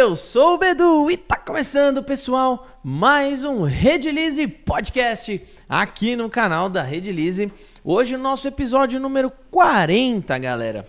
eu 0.00 0.16
sou 0.16 0.54
o 0.54 0.58
Bedu 0.58 1.10
e 1.10 1.16
tá 1.18 1.36
começando, 1.36 2.02
pessoal, 2.02 2.66
mais 2.82 3.44
um 3.44 3.64
Redilize 3.64 4.46
Podcast 4.46 5.42
aqui 5.68 6.16
no 6.16 6.30
canal 6.30 6.70
da 6.70 6.82
Redilize. 6.82 7.52
Hoje 7.84 8.14
o 8.14 8.18
nosso 8.18 8.48
episódio 8.48 8.98
número 8.98 9.30
40, 9.50 10.38
galera. 10.38 10.88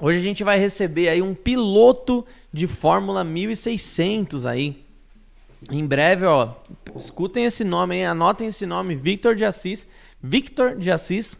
Hoje 0.00 0.18
a 0.18 0.22
gente 0.22 0.42
vai 0.42 0.58
receber 0.58 1.10
aí 1.10 1.20
um 1.20 1.34
piloto 1.34 2.24
de 2.50 2.66
Fórmula 2.66 3.22
1600 3.22 4.46
aí. 4.46 4.82
Em 5.70 5.86
breve, 5.86 6.24
ó, 6.24 6.54
escutem 6.96 7.44
esse 7.44 7.64
nome 7.64 7.96
aí, 7.96 8.04
anotem 8.06 8.48
esse 8.48 8.64
nome, 8.64 8.94
Victor 8.94 9.36
de 9.36 9.44
Assis. 9.44 9.86
Victor 10.22 10.74
de 10.74 10.90
Assis. 10.90 11.36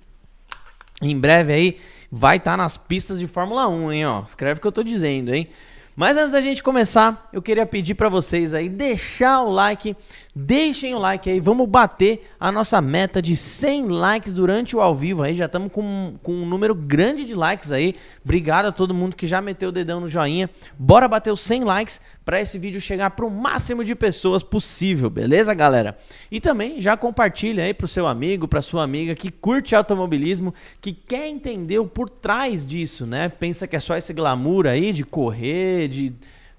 Em 1.01 1.19
breve 1.19 1.55
aí 1.55 1.81
vai 2.13 2.37
estar 2.37 2.51
tá 2.51 2.57
nas 2.59 2.77
pistas 2.77 3.19
de 3.19 3.27
Fórmula 3.27 3.67
1, 3.67 3.93
hein, 3.93 4.07
ó. 4.07 4.25
Escreve 4.29 4.59
o 4.59 4.61
que 4.61 4.67
eu 4.67 4.73
tô 4.73 4.83
dizendo, 4.83 5.35
hein. 5.35 5.49
Mas 5.97 6.19
antes 6.19 6.31
da 6.31 6.43
gente 6.43 6.63
começar, 6.63 7.27
eu 7.33 7.41
queria 7.41 7.65
pedir 7.65 7.95
para 7.95 8.11
vocês 8.11 8.53
aí 8.53 8.69
deixar 8.69 9.41
o 9.41 9.49
like, 9.49 9.97
deixem 10.39 10.95
o 10.95 10.99
like 10.99 11.31
aí, 11.31 11.41
vamos 11.41 11.67
bater 11.67 12.29
a 12.39 12.53
nossa 12.53 12.79
meta 12.83 13.23
de 13.23 13.35
100 13.35 13.89
likes 13.89 14.35
durante 14.35 14.77
o 14.77 14.83
ao 14.83 14.95
vivo 14.95 15.23
aí, 15.23 15.35
já 15.35 15.47
estamos 15.47 15.73
com, 15.73 16.15
com 16.23 16.33
um 16.35 16.45
número 16.45 16.75
grande 16.75 17.25
de 17.25 17.35
likes 17.35 17.73
aí. 17.73 17.95
Obrigado 18.23 18.67
a 18.67 18.73
todo 18.73 18.93
mundo 18.93 19.17
que 19.17 19.27
já 19.27 19.41
meteu 19.41 19.71
o 19.71 19.73
dedão 19.73 19.99
no 19.99 20.09
joinha. 20.09 20.51
Bora 20.79 21.09
bater 21.09 21.33
os 21.33 21.41
100 21.41 21.65
likes 21.65 22.01
para 22.23 22.39
esse 22.39 22.59
vídeo 22.59 22.83
chegar 22.83 23.11
para 23.11 23.25
o 23.25 23.31
máximo 23.31 23.83
de 23.83 23.95
pessoas 23.95 24.43
possível, 24.43 25.09
beleza, 25.09 25.55
galera? 25.55 25.97
E 26.31 26.39
também 26.39 26.83
já 26.83 26.99
compartilha 26.99 27.65
aí 27.65 27.73
pro 27.73 27.89
seu 27.89 28.07
amigo, 28.07 28.47
para 28.47 28.61
sua 28.61 28.83
amiga 28.83 29.15
que 29.15 29.31
curte 29.31 29.75
automobilismo, 29.75 30.53
que 30.83 30.93
quer 30.93 31.29
entender 31.29 31.79
o 31.79 31.87
por 31.87 32.11
trás 32.11 32.67
disso, 32.67 33.07
né? 33.07 33.31
Pensa 33.31 33.67
que 33.67 33.75
é 33.75 33.81
só 33.81 33.97
esse 33.97 34.13
glamour 34.13 34.67
aí 34.67 34.93
de 34.93 35.03
correr, 35.03 35.89
de 35.89 36.13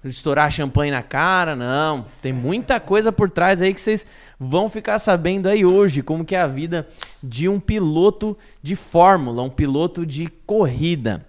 estourar 0.04 0.50
champanhe 0.50 0.90
na 0.90 1.02
cara, 1.02 1.56
não. 1.56 2.06
Tem 2.22 2.32
muita 2.32 2.78
coisa 2.78 3.10
por 3.10 3.30
trás 3.30 3.60
aí 3.60 3.74
que 3.74 3.80
vocês 3.80 4.06
vão 4.38 4.70
ficar 4.70 4.98
sabendo 4.98 5.48
aí 5.48 5.64
hoje, 5.64 6.02
como 6.02 6.24
que 6.24 6.34
é 6.34 6.40
a 6.40 6.46
vida 6.46 6.88
de 7.22 7.48
um 7.48 7.58
piloto 7.58 8.36
de 8.62 8.76
fórmula, 8.76 9.42
um 9.42 9.50
piloto 9.50 10.06
de 10.06 10.28
corrida. 10.46 11.26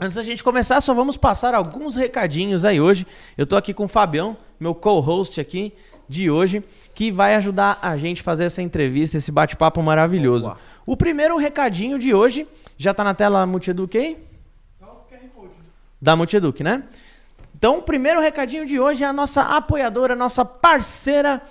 Antes 0.00 0.16
da 0.16 0.22
gente 0.22 0.44
começar, 0.44 0.80
só 0.80 0.94
vamos 0.94 1.16
passar 1.16 1.54
alguns 1.54 1.96
recadinhos 1.96 2.64
aí 2.64 2.80
hoje. 2.80 3.06
Eu 3.36 3.46
tô 3.46 3.56
aqui 3.56 3.74
com 3.74 3.84
o 3.84 3.88
Fabião, 3.88 4.36
meu 4.58 4.74
co-host 4.74 5.40
aqui 5.40 5.72
de 6.08 6.30
hoje, 6.30 6.64
que 6.94 7.10
vai 7.10 7.34
ajudar 7.34 7.78
a 7.82 7.96
gente 7.98 8.20
a 8.20 8.24
fazer 8.24 8.44
essa 8.44 8.62
entrevista, 8.62 9.16
esse 9.16 9.30
bate-papo 9.30 9.82
maravilhoso. 9.82 10.46
Boa. 10.46 10.58
O 10.86 10.96
primeiro 10.96 11.36
recadinho 11.36 11.98
de 11.98 12.14
hoje, 12.14 12.46
já 12.78 12.94
tá 12.94 13.04
na 13.04 13.12
tela 13.12 13.44
Multieduc 13.44 13.98
aí? 13.98 14.16
Da 16.00 16.14
Multieduc, 16.14 16.62
né? 16.62 16.84
Então, 17.58 17.78
o 17.78 17.82
primeiro 17.82 18.20
recadinho 18.20 18.64
de 18.64 18.78
hoje 18.78 19.02
é 19.02 19.06
a 19.08 19.12
nossa 19.12 19.42
apoiadora, 19.42 20.12
a 20.12 20.16
nossa 20.16 20.44
parceira 20.44 21.42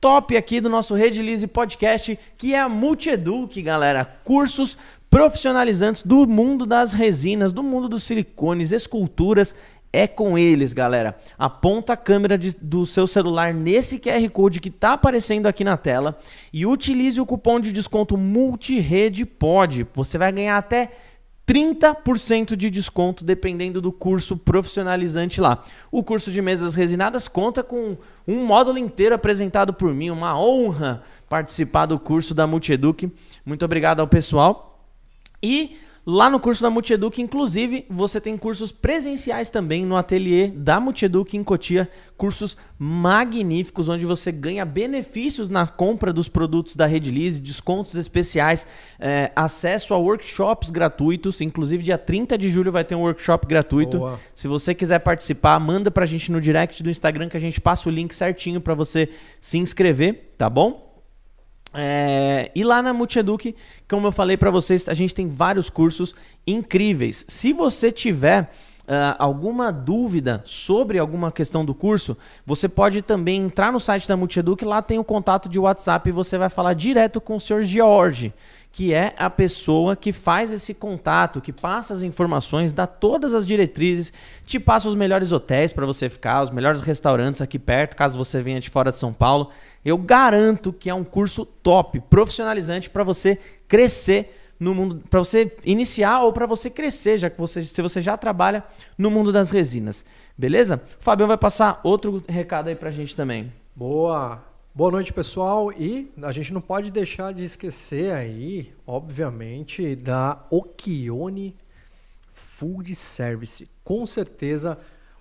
top 0.00 0.36
aqui 0.36 0.60
do 0.60 0.68
nosso 0.68 0.92
Redilize 0.92 1.46
Podcast, 1.46 2.18
que 2.36 2.52
é 2.52 2.58
a 2.58 2.68
Multieduc, 2.68 3.62
galera. 3.62 4.04
Cursos 4.04 4.76
profissionalizantes 5.08 6.02
do 6.02 6.26
mundo 6.26 6.66
das 6.66 6.92
resinas, 6.92 7.52
do 7.52 7.62
mundo 7.62 7.88
dos 7.88 8.02
silicones, 8.02 8.72
esculturas. 8.72 9.54
É 9.92 10.08
com 10.08 10.36
eles, 10.36 10.72
galera. 10.72 11.16
Aponta 11.38 11.92
a 11.92 11.96
câmera 11.96 12.36
de, 12.36 12.56
do 12.60 12.84
seu 12.84 13.06
celular 13.06 13.54
nesse 13.54 14.00
QR 14.00 14.28
Code 14.30 14.60
que 14.60 14.68
está 14.68 14.94
aparecendo 14.94 15.46
aqui 15.46 15.62
na 15.62 15.76
tela 15.76 16.18
e 16.52 16.66
utilize 16.66 17.20
o 17.20 17.26
cupom 17.26 17.60
de 17.60 17.70
desconto 17.70 18.16
MultiRedePod. 18.16 19.86
Você 19.94 20.18
vai 20.18 20.32
ganhar 20.32 20.58
até 20.58 20.90
30% 21.46 22.54
de 22.54 22.70
desconto 22.70 23.24
dependendo 23.24 23.80
do 23.80 23.90
curso 23.90 24.36
profissionalizante 24.36 25.40
lá. 25.40 25.62
O 25.90 26.02
curso 26.02 26.30
de 26.30 26.40
mesas 26.40 26.74
resinadas 26.74 27.28
conta 27.28 27.62
com 27.62 27.96
um 28.26 28.44
módulo 28.44 28.78
inteiro 28.78 29.14
apresentado 29.14 29.72
por 29.72 29.92
mim, 29.92 30.10
uma 30.10 30.38
honra 30.38 31.02
participar 31.28 31.86
do 31.86 31.98
curso 31.98 32.34
da 32.34 32.46
Multieduc. 32.46 33.10
Muito 33.44 33.64
obrigado 33.64 34.00
ao 34.00 34.06
pessoal. 34.06 34.86
E 35.42 35.76
Lá 36.04 36.28
no 36.28 36.40
curso 36.40 36.60
da 36.60 36.68
Multieduc, 36.68 37.22
inclusive, 37.22 37.86
você 37.88 38.20
tem 38.20 38.36
cursos 38.36 38.72
presenciais 38.72 39.50
também 39.50 39.86
no 39.86 39.96
ateliê 39.96 40.48
da 40.48 40.80
Multieduc 40.80 41.36
em 41.36 41.44
Cotia, 41.44 41.88
cursos 42.16 42.56
magníficos 42.76 43.88
onde 43.88 44.04
você 44.04 44.32
ganha 44.32 44.64
benefícios 44.64 45.48
na 45.48 45.64
compra 45.64 46.12
dos 46.12 46.28
produtos 46.28 46.74
da 46.74 46.86
Redilize, 46.86 47.40
descontos 47.40 47.94
especiais, 47.94 48.66
é, 48.98 49.30
acesso 49.36 49.94
a 49.94 49.96
workshops 49.96 50.70
gratuitos, 50.70 51.40
inclusive 51.40 51.84
dia 51.84 51.96
30 51.96 52.36
de 52.36 52.48
julho 52.48 52.72
vai 52.72 52.82
ter 52.82 52.96
um 52.96 53.02
workshop 53.02 53.46
gratuito. 53.46 53.98
Boa. 53.98 54.18
Se 54.34 54.48
você 54.48 54.74
quiser 54.74 54.98
participar, 54.98 55.60
manda 55.60 55.88
pra 55.88 56.04
gente 56.04 56.32
no 56.32 56.40
direct 56.40 56.82
do 56.82 56.90
Instagram 56.90 57.28
que 57.28 57.36
a 57.36 57.40
gente 57.40 57.60
passa 57.60 57.88
o 57.88 57.92
link 57.92 58.12
certinho 58.12 58.60
para 58.60 58.74
você 58.74 59.08
se 59.40 59.56
inscrever, 59.56 60.34
tá 60.36 60.50
bom? 60.50 60.91
É, 61.74 62.50
e 62.54 62.62
lá 62.64 62.82
na 62.82 62.92
Multieduc, 62.92 63.54
como 63.88 64.06
eu 64.06 64.12
falei 64.12 64.36
para 64.36 64.50
vocês, 64.50 64.88
a 64.88 64.94
gente 64.94 65.14
tem 65.14 65.28
vários 65.28 65.70
cursos 65.70 66.14
incríveis. 66.46 67.24
Se 67.28 67.52
você 67.52 67.90
tiver 67.90 68.50
uh, 68.82 69.16
alguma 69.18 69.72
dúvida 69.72 70.42
sobre 70.44 70.98
alguma 70.98 71.32
questão 71.32 71.64
do 71.64 71.74
curso, 71.74 72.16
você 72.44 72.68
pode 72.68 73.00
também 73.02 73.40
entrar 73.40 73.72
no 73.72 73.80
site 73.80 74.06
da 74.06 74.16
Multieduc, 74.16 74.64
lá 74.64 74.82
tem 74.82 74.98
o 74.98 75.04
contato 75.04 75.48
de 75.48 75.58
WhatsApp 75.58 76.08
e 76.08 76.12
você 76.12 76.36
vai 76.36 76.48
falar 76.48 76.74
direto 76.74 77.20
com 77.20 77.36
o 77.36 77.40
senhor 77.40 77.62
George 77.62 78.32
que 78.72 78.94
é 78.94 79.14
a 79.18 79.28
pessoa 79.28 79.94
que 79.94 80.12
faz 80.12 80.50
esse 80.50 80.72
contato, 80.72 81.42
que 81.42 81.52
passa 81.52 81.92
as 81.92 82.00
informações, 82.00 82.72
dá 82.72 82.86
todas 82.86 83.34
as 83.34 83.46
diretrizes, 83.46 84.10
te 84.46 84.58
passa 84.58 84.88
os 84.88 84.94
melhores 84.94 85.30
hotéis 85.30 85.74
para 85.74 85.84
você 85.84 86.08
ficar, 86.08 86.42
os 86.42 86.50
melhores 86.50 86.80
restaurantes 86.80 87.42
aqui 87.42 87.58
perto, 87.58 87.94
caso 87.94 88.16
você 88.16 88.42
venha 88.42 88.58
de 88.58 88.70
fora 88.70 88.90
de 88.90 88.98
São 88.98 89.12
Paulo. 89.12 89.50
Eu 89.84 89.98
garanto 89.98 90.72
que 90.72 90.88
é 90.88 90.94
um 90.94 91.04
curso 91.04 91.44
top, 91.44 92.00
profissionalizante 92.00 92.88
para 92.88 93.02
você 93.02 93.38
crescer 93.66 94.38
no 94.58 94.74
mundo, 94.74 95.02
para 95.10 95.18
você 95.18 95.56
iniciar 95.64 96.22
ou 96.22 96.32
para 96.32 96.46
você 96.46 96.70
crescer, 96.70 97.18
já 97.18 97.28
que 97.28 97.38
você, 97.38 97.62
se 97.62 97.82
você 97.82 98.00
já 98.00 98.16
trabalha 98.16 98.62
no 98.96 99.10
mundo 99.10 99.32
das 99.32 99.50
resinas. 99.50 100.04
Beleza? 100.38 100.80
O 101.00 101.02
Fabião 101.02 101.26
vai 101.26 101.36
passar 101.36 101.80
outro 101.82 102.22
recado 102.28 102.68
aí 102.68 102.76
pra 102.76 102.92
gente 102.92 103.16
também. 103.16 103.52
Boa. 103.74 104.42
Boa 104.74 104.90
noite, 104.90 105.12
pessoal. 105.12 105.72
E 105.72 106.10
a 106.22 106.32
gente 106.32 106.52
não 106.52 106.60
pode 106.60 106.90
deixar 106.90 107.34
de 107.34 107.42
esquecer 107.42 108.14
aí, 108.14 108.72
obviamente, 108.86 109.96
da 109.96 110.46
Okione 110.48 111.56
Food 112.32 112.94
Service. 112.94 113.68
Com 113.82 114.06
certeza, 114.06 114.78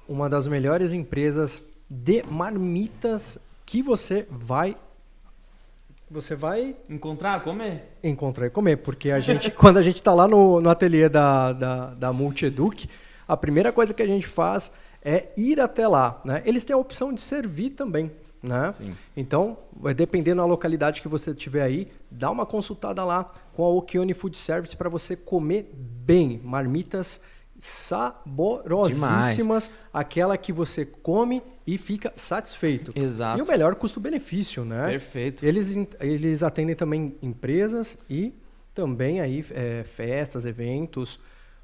uma 0.08 0.30
das 0.30 0.48
melhores 0.48 0.94
empresas 0.94 1.62
de 1.90 2.24
marmitas 2.24 3.40
que 3.72 3.82
você 3.82 4.28
vai 4.30 4.76
você 6.10 6.36
vai 6.36 6.76
encontrar, 6.90 7.42
comer, 7.42 7.98
encontrar 8.04 8.48
e 8.48 8.50
comer, 8.50 8.76
porque 8.76 9.10
a 9.12 9.22
gente 9.22 9.50
quando 9.56 9.78
a 9.78 9.82
gente 9.82 9.96
está 9.96 10.14
lá 10.14 10.28
no, 10.28 10.60
no 10.60 10.70
ateliê 10.70 11.08
da 11.08 11.54
da, 11.54 11.86
da 11.94 12.12
Multieduc, 12.12 12.90
a 13.26 13.38
primeira 13.38 13.72
coisa 13.72 13.94
que 13.94 14.02
a 14.02 14.06
gente 14.06 14.28
faz 14.28 14.74
é 15.02 15.30
ir 15.38 15.58
até 15.62 15.88
lá, 15.88 16.20
né? 16.26 16.42
Eles 16.44 16.66
têm 16.66 16.74
a 16.74 16.78
opção 16.78 17.14
de 17.14 17.22
servir 17.22 17.70
também. 17.70 18.12
Né? 18.44 18.74
Sim. 18.78 18.92
Então, 19.16 19.58
dependendo 19.96 20.42
da 20.42 20.48
localidade 20.48 21.02
que 21.02 21.08
você 21.08 21.34
tiver 21.34 21.62
aí, 21.62 21.88
dá 22.10 22.30
uma 22.30 22.46
consultada 22.46 23.04
lá 23.06 23.32
com 23.54 23.64
a 23.64 23.70
Okione 23.70 24.16
Food 24.16 24.38
Service 24.38 24.76
para 24.76 24.90
você 24.90 25.16
comer 25.16 25.72
bem. 25.74 26.42
Marmitas 26.44 27.22
saborosíssimas, 27.62 29.38
Demais. 29.38 29.72
aquela 29.94 30.36
que 30.36 30.52
você 30.52 30.84
come 30.84 31.44
e 31.66 31.78
fica 31.78 32.12
satisfeito. 32.16 32.92
Exato. 32.96 33.38
E 33.38 33.42
o 33.44 33.48
melhor 33.48 33.76
custo-benefício, 33.76 34.66
né? 34.66 34.88
Perfeito. 34.88 35.46
Eles, 35.46 35.78
eles 36.00 36.42
atendem 36.42 36.76
também 36.76 37.16
empresas 37.22 38.00
e 38.10 38.34
também 38.74 39.22
aí 39.22 39.46
é, 39.52 39.84
festas, 39.86 40.48
eventos, 40.48 41.20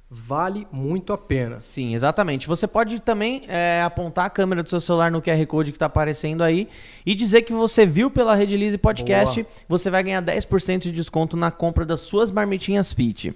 vale 0.08 0.68
muito 0.72 1.12
a 1.14 1.18
pena. 1.18 1.60
Sim, 1.60 1.96
exatamente. 1.96 2.48
Você 2.48 2.68
pode 2.68 3.02
também 3.02 3.42
é, 3.48 3.82
apontar 3.82 4.26
a 4.26 4.30
câmera 4.30 4.62
do 4.62 4.70
seu 4.70 4.80
celular 4.80 5.10
no 5.10 5.20
QR 5.20 5.44
Code 5.48 5.72
que 5.72 5.78
está 5.78 5.88
aparecendo 5.88 6.44
aí 6.44 6.70
e 7.08 7.16
dizer 7.16 7.42
que 7.42 7.54
você 7.54 7.88
viu 7.88 8.12
pela 8.12 8.36
Redilize 8.36 8.78
Podcast. 8.78 9.42
Boa. 9.42 9.56
Você 9.68 9.90
vai 9.90 10.04
ganhar 10.04 10.22
10% 10.22 10.78
de 10.78 10.92
desconto 10.92 11.36
na 11.36 11.50
compra 11.50 11.84
das 11.84 12.02
suas 12.02 12.30
marmitinhas 12.30 12.94
Fit. 12.94 13.36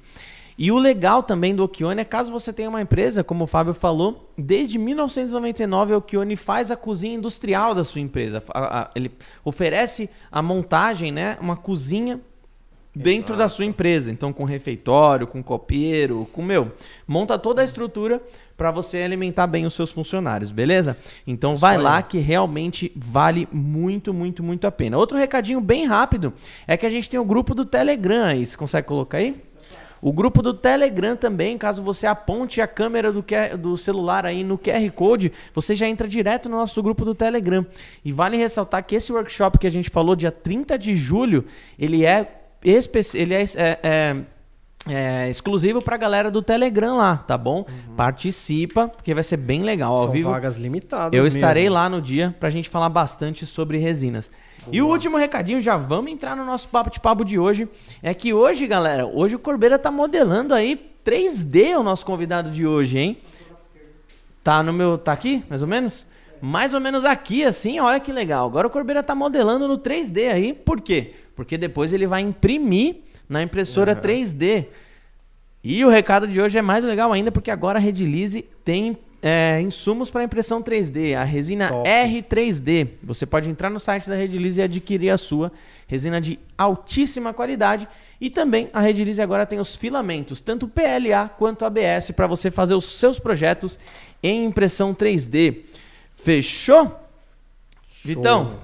E 0.57 0.71
o 0.71 0.77
legal 0.77 1.23
também 1.23 1.55
do 1.55 1.63
Okione 1.63 2.01
é 2.01 2.05
caso 2.05 2.31
você 2.31 2.51
tenha 2.51 2.69
uma 2.69 2.81
empresa, 2.81 3.23
como 3.23 3.45
o 3.45 3.47
Fábio 3.47 3.73
falou, 3.73 4.31
desde 4.37 4.77
1999 4.77 5.93
o 5.93 5.97
Okione 5.97 6.35
faz 6.35 6.71
a 6.71 6.75
cozinha 6.75 7.15
industrial 7.15 7.73
da 7.73 7.83
sua 7.83 8.01
empresa. 8.01 8.43
Ele 8.95 9.11
oferece 9.43 10.09
a 10.31 10.41
montagem, 10.41 11.11
né, 11.11 11.37
uma 11.41 11.55
cozinha 11.55 12.19
dentro 12.93 13.33
Exato. 13.33 13.37
da 13.37 13.49
sua 13.49 13.65
empresa. 13.65 14.11
Então, 14.11 14.33
com 14.33 14.43
refeitório, 14.43 15.25
com 15.25 15.41
copeiro, 15.41 16.27
com 16.33 16.41
meu, 16.41 16.73
monta 17.07 17.39
toda 17.39 17.61
a 17.61 17.65
estrutura 17.65 18.21
para 18.57 18.69
você 18.69 18.97
alimentar 18.97 19.47
bem 19.47 19.65
os 19.65 19.73
seus 19.73 19.91
funcionários, 19.91 20.51
beleza? 20.51 20.97
Então, 21.25 21.55
vai 21.55 21.77
lá 21.77 22.01
que 22.01 22.19
realmente 22.19 22.91
vale 22.95 23.47
muito, 23.51 24.13
muito, 24.13 24.43
muito 24.43 24.67
a 24.67 24.71
pena. 24.71 24.97
Outro 24.97 25.17
recadinho 25.17 25.61
bem 25.61 25.85
rápido 25.85 26.33
é 26.67 26.75
que 26.75 26.85
a 26.85 26.89
gente 26.89 27.09
tem 27.09 27.19
o 27.19 27.25
grupo 27.25 27.55
do 27.55 27.65
Telegram 27.65 28.25
aí. 28.25 28.45
Você 28.45 28.57
consegue 28.57 28.87
colocar 28.87 29.19
aí? 29.19 29.41
O 30.01 30.11
grupo 30.11 30.41
do 30.41 30.53
Telegram 30.53 31.15
também, 31.15 31.57
caso 31.57 31.83
você 31.83 32.07
aponte 32.07 32.59
a 32.59 32.67
câmera 32.67 33.11
do, 33.11 33.21
QR 33.21 33.55
do 33.55 33.77
celular 33.77 34.25
aí 34.25 34.43
no 34.43 34.57
QR 34.57 34.89
Code, 34.91 35.31
você 35.53 35.75
já 35.75 35.87
entra 35.87 36.07
direto 36.07 36.49
no 36.49 36.57
nosso 36.57 36.81
grupo 36.81 37.05
do 37.05 37.13
Telegram. 37.13 37.65
E 38.03 38.11
vale 38.11 38.35
ressaltar 38.37 38.83
que 38.83 38.95
esse 38.95 39.11
workshop 39.13 39.59
que 39.59 39.67
a 39.67 39.71
gente 39.71 39.89
falou, 39.89 40.15
dia 40.15 40.31
30 40.31 40.77
de 40.77 40.95
julho, 40.95 41.45
ele 41.77 42.03
é, 42.05 42.41
ele 42.63 43.33
é, 43.35 43.43
é- 43.43 43.79
é- 43.83 44.15
é 44.89 45.29
exclusivo 45.29 45.79
pra 45.79 45.95
galera 45.95 46.31
do 46.31 46.41
Telegram 46.41 46.97
lá, 46.97 47.15
tá 47.17 47.37
bom? 47.37 47.65
Participa, 47.95 48.87
porque 48.87 49.13
vai 49.13 49.23
ser 49.23 49.37
bem 49.37 49.61
legal. 49.61 49.91
Ao 49.95 50.03
São 50.05 50.11
vivo, 50.11 50.31
vagas 50.31 50.55
limitadas 50.55 51.15
eu 51.15 51.23
mesmo. 51.23 51.37
estarei 51.37 51.69
lá 51.69 51.87
no 51.87 52.01
dia 52.01 52.35
pra 52.39 52.49
gente 52.49 52.67
falar 52.67 52.89
bastante 52.89 53.45
sobre 53.45 53.77
resinas. 53.77 54.31
E 54.69 54.81
o 54.81 54.87
último 54.87 55.17
recadinho, 55.17 55.61
já 55.61 55.77
vamos 55.77 56.11
entrar 56.11 56.35
no 56.35 56.45
nosso 56.45 56.67
papo 56.67 56.89
de 56.89 56.99
papo 56.99 57.23
de 57.23 57.39
hoje, 57.39 57.67
é 58.03 58.13
que 58.13 58.33
hoje, 58.33 58.67
galera, 58.67 59.05
hoje 59.07 59.35
o 59.35 59.39
Corbeira 59.39 59.79
tá 59.79 59.89
modelando 59.89 60.53
aí 60.53 60.91
3D 61.05 61.77
o 61.77 61.83
nosso 61.83 62.05
convidado 62.05 62.51
de 62.51 62.67
hoje, 62.67 62.99
hein? 62.99 63.17
Tá 64.43 64.61
no 64.61 64.71
meu, 64.73 64.97
tá 64.97 65.11
aqui, 65.11 65.43
mais 65.49 65.61
ou 65.61 65.67
menos? 65.67 66.05
Mais 66.41 66.73
ou 66.73 66.79
menos 66.79 67.05
aqui, 67.05 67.43
assim, 67.43 67.79
olha 67.79 67.99
que 67.99 68.11
legal. 68.11 68.47
Agora 68.47 68.67
o 68.67 68.69
Corbeira 68.69 69.01
tá 69.03 69.15
modelando 69.15 69.67
no 69.67 69.77
3D 69.77 70.31
aí, 70.31 70.53
por 70.53 70.81
quê? 70.81 71.13
Porque 71.35 71.57
depois 71.57 71.93
ele 71.93 72.07
vai 72.07 72.21
imprimir 72.21 72.97
na 73.29 73.41
impressora 73.41 73.95
3D. 73.95 74.67
E 75.63 75.85
o 75.85 75.89
recado 75.89 76.27
de 76.27 76.41
hoje 76.41 76.57
é 76.57 76.61
mais 76.61 76.83
legal 76.83 77.13
ainda, 77.13 77.31
porque 77.31 77.51
agora 77.51 77.77
a 77.77 77.81
Redilize 77.81 78.43
tem 78.65 78.97
é, 79.21 79.61
insumos 79.61 80.09
para 80.09 80.23
impressão 80.23 80.63
3D, 80.63 81.15
a 81.15 81.23
resina 81.23 81.67
Top. 81.67 81.87
R3D. 81.87 82.89
Você 83.03 83.25
pode 83.25 83.49
entrar 83.49 83.69
no 83.69 83.79
site 83.79 84.09
da 84.09 84.15
Redilize 84.15 84.59
e 84.59 84.63
adquirir 84.63 85.11
a 85.11 85.17
sua 85.17 85.51
resina 85.87 86.19
de 86.19 86.39
altíssima 86.57 87.33
qualidade. 87.33 87.87
E 88.19 88.29
também 88.29 88.69
a 88.73 88.81
Redilize 88.81 89.21
agora 89.21 89.45
tem 89.45 89.59
os 89.59 89.75
filamentos, 89.75 90.41
tanto 90.41 90.67
PLA 90.67 91.29
quanto 91.37 91.65
ABS, 91.65 92.11
para 92.15 92.25
você 92.25 92.49
fazer 92.49 92.73
os 92.73 92.85
seus 92.99 93.19
projetos 93.19 93.79
em 94.23 94.45
impressão 94.45 94.93
3D. 94.93 95.61
Fechou? 96.15 96.99
Vitão, 98.03 98.59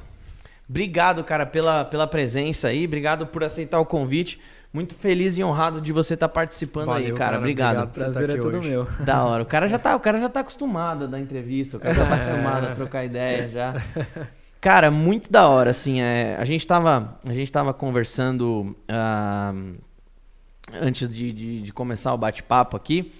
Obrigado, 0.69 1.23
cara, 1.23 1.45
pela, 1.45 1.85
pela 1.85 2.05
presença 2.05 2.67
aí. 2.67 2.85
Obrigado 2.85 3.25
por 3.25 3.41
aceitar 3.41 3.79
o 3.79 3.85
convite. 3.85 4.37
Muito 4.71 4.93
feliz 4.93 5.37
e 5.37 5.43
honrado 5.43 5.79
de 5.79 5.91
você 5.91 6.13
estar 6.13 6.27
participando 6.29 6.89
aí, 6.91 7.03
Valeu, 7.03 7.15
cara. 7.15 7.29
cara. 7.31 7.37
Obrigado. 7.39 7.77
Obrigado 7.83 7.97
Prazer 7.97 8.27
tá 8.27 8.33
é 8.33 8.37
todo 8.37 8.57
hoje. 8.57 8.69
meu. 8.69 8.87
Da 8.99 9.23
hora. 9.23 9.43
O 9.43 9.45
cara 9.45 9.67
já 9.67 9.79
tá, 9.79 9.95
o 9.95 9.99
cara 9.99 10.19
já 10.19 10.29
tá 10.29 10.41
acostumado 10.41 11.05
a 11.05 11.07
dar 11.07 11.19
entrevista, 11.19 11.77
o 11.77 11.79
cara 11.79 11.95
já 11.95 12.05
tá 12.05 12.15
acostumado 12.15 12.67
a 12.67 12.75
trocar 12.75 13.03
ideia 13.05 13.49
já. 13.49 13.73
Cara, 14.59 14.91
muito 14.91 15.31
da 15.31 15.47
hora, 15.47 15.69
assim, 15.69 16.01
é, 16.01 16.35
a 16.37 16.43
gente 16.43 16.65
tava, 16.65 17.17
a 17.25 17.33
gente 17.33 17.51
tava 17.51 17.73
conversando 17.73 18.75
ah, 18.89 19.53
antes 20.73 21.07
de, 21.07 21.31
de, 21.31 21.61
de 21.61 21.73
começar 21.73 22.13
o 22.13 22.17
bate-papo 22.17 22.75
aqui, 22.75 23.13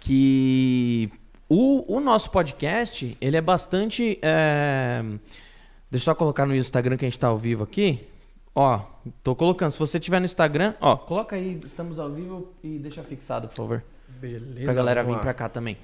que 0.00 1.10
o, 1.48 1.96
o 1.96 2.00
nosso 2.00 2.30
podcast, 2.30 3.16
ele 3.20 3.36
é 3.36 3.40
bastante... 3.40 4.18
é, 4.22 5.02
deixa 5.90 6.10
eu 6.10 6.12
só 6.12 6.14
colocar 6.14 6.46
no 6.46 6.54
Instagram 6.54 6.96
que 6.96 7.04
a 7.04 7.08
gente 7.08 7.18
tá 7.18 7.28
ao 7.28 7.36
vivo 7.36 7.64
aqui. 7.64 8.00
Ó, 8.54 8.80
tô 9.22 9.34
colocando, 9.34 9.72
se 9.72 9.78
você 9.78 9.98
tiver 9.98 10.20
no 10.20 10.26
Instagram, 10.26 10.74
ó, 10.80 10.96
coloca 10.96 11.34
aí, 11.34 11.58
estamos 11.66 11.98
ao 11.98 12.10
vivo 12.10 12.52
e 12.62 12.78
deixa 12.78 13.02
fixado, 13.02 13.48
por 13.48 13.56
favor 13.56 13.84
Beleza. 14.20 14.64
pra 14.64 14.74
galera 14.74 15.02
vir 15.02 15.18
pra 15.18 15.34
cá 15.34 15.48
também. 15.48 15.76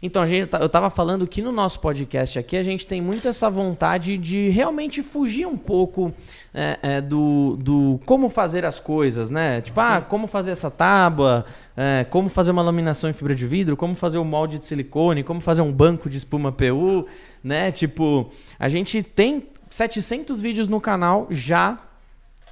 Então, 0.00 0.22
a 0.22 0.26
gente, 0.26 0.48
tá- 0.48 0.58
eu 0.58 0.68
tava 0.68 0.90
falando 0.90 1.26
que 1.26 1.42
no 1.42 1.50
nosso 1.50 1.80
podcast 1.80 2.38
aqui 2.38 2.56
a 2.56 2.62
gente 2.62 2.86
tem 2.86 3.00
muito 3.00 3.26
essa 3.26 3.50
vontade 3.50 4.16
de 4.16 4.48
realmente 4.48 5.02
fugir 5.02 5.46
um 5.46 5.56
pouco 5.56 6.12
é, 6.54 6.78
é, 6.82 7.00
do, 7.00 7.56
do 7.60 8.00
como 8.06 8.28
fazer 8.28 8.64
as 8.64 8.78
coisas, 8.78 9.28
né? 9.28 9.60
Tipo, 9.60 9.80
ah, 9.80 10.00
como 10.00 10.28
fazer 10.28 10.52
essa 10.52 10.70
tábua, 10.70 11.44
é, 11.76 12.04
como 12.08 12.28
fazer 12.28 12.52
uma 12.52 12.62
laminação 12.62 13.10
em 13.10 13.12
fibra 13.12 13.34
de 13.34 13.46
vidro, 13.46 13.76
como 13.76 13.94
fazer 13.96 14.18
um 14.18 14.24
molde 14.24 14.58
de 14.58 14.66
silicone, 14.66 15.24
como 15.24 15.40
fazer 15.40 15.62
um 15.62 15.72
banco 15.72 16.08
de 16.08 16.16
espuma 16.16 16.52
PU, 16.52 17.06
né? 17.42 17.72
Tipo, 17.72 18.28
a 18.58 18.68
gente 18.68 19.02
tem 19.02 19.48
700 19.68 20.40
vídeos 20.40 20.68
no 20.68 20.80
canal 20.80 21.26
já 21.28 21.87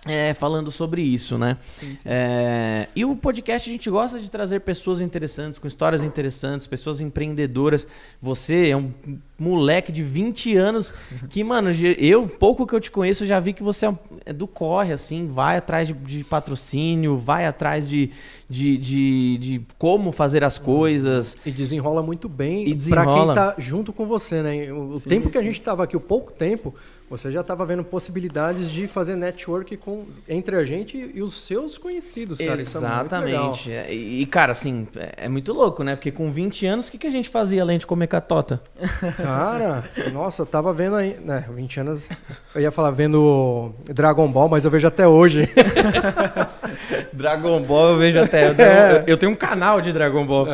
é, 0.06 0.34
falando 0.34 0.70
sobre 0.70 1.02
isso, 1.02 1.36
né? 1.36 1.56
Sim, 1.60 1.96
sim. 1.96 2.02
É, 2.04 2.88
e 2.94 3.04
o 3.04 3.16
podcast 3.16 3.68
a 3.68 3.72
gente 3.72 3.90
gosta 3.90 4.18
de 4.18 4.30
trazer 4.30 4.60
pessoas 4.60 5.00
interessantes, 5.00 5.58
com 5.58 5.66
histórias 5.66 6.02
interessantes, 6.04 6.66
pessoas 6.66 7.00
empreendedoras. 7.00 7.86
Você 8.20 8.68
é 8.68 8.76
um 8.76 8.92
moleque 9.38 9.92
de 9.92 10.02
20 10.02 10.56
anos 10.56 10.94
que, 11.28 11.42
mano, 11.44 11.70
eu, 11.98 12.26
pouco 12.26 12.66
que 12.66 12.74
eu 12.74 12.80
te 12.80 12.90
conheço, 12.90 13.26
já 13.26 13.38
vi 13.38 13.52
que 13.52 13.62
você 13.62 13.86
é 13.86 13.94
é 14.24 14.32
do 14.32 14.48
corre, 14.48 14.92
assim, 14.92 15.28
vai 15.28 15.56
atrás 15.56 15.86
de, 15.86 15.94
de 15.94 16.24
patrocínio, 16.24 17.16
vai 17.16 17.46
atrás 17.46 17.88
de, 17.88 18.10
de, 18.50 18.76
de, 18.76 19.38
de 19.38 19.66
como 19.78 20.10
fazer 20.10 20.42
as 20.42 20.58
coisas. 20.58 21.36
E 21.46 21.50
desenrola 21.52 22.02
muito 22.02 22.28
bem 22.28 22.62
E 22.66 22.74
pra 22.74 23.04
quem 23.04 23.12
desenrola. 23.12 23.34
tá 23.34 23.54
junto 23.56 23.92
com 23.92 24.04
você, 24.04 24.42
né? 24.42 24.72
O, 24.72 24.94
Sim, 24.94 25.08
tempo 25.08 25.30
que 25.30 25.38
a 25.38 25.42
gente 25.42 25.60
tava 25.60 25.84
aqui, 25.84 25.96
o 25.96 26.00
pouco 26.00 26.32
tempo, 26.32 26.74
você 27.08 27.30
já 27.30 27.42
tava 27.42 27.64
vendo 27.64 27.84
possibilidades 27.84 28.70
de 28.70 28.86
fazer 28.86 29.16
network 29.16 29.76
com, 29.76 30.04
entre 30.28 30.56
a 30.56 30.64
gente 30.64 31.10
e 31.14 31.22
os 31.22 31.34
seus 31.46 31.78
conhecidos, 31.78 32.38
cara. 32.38 32.50
É. 32.58 32.60
Exatamente. 32.60 33.72
É, 33.72 33.92
E, 33.94 34.26
cara, 34.26 34.52
assim, 34.52 34.86
é, 34.96 35.24
é 35.26 35.28
muito 35.28 35.52
louco, 35.52 35.82
né? 35.84 35.94
Porque 35.96 36.10
com 36.10 36.30
20 36.30 36.66
anos, 36.66 36.88
o 36.88 36.90
que, 36.90 36.98
que 36.98 37.06
a 37.06 37.10
gente 37.10 37.28
fazia 37.28 37.62
além 37.62 37.78
de 37.78 37.86
comer 37.86 38.06
catota? 38.08 38.60
Cara, 39.16 39.84
nossa, 40.12 40.42
eu 40.42 40.46
tava 40.46 40.72
vendo 40.72 40.96
aí, 40.96 41.16
né, 41.24 41.44
20 41.54 41.80
anos, 41.80 42.08
eu 42.54 42.60
ia 42.60 42.70
falar 42.72 42.90
vendo 42.90 43.72
Dragon 43.84 44.28
Ball, 44.30 44.48
mas 44.48 44.64
eu 44.64 44.70
vejo 44.70 44.86
até 44.86 45.06
hoje. 45.06 45.48
Dragon 47.12 47.60
Ball 47.62 47.90
eu 47.92 47.98
vejo 47.98 48.20
até. 48.20 48.48
Eu, 48.50 48.54
tenho, 48.54 48.68
eu- 48.68 49.04
eu 49.06 49.16
tenho 49.16 49.32
um 49.32 49.36
canal 49.36 49.80
de 49.80 49.92
Dragon 49.92 50.26
Ball. 50.26 50.46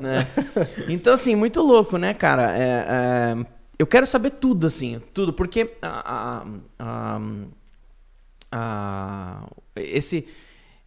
né? 0.00 0.26
Então, 0.88 1.14
assim, 1.14 1.34
muito 1.34 1.60
louco, 1.62 1.96
né, 1.98 2.14
cara? 2.14 2.56
É, 2.56 2.86
é, 2.88 3.36
eu 3.78 3.86
quero 3.86 4.06
saber 4.06 4.30
tudo, 4.32 4.66
assim, 4.66 5.00
tudo, 5.12 5.32
porque 5.32 5.76
a, 5.82 6.42
a- 6.80 7.20
a- 8.52 9.46
esse, 9.76 10.26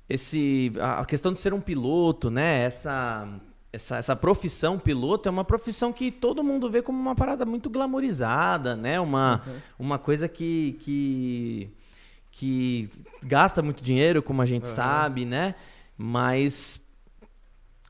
esse, 0.10 0.74
a 0.82 1.06
questão 1.06 1.32
de 1.34 1.40
ser 1.40 1.54
um 1.54 1.62
piloto, 1.62 2.30
né? 2.32 2.64
Essa, 2.64 3.28
essa, 3.72 3.98
essa 3.98 4.16
profissão 4.16 4.80
piloto 4.80 5.30
é 5.30 5.32
uma 5.32 5.44
profissão 5.44 5.94
que 5.94 6.12
todo 6.12 6.44
mundo 6.44 6.70
vê 6.70 6.82
como 6.82 7.00
uma 7.00 7.16
parada 7.16 7.46
muito 7.46 7.70
glamorizada, 7.70 8.76
né? 8.76 9.00
Uma, 9.00 9.44
uma 9.78 10.00
coisa 10.00 10.28
que, 10.28 10.78
que, 10.82 11.70
que 12.32 12.90
gasta 13.24 13.62
muito 13.62 13.84
dinheiro, 13.84 14.24
como 14.24 14.42
a 14.42 14.46
gente 14.46 14.68
sabe, 14.68 15.26
né? 15.26 15.54
Mas 15.98 16.82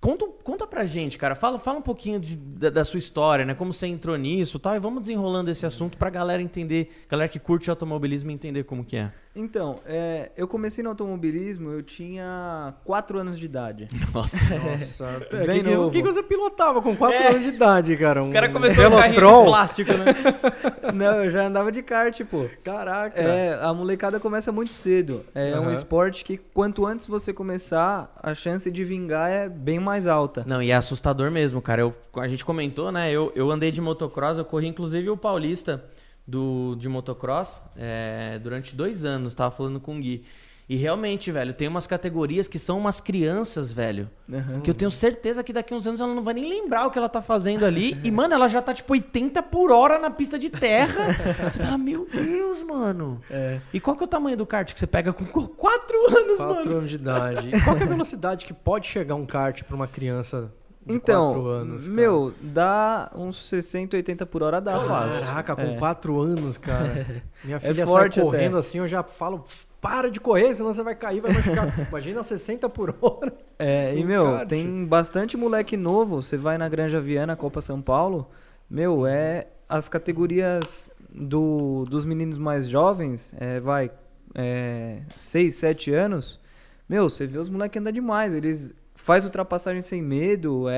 Conta, 0.02 0.26
conta 0.44 0.66
pra 0.66 0.86
gente, 0.86 1.18
cara. 1.18 1.36
Fala, 1.36 1.60
fala 1.60 1.80
um 1.80 1.82
pouquinho 1.82 2.22
de- 2.22 2.38
da, 2.38 2.70
da 2.70 2.86
sua 2.86 3.00
história, 3.00 3.44
né? 3.44 3.54
Como 3.54 3.74
você 3.74 3.86
entrou 3.86 4.16
nisso 4.18 4.56
e 4.56 4.60
tal. 4.62 4.74
E 4.76 4.80
vamos 4.80 5.02
desenrolando 5.02 5.52
esse 5.52 5.66
assunto 5.66 5.98
pra 5.98 6.10
galera 6.10 6.42
entender, 6.42 6.90
galera 7.10 7.28
que 7.28 7.38
curte 7.38 7.70
automobilismo 7.70 8.32
entender 8.32 8.64
como 8.64 8.86
que 8.86 8.96
é. 8.96 9.12
Então, 9.36 9.80
é, 9.86 10.32
eu 10.36 10.48
comecei 10.48 10.84
no 10.84 10.90
automobilismo, 10.90 11.70
eu 11.72 11.84
tinha 11.84 12.74
4 12.84 13.20
anos 13.20 13.40
de 13.40 13.46
idade. 13.46 13.88
Nossa. 14.14 14.58
Nossa, 14.58 15.28
é, 15.32 15.46
Bem 15.46 15.64
que, 15.64 15.76
novo. 15.76 15.92
que 15.92 16.02
que 16.02 16.08
você 16.12 16.24
pilotava 16.24 16.82
com 16.82 16.96
4 16.96 17.16
É. 17.16 17.28
anos 17.30 17.44
de 17.44 17.50
idade, 17.50 17.96
cara? 17.96 18.24
Um 18.24 18.30
O 18.30 18.34
cara 18.34 18.50
começou 18.50 18.88
a 18.88 18.90
carrinho 18.90 19.14
de 19.22 19.44
plástico, 19.46 19.94
né? 19.94 20.06
Não, 20.94 21.24
eu 21.24 21.30
já 21.30 21.46
andava 21.46 21.72
de 21.72 21.84
kart, 21.84 22.20
pô. 22.26 22.48
Caraca. 22.64 23.22
É, 23.22 23.54
a 23.62 23.72
molecada 23.74 24.20
começa 24.20 24.52
muito 24.52 24.74
cedo. 24.74 25.24
É 25.36 25.58
um 25.60 25.66
Aham. 25.66 25.74
esporte 25.74 26.26
que 26.26 26.36
quanto 26.38 26.86
antes 26.88 27.06
você 27.06 27.32
começar, 27.32 28.12
a 28.22 28.34
chance 28.34 28.70
de 28.72 28.84
vingar 28.84 29.30
é 29.30 29.48
bem 29.48 29.80
mais 29.80 30.08
alta. 30.08 30.44
Não, 30.48 30.62
e 30.62 30.72
é 30.72 30.76
assustador 30.76 31.30
mesmo, 31.30 31.62
cara. 31.62 31.82
Eu, 31.82 31.94
a 32.18 32.28
gente 32.28 32.44
comentou, 32.44 32.92
né? 32.92 33.12
Eu, 33.12 33.32
eu 33.36 33.52
andei 33.52 33.70
de 33.72 33.80
motocross, 33.80 34.40
eu 34.40 34.46
corri 34.46 34.68
inclusive 34.68 35.08
o 35.12 35.16
Paulista 35.16 35.84
do, 36.30 36.76
de 36.76 36.88
motocross 36.88 37.62
é, 37.76 38.40
durante 38.42 38.76
dois 38.76 39.04
anos, 39.04 39.34
tava 39.34 39.52
falando 39.52 39.80
com 39.80 39.98
o 39.98 40.00
Gui. 40.00 40.24
E 40.70 40.76
realmente, 40.76 41.32
velho, 41.32 41.52
tem 41.52 41.68
umas 41.68 41.88
categorias 41.88 42.48
que 42.48 42.60
são 42.60 42.78
umas 42.78 43.02
crianças, 43.02 43.74
velho. 43.74 44.08
Aham. 44.32 44.62
Que 44.62 44.70
eu 44.70 44.74
tenho 44.76 44.92
certeza 44.92 45.44
que 45.44 45.52
daqui 45.52 45.74
uns 45.74 45.88
anos 45.88 46.00
ela 46.00 46.14
não 46.14 46.22
vai 46.22 46.36
nem 46.36 46.48
lembrar 46.48 46.86
o 46.86 46.92
que 46.92 47.00
ela 47.00 47.10
tá 47.10 47.24
fazendo 47.24 47.66
ali. 47.66 48.00
E, 48.06 48.12
mano, 48.12 48.36
ela 48.36 48.48
já 48.48 48.62
tá 48.62 48.72
tipo 48.72 48.94
80 48.94 49.42
por 49.44 49.72
hora 49.72 49.98
na 49.98 50.12
pista 50.12 50.38
de 50.38 50.50
terra. 50.50 51.08
Você 51.50 51.60
fala, 51.60 51.78
meu 51.78 52.08
Deus, 52.08 52.62
mano. 52.62 53.20
É. 53.32 53.60
E 53.74 53.80
qual 53.80 53.98
que 53.98 54.04
é 54.04 54.06
o 54.06 54.08
tamanho 54.08 54.38
do 54.38 54.46
kart 54.46 54.72
que 54.72 54.80
você 54.80 54.86
pega 54.86 55.12
com 55.12 55.26
4 55.26 56.18
anos, 56.18 56.38
4 56.38 56.38
mano? 56.38 56.78
anos 56.78 56.90
de 56.90 56.96
idade. 56.96 57.50
E 57.50 57.62
qual 57.62 57.76
que 57.76 57.82
é 57.82 57.86
a 57.86 57.90
velocidade 57.90 58.46
que 58.46 58.54
pode 58.54 58.88
chegar 58.88 59.16
um 59.16 59.26
kart 59.26 59.64
pra 59.64 59.76
uma 59.76 59.88
criança 59.88 60.54
Então, 60.90 61.28
4 61.30 61.48
anos? 61.48 61.84
cara? 61.84 61.94
meu, 61.96 62.34
dá 62.42 63.12
uns 63.16 63.38
60, 63.50 63.96
80 63.98 64.26
por 64.26 64.44
hora 64.44 64.60
dá 64.60 64.80
fácil. 64.80 65.26
Caraca, 65.26 65.56
com 65.56 65.62
É. 65.62 65.78
4 65.78 66.20
anos, 66.22 66.58
cara. 66.58 67.06
Minha 67.44 67.58
É 67.58 67.60
filha 67.60 67.86
forte 67.88 68.16
sai 68.16 68.22
até. 68.24 68.32
correndo 68.32 68.58
assim, 68.58 68.80
eu 68.80 68.88
já 68.88 69.04
falo, 69.04 69.44
para 69.80 70.10
de 70.12 70.20
correr, 70.20 70.54
senão 70.54 70.74
você 70.74 70.84
vai 70.84 70.96
cair, 70.96 71.22
vai 71.22 71.32
machucar. 71.32 71.74
Imagina 71.90 72.24
60 72.24 72.68
por 72.70 72.96
hora. 73.02 73.34
É, 73.58 73.96
e 73.96 74.04
meu, 74.04 74.24
kart. 74.26 74.48
tem 74.50 74.86
bastante 74.86 75.38
moleque 75.38 75.78
novo. 75.78 76.22
Você 76.22 76.36
vai 76.38 76.58
na 76.58 76.68
Granja 76.68 77.00
Viana, 77.00 77.36
Copa 77.36 77.62
São 77.62 77.82
Paulo, 77.82 78.30
meu, 78.70 79.06
é 79.08 79.48
as 79.68 79.88
categorias 79.88 80.90
do, 81.12 81.86
dos 81.90 82.06
meninos 82.06 82.38
mais 82.38 82.68
jovens, 82.68 83.34
é, 83.40 83.60
vai, 83.60 83.92
é, 84.36 85.00
6, 85.16 85.56
7 85.56 85.94
anos. 85.94 86.40
Meu, 86.88 87.08
você 87.08 87.26
vê 87.28 87.38
os 87.38 87.50
moleques 87.50 87.80
andando 87.80 87.94
demais. 87.94 88.34
Eles 88.34 88.74
faz 89.10 89.26
ultrapassagem 89.26 89.82
sem 89.82 90.04
medo, 90.04 90.70
é, 90.70 90.76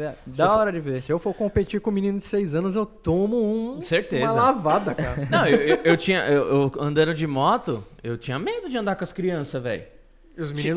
é 0.00 0.14
Se 0.32 0.36
da 0.38 0.48
for- 0.48 0.56
hora 0.58 0.72
de 0.72 0.80
ver. 0.80 0.96
Se 0.96 1.12
eu 1.12 1.18
for 1.20 1.32
competir 1.32 1.80
com 1.80 1.90
um 1.90 1.92
menino 1.92 2.18
de 2.18 2.24
6 2.24 2.56
anos, 2.56 2.74
eu 2.74 2.84
tomo 2.84 3.36
um, 3.40 3.80
Certeza. 3.84 4.24
uma 4.24 4.32
lavada, 4.32 4.94
cara. 4.96 5.28
Não, 5.30 5.46
eu, 5.46 5.56
eu, 5.60 5.78
eu 5.84 5.96
tinha. 5.96 6.24
Eu, 6.26 6.48
eu 6.48 6.72
andando 6.80 7.14
de 7.14 7.24
moto, 7.24 7.84
eu 8.02 8.18
tinha 8.18 8.36
medo 8.36 8.68
de 8.68 8.76
andar 8.76 8.96
com 8.96 9.04
as 9.04 9.12
crianças, 9.12 9.62
velho. 9.62 9.84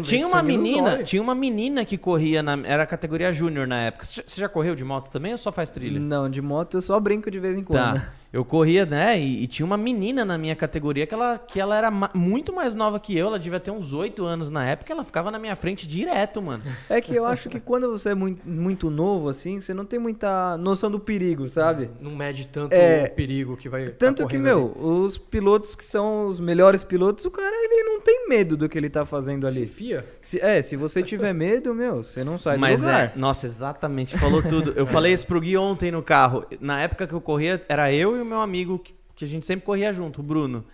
Tinha 0.03 0.27
uma 0.27 0.41
menina, 0.41 1.03
tinha 1.03 1.21
uma 1.21 1.35
menina 1.35 1.85
que 1.85 1.97
corria 1.97 2.41
na. 2.41 2.57
Era 2.63 2.83
a 2.83 2.87
categoria 2.87 3.31
júnior 3.31 3.67
na 3.67 3.79
época. 3.83 4.05
Você 4.05 4.15
já- 4.15 4.23
você 4.27 4.41
já 4.41 4.49
correu 4.49 4.75
de 4.75 4.83
moto 4.83 5.09
também 5.09 5.31
ou 5.31 5.37
só 5.37 5.51
faz 5.51 5.69
trilha? 5.69 5.99
Não, 5.99 6.29
de 6.29 6.41
moto 6.41 6.77
eu 6.77 6.81
só 6.81 6.99
brinco 6.99 7.29
de 7.29 7.39
vez 7.39 7.57
em 7.57 7.63
quando. 7.63 7.95
Tá. 7.99 8.13
Eu 8.33 8.45
corria, 8.45 8.85
né? 8.85 9.19
E, 9.19 9.43
e 9.43 9.47
tinha 9.47 9.65
uma 9.65 9.75
menina 9.75 10.23
na 10.23 10.37
minha 10.37 10.55
categoria 10.55 11.05
que 11.05 11.13
ela, 11.13 11.37
que 11.37 11.59
ela 11.59 11.75
era 11.77 11.91
ma- 11.91 12.09
muito 12.15 12.53
mais 12.53 12.73
nova 12.73 12.97
que 12.97 13.15
eu. 13.17 13.27
Ela 13.27 13.37
devia 13.37 13.59
ter 13.59 13.71
uns 13.71 13.91
8 13.91 14.23
anos 14.23 14.49
na 14.49 14.65
época. 14.65 14.93
Ela 14.93 15.03
ficava 15.03 15.29
na 15.29 15.37
minha 15.37 15.53
frente 15.53 15.85
direto, 15.85 16.41
mano. 16.41 16.63
É 16.89 17.01
que 17.01 17.13
eu 17.13 17.25
acho 17.25 17.49
que 17.49 17.59
quando 17.59 17.91
você 17.91 18.11
é 18.11 18.15
muito, 18.15 18.47
muito 18.47 18.89
novo, 18.89 19.27
assim, 19.27 19.59
você 19.59 19.73
não 19.73 19.83
tem 19.83 19.99
muita 19.99 20.57
noção 20.57 20.89
do 20.89 20.97
perigo, 20.97 21.45
sabe? 21.45 21.89
Não 21.99 22.11
mede 22.15 22.47
tanto 22.47 22.71
É. 22.71 23.03
o 23.11 23.15
perigo 23.15 23.57
que 23.57 23.67
vai. 23.67 23.87
tá 23.89 23.95
Tanto 23.99 24.25
que, 24.25 24.37
correndo 24.37 24.43
meu, 24.43 24.73
ali. 24.77 24.85
os 24.85 25.17
pilotos 25.17 25.75
que 25.75 25.83
são 25.83 26.25
os 26.25 26.39
melhores 26.39 26.85
pilotos, 26.85 27.25
o 27.25 27.31
cara, 27.31 27.53
ele 27.53 27.83
não 27.83 27.90
tem 28.01 28.27
medo 28.27 28.57
do 28.57 28.67
que 28.67 28.77
ele 28.77 28.89
tá 28.89 29.05
fazendo 29.05 29.49
Se 29.49 29.57
ali. 29.59 29.67
fia? 29.67 30.05
Se- 30.21 30.41
é, 30.41 30.61
se 30.61 30.75
você 30.75 31.01
tiver 31.01 31.33
medo, 31.33 31.73
meu, 31.73 32.01
você 32.03 32.23
não 32.23 32.37
sai 32.37 32.57
Mas 32.57 32.81
do 32.81 32.87
lugar. 32.87 33.13
é, 33.15 33.17
nossa, 33.17 33.45
exatamente, 33.45 34.17
falou 34.17 34.41
tudo. 34.43 34.73
Eu 34.75 34.85
falei 34.87 35.13
isso 35.13 35.25
pro 35.27 35.39
Gui 35.39 35.55
ontem 35.55 35.91
no 35.91 36.01
carro. 36.03 36.45
Na 36.59 36.81
época 36.81 37.07
que 37.07 37.13
eu 37.13 37.21
corria, 37.21 37.63
era 37.69 37.93
eu 37.93 38.17
e 38.17 38.21
o 38.21 38.25
meu 38.25 38.41
amigo, 38.41 38.77
que, 38.79 38.93
que 39.15 39.23
a 39.23 39.27
gente 39.27 39.45
sempre 39.45 39.65
corria 39.65 39.93
junto, 39.93 40.19
o 40.19 40.23
Bruno. 40.23 40.65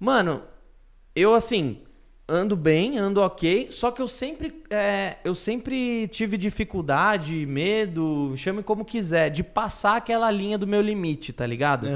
Mano, 0.00 0.42
eu 1.14 1.34
assim, 1.34 1.78
ando 2.28 2.56
bem, 2.56 2.98
ando 2.98 3.20
ok, 3.20 3.68
só 3.70 3.90
que 3.90 4.00
eu 4.00 4.08
sempre, 4.08 4.62
é, 4.70 5.16
eu 5.24 5.34
sempre 5.34 6.08
tive 6.08 6.36
dificuldade, 6.36 7.44
medo, 7.46 8.32
chame 8.36 8.62
como 8.62 8.84
quiser, 8.84 9.28
de 9.30 9.42
passar 9.44 9.96
aquela 9.96 10.30
linha 10.30 10.56
do 10.58 10.66
meu 10.66 10.80
limite, 10.80 11.32
tá 11.32 11.46
ligado? 11.46 11.86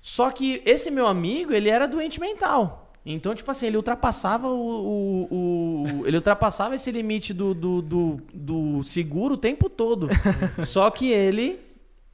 Só 0.00 0.30
que 0.30 0.62
esse 0.64 0.90
meu 0.90 1.06
amigo, 1.06 1.52
ele 1.52 1.68
era 1.68 1.86
doente 1.88 2.20
mental. 2.20 2.85
Então, 3.08 3.34
tipo 3.34 3.48
assim, 3.50 3.66
ele 3.68 3.76
ultrapassava 3.76 4.48
o. 4.48 4.58
o- 5.30 5.84
o- 6.02 6.06
ele 6.06 6.16
ultrapassava 6.16 6.74
esse 6.74 6.90
limite 6.90 7.32
do, 7.32 7.54
do, 7.54 7.80
do, 7.80 8.20
do 8.34 8.82
seguro 8.82 9.34
o 9.34 9.38
tempo 9.38 9.70
todo. 9.70 10.08
Só 10.66 10.90
que 10.90 11.10
ele. 11.12 11.60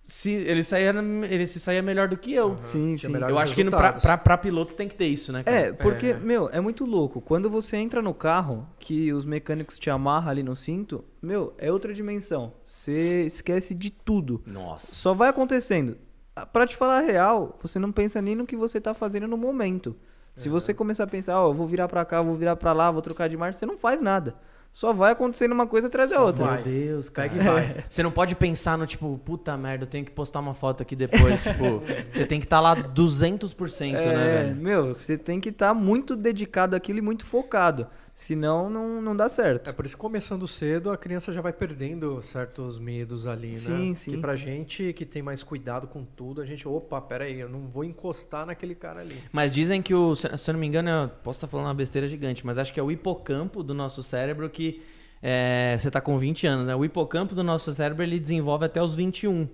Se, 0.05 0.31
ele, 0.31 0.63
saía, 0.63 0.93
ele 1.31 1.47
se 1.47 1.59
saía 1.59 1.81
melhor 1.81 2.09
do 2.09 2.17
que 2.19 2.35
eu. 2.35 2.57
Sim, 2.61 2.97
Tinha 2.97 2.99
sim. 2.99 3.13
melhores 3.13 3.35
Eu 3.35 3.41
acho 3.41 3.55
que 3.55 3.65
no, 3.65 3.71
pra, 3.71 3.93
pra, 3.95 4.19
pra 4.19 4.37
piloto 4.37 4.75
tem 4.75 4.87
que 4.87 4.95
ter 4.97 5.07
isso, 5.07 5.33
né, 5.33 5.43
cara? 5.45 5.59
É, 5.59 5.73
porque, 5.73 6.09
É. 6.09 6.15
meu, 6.19 6.51
é 6.53 6.61
muito 6.61 6.85
louco. 6.85 7.21
Quando 7.21 7.49
você 7.49 7.77
entra 7.79 8.03
no 8.03 8.13
carro, 8.13 8.67
que 8.79 9.11
os 9.13 9.25
mecânicos 9.25 9.79
te 9.79 9.89
amarram 9.89 10.29
ali 10.29 10.43
no 10.43 10.55
cinto, 10.57 11.03
meu, 11.23 11.55
é 11.57 11.73
outra 11.73 11.95
dimensão. 11.95 12.53
Você 12.65 13.25
esquece 13.25 13.75
de 13.75 13.91
tudo. 13.91 14.43
Nossa. 14.45 14.93
Só 14.95 15.15
vai 15.15 15.31
acontecendo. 15.31 15.97
Ah, 16.37 16.45
Pra 16.45 16.67
te 16.67 16.77
falar 16.77 16.99
a 16.99 17.01
real, 17.03 17.57
você 17.63 17.79
não 17.79 17.93
pensa 17.93 18.21
nem 18.21 18.35
no 18.35 18.45
que 18.45 18.57
você 18.57 18.81
tá 18.81 18.93
fazendo 18.93 19.27
no 19.29 19.39
momento. 19.39 19.97
Se 20.37 20.49
você 20.49 20.73
começar 20.73 21.05
a 21.05 21.07
pensar, 21.07 21.41
ó, 21.41 21.49
eu 21.51 21.55
vou 21.55 21.67
virar 21.67 21.89
pra 21.89 22.05
cá, 22.05 22.23
vou 22.23 22.35
virar 22.35 22.57
pra 22.57 22.73
lá, 22.73 22.91
vou 22.91 23.03
trocar 23.03 23.29
de 23.29 23.37
marcha, 23.37 23.59
você 23.59 23.67
não 23.67 23.77
faz 23.77 24.01
nada. 24.01 24.35
Só 24.71 24.91
vai 24.91 25.13
acontecendo 25.13 25.53
uma 25.53 25.67
coisa 25.67 25.89
atrás 25.89 26.09
da 26.09 26.17
Só 26.17 26.27
outra. 26.27 26.45
vai. 26.47 26.55
Meu 26.55 26.65
Deus, 26.65 27.11
cara. 27.11 27.29
Pega 27.29 27.43
e 27.43 27.47
vai. 27.47 27.85
Você 27.91 28.03
não 28.03 28.11
pode 28.11 28.35
pensar 28.35 28.79
no 28.79 28.87
tipo, 28.87 29.21
puta 29.23 29.55
merda, 29.55 29.85
eu 29.85 29.87
tenho 29.87 30.03
que 30.03 30.11
postar 30.11 30.41
uma 30.41 30.55
foto 30.55 30.83
aqui 30.83 30.97
depois. 30.97 31.43
tipo, 31.45 31.83
você 32.11 32.25
tem 32.25 32.41
que 32.41 32.47
estar 32.47 32.59
lá 32.59 32.75
200%, 32.75 33.93
né, 33.93 33.99
É, 34.01 34.43
velho? 34.45 34.57
meu, 34.57 34.87
você 34.95 35.19
tem 35.19 35.39
que 35.39 35.51
estar 35.51 35.75
muito 35.75 36.17
dedicado 36.17 36.75
àquilo 36.75 37.01
e 37.01 37.03
muito 37.03 37.27
focado. 37.27 37.87
Senão, 38.15 38.69
não, 38.69 39.01
não 39.01 39.17
dá 39.17 39.29
certo. 39.29 39.71
É 39.71 39.73
por 39.73 39.87
isso 39.87 39.97
que 39.97 40.01
começando 40.01 40.47
cedo 40.47 40.91
a 40.91 40.97
criança 40.97 41.33
já 41.33 41.41
vai 41.41 41.53
perdendo 41.53 42.21
certos 42.21 42.79
medos 42.79 43.27
ali, 43.27 43.49
né? 43.49 43.55
Sim, 43.55 43.95
sim. 43.95 44.11
Que 44.13 44.17
pra 44.19 44.37
gente 44.37 44.93
que 44.93 45.05
tem 45.07 45.23
mais 45.23 45.43
cuidado 45.43 45.87
com 45.87 46.05
tudo, 46.05 46.41
a 46.41 46.47
gente, 46.47 46.69
opa, 46.69 47.01
pera 47.01 47.25
aí, 47.25 47.41
eu 47.41 47.49
não 47.49 47.69
vou 47.69 47.85
encostar 47.85 48.45
naquele 48.47 48.75
cara 48.75 49.01
ali. 49.01 49.17
Mas 49.33 49.51
dizem 49.51 49.81
que 49.81 49.95
o, 49.95 50.15
se 50.15 50.29
se 50.37 50.51
eu 50.51 50.53
não 50.53 50.61
me 50.61 50.67
engano, 50.67 50.89
eu 50.91 51.09
posso 51.09 51.39
estar 51.39 51.47
falando 51.49 51.67
uma 51.67 51.75
besteira 51.75 52.07
gigante, 52.07 52.45
mas 52.45 52.59
acho 52.59 52.73
que 52.73 52.79
é 52.79 52.83
o 52.83 52.91
hipocampo 52.93 53.63
do 53.63 53.73
nosso 53.75 54.03
cérebro 54.03 54.49
que 54.51 54.83
é, 55.23 55.77
você 55.79 55.91
tá 55.91 56.01
com 56.01 56.19
20 56.19 56.47
anos, 56.47 56.67
né? 56.67 56.77
O 56.77 56.85
hipocampo 56.85 57.35
do 57.35 57.43
nosso 57.43 57.73
cérebro 57.73 58.03
ele 58.03 58.21
desenvolve 58.21 58.67
até 58.67 58.83
os 58.83 58.95
21. 58.95 59.49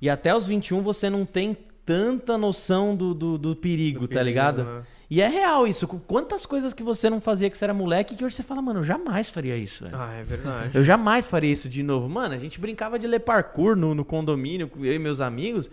E 0.00 0.08
até 0.08 0.34
os 0.34 0.46
21 0.46 0.80
você 0.82 1.10
não 1.10 1.24
tem 1.26 1.56
tanta 1.84 2.38
noção 2.38 2.96
do, 2.96 3.12
do, 3.12 3.36
do 3.38 3.56
perigo, 3.56 4.00
Do 4.00 4.08
tá 4.08 4.14
perigo, 4.14 4.24
ligado? 4.28 4.64
né? 4.64 4.82
E 5.12 5.20
é 5.20 5.28
real 5.28 5.66
isso. 5.66 5.86
Com 5.86 5.98
Quantas 5.98 6.46
coisas 6.46 6.72
que 6.72 6.82
você 6.82 7.10
não 7.10 7.20
fazia 7.20 7.50
que 7.50 7.58
você 7.58 7.64
era 7.64 7.74
moleque 7.74 8.14
que 8.16 8.24
hoje 8.24 8.34
você 8.34 8.42
fala, 8.42 8.62
mano, 8.62 8.80
eu 8.80 8.84
jamais 8.84 9.28
faria 9.28 9.54
isso, 9.58 9.84
velho. 9.84 9.94
Ah, 9.94 10.10
é 10.14 10.22
verdade. 10.22 10.70
Eu 10.74 10.82
jamais 10.82 11.26
faria 11.26 11.52
isso 11.52 11.68
de 11.68 11.82
novo. 11.82 12.08
Mano, 12.08 12.34
a 12.34 12.38
gente 12.38 12.58
brincava 12.58 12.98
de 12.98 13.06
ler 13.06 13.20
parkour 13.20 13.76
no, 13.76 13.94
no 13.94 14.06
condomínio, 14.06 14.68
com 14.68 14.82
eu 14.82 14.94
e 14.94 14.98
meus 14.98 15.20
amigos. 15.20 15.70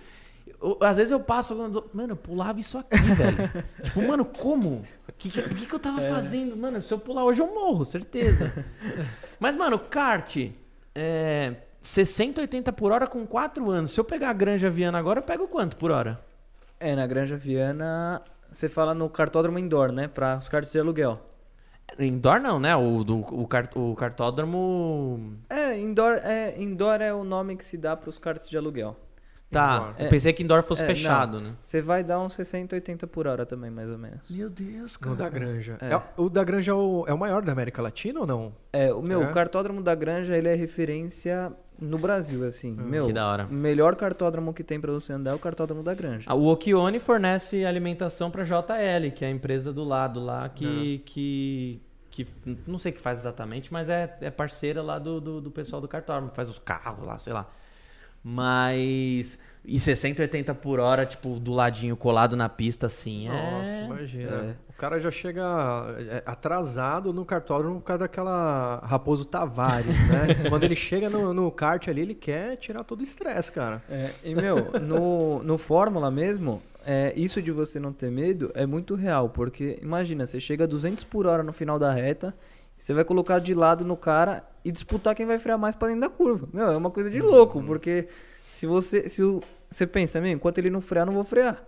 Eu- 0.62 0.78
às 0.82 0.98
vezes 0.98 1.14
eu 1.14 1.22
passo, 1.22 1.56
mano, 1.56 2.12
eu 2.12 2.16
pulava 2.18 2.60
isso 2.60 2.78
aqui, 2.78 2.98
velho. 2.98 3.50
tipo, 3.82 4.06
mano, 4.06 4.26
como? 4.26 4.86
Que, 5.18 5.30
que, 5.30 5.40
o 5.40 5.56
que, 5.56 5.66
que 5.68 5.74
eu 5.74 5.80
tava 5.80 6.02
fazendo? 6.02 6.58
Mano, 6.58 6.82
se 6.82 6.94
eu 6.94 7.00
pular 7.00 7.24
hoje 7.24 7.42
eu 7.42 7.48
morro, 7.48 7.86
certeza. 7.86 8.52
Mas, 9.40 9.56
mano, 9.56 9.80
kart, 9.80 10.36
é, 10.94 11.56
60, 11.82 12.42
80 12.42 12.74
por 12.74 12.92
hora 12.92 13.08
com 13.08 13.26
4 13.26 13.72
anos. 13.72 13.92
Se 13.92 14.00
eu 14.02 14.04
pegar 14.04 14.32
a 14.32 14.34
Granja 14.34 14.70
Viana 14.70 15.00
agora, 15.00 15.20
eu 15.20 15.24
pego 15.24 15.48
quanto 15.48 15.78
por 15.78 15.92
hora? 15.92 16.20
É, 16.78 16.94
na 16.94 17.08
Granja 17.08 17.38
Viana, 17.38 18.22
você 18.52 18.68
fala 18.70 18.94
no 18.94 19.10
cartódromo 19.10 19.60
indoor, 19.60 19.92
né? 19.92 20.08
Para 20.08 20.38
os 20.38 20.48
cartos 20.50 20.72
de 20.72 20.80
aluguel. 20.80 21.20
Indoor 21.98 22.40
não, 22.40 22.60
né? 22.60 22.76
O, 22.76 23.04
do, 23.04 23.20
o, 23.20 23.48
car- 23.48 23.70
o 23.76 23.96
cartódromo. 23.96 25.38
É, 25.50 25.78
indoor 25.78 26.14
é, 26.24 26.56
indoor 26.62 27.02
é 27.02 27.14
o 27.14 27.24
nome 27.24 27.56
que 27.56 27.66
se 27.66 27.78
dá 27.78 27.96
para 27.98 28.10
os 28.10 28.18
cartos 28.20 28.50
de 28.50 28.58
aluguel. 28.58 28.96
Tá, 29.52 29.78
Indoor. 29.78 29.96
eu 29.98 30.10
pensei 30.12 30.32
que 30.32 30.44
indoor 30.44 30.62
fosse 30.62 30.84
É, 30.84 30.86
fechado, 30.86 31.42
né? 31.42 31.56
Você 31.60 31.82
vai 31.82 32.04
dar 32.04 32.20
uns 32.20 32.34
60, 32.34 32.76
80 32.76 33.08
por 33.08 33.28
hora 33.28 33.48
também, 33.48 33.72
mais 33.72 33.90
ou 33.90 33.98
menos. 33.98 34.30
Meu 34.30 34.48
Deus, 34.48 34.96
O 35.04 35.16
da 35.16 35.28
Granja. 35.28 35.76
É. 35.82 35.92
É, 35.96 36.02
o 36.18 36.30
da 36.30 36.44
Granja 36.44 36.70
é 36.70 36.74
o, 36.76 37.04
é 37.08 37.14
o 37.14 37.18
maior 37.18 37.42
da 37.42 37.52
América 37.52 37.82
Latina 37.82 38.20
ou 38.20 38.28
não? 38.28 38.54
É, 38.72 38.94
o 38.94 39.02
meu, 39.02 39.24
É? 39.24 39.26
o 39.26 39.32
cartódromo 39.32 39.82
da 39.82 39.96
Granja, 39.96 40.38
ele 40.38 40.48
é 40.50 40.54
referência 40.54 41.52
no 41.80 41.98
Brasil, 41.98 42.46
assim. 42.46 42.72
meu, 42.74 43.08
que 43.08 43.14
da 43.14 43.28
hora. 43.30 43.46
o 43.46 43.54
melhor 43.54 43.96
cartódromo 43.96 44.54
que 44.54 44.64
tem 44.64 44.80
para 44.80 44.92
você 44.92 45.14
andar 45.14 45.32
é 45.32 45.34
o 45.34 45.40
cartódromo 45.40 45.82
da 45.84 45.94
Granja. 45.94 46.26
Ah, 46.28 46.36
O 46.36 46.48
Okione 46.48 47.00
fornece 47.00 47.66
alimentação 47.66 48.30
para 48.30 48.44
JL, 48.44 49.12
que 49.16 49.24
é 49.24 49.28
a 49.28 49.32
empresa 49.32 49.72
do 49.72 49.84
lado 49.84 50.20
lá, 50.20 50.50
que, 50.50 51.02
que, 51.06 51.82
que 52.12 52.28
não 52.68 52.78
sei 52.78 52.92
o 52.92 52.96
que 52.96 53.02
faz 53.02 53.20
exatamente, 53.20 53.72
mas 53.72 53.90
é, 53.90 54.18
é 54.22 54.30
parceira 54.30 54.82
lá 54.82 55.00
do, 55.00 55.22
do, 55.22 55.42
do 55.42 55.52
pessoal 55.52 55.82
do 55.82 55.88
cartódromo, 55.88 56.32
faz 56.34 56.50
os 56.50 56.60
carros 56.60 57.06
lá, 57.08 57.18
sei 57.18 57.34
lá. 57.34 57.50
Mas. 58.24 59.40
E 59.70 59.80
60, 59.80 60.24
80 60.24 60.56
por 60.56 60.80
hora, 60.80 61.06
tipo, 61.06 61.40
do 61.40 61.52
ladinho 61.52 61.96
colado 61.96 62.36
na 62.36 62.50
pista, 62.50 62.88
assim, 62.88 63.28
é. 63.28 63.32
Nossa, 63.32 63.86
imagina. 63.86 64.32
é. 64.32 64.70
O 64.70 64.74
cara 64.80 65.00
já 65.00 65.12
chega 65.12 65.44
é, 66.10 66.24
atrasado 66.26 67.14
no 67.14 67.24
cartódromo 67.24 67.80
por 67.80 67.86
causa 67.86 68.00
daquela 68.00 68.78
Raposo 68.78 69.26
Tavares, 69.26 69.86
né? 70.08 70.36
Quando 70.50 70.64
ele 70.64 70.76
chega 70.76 71.10
no, 71.10 71.34
no 71.34 71.52
kart 71.52 71.88
ali, 71.88 72.02
ele 72.02 72.16
quer 72.16 72.56
tirar 72.56 72.84
todo 72.84 73.02
o 73.02 73.04
estresse, 73.04 73.52
cara. 73.52 73.84
É, 73.90 74.10
e, 74.24 74.34
meu, 74.34 74.72
no, 74.80 75.44
no 75.44 75.58
Fórmula 75.58 76.10
mesmo, 76.10 76.62
é, 76.88 77.14
isso 77.16 77.42
de 77.42 77.52
você 77.52 77.80
não 77.80 77.94
ter 77.94 78.10
medo 78.10 78.52
é 78.56 78.66
muito 78.66 78.96
real, 78.96 79.30
porque 79.30 79.78
imagina, 79.84 80.26
você 80.26 80.40
chega 80.40 80.64
a 80.64 80.68
200 80.68 81.04
por 81.04 81.28
hora 81.28 81.44
no 81.44 81.54
final 81.54 81.78
da 81.78 81.92
reta, 81.92 82.34
você 82.76 82.94
vai 82.94 83.04
colocar 83.04 83.38
de 83.40 83.54
lado 83.54 83.86
no 83.86 83.98
cara 83.98 84.44
e 84.66 84.72
disputar 84.72 85.14
quem 85.14 85.26
vai 85.26 85.38
frear 85.38 85.60
mais 85.60 85.76
pra 85.76 85.90
dentro 85.90 86.02
da 86.02 86.10
curva. 86.10 86.48
Meu, 86.52 86.72
é 86.72 86.78
uma 86.78 86.90
coisa 86.90 87.12
de 87.12 87.22
louco, 87.22 87.62
porque 87.62 88.08
se 88.38 88.66
você, 88.66 89.08
se 89.10 89.22
o, 89.22 89.42
você 89.70 89.86
pensa, 89.86 90.20
meu, 90.20 90.32
enquanto 90.32 90.58
ele 90.58 90.70
não 90.70 90.82
frear, 90.82 91.06
não 91.06 91.14
vou 91.14 91.24
frear. 91.24 91.64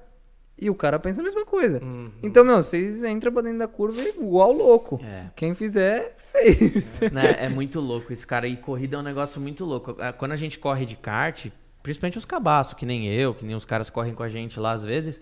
E 0.60 0.70
o 0.70 0.76
cara 0.76 1.00
pensa 1.00 1.22
a 1.22 1.24
mesma 1.24 1.46
coisa. 1.46 1.82
Então, 2.22 2.44
meu, 2.44 2.58
vocês 2.58 3.04
entram 3.04 3.32
pra 3.32 3.42
dentro 3.42 3.60
da 3.60 3.68
curva 3.68 4.00
igual 4.02 4.52
louco. 4.52 5.00
É. 5.04 5.32
Quem 5.36 5.56
fizer, 5.56 6.16
fez. 6.32 7.00
né, 7.12 7.36
é 7.40 7.50
muito 7.50 7.80
louco 7.80 8.14
isso, 8.14 8.28
cara. 8.28 8.48
E 8.48 8.56
corrida 8.58 8.98
é 8.98 9.00
um 9.00 9.04
negócio 9.04 9.42
muito 9.42 9.66
louco. 9.66 9.96
Quando 10.18 10.34
a 10.34 10.36
gente 10.36 10.60
corre 10.60 10.86
de 10.86 10.96
kart, 10.96 11.48
principalmente 11.82 12.18
os 12.18 12.26
cabaços, 12.26 12.76
que 12.76 12.86
nem 12.86 13.08
eu, 13.08 13.34
que 13.34 13.44
nem 13.44 13.56
os 13.56 13.66
caras 13.66 13.90
correm 13.90 14.14
com 14.14 14.22
a 14.24 14.30
gente 14.30 14.60
lá 14.60 14.72
às 14.72 14.84
vezes. 14.84 15.20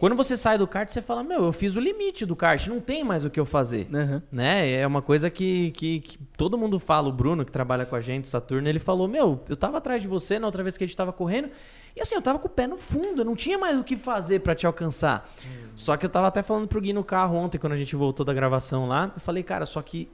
Quando 0.00 0.16
você 0.16 0.34
sai 0.34 0.56
do 0.56 0.66
kart, 0.66 0.88
você 0.88 1.02
fala, 1.02 1.22
meu, 1.22 1.44
eu 1.44 1.52
fiz 1.52 1.76
o 1.76 1.80
limite 1.80 2.24
do 2.24 2.34
kart, 2.34 2.66
não 2.68 2.80
tem 2.80 3.04
mais 3.04 3.22
o 3.22 3.28
que 3.28 3.38
eu 3.38 3.44
fazer. 3.44 3.86
Aham. 3.92 4.22
Né? 4.32 4.70
É 4.72 4.86
uma 4.86 5.02
coisa 5.02 5.28
que, 5.28 5.72
que, 5.72 6.00
que 6.00 6.18
todo 6.38 6.56
mundo 6.56 6.78
fala, 6.80 7.10
o 7.10 7.12
Bruno, 7.12 7.44
que 7.44 7.52
trabalha 7.52 7.84
com 7.84 7.94
a 7.94 8.00
gente, 8.00 8.24
o 8.24 8.28
Saturno, 8.28 8.66
ele 8.66 8.78
falou, 8.78 9.06
meu, 9.06 9.44
eu 9.46 9.54
tava 9.54 9.76
atrás 9.76 10.00
de 10.00 10.08
você 10.08 10.38
na 10.38 10.46
outra 10.46 10.62
vez 10.62 10.78
que 10.78 10.84
a 10.84 10.86
gente 10.86 10.96
tava 10.96 11.12
correndo, 11.12 11.50
e 11.94 12.00
assim, 12.00 12.14
eu 12.14 12.22
tava 12.22 12.38
com 12.38 12.48
o 12.48 12.50
pé 12.50 12.66
no 12.66 12.78
fundo, 12.78 13.20
eu 13.20 13.24
não 13.26 13.36
tinha 13.36 13.58
mais 13.58 13.78
o 13.78 13.84
que 13.84 13.94
fazer 13.94 14.40
pra 14.40 14.54
te 14.54 14.66
alcançar. 14.66 15.28
Só 15.76 15.94
que 15.98 16.06
eu 16.06 16.10
tava 16.10 16.28
até 16.28 16.42
falando 16.42 16.66
pro 16.66 16.80
Gui 16.80 16.94
no 16.94 17.04
carro 17.04 17.36
ontem, 17.36 17.58
quando 17.58 17.74
a 17.74 17.76
gente 17.76 17.94
voltou 17.94 18.24
da 18.24 18.32
gravação 18.32 18.88
lá, 18.88 19.12
eu 19.14 19.20
falei, 19.20 19.42
cara, 19.42 19.66
só 19.66 19.82
que 19.82 20.08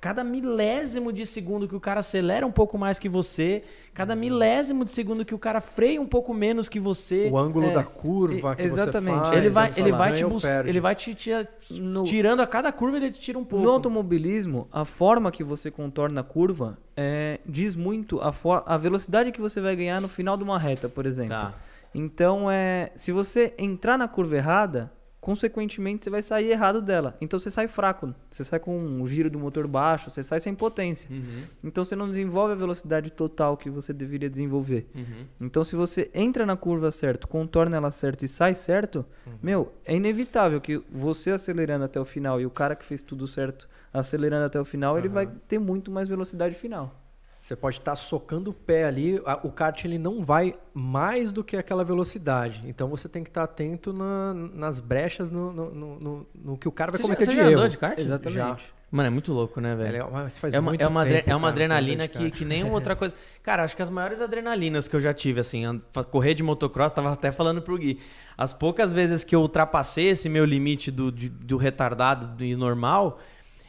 cada 0.00 0.22
milésimo 0.24 1.12
de 1.12 1.26
segundo 1.26 1.66
que 1.68 1.74
o 1.74 1.80
cara 1.80 2.00
acelera 2.00 2.46
um 2.46 2.50
pouco 2.52 2.78
mais 2.78 2.98
que 2.98 3.08
você, 3.08 3.62
cada 3.92 4.14
milésimo 4.14 4.84
de 4.84 4.90
segundo 4.90 5.24
que 5.24 5.34
o 5.34 5.38
cara 5.38 5.60
freia 5.60 6.00
um 6.00 6.06
pouco 6.06 6.32
menos 6.32 6.68
que 6.68 6.78
você, 6.80 7.28
O 7.32 7.38
ângulo 7.38 7.66
É, 7.66 7.72
da 7.74 7.82
curva 7.84 8.54
que 8.56 8.62
exatamente. 8.62 9.18
você 9.18 9.24
faz. 9.24 9.36
ele 9.38 9.50
vai, 9.50 9.72
ele 9.76 9.92
vai 9.92 10.10
"Ah, 10.10 10.14
te 10.14 10.24
buscar, 10.24 10.48
perdi." 10.48 10.70
ele 10.70 10.80
vai 10.80 10.94
te, 10.94 11.14
te- 11.14 11.48
No- 11.80 12.04
tirando 12.04 12.40
a 12.40 12.46
cada 12.46 12.70
curva 12.72 12.96
ele 12.96 13.10
te 13.10 13.20
tira 13.20 13.38
um 13.38 13.44
pouco. 13.44 13.64
No 13.64 13.70
automobilismo, 13.72 14.68
a 14.72 14.84
forma 14.84 15.30
que 15.30 15.42
você 15.44 15.70
contorna 15.70 16.20
a 16.20 16.24
curva 16.24 16.78
é, 16.96 17.40
diz 17.46 17.74
muito 17.76 18.20
a, 18.20 18.32
for- 18.32 18.62
a 18.66 18.76
velocidade 18.76 19.32
que 19.32 19.40
você 19.40 19.60
vai 19.60 19.74
ganhar 19.76 20.00
no 20.00 20.08
final 20.08 20.36
de 20.36 20.44
uma 20.44 20.58
reta, 20.58 20.88
por 20.88 21.06
exemplo. 21.06 21.30
Tá. 21.30 21.54
Então, 21.94 22.50
é, 22.50 22.90
se 22.94 23.10
você 23.12 23.54
entrar 23.58 23.96
na 23.96 24.06
curva 24.06 24.36
errada, 24.36 24.92
consequentemente 25.28 26.04
você 26.04 26.08
vai 26.08 26.22
sair 26.22 26.52
errado 26.52 26.80
dela. 26.80 27.14
Então 27.20 27.38
você 27.38 27.50
sai 27.50 27.68
fraco, 27.68 28.14
você 28.30 28.42
sai 28.42 28.58
com 28.58 28.74
um 28.74 29.06
giro 29.06 29.28
do 29.28 29.38
motor 29.38 29.66
baixo, 29.66 30.08
você 30.08 30.22
sai 30.22 30.40
sem 30.40 30.54
potência. 30.54 31.10
Uhum, 31.10 31.42
Então 31.62 31.84
você 31.84 31.94
não 31.94 32.08
desenvolve 32.08 32.54
a 32.54 32.56
velocidade 32.56 33.12
total 33.12 33.54
que 33.54 33.68
você 33.68 33.92
deveria 33.92 34.30
desenvolver. 34.30 34.88
uhum. 34.94 35.26
Então 35.38 35.62
se 35.62 35.76
você 35.76 36.10
entra 36.14 36.46
na 36.46 36.56
curva 36.56 36.90
certo, 36.90 37.28
contorna 37.28 37.76
ela 37.76 37.90
certo 37.90 38.24
e 38.24 38.28
sai 38.28 38.54
certo, 38.54 39.04
meu, 39.42 39.70
é 39.84 39.94
inevitável 39.94 40.62
que 40.62 40.82
você 40.90 41.30
acelerando 41.30 41.84
até 41.84 42.00
o 42.00 42.06
final 42.06 42.40
e 42.40 42.46
o 42.46 42.50
cara 42.50 42.74
que 42.74 42.86
fez 42.86 43.02
tudo 43.02 43.26
certo 43.26 43.68
acelerando 43.92 44.46
até 44.46 44.58
o 44.58 44.64
final, 44.64 44.96
ele 44.96 45.08
vai 45.08 45.26
ter 45.46 45.58
muito 45.58 45.90
mais 45.90 46.08
velocidade 46.08 46.54
final. 46.54 46.98
Você 47.40 47.54
pode 47.54 47.78
estar 47.78 47.94
socando 47.94 48.50
o 48.50 48.54
pé 48.54 48.84
ali, 48.84 49.20
a- 49.24 49.38
o 49.44 49.50
kart 49.52 49.84
ele 49.84 49.96
não 49.98 50.22
vai 50.22 50.54
mais 50.74 51.30
do 51.30 51.44
que 51.44 51.56
aquela 51.56 51.84
velocidade. 51.84 52.62
Então 52.66 52.88
você 52.88 53.08
tem 53.08 53.22
que 53.22 53.30
estar 53.30 53.44
atento 53.44 53.92
na- 53.92 54.34
nas 54.34 54.80
brechas 54.80 55.30
no, 55.30 55.52
no, 55.52 55.70
no- 56.00 56.26
no- 56.34 56.58
que 56.58 56.68
o 56.68 56.72
cara 56.72 56.90
vai 56.90 56.98
Você 56.98 57.02
já- 57.02 57.06
cometer 57.06 57.24
você 57.26 57.30
de 57.30 57.36
já 57.36 57.42
erro. 57.44 57.52
andou 57.58 57.68
de 57.68 57.78
kart? 57.78 57.98
Exatamente. 57.98 58.78
Mano, 58.90 59.06
é 59.06 59.10
muito 59.10 59.34
louco, 59.34 59.60
né, 59.60 59.72
É, 59.72 59.76
velho? 59.76 60.08
faz 60.30 60.54
É 60.54 60.58
uma, 60.58 60.70
muito 60.70 60.80
é 60.80 60.86
uma, 60.86 61.02
adre- 61.02 61.18
tempo, 61.18 61.30
é 61.30 61.36
uma 61.36 61.48
cara, 61.48 61.52
que 61.56 61.60
eu 61.60 61.64
adrenalina 61.66 62.08
que, 62.08 62.30
que 62.30 62.44
nenhuma 62.44 62.72
outra 62.72 62.96
coisa. 62.96 63.14
Cara, 63.42 63.62
acho 63.62 63.76
que 63.76 63.82
as 63.82 63.90
maiores 63.90 64.18
adrenalinas 64.20 64.88
que 64.88 64.96
eu 64.96 65.00
já 65.00 65.12
tive, 65.12 65.40
assim, 65.40 65.62
correr 66.10 66.32
de 66.32 66.42
motocross, 66.42 66.90
tava 66.92 67.12
até 67.12 67.30
falando 67.30 67.60
pro 67.60 67.76
Gui. 67.76 68.00
As 68.36 68.54
poucas 68.54 68.90
vezes 68.90 69.22
que 69.22 69.36
eu 69.36 69.42
ultrapassei 69.42 70.08
esse 70.08 70.26
meu 70.30 70.44
limite 70.46 70.90
do, 70.90 71.12
de- 71.12 71.28
do 71.28 71.58
retardado 71.58 72.28
do- 72.28 72.42
e 72.44 72.56
normal, 72.56 73.18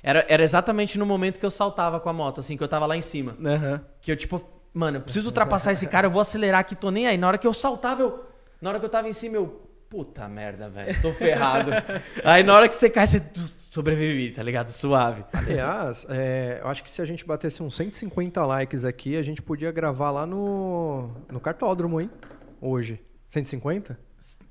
era, 0.01 0.25
era 0.27 0.43
exatamente 0.43 0.97
no 0.97 1.05
momento 1.05 1.39
que 1.39 1.45
eu 1.45 1.51
saltava 1.51 1.99
com 1.99 2.09
a 2.09 2.13
moto, 2.13 2.39
assim, 2.39 2.55
que 2.55 2.63
eu 2.63 2.67
tava 2.67 2.85
lá 2.85 2.95
em 2.95 3.01
cima. 3.01 3.35
Que 4.01 4.11
eu, 4.11 4.17
tipo, 4.17 4.41
mano, 4.73 4.97
eu 4.97 5.01
preciso 5.01 5.27
ultrapassar 5.27 5.71
esse 5.71 5.87
cara, 5.87 6.07
eu 6.07 6.11
vou 6.11 6.21
acelerar 6.21 6.61
aqui, 6.61 6.75
tô 6.75 6.91
nem 6.91 7.07
aí. 7.07 7.17
Na 7.17 7.27
hora 7.27 7.37
que 7.37 7.47
eu 7.47 7.53
saltava, 7.53 8.01
eu. 8.01 8.25
Na 8.61 8.69
hora 8.69 8.79
que 8.79 8.85
eu 8.85 8.89
tava 8.89 9.07
em 9.07 9.13
cima, 9.13 9.35
eu. 9.35 9.65
Puta 9.89 10.27
merda, 10.27 10.69
velho, 10.69 11.01
tô 11.01 11.11
ferrado. 11.11 11.71
aí 12.23 12.43
na 12.43 12.55
hora 12.55 12.69
que 12.69 12.75
você 12.75 12.91
cai, 12.91 13.07
você 13.07 13.23
sobrevive, 13.71 14.29
tá 14.29 14.43
ligado? 14.43 14.69
Suave. 14.69 15.25
Aliás, 15.33 16.05
é, 16.09 16.59
eu 16.61 16.67
acho 16.67 16.83
que 16.83 16.91
se 16.91 17.01
a 17.01 17.05
gente 17.05 17.25
batesse 17.25 17.63
uns 17.63 17.75
150 17.75 18.45
likes 18.45 18.85
aqui, 18.85 19.17
a 19.17 19.23
gente 19.23 19.41
podia 19.41 19.71
gravar 19.71 20.11
lá 20.11 20.27
no, 20.27 21.09
no 21.27 21.39
cartódromo, 21.39 21.99
hein? 21.99 22.09
Hoje. 22.61 23.01
150? 23.29 24.08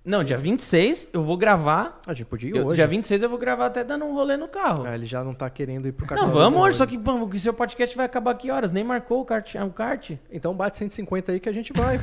Não, 0.08 0.24
dia 0.24 0.38
26 0.38 1.08
eu 1.12 1.22
vou 1.22 1.36
gravar. 1.36 2.00
A 2.06 2.14
gente 2.14 2.24
podia 2.26 2.48
ir 2.50 2.56
Eu, 2.56 2.66
hoje. 2.66 2.76
dia 2.76 2.86
26 2.86 3.22
eu 3.22 3.28
vou 3.28 3.38
gravar 3.38 3.66
até 3.66 3.84
dando 3.84 4.04
um 4.06 4.14
rolê 4.14 4.36
no 4.38 4.48
carro. 4.48 4.84
Ah, 4.86 4.94
ele 4.94 5.04
já 5.04 5.22
não 5.22 5.34
tá 5.34 5.50
querendo 5.50 5.86
ir 5.86 5.92
pro 5.92 6.04
Não, 6.04 6.08
cartódromo. 6.08 6.38
vamos 6.40 6.62
hoje, 6.62 6.76
só 6.78 6.86
que 6.86 6.96
pô, 6.98 7.12
o 7.12 7.38
seu 7.38 7.52
podcast 7.52 7.94
vai 7.96 8.06
acabar 8.06 8.34
que 8.34 8.50
horas? 8.50 8.70
Nem 8.70 8.82
marcou 8.82 9.20
o 9.20 9.24
kart. 9.24 9.54
O 9.56 9.70
kart. 9.70 10.12
Então 10.32 10.54
bate 10.54 10.78
150 10.78 11.32
aí 11.32 11.38
que 11.40 11.48
a 11.48 11.52
gente 11.52 11.72
vai. 11.74 11.98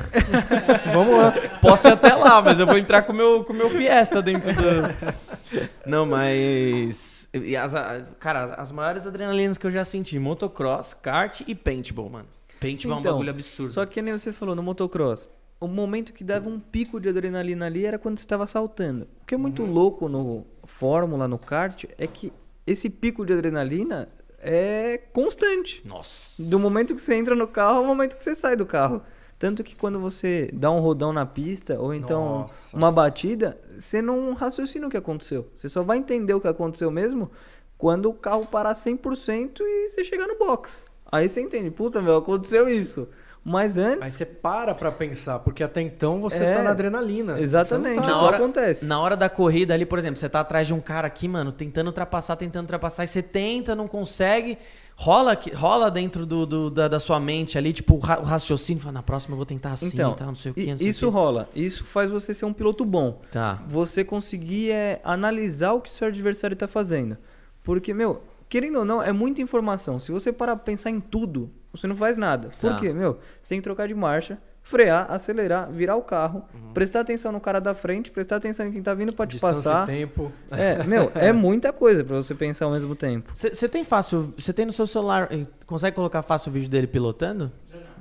vamos 0.94 1.18
lá. 1.18 1.32
Posso 1.60 1.88
ir 1.88 1.92
até 1.92 2.14
lá, 2.14 2.40
mas 2.40 2.60
eu 2.60 2.66
vou 2.66 2.78
entrar 2.78 3.02
com 3.02 3.12
o 3.12 3.16
meu, 3.16 3.42
com 3.44 3.52
o 3.52 3.56
meu 3.56 3.68
Fiesta 3.70 4.22
dentro 4.22 4.52
do. 4.54 5.60
Não, 5.84 6.06
mas. 6.06 7.28
e 7.34 7.56
as- 7.56 7.74
cara, 8.20 8.54
as- 8.56 8.70
maiores 8.72 9.06
adrenalinas 9.06 9.58
que 9.58 9.66
eu 9.66 9.70
já 9.70 9.84
senti: 9.84 10.18
motocross, 10.18 10.94
kart 10.94 11.40
e 11.46 11.54
paintball, 11.54 12.08
mano. 12.08 12.26
Paintball 12.60 12.94
é 12.94 12.96
um 12.96 13.00
Então, 13.00 13.12
bagulho 13.12 13.30
absurdo. 13.30 13.72
Só 13.72 13.84
que 13.84 14.00
nem 14.00 14.16
você 14.16 14.32
falou 14.32 14.54
no 14.54 14.62
motocross, 14.62 15.28
o 15.60 15.66
momento 15.66 16.12
que 16.12 16.22
dava 16.22 16.48
um 16.48 16.60
pico 16.60 17.00
de 17.00 17.08
adrenalina 17.08 17.66
ali 17.66 17.86
era 17.86 17.98
quando 17.98 18.18
você 18.18 18.24
estava 18.24 18.46
saltando. 18.46 19.06
O 19.22 19.26
que 19.26 19.34
é 19.34 19.38
muito 19.38 19.64
louco 19.64 20.08
no 20.08 20.46
Fórmula, 20.64 21.26
no 21.26 21.38
kart, 21.38 21.84
é 21.96 22.06
que 22.06 22.32
esse 22.66 22.90
pico 22.90 23.24
de 23.24 23.32
adrenalina 23.32 24.08
é 24.38 24.98
constante. 25.12 25.82
Nossa. 25.84 26.42
Do 26.42 26.58
momento 26.58 26.94
que 26.94 27.00
você 27.00 27.14
entra 27.14 27.34
no 27.34 27.48
carro 27.48 27.78
ao 27.78 27.84
momento 27.84 28.16
que 28.16 28.24
você 28.24 28.36
sai 28.36 28.56
do 28.56 28.66
carro. 28.66 29.02
Tanto 29.38 29.62
que 29.62 29.76
quando 29.76 30.00
você 30.00 30.48
dá 30.52 30.70
um 30.70 30.80
rodão 30.80 31.12
na 31.12 31.26
pista, 31.26 31.78
ou 31.78 31.92
então 31.92 32.40
Nossa. 32.40 32.74
uma 32.74 32.90
batida, 32.90 33.60
você 33.78 34.00
não 34.00 34.32
raciocina 34.32 34.86
o 34.86 34.90
que 34.90 34.96
aconteceu. 34.96 35.50
Você 35.54 35.68
só 35.68 35.82
vai 35.82 35.98
entender 35.98 36.32
o 36.32 36.40
que 36.40 36.48
aconteceu 36.48 36.90
mesmo 36.90 37.30
quando 37.76 38.08
o 38.08 38.14
carro 38.14 38.46
parar 38.46 38.74
100% 38.74 39.60
e 39.60 39.90
você 39.90 40.04
chegar 40.04 40.26
no 40.26 40.38
box. 40.38 40.84
Aí 41.12 41.28
você 41.28 41.42
entende, 41.42 41.70
puta 41.70 42.00
meu, 42.00 42.16
aconteceu 42.16 42.68
isso. 42.68 43.08
Mas 43.48 43.78
Aí 43.78 43.84
antes, 43.84 44.12
você 44.14 44.24
para 44.26 44.74
pra 44.74 44.90
pensar, 44.90 45.38
porque 45.38 45.62
até 45.62 45.80
então 45.80 46.20
você 46.20 46.42
É, 46.42 46.56
tá 46.56 46.62
na 46.64 46.70
adrenalina. 46.70 47.38
exatamente. 47.40 47.94
Não 47.94 48.02
Isso 48.02 48.10
tá- 48.12 48.18
só 48.18 48.28
acontece. 48.30 48.84
Na 48.84 48.98
hora 49.00 49.16
da 49.16 49.28
corrida 49.28 49.72
ali, 49.72 49.86
por 49.86 50.00
exemplo, 50.00 50.18
você 50.18 50.28
tá 50.28 50.40
atrás 50.40 50.66
de 50.66 50.74
um 50.74 50.80
cara 50.80 51.06
aqui, 51.06 51.28
mano, 51.28 51.52
tentando 51.52 51.86
ultrapassar, 51.86 52.34
tentando 52.34 52.64
ultrapassar, 52.64 53.04
e 53.04 53.06
você 53.06 53.22
tenta, 53.22 53.76
não 53.76 53.86
consegue, 53.86 54.58
rola, 54.96 55.38
rola 55.54 55.88
dentro 55.92 56.26
do, 56.26 56.44
do- 56.44 56.70
da, 56.70 56.88
da 56.88 56.98
sua 56.98 57.20
mente 57.20 57.56
ali, 57.56 57.72
tipo, 57.72 57.94
o 57.94 57.98
ra- 57.98 58.18
o 58.18 58.24
raciocínio, 58.24 58.82
fala, 58.82 58.94
na 58.94 59.02
próxima 59.04 59.34
eu 59.34 59.36
vou 59.36 59.46
tentar 59.46 59.74
assim, 59.74 59.86
então, 59.94 60.14
tal, 60.14 60.26
não 60.26 60.34
sei 60.34 60.50
o 60.50 60.54
que, 60.54 60.66
não 60.66 60.78
sei 60.78 60.88
isso 60.88 61.06
o 61.06 61.10
quê. 61.12 61.14
rola. 61.16 61.48
Isso 61.54 61.84
faz 61.84 62.10
você 62.10 62.34
ser 62.34 62.46
um 62.46 62.52
piloto 62.52 62.84
bom. 62.84 63.20
Tá. 63.30 63.62
você 63.68 64.02
conseguir 64.02 64.72
é, 64.72 65.00
analisar 65.04 65.72
o 65.72 65.80
que 65.80 65.88
o 65.88 65.92
seu 65.92 66.08
adversário 66.08 66.54
está 66.54 66.66
fazendo. 66.66 67.16
Porque, 67.62 67.94
meu, 67.94 68.22
querendo 68.48 68.78
ou 68.80 68.84
não, 68.84 69.00
é 69.00 69.12
muita 69.12 69.40
informação. 69.40 70.00
Se 70.00 70.10
você 70.10 70.32
parar 70.32 70.56
pra 70.56 70.64
pensar 70.64 70.90
em 70.90 70.98
tudo, 71.00 71.48
você 71.76 71.86
não 71.86 71.94
faz 71.94 72.16
nada. 72.16 72.50
Por 72.60 72.70
Tá. 72.72 72.78
quê, 72.80 72.92
meu? 72.92 73.18
Você 73.42 73.50
tem 73.50 73.58
que 73.58 73.64
trocar 73.64 73.86
de 73.88 73.94
marcha, 73.94 74.38
frear, 74.62 75.06
acelerar, 75.10 75.70
virar 75.70 75.94
o 75.96 76.02
carro, 76.02 76.44
prestar 76.74 77.00
atenção 77.00 77.30
no 77.30 77.40
cara 77.40 77.60
da 77.60 77.72
frente, 77.74 78.10
prestar 78.10 78.36
atenção 78.36 78.66
em 78.66 78.72
quem 78.72 78.82
tá 78.82 78.92
vindo 78.94 79.12
pra 79.12 79.26
te 79.26 79.38
passar. 79.38 79.86
tempo. 79.86 80.32
É, 80.50 80.82
meu, 80.84 81.12
é 81.14 81.32
muita 81.32 81.72
coisa 81.72 82.02
pra 82.02 82.16
você 82.16 82.34
pensar 82.34 82.64
ao 82.64 82.72
mesmo 82.72 82.94
tempo. 82.96 83.30
Você 83.34 83.68
tem 83.68 83.84
fácil, 83.84 84.34
você 84.36 84.52
tem 84.52 84.66
no 84.66 84.72
seu 84.72 84.86
celular, 84.86 85.28
eh, 85.30 85.46
consegue 85.66 85.94
colocar 85.94 86.22
fácil 86.22 86.50
o 86.50 86.52
vídeo 86.52 86.68
dele 86.68 86.86
pilotando? 86.86 87.52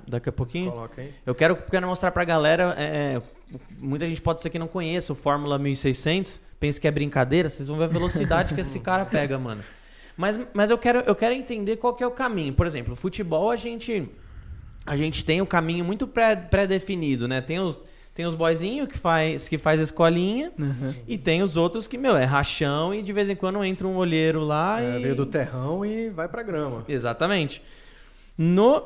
Daqui 0.08 0.30
a 0.30 0.32
pouquinho? 0.32 0.72
Coloca 0.72 1.02
aí. 1.02 1.12
Eu 1.26 1.34
quero, 1.34 1.56
quero 1.56 1.88
mostrar 1.88 2.12
pra 2.12 2.24
galera. 2.24 2.76
é, 2.78 3.20
muita 3.80 4.08
gente 4.08 4.22
pode 4.22 4.40
ser 4.42 4.50
que 4.52 4.60
não 4.60 4.68
conheça 4.68 5.14
o 5.14 5.16
Fórmula 5.16 5.58
1600, 5.58 6.40
pensa 6.60 6.80
que 6.80 6.88
é 6.88 6.92
brincadeira, 6.92 7.50
vocês 7.50 7.68
vão 7.68 7.78
ver 7.78 7.86
a 7.86 7.88
velocidade 7.88 8.54
que 8.54 8.62
esse 8.62 8.80
cara 8.82 9.04
pega, 9.06 9.38
mano. 9.40 9.62
Mas, 10.18 10.40
mas 10.54 10.70
eu, 10.70 10.78
quero, 10.78 11.00
eu 11.00 11.16
quero 11.16 11.34
entender 11.36 11.76
qual 11.78 11.94
que 11.94 12.04
é 12.04 12.08
o 12.08 12.12
caminho. 12.12 12.54
Por 12.54 12.66
exemplo, 12.66 12.96
futebol 12.96 13.52
a 13.52 13.56
gente, 13.58 14.08
a 14.86 14.96
gente 14.96 15.26
tem 15.26 15.42
o 15.42 15.46
caminho 15.46 15.84
muito 15.84 16.08
pré- 16.08 16.36
pré-definido, 16.36 17.28
né? 17.28 17.42
Tem 17.42 17.60
os, 17.60 17.78
tem 18.14 18.26
os 18.26 18.34
boyzinhos 18.34 18.88
que 18.88 18.98
faz, 18.98 19.50
que 19.50 19.58
faz 19.58 19.82
escolinha 19.82 20.54
e 21.06 21.18
tem 21.18 21.44
os 21.44 21.58
outros 21.58 21.86
que, 21.86 21.98
meu, 21.98 22.16
é 22.16 22.24
rachão 22.24 22.94
e 22.94 23.02
de 23.02 23.12
vez 23.12 23.30
em 23.30 23.36
quando 23.36 23.62
entra 23.64 23.86
um 23.86 23.98
olheiro 23.98 24.40
lá 24.42 24.82
É, 24.82 24.98
e... 25.00 25.02
veio 25.04 25.16
do 25.16 25.26
terrão 25.26 25.86
e 25.86 26.10
vai 26.10 26.30
pra 26.30 26.42
grama. 26.44 26.86
Exatamente. 26.88 27.62
No. 28.38 28.84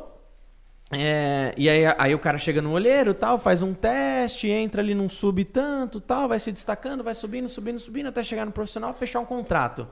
é, 0.91 1.53
e 1.55 1.69
aí, 1.69 1.83
aí 1.97 2.15
o 2.15 2.19
cara 2.19 2.39
chega 2.39 2.61
no 2.61 2.71
olheiro 2.71 3.13
tal, 3.13 3.37
faz 3.37 3.61
um 3.61 3.73
teste, 3.75 4.49
entra 4.49 4.81
ali 4.81 4.95
num 4.95 5.07
sub 5.09 5.43
tanto, 5.45 6.01
tal, 6.01 6.27
vai 6.27 6.39
se 6.39 6.51
destacando, 6.51 7.03
vai 7.03 7.13
subindo, 7.13 7.47
subindo, 7.47 7.79
subindo, 7.79 8.07
até 8.07 8.23
chegar 8.23 8.45
no 8.45 8.51
profissional 8.51 8.91
e 8.95 8.99
fechar 8.99 9.19
um 9.19 9.25
contrato. 9.25 9.87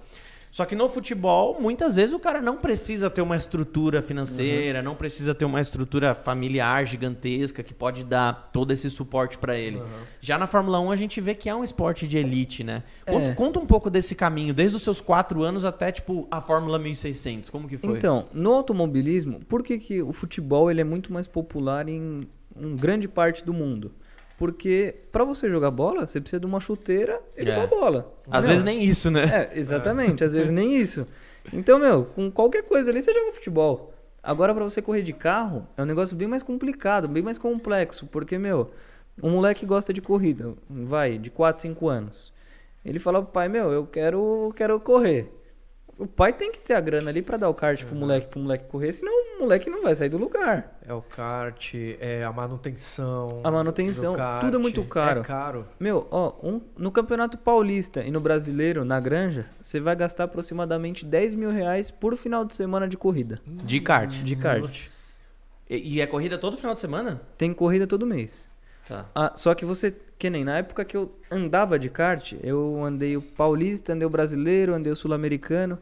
Só 0.58 0.65
que 0.65 0.74
no 0.74 0.89
futebol, 0.89 1.56
muitas 1.62 1.96
vezes 1.98 2.15
o 2.15 2.20
cara 2.20 2.41
não 2.41 2.58
precisa 2.58 3.12
ter 3.12 3.22
uma 3.22 3.38
estrutura 3.38 4.02
financeira, 4.02 4.82
não 4.82 4.96
precisa 4.96 5.36
ter 5.36 5.46
uma 5.46 5.62
estrutura 5.62 6.15
familiar 6.15 6.84
gigantesca 6.84 7.62
que 7.62 7.76
pode 7.76 8.04
dar 8.04 8.50
todo 8.52 8.72
esse 8.72 8.89
suporte 8.89 9.38
pra 9.38 9.56
ele. 9.56 9.80
Já 10.20 10.36
na 10.36 10.48
Fórmula 10.48 10.80
1 10.80 10.89
a 10.89 10.96
gente 10.96 11.22
vê 11.22 11.36
que 11.36 11.48
é 11.48 11.54
um 11.54 11.63
esporte 11.63 12.08
de 12.08 12.17
elite, 12.17 12.63
né? 12.63 12.82
Conta, 13.06 13.30
É. 13.30 13.36
conta 13.36 13.60
um 13.60 13.67
pouco 13.67 13.88
desse 13.88 14.15
caminho, 14.15 14.52
desde 14.52 14.76
os 14.76 14.82
seus 14.82 15.00
quatro 15.00 15.43
anos 15.43 15.63
até 15.63 15.91
tipo 15.91 16.28
a 16.32 16.41
Fórmula 16.41 16.80
1600, 16.80 17.52
como 17.52 17.67
que 17.67 17.78
foi? 17.78 17.96
Então, 17.96 18.26
no 18.34 18.52
automobilismo, 18.54 19.41
por 19.48 19.62
que, 19.62 19.78
que 19.78 20.02
o 20.02 20.12
futebol 20.12 20.72
ele 20.72 20.82
é 20.82 20.84
muito 20.84 21.13
mais 21.13 21.28
popular 21.28 21.88
em 21.88 22.28
um 22.56 22.76
grande 22.76 23.08
parte 23.08 23.46
do 23.46 23.54
mundo? 23.54 23.91
Porque 24.38 24.93
pra 25.12 25.23
você 25.23 25.50
jogar 25.50 25.71
bola, 25.71 26.06
você 26.08 26.21
precisa 26.21 26.39
de 26.39 26.45
uma 26.45 26.60
chuteira 26.62 27.19
e 27.36 27.43
de 27.43 27.52
É. 27.52 27.58
uma 27.58 27.65
bola. 27.67 28.13
Às 28.30 28.41
Meu, 28.43 28.50
vezes 28.52 28.63
nem 28.63 28.84
isso, 28.84 29.10
né? 29.10 29.50
É, 29.52 29.60
exatamente, 29.60 30.23
às 30.23 30.32
vezes 30.34 30.52
nem 30.52 30.76
isso. 30.78 31.08
Então, 31.52 31.80
meu, 31.80 32.06
com 32.06 32.30
qualquer 32.30 32.63
coisa 32.63 32.91
ali 32.91 33.02
você 33.02 33.12
joga 33.13 33.32
futebol. 33.32 33.93
Agora, 34.21 34.54
pra 34.54 34.63
você 34.63 34.82
correr 34.82 35.02
de 35.02 35.13
carro, 35.13 35.65
é 35.76 35.82
um 35.82 35.86
negócio 35.86 36.15
bem 36.15 36.28
mais 36.28 36.43
complicado, 36.43 37.08
bem 37.08 37.23
mais 37.23 37.38
complexo, 37.38 38.06
porque, 38.08 38.38
meu, 38.38 38.69
um 39.23 39.32
moleque 39.32 39.65
gosta 39.65 39.91
de 39.91 40.02
corrida, 40.02 40.54
vai, 40.69 41.17
de 41.17 41.30
4, 41.32 41.62
5 41.62 41.88
anos. 41.88 42.32
Ele 42.86 43.00
fala 43.00 43.21
pro 43.21 43.32
pai, 43.32 43.47
meu, 43.50 43.71
eu 43.71 43.86
quero, 43.88 44.54
quero 44.56 44.80
correr. 44.80 45.32
O 45.98 46.06
pai 46.08 46.32
tem 46.34 46.52
que 46.52 46.60
ter 46.60 46.74
a 46.76 46.80
grana 46.82 47.10
ali 47.10 47.22
pra 47.22 47.38
dar 47.38 47.50
o 47.50 47.54
kart 47.54 47.84
pro 47.86 47.96
moleque, 47.96 48.28
pro 48.28 48.40
moleque 48.40 48.66
correr, 48.66 48.92
senão 48.94 49.12
o 49.12 49.40
moleque 49.40 49.70
não 49.70 49.82
vai 49.82 49.96
sair 49.96 50.10
do 50.10 50.18
lugar. 50.18 50.78
É 50.86 50.94
o 50.94 51.02
kart, 51.02 51.74
é 52.00 52.24
a 52.24 52.32
manutenção. 52.32 53.42
A 53.44 53.50
manutenção, 53.52 54.14
do 54.14 54.18
kart, 54.18 54.42
tudo 54.42 54.58
é 54.58 54.60
muito 54.60 54.84
caro. 54.84 55.22
É 55.22 55.24
caro. 55.24 55.68
Meu, 55.80 56.08
ó, 56.12 56.34
um- 56.44 56.62
no 56.78 56.92
Campeonato 56.92 57.38
Paulista 57.38 58.02
e 58.04 58.12
no 58.12 58.20
Brasileiro, 58.20 58.86
na 58.86 59.00
Granja, 59.00 59.46
você 59.60 59.80
vai 59.80 59.96
gastar 59.96 60.26
aproximadamente 60.26 61.06
10 61.06 61.36
mil 61.36 61.50
reais 61.52 61.90
por 61.92 62.16
final 62.16 62.46
de 62.46 62.56
semana 62.56 62.88
de 62.88 62.98
corrida. 62.98 63.40
De 63.46 63.80
kart. 63.80 64.12
De 64.24 64.36
kart. 64.36 64.88
E, 65.70 65.96
e 65.96 66.02
é 66.02 66.08
corrida 66.08 66.38
todo 66.38 66.56
final 66.58 66.74
de 66.74 66.80
semana? 66.80 67.22
Tem 67.38 67.54
corrida 67.54 67.86
todo 67.86 68.06
mês. 68.06 68.48
Tá. 68.88 69.06
Ah, 69.14 69.34
só 69.36 69.54
que 69.54 69.66
você, 69.66 69.94
que 70.18 70.30
nem 70.30 70.44
na 70.44 70.58
época 70.58 70.84
que 70.84 70.98
eu 70.98 71.12
andava 71.32 71.78
de 71.78 71.90
kart, 71.90 72.34
eu 72.44 72.84
andei 72.84 73.16
o 73.16 73.22
paulista, 73.22 73.94
andei 73.94 74.06
o 74.06 74.10
brasileiro, 74.10 74.74
andei 74.74 74.92
o 74.92 74.96
sul-americano. 74.96 75.78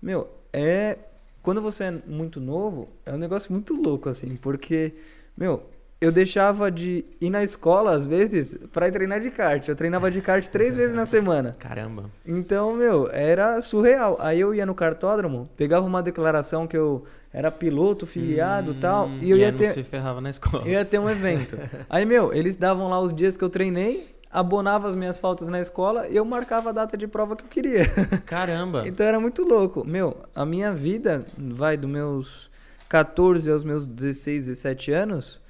Meu, 0.00 0.28
é. 0.52 0.98
Quando 1.42 1.62
você 1.62 1.84
é 1.84 1.90
muito 2.06 2.40
novo, 2.40 2.88
é 3.04 3.12
um 3.12 3.18
negócio 3.18 3.52
muito 3.52 3.72
louco, 3.72 4.08
assim, 4.08 4.34
porque, 4.34 4.94
meu, 5.36 5.62
eu 6.00 6.12
deixava 6.12 6.70
de 6.70 7.04
ir 7.20 7.30
na 7.30 7.42
escola, 7.42 7.92
às 7.92 8.06
vezes, 8.06 8.54
pra 8.72 8.88
ir 8.88 8.92
treinar 8.92 9.18
de 9.20 9.30
kart. 9.30 9.66
Eu 9.66 9.74
treinava 9.76 10.10
de 10.10 10.20
kart 10.20 10.46
três 10.48 10.76
vezes 10.76 10.94
na 10.94 11.06
semana. 11.06 11.54
Caramba. 11.58 12.10
Então, 12.26 12.74
meu, 12.74 13.08
era 13.10 13.60
surreal. 13.62 14.16
Aí 14.20 14.38
eu 14.40 14.54
ia 14.54 14.66
no 14.66 14.74
cartódromo, 14.74 15.48
pegava 15.56 15.86
uma 15.86 16.02
declaração 16.02 16.66
que 16.66 16.76
eu 16.76 17.04
era 17.32 17.50
piloto, 17.50 18.06
filiado 18.06 18.72
e 18.72 18.74
tal, 18.74 19.06
Hum, 19.08 19.18
e 19.22 19.30
eu 19.30 19.36
ia 19.38 19.52
ter. 19.52 19.72
se 19.72 19.82
ferrava 19.82 20.20
na 20.20 20.30
escola. 20.30 20.64
Eu 20.64 20.72
ia 20.72 20.84
ter 20.84 20.98
um 20.98 21.08
evento. 21.08 21.56
Aí, 21.88 22.04
meu, 22.04 22.32
eles 22.32 22.56
davam 22.56 22.88
lá 22.88 23.00
os 23.00 23.14
dias 23.14 23.36
que 23.36 23.44
eu 23.44 23.48
treinei, 23.50 24.14
abonava 24.30 24.88
as 24.88 24.96
minhas 24.96 25.18
faltas 25.18 25.48
na 25.48 25.60
escola 25.60 26.08
e 26.08 26.16
eu 26.16 26.24
marcava 26.24 26.70
a 26.70 26.72
data 26.72 26.96
de 26.96 27.06
prova 27.06 27.36
que 27.36 27.44
eu 27.44 27.48
queria. 27.48 27.86
Caramba. 28.26 28.86
então 28.86 29.04
era 29.06 29.18
muito 29.20 29.42
louco. 29.44 29.82
Meu, 29.86 30.16
a 30.34 30.44
minha 30.44 30.72
vida 30.72 31.24
vai 31.38 31.76
dos 31.76 31.88
meus 31.90 32.50
14 32.88 33.50
aos 33.50 33.64
meus 33.64 33.86
16, 33.86 34.46
17 34.48 34.92
anos, 34.92 35.40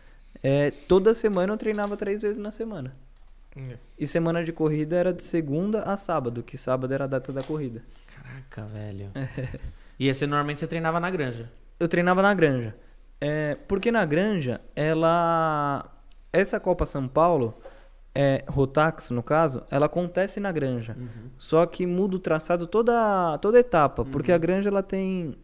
é, 0.42 0.70
toda 0.70 1.14
semana 1.14 1.52
eu 1.52 1.56
treinava 1.56 1.96
três 1.96 2.22
vezes 2.22 2.38
na 2.38 2.50
semana. 2.50 2.94
E 3.98 4.06
semana 4.06 4.44
de 4.44 4.52
corrida 4.52 4.96
era 4.96 5.12
de 5.12 5.24
segunda 5.24 5.82
a 5.82 5.96
sábado, 5.96 6.42
que 6.42 6.58
sábado 6.58 6.92
era 6.92 7.04
a 7.04 7.06
data 7.06 7.32
da 7.32 7.42
corrida. 7.42 7.82
Caraca, 8.14 8.64
velho. 8.66 9.10
E 9.98 10.08
esse 10.08 10.26
normalmente 10.26 10.60
você 10.60 10.66
treinava 10.66 11.00
na 11.00 11.10
granja. 11.10 11.50
Eu 11.80 11.88
treinava 11.88 12.20
na 12.20 12.34
granja. 12.34 12.74
É, 13.20 13.54
porque 13.66 13.90
na 13.90 14.04
granja, 14.04 14.60
ela. 14.74 15.90
Essa 16.32 16.60
Copa 16.60 16.84
São 16.84 17.08
Paulo, 17.08 17.56
é, 18.14 18.44
Rotax 18.46 19.08
no 19.10 19.22
caso, 19.22 19.64
ela 19.70 19.86
acontece 19.86 20.38
na 20.38 20.52
granja. 20.52 20.94
Uhum. 20.98 21.30
Só 21.38 21.64
que 21.64 21.86
muda 21.86 22.16
o 22.16 22.18
traçado 22.18 22.66
toda, 22.66 23.38
toda 23.38 23.58
etapa. 23.58 24.04
Porque 24.04 24.32
a 24.32 24.38
granja 24.38 24.68
ela 24.68 24.82
tem. 24.82 25.34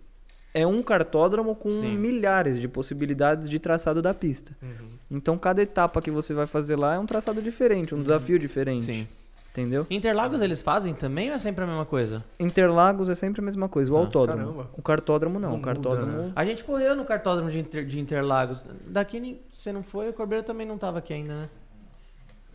É 0.54 0.66
um 0.66 0.82
cartódromo 0.82 1.54
com 1.56 1.70
Sim. 1.70 1.96
milhares 1.96 2.60
de 2.60 2.68
possibilidades 2.68 3.48
de 3.48 3.58
traçado 3.58 4.02
da 4.02 4.12
pista. 4.12 4.54
Uhum. 4.62 4.88
Então 5.10 5.38
cada 5.38 5.62
etapa 5.62 6.02
que 6.02 6.10
você 6.10 6.34
vai 6.34 6.46
fazer 6.46 6.76
lá 6.76 6.94
é 6.94 6.98
um 6.98 7.06
traçado 7.06 7.40
diferente, 7.40 7.94
um 7.94 8.02
desafio 8.02 8.38
diferente. 8.38 8.84
Sim. 8.84 9.08
Entendeu? 9.50 9.86
Interlagos 9.90 10.40
eles 10.40 10.62
fazem 10.62 10.94
também 10.94 11.28
ou 11.28 11.36
é 11.36 11.38
sempre 11.38 11.62
a 11.62 11.66
mesma 11.66 11.84
coisa? 11.84 12.24
Interlagos 12.40 13.10
é 13.10 13.14
sempre 13.14 13.42
a 13.42 13.44
mesma 13.44 13.68
coisa, 13.68 13.92
o 13.92 13.96
Ah, 13.96 14.00
autódromo. 14.00 14.44
caramba. 14.46 14.70
O 14.76 14.80
cartódromo 14.82 15.38
não. 15.38 15.48
Não 15.50 15.54
o 15.56 15.58
muda, 15.58 15.72
cartódromo. 15.74 16.12
né? 16.12 16.32
A 16.34 16.42
gente 16.44 16.64
correu 16.64 16.96
no 16.96 17.04
cartódromo 17.04 17.50
de, 17.50 17.58
Inter- 17.58 17.84
de 17.84 18.00
Interlagos. 18.00 18.64
Daqui 18.86 19.20
nem- 19.20 19.40
você 19.52 19.70
não 19.70 19.82
foi, 19.82 20.08
o 20.08 20.12
Corbeiro 20.14 20.42
também 20.42 20.66
não 20.66 20.78
tava 20.78 20.98
aqui 21.00 21.12
ainda, 21.12 21.34
né? 21.34 21.48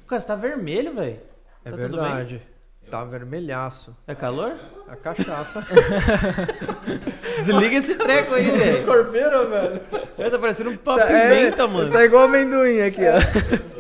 Cara, 0.08 0.22
você 0.22 0.28
tá 0.28 0.36
vermelho, 0.36 0.96
velho. 0.96 1.20
É 1.64 1.70
Tá 1.72 1.78
tudo 1.78 1.98
bem? 1.98 2.06
verdade. 2.06 2.42
Tá 2.90 3.04
vermelhaço. 3.06 3.96
É 4.08 4.16
calor? 4.16 4.56
A 4.90 4.96
cachaça. 4.96 5.66
Desliga 7.38 7.76
esse 7.76 7.96
treco 7.96 8.34
aí, 8.34 8.50
velho. 8.50 8.86
Corbeiro, 8.88 9.50
velho. 9.50 9.82
Tá 10.32 10.40
parecendo 10.40 10.70
um 10.72 10.78
Tá- 10.78 11.06
pimenta, 11.06 11.64
é, 11.64 11.68
mano. 11.68 11.90
Tá 11.92 12.06
igual 12.06 12.24
amendoim 12.26 12.82
aqui, 12.82 13.02
ó. 13.02 13.68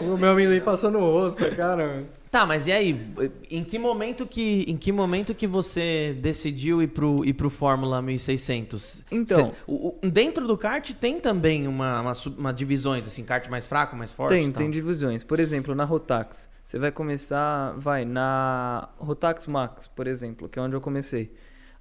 O 0.00 0.16
meu 0.16 0.30
amendoim 0.30 0.60
passou 0.60 0.90
no 0.90 1.00
rosto, 1.00 1.54
cara. 1.56 2.04
Tá, 2.30 2.46
mas 2.46 2.68
e 2.68 2.72
aí? 2.72 3.12
Em 3.50 3.64
que 3.64 3.76
momento 3.76 4.24
que, 4.24 4.64
em 4.68 4.76
que, 4.76 4.92
momento 4.92 5.34
que 5.34 5.48
você 5.48 6.16
decidiu 6.20 6.80
ir 6.80 6.86
pro, 6.88 7.24
ir 7.24 7.32
pro 7.32 7.50
Fórmula 7.50 8.00
1600? 8.00 9.04
Então- 9.10 9.48
Cê- 9.48 9.52
o- 9.66 9.98
o- 10.00 10.08
dentro 10.10 10.46
do 10.46 10.56
kart 10.56 10.92
tem 10.92 11.18
também 11.18 11.66
uma, 11.66 12.00
uma, 12.00 12.12
uma 12.38 12.52
divisões, 12.52 13.06
assim, 13.06 13.24
kart 13.24 13.48
mais 13.48 13.66
fraco, 13.66 13.96
mais 13.96 14.12
forte? 14.12 14.30
Tem, 14.30 14.50
tem 14.52 14.70
divisões. 14.70 15.24
Por 15.24 15.40
exemplo, 15.40 15.74
na 15.74 15.84
Rotax, 15.84 16.48
você 16.62 16.78
vai 16.78 16.92
começar, 16.92 17.74
vai 17.76 18.04
na 18.04 18.88
Rotax 18.98 19.48
Max, 19.48 19.88
por 19.88 20.06
exemplo, 20.06 20.48
que 20.48 20.56
é 20.58 20.62
onde 20.62 20.76
eu 20.76 20.80
comecei. 20.80 21.32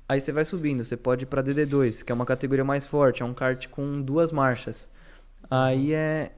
Aí 0.08 0.20
você 0.20 0.32
vai 0.32 0.44
subindo, 0.46 0.84
você 0.84 0.98
pode 0.98 1.26
ir 1.26 1.28
pra 1.28 1.44
DD2, 1.44 2.02
que 2.04 2.12
é 2.12 2.16
uma 2.16 2.26
categoria 2.26 2.66
mais 2.66 2.88
forte, 2.88 3.22
é 3.22 3.26
um 3.26 3.36
kart 3.36 3.68
com 3.68 4.02
duas 4.02 4.32
marchas. 4.32 4.90
Aí 5.52 5.94
é 5.94 6.32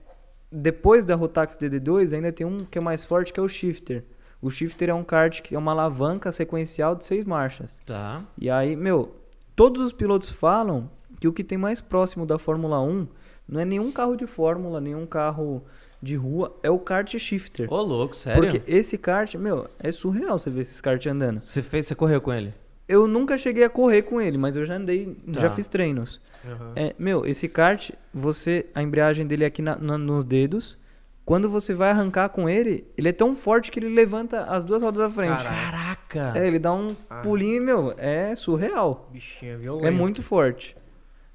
depois 0.51 1.05
da 1.05 1.15
Rotax 1.15 1.57
DD2 1.57 2.13
ainda 2.13 2.31
tem 2.31 2.45
um 2.45 2.65
que 2.65 2.77
é 2.77 2.81
mais 2.81 3.05
forte, 3.05 3.31
que 3.31 3.39
é 3.39 3.43
o 3.43 3.47
Shifter. 3.47 4.03
O 4.41 4.49
Shifter 4.49 4.89
é 4.89 4.93
um 4.93 5.03
kart 5.03 5.41
que 5.41 5.55
é 5.55 5.57
uma 5.57 5.71
alavanca 5.71 6.31
sequencial 6.31 6.95
de 6.95 7.05
seis 7.05 7.23
marchas. 7.25 7.79
Tá. 7.85 8.23
E 8.37 8.49
aí, 8.49 8.75
meu, 8.75 9.15
todos 9.55 9.81
os 9.81 9.93
pilotos 9.93 10.29
falam 10.29 10.89
que 11.19 11.27
o 11.27 11.33
que 11.33 11.43
tem 11.43 11.57
mais 11.57 11.79
próximo 11.79 12.25
da 12.25 12.37
Fórmula 12.39 12.81
1 12.81 13.07
não 13.47 13.59
é 13.61 13.65
nenhum 13.65 13.91
carro 13.91 14.15
de 14.15 14.25
Fórmula, 14.25 14.81
nenhum 14.81 15.05
carro 15.05 15.63
de 16.01 16.15
rua, 16.15 16.57
é 16.63 16.69
o 16.71 16.79
kart 16.79 17.15
shifter. 17.17 17.71
Ô, 17.71 17.79
louco, 17.81 18.15
sério? 18.15 18.41
Porque 18.49 18.71
esse 18.71 18.97
kart, 18.97 19.35
meu, 19.35 19.67
é 19.77 19.91
surreal 19.91 20.39
você 20.39 20.49
ver 20.49 20.61
esses 20.61 20.81
kart 20.81 21.05
andando. 21.05 21.39
Você 21.41 21.61
fez, 21.61 21.85
você 21.85 21.93
correu 21.93 22.19
com 22.19 22.33
ele? 22.33 22.53
Eu 22.87 23.07
nunca 23.07 23.37
cheguei 23.37 23.63
a 23.63 23.69
correr 23.69 24.01
com 24.01 24.19
ele, 24.19 24.37
mas 24.37 24.55
eu 24.55 24.65
já 24.65 24.75
andei, 24.75 25.15
Tá. 25.31 25.39
já 25.41 25.49
fiz 25.51 25.67
treinos. 25.67 26.19
Uhum. 26.45 26.71
É, 26.75 26.95
meu, 26.97 27.25
esse 27.25 27.47
kart, 27.47 27.91
você, 28.13 28.65
a 28.73 28.81
embreagem 28.81 29.25
dele 29.27 29.43
é 29.43 29.47
aqui 29.47 29.61
na- 29.61 29.75
na- 29.77 29.97
nos 29.97 30.23
dedos. 30.25 30.77
Quando 31.23 31.47
você 31.47 31.73
vai 31.73 31.91
arrancar 31.91 32.29
com 32.29 32.49
ele, 32.49 32.85
ele 32.97 33.07
é 33.09 33.11
tão 33.13 33.35
forte 33.35 33.71
que 33.71 33.79
ele 33.79 33.89
levanta 33.89 34.43
as 34.45 34.63
duas 34.65 34.81
rodas 34.81 35.01
da 35.03 35.09
frente. 35.09 35.43
Caraca! 35.43 36.33
É, 36.35 36.47
ele 36.47 36.57
dá 36.59 36.73
um 36.73 36.95
Ah. 37.09 37.21
pulinho, 37.21 37.57
e, 37.57 37.59
meu, 37.65 37.93
é 37.97 38.35
surreal. 38.35 39.07
Bichinho 39.13 39.57
violento. 39.59 39.87
É 39.87 39.91
muito 39.91 40.21
forte. 40.23 40.75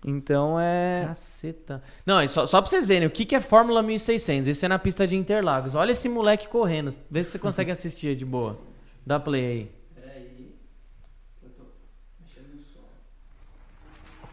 Então 0.04 0.58
é. 0.60 1.04
Caceta. 1.08 1.82
Não, 2.04 2.26
só, 2.28 2.46
só 2.46 2.60
pra 2.60 2.68
vocês 2.70 2.86
verem 2.86 3.06
o 3.08 3.10
que, 3.10 3.24
que 3.24 3.34
é 3.34 3.40
Fórmula 3.40 3.82
1600. 3.82 4.48
Isso 4.48 4.64
é 4.64 4.68
na 4.68 4.78
pista 4.78 5.06
de 5.06 5.16
Interlagos. 5.16 5.74
Olha 5.74 5.92
esse 5.92 6.08
moleque 6.08 6.46
correndo. 6.48 6.92
Vê 7.10 7.24
se 7.24 7.30
você 7.30 7.38
consegue 7.38 7.70
assistir 7.72 8.14
de 8.16 8.24
boa. 8.24 8.58
Dá 9.04 9.18
play 9.18 9.44
aí. 9.46 9.70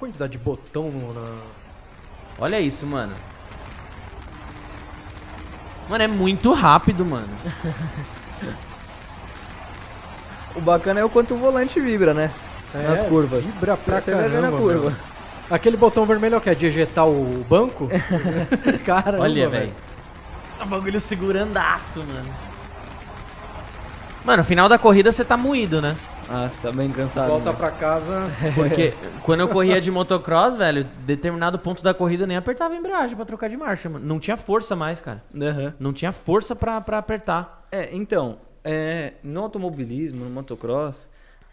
Quantidade 0.04 0.34
de 0.34 0.38
botão 0.38 0.92
na... 1.14 1.38
Olha 2.38 2.60
isso, 2.60 2.86
mano. 2.86 3.14
Mano, 5.90 6.04
é 6.04 6.08
muito 6.08 6.52
rápido, 6.54 7.06
mano. 7.06 7.28
O 10.56 10.62
bacana 10.62 11.00
é 11.00 11.04
o 11.04 11.10
quanto 11.10 11.34
o 11.34 11.38
volante 11.38 11.80
vibra, 11.80 12.14
né? 12.14 12.30
Nas 12.76 13.00
É, 13.02 13.06
curvas. 13.06 13.44
Vibra 13.44 13.76
pra 13.76 14.00
Você 14.00 14.14
ver 14.14 14.30
na 14.30 14.30
caramba, 14.30 14.58
curva. 14.58 14.90
meu. 14.92 15.00
Aquele 15.50 15.76
botão 15.76 16.06
vermelho 16.06 16.36
é 16.36 16.38
o 16.38 16.42
que? 16.42 16.50
É 16.52 16.54
de 16.54 16.68
ejetar 16.68 17.08
o 17.08 17.44
banco? 17.50 17.90
Caramba, 18.86 19.24
Olha, 19.24 19.50
velho. 19.50 19.74
O 20.62 20.66
bagulho 20.68 21.02
segurandaço, 21.02 22.04
mano. 22.04 22.30
Mano, 24.24 24.38
no 24.38 24.44
final 24.44 24.70
da 24.70 24.78
corrida 24.78 25.12
você 25.12 25.26
tá 25.26 25.36
moído, 25.36 25.82
né? 25.82 25.96
Ah, 26.30 26.50
você 26.50 26.62
tá 26.62 26.72
bem 26.72 26.92
cansado. 26.92 27.28
Volta 27.30 27.52
né? 27.52 27.58
pra 27.58 27.72
casa. 27.72 28.24
Porque 28.56 28.94
quando 29.24 29.42
eu 29.42 29.48
corria 29.48 29.80
de 29.80 29.92
motocross, 29.92 30.56
velho, 30.56 30.86
determinado 31.06 31.60
ponto 31.60 31.84
da 31.84 31.94
corrida 31.94 32.24
eu 32.24 32.28
nem 32.28 32.38
apertava 32.38 32.74
a 32.74 32.78
embreagem 32.78 33.16
pra 33.16 33.26
trocar 33.26 33.50
de 33.50 33.58
marcha, 33.58 33.90
mano. 33.90 34.06
Não 34.06 34.20
tinha 34.20 34.38
força 34.38 34.76
mais, 34.76 35.02
cara. 35.02 35.24
Aham. 35.36 35.74
Não 35.80 35.94
tinha 35.94 36.12
força 36.12 36.56
pra, 36.56 36.80
pra 36.82 36.98
apertar. 36.98 37.68
É, 37.72 37.90
então, 37.96 38.38
é, 38.64 39.14
no 39.24 39.42
automobilismo, 39.42 40.24
no 40.24 40.30
motocross, 40.30 41.10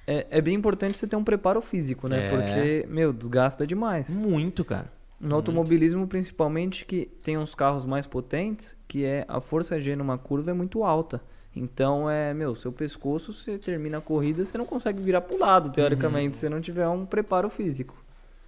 é, 0.07 0.27
é 0.31 0.41
bem 0.41 0.55
importante 0.55 0.99
você 0.99 1.07
ter 1.07 1.17
um 1.17 1.25
preparo 1.25 1.61
físico, 1.61 2.09
né? 2.09 2.27
É. 2.27 2.31
Porque, 2.31 2.87
meu, 2.89 3.13
desgasta 3.13 3.67
demais. 3.67 4.09
Muito, 4.11 4.65
cara. 4.65 4.91
No 5.21 5.35
automobilismo, 5.37 6.07
principalmente, 6.07 6.87
que 6.87 7.05
tem 7.23 7.37
uns 7.37 7.55
carros 7.55 7.85
mais 7.85 8.07
potentes, 8.07 8.75
que 8.89 9.05
é 9.05 9.27
a 9.29 9.39
força 9.39 9.79
G 9.79 9.95
numa 9.95 10.17
curva 10.17 10.51
é 10.51 10.55
muito 10.55 10.83
alta. 10.83 11.21
Então, 11.55 12.09
é, 12.09 12.33
meu, 12.33 12.55
seu 12.55 12.71
pescoço, 12.71 13.33
você 13.33 13.59
termina 13.59 13.99
a 13.99 14.01
corrida, 14.01 14.45
você 14.45 14.57
não 14.57 14.65
consegue 14.65 15.03
virar 15.03 15.21
pro 15.21 15.39
lado, 15.39 15.71
teoricamente, 15.71 16.39
se 16.39 16.49
não 16.49 16.61
tiver 16.61 16.87
um 16.89 17.05
preparo 17.05 17.51
físico. 17.51 17.97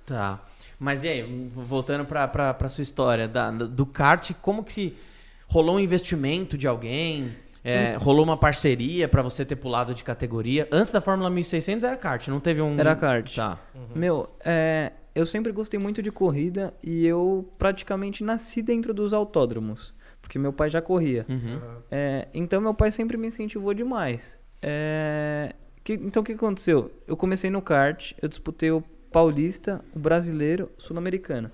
Tá. 0.07 0.41
Mas 0.79 1.05
e 1.05 1.09
aí, 1.09 1.49
voltando 1.49 2.05
pra, 2.05 2.27
pra, 2.29 2.55
pra 2.55 2.69
sua 2.69 2.83
história 2.83 3.27
da, 3.27 3.51
do 3.51 3.87
kart, 3.87 4.33
como 4.41 4.63
que 4.63 4.73
se 4.73 4.97
rolou 5.47 5.77
um 5.77 5.81
investimento 5.81 6.57
de 6.57 6.67
alguém? 6.67 7.33
É, 7.65 7.95
rolou 7.95 8.25
uma 8.25 8.37
parceria 8.37 9.07
pra 9.07 9.23
você 9.23 9.45
ter 9.45 9.55
pulado 9.55 9.95
de 9.95 10.03
categoria? 10.03 10.67
Antes 10.73 10.93
da 10.93 11.01
Fórmula 11.01 11.31
1600 11.31 11.85
era 11.85 11.97
kart, 11.97 12.27
não 12.29 12.41
teve 12.41 12.61
um... 12.61 12.79
Era 12.79 12.97
kart. 12.97 13.33
Tá. 13.35 13.59
Meu, 13.95 14.29
é, 14.45 14.93
eu 15.15 15.25
sempre 15.25 15.53
gostei 15.53 15.79
muito 15.79 16.03
de 16.03 16.11
corrida 16.11 16.75
e 16.83 17.07
eu 17.07 17.49
praticamente 17.59 18.25
nasci 18.25 18.63
dentro 18.63 18.93
dos 18.93 19.13
autódromos, 19.13 19.95
porque 20.23 20.39
meu 20.39 20.53
pai 20.53 20.71
já 20.71 20.81
corria. 20.81 21.27
Uhum. 21.29 21.61
É, 21.91 22.29
então 22.33 22.61
meu 22.63 22.73
pai 22.73 22.91
sempre 22.91 23.19
me 23.19 23.27
incentivou 23.27 23.75
demais. 23.75 24.39
É, 24.63 25.55
Que- 25.85 25.95
então 25.95 26.23
o 26.23 26.25
que 26.25 26.33
aconteceu? 26.33 26.91
Eu 27.09 27.17
comecei 27.17 27.51
no 27.51 27.61
kart, 27.61 28.13
eu 28.23 28.29
disputei 28.29 28.71
o 28.71 28.83
paulista, 29.11 29.85
o 29.95 29.99
brasileiro, 29.99 30.71
o 30.79 30.81
sul-americano. 30.83 31.51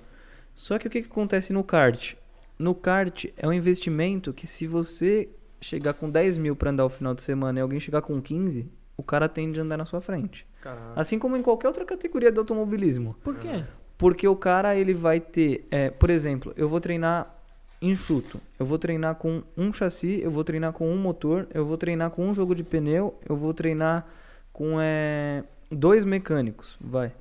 Só 0.54 0.78
que 0.78 0.86
o 0.86 0.90
que, 0.90 1.00
que 1.02 1.08
acontece 1.10 1.50
no 1.52 1.64
kart? 1.64 2.14
No 2.58 2.74
kart 2.74 3.24
é 3.36 3.48
um 3.48 3.52
investimento 3.52 4.32
que 4.34 4.46
se 4.46 4.66
você 4.66 5.28
chegar 5.60 5.94
com 5.94 6.10
10 6.10 6.36
mil 6.36 6.54
pra 6.54 6.70
andar 6.70 6.84
o 6.84 6.88
final 6.90 7.14
de 7.14 7.22
semana 7.22 7.58
e 7.58 7.62
alguém 7.62 7.80
chegar 7.80 8.02
com 8.02 8.20
15, 8.20 8.70
o 8.98 9.02
cara 9.02 9.28
tende 9.28 9.58
a 9.58 9.62
andar 9.62 9.76
na 9.78 9.86
sua 9.86 10.00
frente. 10.02 10.46
Caralho. 10.60 10.92
Assim 10.94 11.18
como 11.18 11.36
em 11.36 11.42
qualquer 11.42 11.68
outra 11.68 11.84
categoria 11.86 12.30
do 12.30 12.40
automobilismo. 12.40 13.16
Por 13.24 13.36
quê? 13.36 13.64
Porque 13.96 14.28
o 14.28 14.36
cara, 14.36 14.76
ele 14.76 14.92
vai 14.92 15.20
ter, 15.20 15.66
é, 15.70 15.88
por 15.90 16.10
exemplo, 16.10 16.52
eu 16.56 16.68
vou 16.68 16.80
treinar 16.80 17.34
enxuto, 17.80 18.40
eu 18.58 18.66
vou 18.66 18.78
treinar 18.78 19.14
com 19.14 19.42
um 19.56 19.72
chassi, 19.72 20.20
eu 20.22 20.30
vou 20.30 20.42
treinar 20.44 20.72
com 20.72 20.90
um 20.90 20.96
motor, 20.96 21.46
eu 21.54 21.64
vou 21.64 21.76
treinar 21.76 22.10
com 22.10 22.28
um 22.28 22.34
jogo 22.34 22.54
de 22.54 22.64
pneu, 22.64 23.14
eu 23.28 23.36
vou 23.36 23.54
treinar 23.54 24.06
com 24.52 24.80
é, 24.80 25.44
dois 25.70 26.04
mecânicos, 26.04 26.76
vai. 26.80 27.12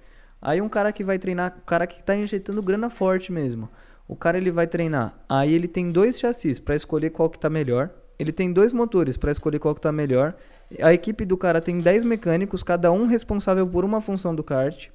Aí 0.42 0.62
um 0.62 0.70
cara 0.70 0.92
que 0.92 1.04
vai 1.04 1.20
treinar, 1.20 1.58
o 1.58 1.66
cara 1.66 1.86
que 1.86 2.04
tá 2.04 2.16
injetando 2.16 2.62
grana 2.62 2.90
forte 2.90 3.32
mesmo. 3.32 3.70
O 4.08 4.16
cara 4.16 4.38
ele 4.38 4.52
vai 4.52 4.66
treinar, 4.66 5.18
aí 5.28 5.54
ele 5.54 5.68
tem 5.68 5.92
dois 5.92 6.18
chassis 6.18 6.60
para 6.60 6.76
escolher 6.76 7.10
qual 7.10 7.30
que 7.30 7.38
tá 7.38 7.50
melhor. 7.50 7.90
Ele 8.18 8.32
tem 8.32 8.52
dois 8.52 8.74
motores 8.74 9.16
para 9.16 9.32
escolher 9.32 9.60
qual 9.60 9.76
que 9.76 9.82
tá 9.82 9.92
melhor. 9.92 10.34
A 10.82 10.94
equipe 10.94 11.24
do 11.24 11.38
cara 11.38 11.62
tem 11.62 11.78
10 11.78 12.04
mecânicos, 12.04 12.64
cada 12.64 12.92
um 12.92 13.06
responsável 13.06 13.66
por 13.68 13.86
uma 13.86 14.02
função 14.02 14.34
do 14.34 14.44
kart. 14.44 14.90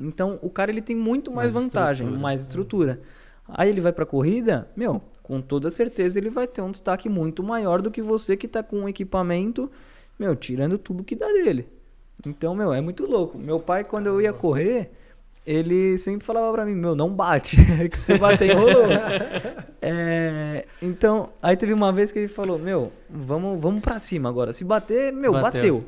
Então, 0.00 0.38
o 0.42 0.50
cara 0.50 0.70
ele 0.70 0.82
tem 0.82 0.96
muito 0.96 1.30
mais, 1.30 1.52
Mais 1.52 1.64
vantagem, 1.64 2.06
estrutura. 2.06 2.22
mais 2.22 2.40
estrutura. 2.42 3.00
Aí 3.48 3.68
ele 3.68 3.80
vai 3.80 3.92
pra 3.92 4.06
corrida, 4.06 4.68
meu, 4.76 5.02
com 5.22 5.40
toda 5.40 5.70
certeza 5.70 6.18
ele 6.18 6.30
vai 6.30 6.46
ter 6.46 6.62
um 6.62 6.70
destaque 6.70 7.08
muito 7.08 7.42
maior 7.42 7.82
do 7.82 7.90
que 7.90 8.00
você 8.02 8.36
que 8.36 8.48
tá 8.48 8.62
com 8.62 8.80
um 8.80 8.88
equipamento, 8.88 9.70
meu, 10.18 10.34
tirando 10.36 10.78
tudo 10.78 11.04
que 11.04 11.16
dá 11.16 11.26
dele. 11.26 11.68
Então, 12.26 12.54
meu, 12.54 12.72
é 12.72 12.80
muito 12.80 13.04
louco. 13.06 13.36
Meu 13.38 13.58
pai, 13.58 13.82
quando 13.84 14.06
eu 14.06 14.20
ia 14.20 14.32
correr, 14.32 14.92
ele 15.44 15.98
sempre 15.98 16.24
falava 16.24 16.52
pra 16.52 16.64
mim, 16.64 16.74
meu, 16.74 16.94
não 16.94 17.10
bate, 17.10 17.56
que 17.90 17.98
você 17.98 18.16
bater 18.18 18.50
enrolou. 18.50 18.86
É, 19.84 20.64
então, 20.80 21.30
aí 21.42 21.56
teve 21.56 21.72
uma 21.72 21.92
vez 21.92 22.12
que 22.12 22.18
ele 22.20 22.28
falou, 22.28 22.56
meu, 22.56 22.92
vamos, 23.10 23.60
vamos 23.60 23.80
pra 23.80 23.98
cima 23.98 24.28
agora. 24.28 24.52
Se 24.52 24.62
bater, 24.62 25.12
meu, 25.12 25.32
Bateu. 25.32 25.42
bateu. 25.42 25.84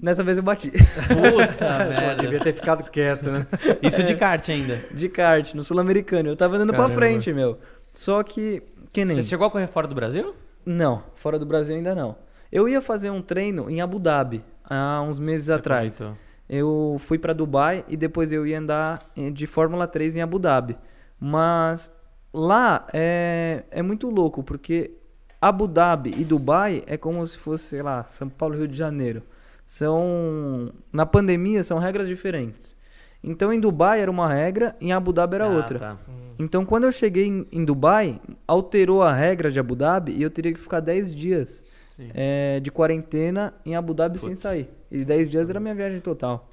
Nessa 0.00 0.22
vez 0.22 0.36
eu 0.36 0.42
bati. 0.44 0.70
Puta 0.70 1.78
merda. 1.88 2.22
devia 2.22 2.40
ter 2.40 2.52
ficado 2.52 2.84
quieto, 2.90 3.30
né? 3.30 3.46
Isso 3.82 4.02
de 4.02 4.14
kart 4.14 4.48
ainda. 4.48 4.84
de 4.92 5.08
kart 5.08 5.54
no 5.54 5.64
Sul-Americano. 5.64 6.28
Eu 6.28 6.36
tava 6.36 6.56
andando 6.56 6.72
Caramba. 6.72 6.88
pra 6.88 6.96
frente, 6.96 7.32
meu. 7.32 7.58
Só 7.90 8.22
que, 8.22 8.62
que 8.92 9.04
nem... 9.04 9.16
Você 9.16 9.22
chegou 9.22 9.46
a 9.46 9.50
correr 9.50 9.66
fora 9.68 9.86
do 9.88 9.94
Brasil? 9.94 10.34
Não, 10.64 11.02
fora 11.14 11.38
do 11.38 11.46
Brasil 11.46 11.76
ainda 11.76 11.94
não. 11.94 12.16
Eu 12.52 12.68
ia 12.68 12.80
fazer 12.80 13.10
um 13.10 13.22
treino 13.22 13.70
em 13.70 13.80
Abu 13.80 13.98
Dhabi 13.98 14.44
há 14.68 15.00
uns 15.00 15.18
meses 15.18 15.46
Você 15.46 15.52
atrás. 15.52 15.96
comentou. 15.98 16.18
Eu 16.48 16.96
fui 17.00 17.18
pra 17.18 17.32
Dubai 17.32 17.84
e 17.88 17.96
depois 17.96 18.32
eu 18.32 18.46
ia 18.46 18.58
andar 18.58 19.00
de 19.32 19.46
Fórmula 19.46 19.86
3 19.86 20.16
em 20.16 20.22
Abu 20.22 20.38
Dhabi. 20.38 20.76
Mas 21.18 21.92
lá 22.32 22.86
é, 22.92 23.64
é 23.70 23.82
muito 23.82 24.08
louco, 24.10 24.42
porque 24.44 24.92
Abu 25.40 25.66
Dhabi 25.66 26.14
e 26.16 26.24
Dubai 26.24 26.84
é 26.86 26.96
como 26.96 27.26
se 27.26 27.36
fosse, 27.36 27.64
sei 27.64 27.82
lá, 27.82 28.04
São 28.04 28.28
Paulo 28.28 28.54
e 28.54 28.58
Rio 28.58 28.68
de 28.68 28.76
Janeiro. 28.76 29.22
São. 29.66 30.72
Na 30.92 31.04
pandemia 31.04 31.62
são 31.64 31.78
regras 31.78 32.06
diferentes. 32.08 32.74
Então 33.22 33.52
em 33.52 33.58
Dubai 33.58 34.00
era 34.00 34.10
uma 34.10 34.32
regra, 34.32 34.76
em 34.80 34.92
Abu 34.92 35.12
Dhabi 35.12 35.34
era 35.34 35.46
Ah, 35.46 35.48
outra. 35.56 35.78
tá. 35.78 35.98
Então, 36.38 36.66
quando 36.66 36.84
eu 36.84 36.92
cheguei 36.92 37.26
em, 37.26 37.46
em 37.50 37.64
Dubai, 37.64 38.20
alterou 38.46 39.02
a 39.02 39.12
regra 39.12 39.50
de 39.50 39.58
Abu 39.58 39.74
Dhabi 39.74 40.12
e 40.12 40.22
eu 40.22 40.30
teria 40.30 40.52
que 40.52 40.60
ficar 40.60 40.80
10 40.80 41.14
dias 41.14 41.64
é, 42.14 42.60
de 42.60 42.70
quarentena 42.70 43.54
em 43.64 43.74
Abu 43.74 43.94
Dhabi 43.94 44.18
sem 44.18 44.28
Putz. 44.30 44.42
sair. 44.42 44.68
E 44.90 45.02
10 45.04 45.28
dias 45.30 45.48
era 45.50 45.58
a 45.58 45.62
minha 45.62 45.74
viagem 45.74 45.98
total. 45.98 46.48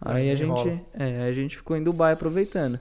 Aí 0.00 0.22
Aí 0.22 0.30
a 0.30 0.34
gente, 0.36 0.80
é, 0.94 1.22
a 1.28 1.32
gente 1.32 1.56
ficou 1.56 1.76
em 1.76 1.82
Dubai 1.82 2.12
aproveitando. 2.12 2.78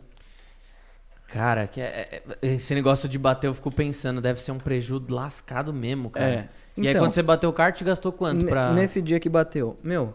Cara, 1.35 1.67
que 1.67 1.81
é- 1.81 2.23
é- 2.41 2.47
esse 2.47 2.73
negócio 2.73 3.09
de 3.09 3.19
bater, 3.19 3.47
eu 3.47 3.53
fico 3.53 3.69
pensando, 3.69 4.21
deve 4.21 4.41
ser 4.41 4.53
um 4.53 4.57
prejuízo 4.57 5.05
lascado 5.09 5.73
mesmo, 5.73 6.09
cara. 6.09 6.25
É. 6.25 6.49
E 6.77 6.81
aí 6.81 6.87
Então, 6.87 7.01
quando 7.01 7.11
você 7.11 7.21
bateu 7.21 7.49
o 7.49 7.53
kart, 7.53 7.83
gastou 7.83 8.13
quanto 8.13 8.45
pra... 8.45 8.71
Nesse 8.71 9.01
dia 9.01 9.19
que 9.19 9.27
bateu, 9.27 9.77
meu, 9.83 10.13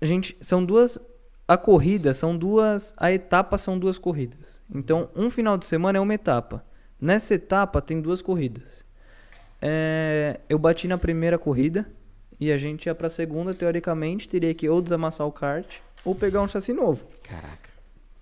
a 0.00 0.04
gente 0.04 0.36
são 0.40 0.64
duas 0.64 1.00
a 1.48 1.56
corrida 1.56 2.14
são 2.14 2.36
duas, 2.36 2.94
a 2.96 3.10
etapa 3.12 3.58
são 3.58 3.76
duas 3.76 3.98
corridas. 3.98 4.60
Então, 4.72 5.08
um 5.16 5.28
final 5.28 5.56
de 5.58 5.66
semana 5.66 5.98
é 5.98 6.00
uma 6.00 6.14
etapa. 6.14 6.64
Nessa 7.00 7.34
etapa 7.34 7.80
tem 7.80 8.00
duas 8.00 8.22
corridas. 8.22 8.84
É, 9.60 10.38
eu 10.48 10.58
bati 10.60 10.86
na 10.86 10.96
primeira 10.98 11.38
corrida 11.38 11.86
e 12.38 12.52
a 12.52 12.58
gente 12.58 12.86
ia 12.86 12.94
pra 12.94 13.10
segunda, 13.10 13.52
teoricamente, 13.52 14.28
teria 14.28 14.54
que 14.54 14.68
ou 14.68 14.80
desamassar 14.80 15.26
o 15.26 15.32
kart 15.32 15.78
ou 16.04 16.14
pegar 16.14 16.40
um 16.40 16.48
chassi 16.48 16.72
novo. 16.72 17.04
Caraca. 17.22 17.65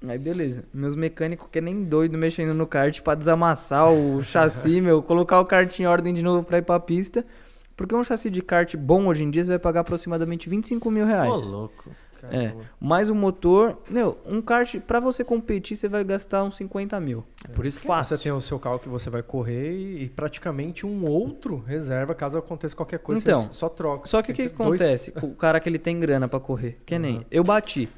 Aí 0.08 0.18
beleza. 0.18 0.64
Meus 0.72 0.94
mecânicos 0.96 1.48
que 1.50 1.58
é 1.58 1.60
nem 1.62 1.84
doido 1.84 2.16
mexendo 2.18 2.54
no 2.54 2.66
kart 2.66 3.00
pra 3.02 3.14
desamassar 3.14 3.90
o 3.92 4.20
chassi, 4.24 4.80
meu, 4.80 5.02
colocar 5.02 5.40
o 5.40 5.44
kart 5.44 5.78
em 5.80 5.86
ordem 5.86 6.12
de 6.14 6.22
novo 6.22 6.44
pra 6.44 6.58
ir 6.58 6.62
pra 6.62 6.78
pista. 6.80 7.24
Porque 7.76 7.94
um 7.94 8.04
chassi 8.04 8.30
de 8.30 8.40
kart 8.42 8.76
bom 8.76 9.06
hoje 9.08 9.24
em 9.24 9.30
dia 9.30 9.42
você 9.42 9.50
vai 9.50 9.58
pagar 9.58 9.80
aproximadamente 9.80 10.48
25 10.48 10.90
mil 10.90 11.06
reais. 11.06 11.32
Ô, 11.32 11.36
louco. 11.36 11.90
É. 12.30 12.54
Mais 12.80 13.10
o 13.10 13.14
motor. 13.14 13.76
Meu, 13.90 14.16
um 14.24 14.40
kart, 14.40 14.76
pra 14.80 14.98
você 14.98 15.22
competir, 15.22 15.76
você 15.76 15.88
vai 15.88 16.02
gastar 16.04 16.42
uns 16.42 16.56
50 16.56 16.98
mil. 16.98 17.22
É 17.46 17.52
por 17.52 17.66
isso 17.66 17.78
que 17.80 17.86
Você 17.86 18.16
tem 18.16 18.32
o 18.32 18.40
seu 18.40 18.58
carro 18.58 18.78
que 18.78 18.88
você 18.88 19.10
vai 19.10 19.22
correr 19.22 19.72
e, 19.72 20.04
e 20.04 20.08
praticamente 20.08 20.86
um 20.86 21.04
outro 21.04 21.62
reserva 21.66 22.14
caso 22.14 22.38
aconteça 22.38 22.74
qualquer 22.74 22.98
coisa. 23.00 23.20
Então, 23.20 23.42
você 23.42 23.52
só 23.52 23.68
troca. 23.68 24.08
Só 24.08 24.22
que 24.22 24.32
o 24.32 24.34
que, 24.34 24.48
que 24.48 24.56
dois- 24.56 24.80
acontece? 24.80 25.10
com 25.12 25.26
O 25.26 25.34
cara 25.34 25.60
que 25.60 25.68
ele 25.68 25.78
tem 25.78 26.00
grana 26.00 26.26
pra 26.26 26.40
correr. 26.40 26.78
Que 26.86 26.98
nem 26.98 27.16
Uhum. 27.18 27.24
eu 27.30 27.44
bati. 27.44 27.90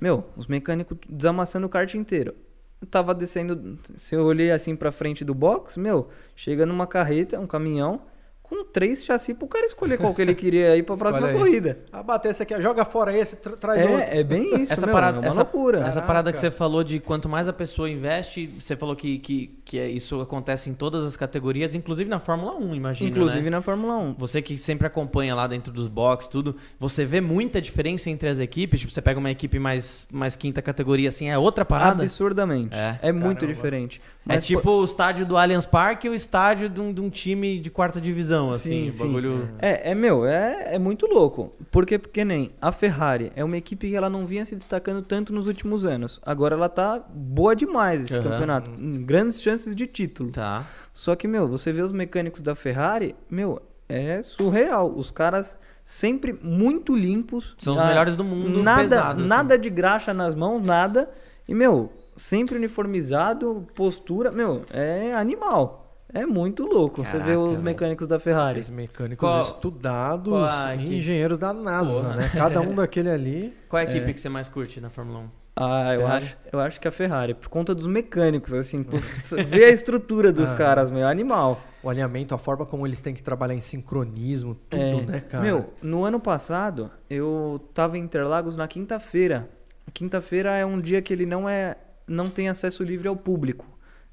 Meu, 0.00 0.24
os 0.36 0.46
mecânicos 0.46 0.98
desamassando 1.08 1.66
o 1.66 1.70
kart 1.70 1.92
inteiro. 1.94 2.34
Eu 2.80 2.86
tava 2.86 3.14
descendo. 3.14 3.78
Se 3.96 4.14
eu 4.14 4.24
olhei 4.24 4.50
assim 4.50 4.76
pra 4.76 4.92
frente 4.92 5.24
do 5.24 5.34
box, 5.34 5.78
meu, 5.78 6.08
chega 6.34 6.66
numa 6.66 6.86
carreta, 6.86 7.40
um 7.40 7.46
caminhão, 7.46 8.02
com 8.48 8.64
três 8.64 9.04
chassi 9.04 9.34
pro 9.34 9.46
cara 9.48 9.66
escolher 9.66 9.98
qual 9.98 10.14
que 10.14 10.22
ele 10.22 10.34
queria 10.34 10.76
ir 10.76 10.82
pra 10.82 10.94
Escolhe 10.96 11.12
próxima 11.14 11.28
aí. 11.32 11.38
corrida. 11.38 11.78
Ah, 11.92 12.02
bater 12.02 12.30
esse 12.30 12.42
aqui, 12.42 12.60
joga 12.60 12.84
fora 12.84 13.16
esse, 13.16 13.36
tra- 13.36 13.56
traz 13.56 13.82
outro. 13.82 13.96
É, 13.98 14.20
é 14.20 14.24
bem 14.24 14.54
isso, 14.62 14.72
essa 14.72 14.86
meu, 14.86 14.92
parada, 14.94 15.18
é 15.18 15.20
uma 15.20 15.28
essa, 15.28 15.42
loucura. 15.42 15.78
essa 15.78 15.86
Caraca. 15.88 16.06
parada 16.06 16.32
que 16.32 16.38
você 16.38 16.50
falou 16.50 16.84
de 16.84 17.00
quanto 17.00 17.28
mais 17.28 17.48
a 17.48 17.52
pessoa 17.52 17.90
investe, 17.90 18.46
você 18.58 18.76
falou 18.76 18.94
que, 18.94 19.18
que, 19.18 19.58
que 19.64 19.78
é- 19.78 19.88
isso 19.88 20.20
acontece 20.20 20.70
em 20.70 20.74
todas 20.74 21.04
as 21.04 21.16
categorias, 21.16 21.74
inclusive 21.74 22.08
na 22.08 22.20
Fórmula 22.20 22.54
1, 22.56 22.74
imagina. 22.74 23.10
Inclusive 23.10 23.44
né? 23.44 23.50
na 23.50 23.60
Fórmula 23.60 23.96
1. 23.98 24.14
Você 24.18 24.40
que 24.40 24.56
sempre 24.58 24.86
acompanha 24.86 25.34
lá 25.34 25.46
dentro 25.46 25.72
dos 25.72 25.88
boxes, 25.88 26.28
tudo, 26.28 26.56
você 26.78 27.04
vê 27.04 27.20
muita 27.20 27.60
diferença 27.60 28.08
entre 28.10 28.28
as 28.28 28.38
equipes? 28.40 28.80
Tipo, 28.80 28.92
você 28.92 29.02
pega 29.02 29.18
uma 29.18 29.30
equipe 29.30 29.58
mais, 29.58 30.06
mais 30.12 30.36
quinta 30.36 30.62
categoria, 30.62 31.08
assim, 31.08 31.28
é 31.28 31.36
outra 31.38 31.64
parada? 31.64 32.02
Absurdamente. 32.02 32.74
É. 32.76 32.98
É, 33.02 33.12
muito 33.12 33.40
Caramba. 33.40 33.54
diferente. 33.54 34.00
É 34.28 34.34
Mas, 34.34 34.46
tipo 34.46 34.68
o 34.70 34.84
estádio 34.84 35.24
do 35.24 35.36
Allianz 35.36 35.64
Parque 35.64 36.06
e 36.06 36.10
o 36.10 36.14
estádio 36.14 36.68
de 36.68 36.80
um, 36.80 36.92
de 36.92 37.00
um 37.00 37.08
time 37.08 37.58
de 37.60 37.70
quarta 37.70 38.00
divisão, 38.00 38.35
assim. 38.50 38.90
Sim, 38.92 39.06
bagulho... 39.06 39.48
É, 39.58 39.90
é 39.90 39.94
meu, 39.94 40.24
é, 40.26 40.74
é 40.74 40.78
muito 40.78 41.06
louco. 41.06 41.52
Porque, 41.70 41.98
porque 41.98 42.24
nem 42.24 42.50
a 42.60 42.70
Ferrari 42.70 43.32
é 43.34 43.42
uma 43.44 43.56
equipe 43.56 43.88
que 43.88 43.96
ela 43.96 44.08
não 44.10 44.24
vinha 44.26 44.44
se 44.44 44.54
destacando 44.54 45.02
tanto 45.02 45.32
nos 45.32 45.46
últimos 45.46 45.84
anos. 45.86 46.20
Agora 46.24 46.54
ela 46.54 46.68
tá 46.68 46.98
boa 47.12 47.54
demais 47.56 48.04
esse 48.04 48.18
Aham. 48.18 48.30
campeonato. 48.30 48.70
Hum, 48.70 49.04
Grandes 49.04 49.40
chances 49.42 49.74
de 49.74 49.86
título. 49.86 50.30
Tá. 50.30 50.64
Só 50.92 51.14
que, 51.16 51.26
meu, 51.26 51.48
você 51.48 51.72
vê 51.72 51.82
os 51.82 51.92
mecânicos 51.92 52.40
da 52.42 52.54
Ferrari, 52.54 53.14
meu, 53.30 53.60
é 53.88 54.20
surreal. 54.22 54.92
Os 54.96 55.10
caras 55.10 55.56
sempre 55.84 56.32
muito 56.42 56.94
limpos. 56.96 57.54
São 57.58 57.74
os 57.74 57.80
Ah, 57.80 57.86
melhores 57.88 58.16
do 58.16 58.24
mundo, 58.24 58.62
Nada, 58.62 58.82
pesado, 58.82 59.20
assim. 59.20 59.28
nada 59.28 59.58
de 59.58 59.70
graxa 59.70 60.12
nas 60.12 60.34
mãos, 60.34 60.60
nada. 60.64 61.08
E, 61.48 61.54
meu, 61.54 61.92
sempre 62.16 62.56
uniformizado, 62.56 63.66
postura, 63.74 64.30
meu, 64.32 64.62
é 64.70 65.14
animal. 65.14 65.85
É 66.12 66.24
muito 66.24 66.64
louco 66.64 67.04
você 67.04 67.12
Caraca, 67.12 67.30
ver 67.30 67.36
os 67.36 67.60
mecânicos 67.60 68.06
da 68.06 68.18
Ferrari. 68.18 68.50
Aqueles 68.60 68.70
mecânicos 68.70 69.28
Qual- 69.28 69.40
estudados, 69.40 70.32
qual 70.32 70.74
engenheiros 70.74 71.36
da 71.38 71.52
NASA, 71.52 72.02
Porra. 72.04 72.16
né? 72.16 72.30
Cada 72.32 72.60
um 72.60 72.74
daquele 72.76 73.10
ali. 73.10 73.52
Qual 73.68 73.80
é 73.80 73.86
a 73.86 73.88
equipe 73.88 74.14
que 74.14 74.20
você 74.20 74.28
mais 74.28 74.48
curte 74.48 74.80
na 74.80 74.88
Fórmula 74.88 75.18
1? 75.20 75.28
Ah, 75.58 75.94
eu 75.94 76.00
Ferrari? 76.02 76.24
acho, 76.24 76.36
eu 76.52 76.60
acho 76.60 76.80
que 76.80 76.86
a 76.86 76.90
Ferrari, 76.90 77.32
por 77.34 77.48
conta 77.48 77.74
dos 77.74 77.86
mecânicos, 77.86 78.52
assim, 78.52 78.82
por 78.84 79.00
ver 79.00 79.64
a 79.64 79.70
estrutura 79.70 80.30
dos 80.30 80.52
Ah. 80.52 80.56
caras, 80.56 80.90
meu, 80.90 81.00
é 81.06 81.10
animal. 81.10 81.60
O 81.82 81.88
alinhamento, 81.88 82.34
a 82.34 82.38
forma 82.38 82.66
como 82.66 82.86
eles 82.86 83.00
têm 83.00 83.14
que 83.14 83.22
trabalhar 83.22 83.54
em 83.54 83.60
sincronismo, 83.60 84.54
tudo, 84.68 84.82
É, 84.82 85.00
né, 85.02 85.20
cara? 85.20 85.42
Meu, 85.42 85.72
no 85.82 86.04
ano 86.04 86.20
passado, 86.20 86.90
eu 87.08 87.58
tava 87.72 87.96
em 87.96 88.02
Interlagos 88.02 88.54
na 88.54 88.68
quinta-feira. 88.68 89.48
Quinta-feira 89.94 90.54
é 90.56 90.64
um 90.66 90.78
dia 90.80 91.00
que 91.00 91.12
ele 91.12 91.24
não 91.26 91.48
é 91.48 91.76
não 92.06 92.28
tem 92.28 92.48
acesso 92.48 92.84
livre 92.84 93.08
ao 93.08 93.16
público. 93.16 93.66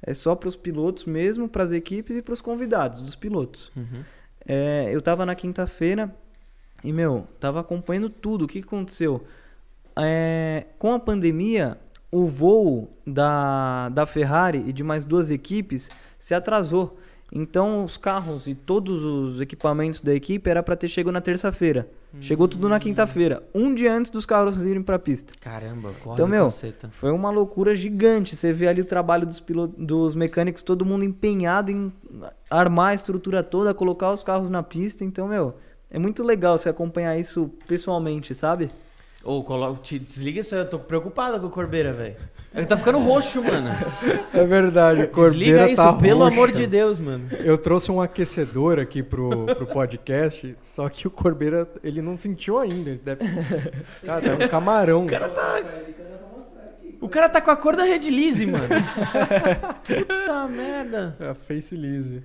É 0.05 0.13
só 0.13 0.35
para 0.35 0.49
os 0.49 0.55
pilotos 0.55 1.05
mesmo, 1.05 1.47
para 1.47 1.63
as 1.63 1.71
equipes 1.71 2.17
e 2.17 2.21
para 2.21 2.33
os 2.33 2.41
convidados 2.41 3.01
dos 3.01 3.15
pilotos. 3.15 3.71
Uhum. 3.75 4.03
É, 4.45 4.89
eu 4.91 5.01
tava 5.01 5.25
na 5.25 5.33
quinta-feira 5.33 6.13
e, 6.83 6.91
meu, 6.91 7.25
tava 7.39 7.61
acompanhando 7.61 8.09
tudo. 8.09 8.43
O 8.43 8.47
que 8.47 8.59
aconteceu? 8.59 9.23
É, 9.95 10.65
com 10.77 10.93
a 10.93 10.99
pandemia, 10.99 11.77
o 12.11 12.27
voo 12.27 12.91
da, 13.07 13.89
da 13.89 14.05
Ferrari 14.05 14.63
e 14.67 14.73
de 14.73 14.83
mais 14.83 15.05
duas 15.05 15.31
equipes 15.31 15.89
se 16.19 16.35
atrasou. 16.35 16.97
Então, 17.31 17.83
os 17.83 17.97
carros 17.97 18.45
e 18.45 18.53
todos 18.53 19.03
os 19.03 19.41
equipamentos 19.41 20.01
da 20.01 20.13
equipe 20.13 20.49
era 20.49 20.61
para 20.61 20.75
ter 20.75 20.89
chego 20.89 21.11
na 21.11 21.21
terça-feira. 21.21 21.87
Chegou 22.21 22.47
tudo 22.47 22.69
na 22.69 22.79
quinta-feira, 22.79 23.43
um 23.53 23.73
dia 23.73 23.93
antes 23.93 24.11
dos 24.11 24.25
carros 24.25 24.63
irem 24.63 24.83
pra 24.83 24.99
pista. 24.99 25.33
Caramba, 25.39 25.91
corre 26.03 26.13
Então, 26.13 26.27
meu, 26.27 26.45
caceta. 26.45 26.89
Foi 26.91 27.11
uma 27.11 27.31
loucura 27.31 27.75
gigante. 27.75 28.35
Você 28.35 28.53
vê 28.53 28.67
ali 28.67 28.81
o 28.81 28.85
trabalho 28.85 29.25
dos, 29.25 29.39
pilotos, 29.39 29.75
dos 29.83 30.15
mecânicos, 30.15 30.61
todo 30.61 30.85
mundo 30.85 31.03
empenhado 31.03 31.71
em 31.71 31.91
armar 32.49 32.89
a 32.89 32.93
estrutura 32.93 33.43
toda, 33.43 33.73
colocar 33.73 34.11
os 34.11 34.23
carros 34.23 34.49
na 34.49 34.61
pista. 34.61 35.03
Então, 35.03 35.27
meu, 35.27 35.55
é 35.89 35.97
muito 35.97 36.23
legal 36.23 36.57
você 36.57 36.69
acompanhar 36.69 37.17
isso 37.17 37.49
pessoalmente, 37.67 38.33
sabe? 38.33 38.69
Ô, 39.23 39.41
colo... 39.43 39.77
te- 39.77 39.99
desliga 39.99 40.41
isso 40.41 40.53
aí, 40.53 40.61
eu 40.61 40.69
tô 40.69 40.77
preocupado 40.77 41.39
com 41.39 41.47
o 41.47 41.49
Corbeira, 41.49 41.93
velho. 41.93 42.15
Ele 42.53 42.65
tá 42.65 42.75
ficando 42.77 42.99
roxo, 42.99 43.41
mano. 43.43 43.69
É 44.33 44.45
verdade, 44.45 45.03
o 45.03 45.07
Desliga 45.07 45.15
Corbeira 45.15 45.69
isso, 45.71 45.81
tá 45.81 45.93
pelo 45.93 46.19
roxo. 46.19 46.33
amor 46.33 46.51
de 46.51 46.67
Deus, 46.67 46.99
mano. 46.99 47.27
Eu 47.39 47.57
trouxe 47.57 47.91
um 47.91 47.99
aquecedor 48.01 48.79
aqui 48.79 49.01
pro, 49.01 49.45
pro 49.55 49.65
podcast, 49.65 50.55
só 50.61 50.87
que 50.89 51.07
o 51.07 51.11
Corbeira, 51.11 51.67
ele 51.83 52.01
não 52.01 52.15
sentiu 52.17 52.59
ainda. 52.59 52.91
Ele 52.91 53.01
deve... 53.03 53.25
Cara, 54.05 54.21
tá 54.21 54.45
um 54.45 54.47
camarão. 54.49 55.05
O 57.01 57.09
cara 57.09 57.27
tá 57.29 57.41
com 57.41 57.51
a 57.51 57.57
cor 57.57 57.75
da 57.75 57.83
Red 57.83 58.09
Lise, 58.09 58.45
mano. 58.45 58.67
Puta 59.83 60.47
merda. 60.47 61.15
É 61.19 61.29
a 61.29 61.33
Face 61.33 61.75
Lise. 61.75 62.23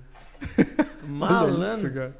Olha 0.57 0.61
isso, 0.61 1.07
Malandro. 1.07 1.93
cara. 1.93 2.15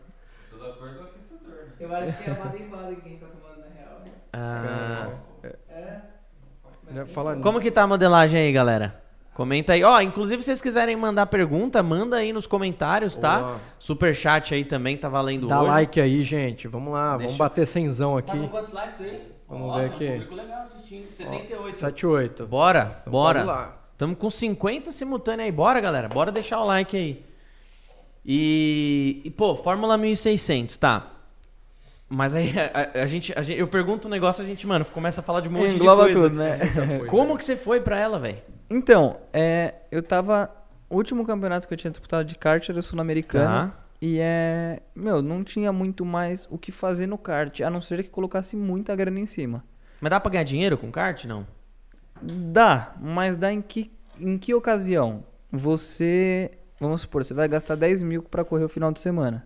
Eu 1.80 1.96
acho 1.96 2.18
que 2.24 2.30
é 2.30 2.34
a 2.34 2.44
madeimbada 2.46 2.96
que 2.96 3.02
a 3.06 3.10
gente 3.10 3.20
tá 3.20 3.28
tomando. 3.28 3.39
Ah, 4.34 5.10
Né, 6.92 7.06
Fala 7.06 7.36
como 7.38 7.60
que 7.60 7.70
tá 7.70 7.84
a 7.84 7.88
modelagem 7.88 8.40
aí, 8.42 8.52
galera? 8.52 9.02
Comenta 9.36 9.74
aí. 9.74 9.84
Ó, 9.84 10.02
inclusive, 10.02 10.42
se 10.42 10.48
vocês 10.48 10.62
quiserem 10.62 10.96
mandar 10.96 11.26
pergunta, 11.28 11.82
manda 11.84 12.18
aí 12.18 12.34
nos 12.34 12.46
comentários, 12.48 13.16
tá? 13.16 13.40
Boa. 13.40 13.60
Super 13.78 14.14
chat 14.16 14.54
aí 14.54 14.66
também 14.66 14.98
tá 14.98 15.08
valendo 15.08 15.48
Dá 15.48 15.62
hoje. 15.62 15.70
like 15.70 16.02
aí, 16.02 16.22
gente. 16.24 16.68
Vamos 16.68 16.92
lá, 16.92 17.12
Deixa 17.12 17.24
vamos 17.26 17.38
bater 17.38 17.66
cenzão 17.66 18.14
Tá 18.14 18.20
aqui. 18.34 18.40
com 18.42 18.48
quantos 18.50 18.74
likes 18.74 19.00
aí? 19.02 19.22
Vamos 19.48 19.70
Ó, 19.70 19.78
ver 19.78 19.82
tem 19.82 19.90
um 19.90 19.94
aqui. 19.94 20.12
público 20.26 20.36
legal 20.36 20.62
assistindo. 20.64 21.12
78. 21.12 21.78
78. 21.78 22.48
Bora, 22.48 23.02
bora. 23.08 23.44
quase 23.44 23.48
lá. 23.48 23.76
Tamo 23.98 24.16
com 24.16 24.30
50 24.30 24.92
simultâneo 24.92 25.46
aí. 25.46 25.52
Bora, 25.52 25.80
galera. 25.80 26.10
Bora 26.10 26.32
deixar 26.32 26.60
o 26.60 26.66
like 26.66 26.98
aí. 26.98 27.24
E, 28.26 29.22
e, 29.24 29.30
pô, 29.32 29.56
Fórmula 29.56 29.98
1600, 29.98 30.76
tá. 30.76 31.08
Mas 32.10 32.34
aí 32.34 32.52
a, 32.60 33.00
a- 33.00 33.04
a 33.04 33.06
gente, 33.08 33.32
a 33.38 33.42
gente- 33.44 33.60
eu 33.60 33.68
pergunto 33.68 34.08
um 34.08 34.12
negócio, 34.12 34.44
a 34.44 34.48
gente, 34.48 34.66
mano, 34.66 34.84
começa 34.86 35.22
a 35.22 35.24
falar 35.24 35.42
de 35.42 35.50
um 35.50 35.52
monte 35.52 35.76
Engloba 35.76 36.08
de 36.08 36.14
coisa. 36.14 36.30
tudo, 36.30 36.36
né? 36.40 36.60
Como 37.08 37.38
que 37.38 37.46
você 37.46 37.56
foi 37.56 37.80
pra 37.82 38.00
ela, 38.00 38.18
velho? 38.20 38.38
Então, 38.70 39.18
é, 39.34 39.76
eu 39.92 40.02
tava. 40.04 40.50
O 40.90 40.96
último 40.96 41.24
campeonato 41.26 41.68
que 41.68 41.74
eu 41.74 41.78
tinha 41.78 41.92
disputado 41.92 42.26
de 42.26 42.36
kart 42.36 42.68
era 42.68 42.80
o 42.80 42.82
sul-americano. 42.82 43.46
Tá. 43.72 43.78
E 44.02 44.18
é. 44.20 44.80
Meu, 44.96 45.22
não 45.22 45.44
tinha 45.44 45.72
muito 45.72 46.04
mais 46.06 46.48
o 46.50 46.58
que 46.58 46.72
fazer 46.72 47.06
no 47.06 47.18
kart, 47.18 47.62
a 47.62 47.70
não 47.70 47.80
ser 47.82 48.02
que 48.04 48.10
colocasse 48.10 48.56
muita 48.56 48.96
grana 48.96 49.20
em 49.20 49.28
cima. 49.28 49.64
Mas 50.02 50.10
dá 50.10 50.20
pra 50.20 50.32
ganhar 50.32 50.44
dinheiro 50.44 50.78
com 50.78 50.90
kart, 50.92 51.26
não? 51.26 51.46
Dá, 52.22 52.94
mas 53.00 53.38
dá 53.38 53.52
em 53.52 53.62
que, 53.62 53.92
em 54.20 54.38
que 54.38 54.54
ocasião? 54.54 55.24
Você. 55.52 56.52
Vamos 56.80 57.02
supor, 57.02 57.24
você 57.24 57.34
vai 57.34 57.48
gastar 57.48 57.76
10 57.76 58.02
mil 58.02 58.24
pra 58.24 58.44
correr 58.46 58.64
o 58.64 58.70
final 58.70 58.92
de 58.92 59.00
semana. 59.00 59.46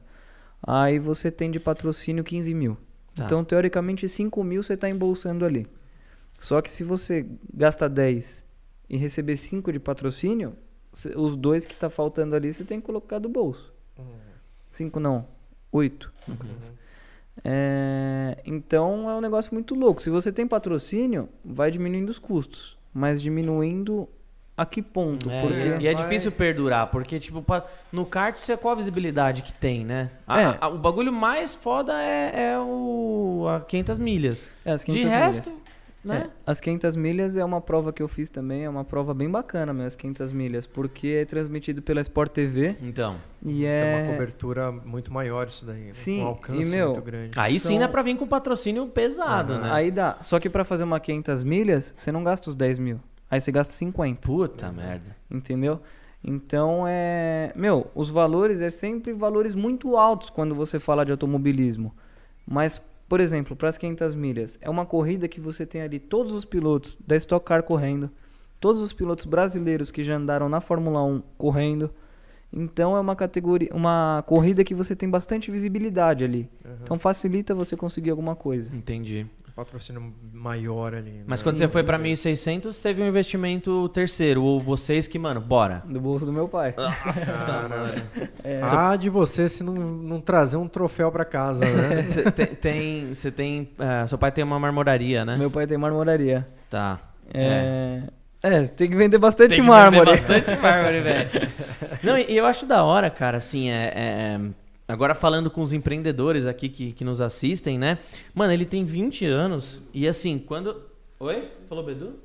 Aí 0.65 0.97
você 0.97 1.29
tem 1.29 1.51
de 1.51 1.59
patrocínio 1.59 2.23
15 2.23 2.53
mil. 2.53 2.77
Tá. 3.13 3.25
Então, 3.25 3.43
teoricamente, 3.43 4.07
5 4.07 4.43
mil 4.43 4.63
você 4.63 4.77
tá 4.77 4.89
embolsando 4.89 5.45
ali. 5.45 5.67
Só 6.39 6.61
que 6.61 6.71
se 6.71 6.83
você 6.83 7.25
gasta 7.53 7.87
10 7.87 8.43
e 8.89 8.97
receber 8.97 9.37
5 9.37 9.71
de 9.71 9.79
patrocínio, 9.79 10.55
os 11.15 11.35
dois 11.35 11.65
que 11.65 11.75
tá 11.75 11.89
faltando 11.89 12.35
ali 12.35 12.53
você 12.53 12.63
tem 12.63 12.79
que 12.79 12.85
colocar 12.85 13.19
do 13.19 13.29
bolso. 13.29 13.73
5 14.71 14.99
não, 14.99 15.27
8 15.71 16.11
no 16.27 16.37
caso. 16.37 16.73
É, 17.43 18.37
então 18.45 19.09
é 19.09 19.15
um 19.15 19.21
negócio 19.21 19.53
muito 19.53 19.73
louco. 19.75 20.01
Se 20.01 20.09
você 20.09 20.31
tem 20.31 20.47
patrocínio, 20.47 21.29
vai 21.43 21.71
diminuindo 21.71 22.09
os 22.09 22.19
custos. 22.19 22.77
Mas 22.93 23.21
diminuindo 23.21 24.07
a 24.55 24.65
que 24.65 24.81
ponto? 24.81 25.29
É, 25.29 25.41
Porque 25.41 25.57
e 25.83 25.87
é 25.87 25.93
vai- 25.93 26.03
difícil 26.03 26.31
perdurar, 26.31 26.87
porque, 26.87 27.19
tipo, 27.19 27.41
pa- 27.41 27.65
no 27.91 28.05
kart, 28.05 28.37
você, 28.37 28.55
qual 28.55 28.73
a 28.73 28.77
visibilidade 28.77 29.41
que 29.41 29.53
tem, 29.53 29.83
né? 29.83 30.11
A- 30.27 30.41
É. 30.41 30.57
a- 30.61 30.67
o 30.67 30.77
bagulho 30.77 31.11
mais 31.11 31.55
foda 31.55 31.93
é, 32.01 32.51
é 32.53 32.59
o 32.59 33.45
a 33.49 33.61
500 33.61 33.97
milhas. 33.97 34.49
é, 34.65 34.71
as 34.71 34.81
De 34.81 34.91
500 34.91 35.11
resto, 35.11 35.49
milhas. 35.49 35.63
né? 36.05 36.23
É, 36.27 36.29
as 36.51 36.59
500 36.59 36.95
milhas 36.95 37.35
é 37.37 37.43
uma 37.43 37.59
prova 37.61 37.91
que 37.91 38.03
eu 38.03 38.07
fiz 38.07 38.29
também, 38.29 38.63
é 38.65 38.69
uma 38.69 38.83
prova 38.83 39.13
bem 39.13 39.29
bacana, 39.29 39.73
mesmo, 39.73 39.87
as 39.87 39.95
500 39.95 40.31
milhas, 40.31 40.67
porque 40.67 41.07
é 41.21 41.25
transmitido 41.25 41.81
pela 41.81 42.01
Sport 42.01 42.31
TV 42.31 42.75
Então, 42.81 43.15
e 43.41 43.61
Tem 43.61 43.65
é 43.67 44.03
uma 44.05 44.11
cobertura 44.13 44.71
muito 44.71 45.11
maior 45.11 45.47
isso 45.47 45.65
daí. 45.65 45.85
né? 45.85 45.93
Sim, 45.93 46.21
um 46.21 46.27
alcance 46.27 46.61
e, 46.61 46.65
meu, 46.75 46.87
muito 46.91 47.01
grande. 47.01 47.31
aí 47.39 47.59
sim 47.59 47.69
São- 47.69 47.79
dá 47.79 47.87
pra 47.87 48.01
vir 48.03 48.15
com 48.17 48.27
patrocínio 48.27 48.85
pesado, 48.87 49.53
Aham. 49.53 49.61
né? 49.63 49.71
Aí 49.71 49.89
dá. 49.89 50.17
Só 50.21 50.39
que 50.39 50.49
pra 50.49 50.63
fazer 50.63 50.83
uma 50.83 50.99
500 50.99 51.43
milhas, 51.43 51.93
você 51.97 52.11
não 52.11 52.23
gasta 52.23 52.49
os 52.49 52.55
10 52.55 52.77
mil. 52.77 52.99
Aí 53.33 53.41
você 53.41 53.51
gasta 53.51 53.73
50, 53.73 54.27
Puta 54.27 54.71
merda. 54.71 55.15
entendeu? 55.31 55.79
Então 56.23 56.85
é. 56.87 57.51
Meu, 57.55 57.87
os 57.95 58.11
valores 58.11 58.61
é 58.61 58.69
sempre 58.69 59.11
valores 59.11 59.55
muito 59.55 59.97
altos 59.97 60.29
quando 60.29 60.53
você 60.53 60.77
fala 60.77 61.03
de 61.03 61.11
automobilismo. 61.11 61.91
Mas, 62.45 62.79
por 63.09 63.19
exemplo, 63.19 63.55
para 63.55 63.69
as 63.69 63.77
500 63.77 64.13
milhas, 64.13 64.59
é 64.61 64.69
uma 64.69 64.85
corrida 64.85 65.27
que 65.27 65.41
você 65.41 65.65
tem 65.65 65.81
ali 65.81 65.97
todos 65.99 66.31
os 66.31 66.45
pilotos 66.45 66.95
da 67.07 67.15
Stock 67.15 67.43
Car 67.43 67.63
correndo, 67.63 68.07
todos 68.59 68.79
os 68.83 68.93
pilotos 68.93 69.25
brasileiros 69.25 69.89
que 69.89 70.03
já 70.03 70.15
andaram 70.15 70.47
na 70.47 70.61
Fórmula 70.61 71.03
1 71.03 71.23
correndo. 71.35 71.89
Então 72.55 72.95
é 72.95 72.99
uma 72.99 73.15
categoria, 73.15 73.69
uma 73.73 74.23
corrida 74.27 74.63
que 74.63 74.75
você 74.75 74.95
tem 74.95 75.09
bastante 75.09 75.49
visibilidade 75.49 76.23
ali. 76.23 76.47
Então 76.83 76.99
facilita 76.99 77.55
você 77.55 77.75
conseguir 77.75 78.11
alguma 78.11 78.35
coisa. 78.35 78.71
Entendi. 78.75 79.25
Patrocínio 79.55 80.11
maior 80.33 80.95
ali. 80.95 81.11
né? 81.11 81.23
Mas 81.27 81.43
quando 81.43 81.57
você 81.57 81.67
foi 81.67 81.83
pra 81.83 81.99
1.600, 81.99 82.75
teve 82.81 83.03
um 83.03 83.07
investimento 83.07 83.87
terceiro. 83.89 84.41
Ou 84.43 84.59
vocês 84.59 85.07
que, 85.07 85.19
mano, 85.19 85.39
bora. 85.39 85.83
Do 85.85 86.01
bolso 86.01 86.25
do 86.25 86.33
meu 86.33 86.47
pai. 86.47 86.73
Nossa, 86.75 87.67
mano. 87.69 88.03
Ah, 88.63 88.95
de 88.95 89.09
você 89.11 89.47
se 89.47 89.63
não, 89.63 89.73
não 89.75 90.19
trazer 90.19 90.57
um 90.57 90.67
troféu 90.67 91.11
pra 91.11 91.23
casa, 91.23 91.65
né? 91.65 92.01
Você 92.09 92.23
tem, 92.47 93.13
você 93.13 93.31
tem, 93.31 93.69
ah, 93.77 94.07
seu 94.07 94.17
pai 94.17 94.31
tem 94.31 94.43
uma 94.43 94.59
marmoraria, 94.59 95.23
né? 95.23 95.35
Meu 95.35 95.51
pai 95.51 95.67
tem 95.67 95.77
marmoraria. 95.77 96.47
Tá. 96.69 96.99
É... 97.33 98.01
é, 98.41 98.63
tem 98.63 98.89
que 98.89 98.95
vender 98.95 99.17
bastante 99.17 99.51
Tem 99.51 99.61
que 99.61 99.67
mármore. 99.67 100.11
vender 100.11 100.21
bastante 100.27 100.61
mármore, 100.61 101.01
velho. 101.01 101.29
Não, 102.03 102.17
e 102.17 102.25
e 102.31 102.37
eu 102.37 102.45
acho 102.45 102.65
da 102.65 102.83
hora, 102.83 103.09
cara, 103.09 103.37
assim, 103.37 103.69
é, 103.69 103.93
é- 103.95 104.39
Agora 104.87 105.15
falando 105.15 105.49
com 105.49 105.61
os 105.61 105.71
empreendedores 105.71 106.45
aqui 106.45 106.67
que, 106.67 106.91
que 106.91 107.05
nos 107.05 107.21
assistem, 107.21 107.77
né? 107.77 107.99
Mano, 108.33 108.51
ele 108.51 108.65
tem 108.65 108.83
20 108.83 109.25
anos 109.25 109.81
e 109.93 110.07
assim, 110.07 110.37
quando. 110.37 110.81
Oi? 111.19 111.49
Falou 111.69 111.83
Bedu? 111.83 112.19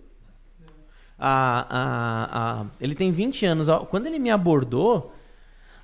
Ah, 1.19 1.67
ah, 1.69 2.29
ah, 2.33 2.67
ele 2.81 2.95
tem 2.95 3.13
20 3.13 3.47
anos. 3.47 3.69
Quando 3.89 4.07
ele 4.07 4.19
me 4.19 4.31
abordou, 4.31 5.13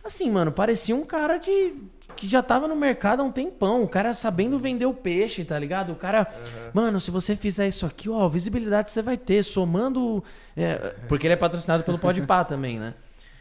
assim, 0.05 0.31
mano, 0.31 0.51
parecia 0.51 0.95
um 0.95 1.05
cara 1.05 1.39
de. 1.39 1.75
Que 2.17 2.29
já 2.29 2.43
tava 2.43 2.69
no 2.69 2.77
mercado 2.77 3.21
há 3.21 3.25
um 3.25 3.33
tempão. 3.33 3.83
O 3.83 3.89
cara 3.89 4.13
sabendo 4.13 4.59
vender 4.59 4.87
o 4.87 4.95
peixe, 4.95 5.45
tá 5.45 5.59
ligado? 5.59 5.93
O 5.93 5.97
cara. 5.97 6.27
Mano, 6.73 7.01
se 7.01 7.11
você 7.11 7.35
fizer 7.37 7.69
isso 7.69 7.87
aqui, 7.87 8.09
ó, 8.09 8.29
visibilidade 8.29 8.91
você 8.93 9.03
vai 9.03 9.17
ter. 9.17 9.45
Somando. 9.45 10.23
é, 10.57 10.95
porque 11.09 11.27
ele 11.27 11.35
é 11.35 11.37
patrocinado 11.37 11.85
pelo 11.85 11.99
Podpah 11.99 12.45
também, 12.47 12.79
né? 12.79 12.95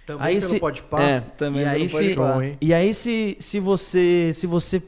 Também 0.05 0.27
Aí 0.27 0.35
pelo 0.39 0.49
se- 0.49 0.59
Podpah. 0.59 1.01
é, 1.01 1.19
Também 1.37 1.61
e 1.61 1.65
aí 1.65 1.77
pelo 1.87 1.89
se, 1.89 1.95
Podpah. 2.15 2.31
Show, 2.33 2.43
hein? 2.43 2.57
e 2.59 2.73
aí 2.73 2.93
se, 2.93 3.37
se 3.39 3.59
você 3.59 4.31
se 4.33 4.45
você 4.45 4.81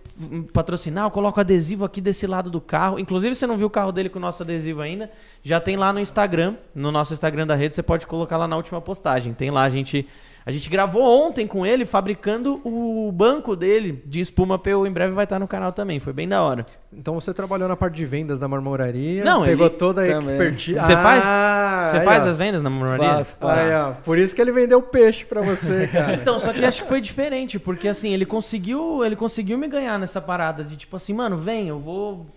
patrocinar, 0.53 1.05
eu 1.05 1.11
coloco 1.11 1.39
adesivo 1.39 1.85
aqui 1.85 2.01
desse 2.01 2.27
lado 2.27 2.49
do 2.49 2.59
carro. 2.59 2.99
Inclusive, 2.99 3.33
você 3.35 3.47
não 3.47 3.57
viu 3.57 3.67
o 3.67 3.69
carro 3.69 3.91
dele 3.91 4.09
com 4.09 4.19
o 4.19 4.21
nosso 4.21 4.43
adesivo 4.43 4.81
ainda, 4.81 5.09
já 5.43 5.59
tem 5.59 5.77
lá 5.77 5.91
no 5.93 5.99
Instagram, 5.99 6.55
no 6.73 6.91
nosso 6.91 7.13
Instagram 7.13 7.47
da 7.47 7.55
rede, 7.55 7.75
você 7.75 7.83
pode 7.83 8.05
colocar 8.07 8.37
lá 8.37 8.47
na 8.47 8.55
última 8.57 8.81
postagem. 8.81 9.33
Tem 9.33 9.49
lá 9.51 9.63
a 9.63 9.69
gente 9.69 10.07
a 10.45 10.51
gente 10.51 10.69
gravou 10.69 11.01
ontem 11.03 11.47
com 11.47 11.65
ele 11.65 11.85
fabricando 11.85 12.61
o 12.63 13.11
banco 13.11 13.55
dele 13.55 14.03
de 14.05 14.19
espuma 14.21 14.59
PU, 14.59 14.85
em 14.85 14.91
breve 14.91 15.13
vai 15.13 15.23
estar 15.23 15.39
no 15.39 15.47
canal 15.47 15.71
também. 15.71 15.99
Foi 15.99 16.13
bem 16.13 16.27
da 16.27 16.43
hora. 16.43 16.65
Então 16.93 17.13
você 17.15 17.33
trabalhou 17.33 17.67
na 17.67 17.75
parte 17.75 17.95
de 17.95 18.05
vendas 18.05 18.37
da 18.39 18.47
marmoraria, 18.47 19.23
Não, 19.23 19.43
pegou 19.43 19.65
ele 19.67 19.75
toda 19.75 20.01
a 20.01 20.05
também. 20.05 20.19
expertise. 20.19 20.79
Você 20.79 20.93
faz- 20.95 21.23
Ah, 21.27 21.83
Você 21.85 21.97
aí, 21.97 22.05
faz 22.05 22.25
ó. 22.25 22.29
as 22.29 22.37
vendas 22.37 22.61
na 22.61 22.69
marmoraria? 22.69 23.07
Faço, 23.17 23.37
faço. 23.37 23.59
Aí, 23.59 23.73
ó. 23.75 23.91
Por 24.03 24.17
isso 24.17 24.33
que 24.35 24.41
ele 24.41 24.51
vendeu 24.51 24.81
peixe 24.81 25.25
pra 25.25 25.41
você, 25.41 25.87
cara. 25.91 26.13
Então, 26.13 26.39
só 26.39 26.53
que 26.53 26.63
acho 26.63 26.83
que 26.83 26.87
foi 26.87 27.01
diferente, 27.01 27.59
porque 27.59 27.87
assim, 27.87 28.13
ele 28.13 28.25
conseguiu, 28.25 29.03
ele 29.03 29.15
conseguiu 29.15 29.57
me 29.57 29.67
ganhar 29.67 29.97
nessa 29.99 30.21
parada 30.21 30.63
de 30.63 30.77
tipo 30.77 30.95
assim, 30.95 31.13
mano, 31.13 31.37
vem, 31.37 31.67
eu 31.67 31.79
vou. 31.79 32.27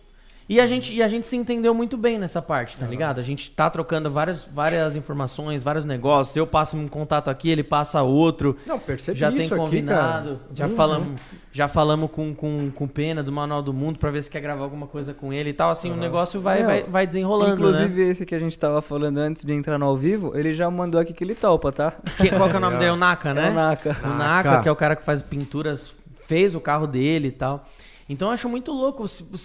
E 0.48 0.58
a 0.58 0.66
gente, 0.66 0.94
e 0.94 1.02
a 1.02 1.08
gente 1.08 1.26
se 1.26 1.36
entendeu 1.36 1.74
muito 1.74 1.96
bem 1.98 2.18
nessa 2.18 2.40
parte, 2.40 2.78
tá 2.78 2.86
ligado? 2.86 3.18
A 3.18 3.22
gente 3.22 3.50
tá 3.50 3.68
trocando 3.68 4.10
várias, 4.10 4.44
várias 4.50 4.96
informações, 4.96 5.62
vários 5.62 5.84
negócios. 5.84 6.34
Eu 6.34 6.46
passo 6.46 6.74
um 6.74 6.88
contato 6.88 7.28
aqui, 7.28 7.50
ele 7.50 7.62
passa 7.62 8.00
outro. 8.02 8.56
Não, 8.66 8.78
percebi 8.78 9.18
já 9.18 9.30
tem 9.30 9.40
isso 9.40 9.52
aqui, 9.54 9.62
combinado. 9.62 10.28
cara. 10.36 10.40
já 10.54 10.66
Uhum. 10.66 10.74
falamos, 10.74 11.20
já 11.52 11.68
falamos 11.68 12.10
com, 12.10 12.34
com, 12.34 12.70
com 12.70 12.84
o 12.84 12.88
Pena 12.88 13.22
do 13.22 13.30
Manual 13.30 13.60
do 13.60 13.74
Mundo 13.74 13.98
pra 13.98 14.10
ver 14.10 14.22
se 14.22 14.30
quer 14.30 14.40
gravar 14.40 14.64
alguma 14.64 14.86
coisa 14.86 15.12
com 15.12 15.34
ele 15.34 15.50
e 15.50 15.52
tal. 15.52 15.70
Assim, 15.70 15.90
o 15.92 15.96
negócio 15.96 16.40
vai, 16.40 16.58
Meu, 16.60 16.66
vai, 16.66 16.82
vai 16.84 17.06
desenrolando, 17.06 17.50
né? 17.50 17.54
Inclusive, 17.54 18.02
esse 18.08 18.24
que 18.24 18.34
a 18.34 18.38
gente 18.38 18.58
tava 18.58 18.80
falando 18.80 19.18
antes 19.18 19.44
de 19.44 19.52
entrar 19.52 19.78
no 19.78 19.84
ao 19.84 19.98
vivo, 19.98 20.32
ele 20.34 20.54
já 20.54 20.70
mandou 20.70 20.98
aqui 20.98 21.12
que 21.12 21.22
ele 21.24 21.34
topa, 21.34 21.70
tá? 21.70 21.92
Que- 22.16 22.30
qual 22.30 22.48
que 22.48 22.54
é 22.54 22.58
o 22.58 22.60
nome 22.62 22.76
É. 22.76 22.78
dele? 22.78 22.90
O 22.92 22.96
Naka, 22.96 23.34
né? 23.34 23.48
É 23.48 23.50
o 23.50 23.54
Naka. 23.54 23.90
O 24.02 24.08
Naka. 24.08 24.16
Naka, 24.50 24.62
que 24.62 24.68
é 24.70 24.72
o 24.72 24.76
cara 24.76 24.96
que 24.96 25.04
faz 25.04 25.20
pinturas, 25.20 25.92
fez 26.26 26.54
o 26.54 26.60
carro 26.60 26.86
dele 26.86 27.28
e 27.28 27.32
tal. 27.32 27.64
Então 28.08 28.28
eu 28.28 28.32
acho 28.32 28.48
muito 28.48 28.72
louco. 28.72 29.04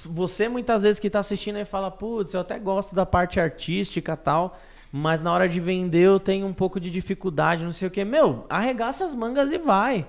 Você 0.09 0.47
muitas 0.47 0.83
vezes 0.83 0.99
que 0.99 1.09
tá 1.09 1.19
assistindo 1.19 1.57
aí 1.57 1.65
fala, 1.65 1.91
putz, 1.91 2.33
eu 2.33 2.41
até 2.41 2.57
gosto 2.57 2.95
da 2.95 3.05
parte 3.05 3.39
artística 3.39 4.15
tal, 4.15 4.57
mas 4.91 5.21
na 5.21 5.33
hora 5.33 5.49
de 5.49 5.59
vender 5.59 6.03
eu 6.03 6.19
tenho 6.19 6.47
um 6.47 6.53
pouco 6.53 6.79
de 6.79 6.89
dificuldade, 6.89 7.63
não 7.63 7.71
sei 7.71 7.87
o 7.87 7.91
quê. 7.91 8.05
Meu, 8.05 8.45
arregaça 8.49 9.05
as 9.05 9.13
mangas 9.13 9.51
e 9.51 9.57
vai. 9.57 10.07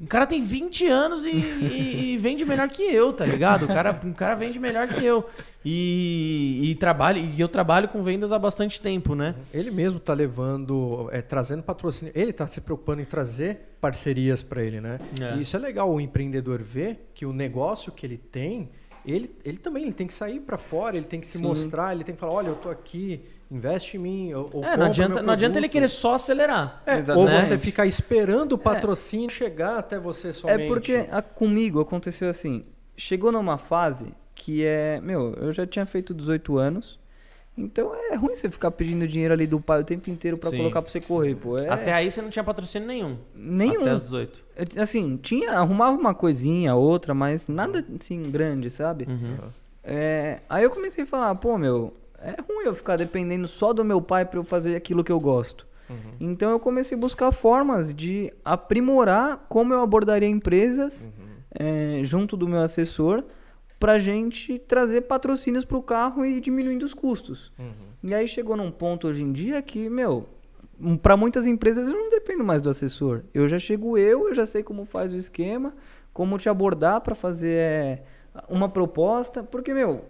O 0.00 0.06
cara 0.06 0.26
tem 0.26 0.40
20 0.40 0.86
anos 0.86 1.26
e, 1.26 1.28
e- 1.30 2.12
e 2.14 2.16
vende 2.16 2.44
melhor 2.44 2.68
que 2.70 2.82
eu, 2.82 3.12
tá 3.12 3.26
ligado? 3.26 3.64
O 3.64 3.68
cara, 3.68 4.00
o 4.02 4.14
cara 4.14 4.34
vende 4.34 4.58
melhor 4.58 4.88
que 4.88 5.04
eu. 5.04 5.28
E, 5.62 6.70
e 6.70 6.74
trabalha, 6.76 7.18
e 7.18 7.38
eu 7.38 7.48
trabalho 7.48 7.86
com 7.88 8.02
vendas 8.02 8.32
há 8.32 8.38
bastante 8.38 8.80
tempo, 8.80 9.14
né? 9.14 9.34
Ele 9.52 9.70
mesmo 9.70 10.00
tá 10.00 10.14
levando, 10.14 11.08
é, 11.12 11.20
trazendo 11.20 11.62
patrocínio. 11.62 12.12
Ele 12.16 12.32
tá 12.32 12.46
se 12.46 12.62
preocupando 12.62 13.02
em 13.02 13.04
trazer 13.04 13.74
parcerias 13.78 14.42
para 14.42 14.64
ele, 14.64 14.80
né? 14.80 14.98
É. 15.20 15.36
E 15.36 15.42
isso 15.42 15.54
é 15.54 15.58
legal 15.60 15.92
o 15.92 16.00
empreendedor 16.00 16.62
ver 16.62 17.10
que 17.14 17.26
o 17.26 17.32
negócio 17.32 17.92
que 17.92 18.06
ele 18.06 18.16
tem, 18.16 18.70
ele, 19.04 19.30
ele 19.44 19.58
também 19.58 19.82
ele 19.84 19.92
tem 19.92 20.06
que 20.06 20.14
sair 20.14 20.40
para 20.40 20.56
fora, 20.56 20.96
ele 20.96 21.06
tem 21.06 21.20
que 21.20 21.26
se 21.26 21.36
Sim. 21.36 21.44
mostrar, 21.44 21.92
ele 21.92 22.04
tem 22.04 22.14
que 22.14 22.20
falar, 22.20 22.32
olha, 22.32 22.48
eu 22.48 22.56
tô 22.56 22.70
aqui, 22.70 23.20
investe 23.50 23.96
em 23.96 24.00
mim. 24.00 24.34
Ou, 24.34 24.50
ou 24.52 24.64
É, 24.64 24.76
não 24.76 24.86
adianta, 24.86 25.14
meu 25.16 25.22
não 25.24 25.32
adianta 25.32 25.58
ele 25.58 25.68
querer 25.68 25.88
só 25.88 26.14
acelerar. 26.14 26.82
É, 26.86 26.96
ou 27.14 27.24
Né? 27.24 27.40
você 27.40 27.58
ficar 27.58 27.86
esperando 27.86 28.52
o 28.52 28.58
patrocínio 28.58 29.28
chegar 29.30 29.78
até 29.78 29.98
você 29.98 30.32
somente. 30.32 30.62
É 30.62 30.66
porque 30.66 31.06
a- 31.10 31.22
comigo 31.22 31.80
aconteceu 31.80 32.28
assim. 32.28 32.64
Chegou 32.96 33.32
numa 33.32 33.58
fase 33.58 34.14
que 34.34 34.64
é. 34.64 35.00
Meu, 35.02 35.34
eu 35.34 35.50
já 35.52 35.66
tinha 35.66 35.84
feito 35.86 36.12
18 36.14 36.58
anos. 36.58 36.98
Então 37.58 37.92
é 37.94 38.14
ruim 38.14 38.34
você 38.34 38.48
ficar 38.48 38.70
pedindo 38.70 39.06
dinheiro 39.06 39.34
ali 39.34 39.46
do 39.46 39.60
pai 39.60 39.80
o 39.80 39.84
tempo 39.84 40.08
inteiro 40.08 40.38
pra 40.38 40.48
Sim. 40.48 40.56
colocar 40.58 40.80
pra 40.80 40.90
você 40.90 41.00
correr, 41.00 41.34
pô. 41.34 41.58
É, 41.58 41.68
Até 41.68 41.92
aí 41.92 42.10
você 42.10 42.22
não 42.22 42.30
tinha 42.30 42.44
patrocínio 42.44 42.86
nenhum. 42.88 43.18
nenhum. 43.34 43.82
Até 43.82 43.94
os 43.94 44.02
18. 44.04 44.44
Eu, 44.56 44.82
Assim, 44.82 45.16
tinha, 45.18 45.52
arrumava 45.58 45.94
uma 45.98 46.14
coisinha, 46.14 46.74
outra, 46.74 47.12
mas 47.12 47.48
nada 47.48 47.84
assim 48.00 48.22
grande, 48.22 48.70
sabe? 48.70 49.06
Uhum. 49.10 49.36
É, 49.82 50.40
aí 50.48 50.62
eu 50.64 50.70
comecei 50.70 51.04
a 51.04 51.06
falar, 51.06 51.34
pô, 51.34 51.58
meu, 51.58 51.92
é 52.22 52.36
ruim 52.40 52.64
eu 52.66 52.74
ficar 52.74 52.96
dependendo 52.96 53.46
só 53.48 53.72
do 53.72 53.84
meu 53.84 54.00
pai 54.00 54.24
pra 54.24 54.38
eu 54.38 54.44
fazer 54.44 54.76
aquilo 54.76 55.02
que 55.04 55.12
eu 55.12 55.20
gosto. 55.20 55.66
Então 56.20 56.50
eu 56.50 56.60
comecei 56.60 56.96
a 56.96 57.00
buscar 57.00 57.32
formas 57.32 57.92
de 57.92 58.32
aprimorar 58.44 59.44
como 59.48 59.72
eu 59.74 59.80
abordaria 59.80 60.28
empresas 60.28 61.08
é, 61.52 62.00
junto 62.04 62.36
do 62.36 62.46
meu 62.46 62.60
assessor 62.60 63.24
pra 63.78 63.98
gente 63.98 64.58
trazer 64.58 65.00
patrocínios 65.02 65.64
pro 65.64 65.82
carro 65.82 66.24
e 66.24 66.40
diminuindo 66.40 66.84
os 66.84 66.94
custos. 66.94 67.52
E 68.04 68.14
aí 68.14 68.28
chegou 68.28 68.56
num 68.56 68.70
ponto 68.70 69.08
hoje 69.08 69.24
em 69.24 69.32
dia 69.32 69.60
que, 69.62 69.88
meu, 69.88 70.28
um- 70.80 70.96
pra 70.96 71.16
muitas 71.16 71.46
empresas 71.46 71.88
eu 71.88 71.94
não 71.94 72.08
dependo 72.08 72.44
mais 72.44 72.62
do 72.62 72.70
assessor. 72.70 73.22
Eu 73.34 73.48
já 73.48 73.58
chego 73.58 73.98
eu, 73.98 74.28
eu 74.28 74.34
já 74.34 74.46
sei 74.46 74.62
como 74.62 74.84
faz 74.84 75.12
o 75.12 75.16
esquema, 75.16 75.74
como 76.12 76.38
te 76.38 76.48
abordar 76.48 77.00
pra 77.00 77.14
fazer 77.14 77.56
é, 77.56 78.02
uma 78.48 78.68
proposta, 78.68 79.42
porque, 79.42 79.74
meu, 79.74 80.04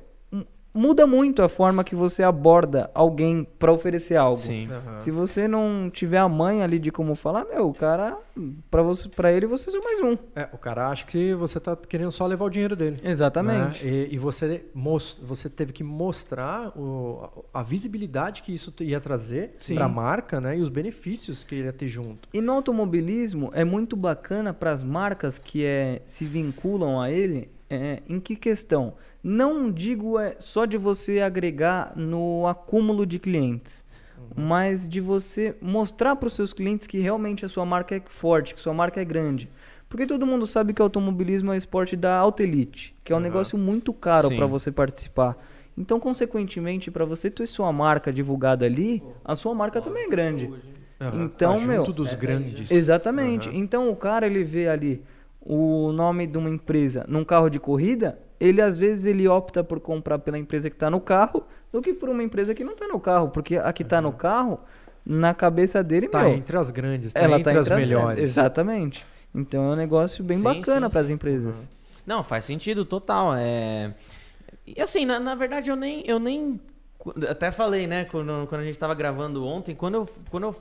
muda 0.72 1.06
muito 1.06 1.42
a 1.42 1.48
forma 1.48 1.82
que 1.82 1.94
você 1.94 2.22
aborda 2.22 2.90
alguém 2.94 3.46
pra 3.58 3.72
oferecer 3.72 4.16
algo. 4.16 4.36
Sim. 4.36 4.68
Aham. 4.70 5.00
Se 5.00 5.10
você 5.10 5.48
não 5.48 5.90
tiver 5.92 6.18
a 6.18 6.28
mãe 6.28 6.62
ali 6.62 6.78
de 6.78 6.90
como 6.92 7.14
falar, 7.14 7.44
meu, 7.44 7.68
o 7.68 7.74
cara, 7.74 8.16
pra, 8.70 8.82
você, 8.82 9.08
pra 9.08 9.32
ele 9.32 9.46
você 9.46 9.70
é 9.76 9.80
mais 9.80 10.00
um. 10.00 10.16
É, 10.36 10.48
o 10.52 10.58
cara 10.58 10.88
acha 10.88 11.04
que 11.06 11.34
você 11.34 11.58
tá 11.58 11.76
querendo 11.76 12.12
só 12.12 12.26
levar 12.26 12.44
o 12.44 12.50
dinheiro 12.50 12.76
dele. 12.76 12.96
Exatamente. 13.02 13.84
né? 13.84 13.90
E, 13.90 14.14
e 14.14 14.18
você, 14.18 14.64
você 15.22 15.48
teve 15.48 15.72
que 15.72 15.82
mostrar 15.82 16.68
o- 16.78 17.44
a 17.52 17.62
visibilidade 17.62 18.42
que 18.42 18.52
isso 18.54 18.72
ia 18.80 19.00
trazer 19.00 19.52
para 19.74 19.84
a 19.84 19.88
marca 19.88 20.40
né? 20.40 20.56
e 20.56 20.60
os 20.60 20.68
benefícios 20.68 21.44
que 21.44 21.54
ele 21.56 21.64
ia 21.64 21.72
ter 21.72 21.88
junto. 21.88 22.28
E 22.32 22.40
no 22.40 22.52
automobilismo 22.52 23.50
é 23.54 23.64
muito 23.64 23.96
bacana 23.96 24.52
para 24.54 24.70
as 24.70 24.82
marcas 24.82 25.38
que 25.38 25.64
é, 25.64 26.02
se 26.06 26.24
vinculam 26.24 27.00
a 27.00 27.10
ele. 27.10 27.50
É, 27.70 28.02
em 28.08 28.18
que 28.18 28.34
questão? 28.34 28.94
Não 29.22 29.70
digo 29.70 30.18
é 30.18 30.34
só 30.40 30.64
de 30.64 30.76
você 30.76 31.20
agregar 31.20 31.92
no 31.96 32.46
acúmulo 32.48 33.06
de 33.06 33.18
clientes, 33.18 33.84
mas 34.34 34.88
de 34.88 35.00
você 35.00 35.54
mostrar 35.60 36.16
para 36.16 36.26
os 36.26 36.32
seus 36.32 36.52
clientes 36.52 36.86
que 36.86 36.98
realmente 36.98 37.46
a 37.46 37.48
sua 37.48 37.64
marca 37.64 37.94
é 37.94 38.02
forte, 38.04 38.54
que 38.54 38.60
sua 38.60 38.74
marca 38.74 39.00
é 39.00 39.04
grande. 39.04 39.48
Porque 39.88 40.06
todo 40.06 40.26
mundo 40.26 40.46
sabe 40.46 40.72
que 40.72 40.80
o 40.80 40.84
automobilismo 40.84 41.52
é 41.52 41.54
o 41.54 41.58
esporte 41.58 41.96
da 41.96 42.16
alta 42.16 42.42
elite, 42.42 42.94
que 43.04 43.12
é 43.12 43.14
um 43.14 43.18
Aham. 43.18 43.24
negócio 43.24 43.58
muito 43.58 43.92
caro 43.92 44.30
para 44.30 44.46
você 44.46 44.70
participar. 44.70 45.36
Então, 45.76 45.98
consequentemente, 45.98 46.90
para 46.90 47.04
você 47.04 47.30
ter 47.30 47.46
sua 47.46 47.72
marca 47.72 48.12
divulgada 48.12 48.64
ali, 48.64 49.02
a 49.24 49.34
sua 49.34 49.54
marca 49.54 49.80
também 49.80 50.04
é 50.04 50.08
grande. 50.08 50.50
Aham. 51.00 51.24
Então, 51.24 51.56
Tá 51.58 51.66
meu, 51.66 51.82
dos 51.84 52.14
grandes. 52.14 52.70
Exatamente. 52.70 53.50
Então 53.52 53.90
o 53.90 53.96
cara 53.96 54.26
ele 54.26 54.44
vê 54.44 54.68
ali 54.68 55.02
o 55.40 55.92
nome 55.92 56.26
de 56.26 56.36
uma 56.38 56.50
empresa 56.50 57.04
num 57.08 57.24
carro 57.24 57.48
de 57.48 57.58
corrida, 57.58 58.18
ele 58.38 58.60
às 58.60 58.78
vezes 58.78 59.04
ele 59.06 59.26
opta 59.28 59.62
por 59.64 59.80
comprar 59.80 60.18
pela 60.18 60.38
empresa 60.38 60.68
que 60.68 60.76
está 60.76 60.90
no 60.90 61.00
carro 61.00 61.44
do 61.72 61.80
que 61.80 61.92
por 61.94 62.08
uma 62.08 62.22
empresa 62.22 62.54
que 62.54 62.64
não 62.64 62.72
está 62.72 62.86
no 62.88 62.98
carro, 63.00 63.28
porque 63.30 63.56
a 63.56 63.72
que 63.72 63.82
está 63.82 64.00
no 64.00 64.12
carro 64.12 64.60
na 65.04 65.32
cabeça 65.34 65.82
dele, 65.82 66.08
Tá 66.08 66.22
meu, 66.24 66.34
entre 66.34 66.56
as 66.56 66.70
grandes, 66.70 67.12
tá 67.12 67.20
ela 67.20 67.38
entre 67.38 67.52
tá 67.54 67.58
as 67.60 67.66
entre 67.66 67.72
as- 67.74 67.80
melhores. 67.80 68.22
Exatamente. 68.22 69.04
Então 69.34 69.70
é 69.70 69.74
um 69.74 69.76
negócio 69.76 70.22
bem 70.24 70.38
Sim, 70.38 70.42
bacana 70.44 70.90
para 70.90 71.00
as 71.00 71.10
empresas. 71.10 71.66
Não, 72.06 72.22
faz 72.24 72.44
sentido 72.44 72.84
total. 72.84 73.34
É... 73.36 73.94
E 74.66 74.80
assim, 74.80 75.06
na, 75.06 75.18
na 75.20 75.34
verdade, 75.34 75.70
eu 75.70 75.76
nem, 75.76 76.02
eu 76.06 76.18
nem. 76.18 76.60
Até 77.28 77.50
falei, 77.50 77.86
né, 77.86 78.04
quando, 78.04 78.46
quando 78.48 78.60
a 78.60 78.64
gente 78.64 78.78
tava 78.78 78.94
gravando 78.94 79.44
ontem, 79.44 79.74
quando 79.74 79.94
eu, 79.94 80.08
quando 80.30 80.44
eu 80.44 80.56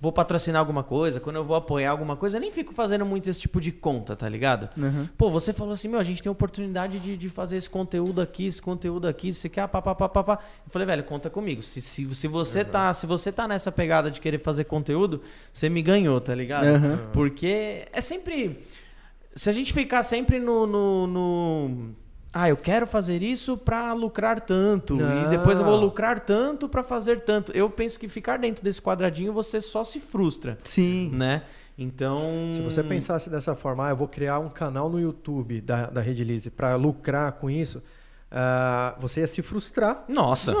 vou 0.00 0.10
patrocinar 0.10 0.58
alguma 0.58 0.82
coisa, 0.82 1.20
quando 1.20 1.36
eu 1.36 1.44
vou 1.44 1.54
apoiar 1.54 1.90
alguma 1.90 2.16
coisa, 2.16 2.38
eu 2.38 2.40
nem 2.40 2.50
fico 2.50 2.72
fazendo 2.72 3.04
muito 3.04 3.28
esse 3.28 3.38
tipo 3.38 3.60
de 3.60 3.70
conta, 3.70 4.16
tá 4.16 4.26
ligado? 4.26 4.70
Uhum. 4.74 5.06
Pô, 5.18 5.30
você 5.30 5.52
falou 5.52 5.74
assim, 5.74 5.88
meu, 5.88 6.00
a 6.00 6.02
gente 6.02 6.22
tem 6.22 6.32
oportunidade 6.32 6.98
de, 6.98 7.18
de 7.18 7.28
fazer 7.28 7.58
esse 7.58 7.68
conteúdo 7.68 8.22
aqui, 8.22 8.46
esse 8.46 8.62
conteúdo 8.62 9.06
aqui, 9.06 9.34
você 9.34 9.46
quer, 9.50 9.68
pá, 9.68 9.82
pá, 9.82 9.94
pá, 9.94 10.08
pá, 10.08 10.24
pá. 10.24 10.38
Eu 10.64 10.70
falei, 10.70 10.86
velho, 10.86 11.04
conta 11.04 11.28
comigo. 11.28 11.62
Se, 11.62 11.82
se, 11.82 12.14
se, 12.14 12.26
você 12.26 12.64
tá, 12.64 12.94
se 12.94 13.06
você 13.06 13.30
tá 13.30 13.46
nessa 13.46 13.70
pegada 13.70 14.10
de 14.10 14.20
querer 14.22 14.38
fazer 14.38 14.64
conteúdo, 14.64 15.20
você 15.52 15.68
me 15.68 15.82
ganhou, 15.82 16.18
tá 16.18 16.34
ligado? 16.34 16.64
Uhum. 16.66 16.96
Porque 17.12 17.86
é 17.92 18.00
sempre. 18.00 18.58
Se 19.34 19.50
a 19.50 19.52
gente 19.52 19.72
ficar 19.72 20.02
sempre 20.02 20.38
no. 20.38 20.66
no, 20.66 21.06
no- 21.06 21.94
ah, 22.32 22.48
eu 22.48 22.56
quero 22.56 22.86
fazer 22.86 23.22
isso 23.22 23.56
pra 23.56 23.92
lucrar 23.92 24.40
tanto. 24.40 24.94
E 24.96 25.02
Não. 25.02 25.30
depois 25.30 25.58
eu 25.58 25.64
vou 25.64 25.76
lucrar 25.76 26.20
tanto 26.20 26.68
pra 26.68 26.82
fazer 26.82 27.20
tanto. 27.22 27.50
Eu 27.52 27.68
penso 27.68 27.98
que 27.98 28.08
ficar 28.08 28.38
dentro 28.38 28.62
desse 28.62 28.80
quadradinho 28.80 29.32
você 29.32 29.60
só 29.60 29.82
se 29.84 29.98
frustra, 29.98 30.56
Sim. 30.62 31.10
né? 31.12 31.42
Então. 31.76 32.20
Se 32.52 32.60
você 32.60 32.82
pensasse 32.84 33.28
dessa 33.30 33.54
forma, 33.56 33.86
ah, 33.86 33.90
eu 33.90 33.96
vou 33.96 34.06
criar 34.06 34.38
um 34.38 34.48
canal 34.48 34.88
no 34.88 35.00
YouTube 35.00 35.60
da, 35.60 35.86
da 35.86 36.00
Rede 36.00 36.22
Lise 36.22 36.50
para 36.50 36.76
lucrar 36.76 37.32
com 37.32 37.50
isso, 37.50 37.82
ah, 38.30 38.94
você 39.00 39.20
ia 39.20 39.26
se 39.26 39.42
frustrar. 39.42 40.04
Nossa. 40.08 40.54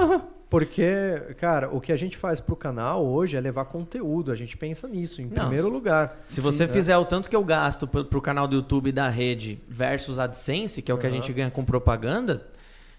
Porque, 0.50 1.34
cara, 1.36 1.72
o 1.72 1.80
que 1.80 1.92
a 1.92 1.96
gente 1.96 2.16
faz 2.16 2.40
pro 2.40 2.56
canal 2.56 3.06
hoje 3.06 3.36
é 3.36 3.40
levar 3.40 3.66
conteúdo. 3.66 4.32
A 4.32 4.34
gente 4.34 4.56
pensa 4.56 4.88
nisso, 4.88 5.22
em 5.22 5.26
Não, 5.26 5.44
primeiro 5.44 5.68
lugar. 5.68 6.20
Se 6.24 6.40
você 6.40 6.66
Sim, 6.66 6.72
fizer 6.72 6.96
o 6.96 7.04
tanto 7.04 7.30
que 7.30 7.36
eu 7.36 7.44
gasto 7.44 7.86
pro, 7.86 8.04
pro 8.04 8.20
canal 8.20 8.48
do 8.48 8.56
YouTube 8.56 8.90
da 8.90 9.08
rede 9.08 9.60
versus 9.68 10.18
AdSense, 10.18 10.82
que 10.82 10.90
é 10.90 10.94
o 10.94 10.98
que 10.98 11.06
a 11.06 11.10
gente 11.10 11.32
ganha 11.32 11.52
com 11.52 11.64
propaganda, 11.64 12.48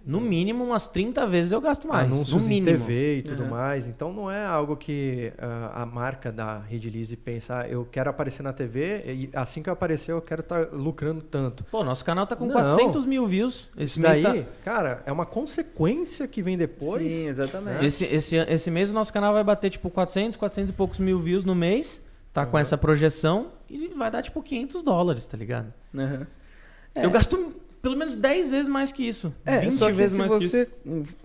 no 0.06 0.20
mínimo 0.20 0.64
umas 0.64 0.88
30 0.88 1.28
vezes 1.28 1.52
eu 1.52 1.62
gasto 1.62 1.88
mais. 1.88 2.06
anúncios 2.06 2.46
no 2.48 2.52
em 2.52 2.60
mínimo. 2.62 2.80
TV 2.80 3.18
e 3.18 3.22
tudo 3.22 3.44
Uhum. 3.44 3.50
mais. 3.50 3.88
Então 3.88 4.12
não 4.12 4.32
é 4.32 4.46
algo 4.46 4.76
que 4.76 5.32
ah, 5.38 5.82
a 5.84 5.86
marca 5.86 6.32
da 6.32 6.60
Rede 6.60 6.90
Lise 6.90 7.16
pensa, 7.16 7.60
ah, 7.60 7.68
eu 7.68 7.86
quero 7.92 8.10
aparecer 8.10 8.42
na 8.42 8.52
TV 8.52 9.04
e 9.14 9.30
assim 9.34 9.62
que 9.62 9.70
eu 9.70 9.74
aparecer 9.74 10.12
eu 10.12 10.22
quero 10.22 10.42
estar 10.42 10.70
lucrando 10.72 11.22
tanto. 11.22 11.64
Pô, 11.66 11.84
nosso 11.84 12.04
canal 12.04 12.26
tá 12.26 12.36
com 12.36 12.46
Não. 12.46 12.54
400 12.54 13.06
mil 13.06 13.28
views. 13.28 13.70
Esse 13.76 13.84
Isso 13.84 14.00
mês 14.02 14.24
daí, 14.24 14.44
tá... 14.44 14.50
cara, 14.64 15.04
é 15.06 15.12
uma 15.12 15.26
consequência 15.26 16.28
que 16.28 16.42
vem 16.42 16.58
depois. 16.58 17.14
Sim, 17.14 17.28
exatamente. 17.30 17.86
Esse, 17.86 18.06
esse, 18.06 18.36
esse 18.36 18.72
mês 18.72 18.90
o 18.90 18.94
nosso 18.94 19.14
canal 19.14 19.34
vai 19.34 19.44
bater 19.44 19.70
tipo 19.70 19.90
400, 19.90 20.36
400 20.38 20.70
e 20.72 20.74
poucos 20.74 20.98
mil 21.00 21.20
views 21.20 21.44
no 21.46 21.54
mês. 21.56 22.04
Tá 22.34 22.46
com 22.46 22.58
essa 22.58 22.78
projeção 22.78 23.48
e 23.70 23.90
vai 23.90 24.10
dar 24.10 24.22
tipo 24.22 24.42
500 24.42 24.84
dólares, 24.84 25.26
tá 25.26 25.36
ligado? 25.38 25.74
Uhum. 25.94 26.26
É. 26.96 27.06
Eu 27.06 27.12
gasto 27.12 27.54
pelo 27.82 27.98
menos 27.98 28.16
10 28.16 28.52
vezes 28.52 28.68
mais 28.68 28.92
que 28.92 29.08
isso. 29.08 29.34
É, 29.46 29.60
20 29.60 29.72
só 29.74 29.88
que 29.88 29.94
vezes 29.94 30.14
se 30.14 30.20
mais 30.20 30.34
que 30.34 30.44
isso. 30.46 30.58
você 30.58 30.70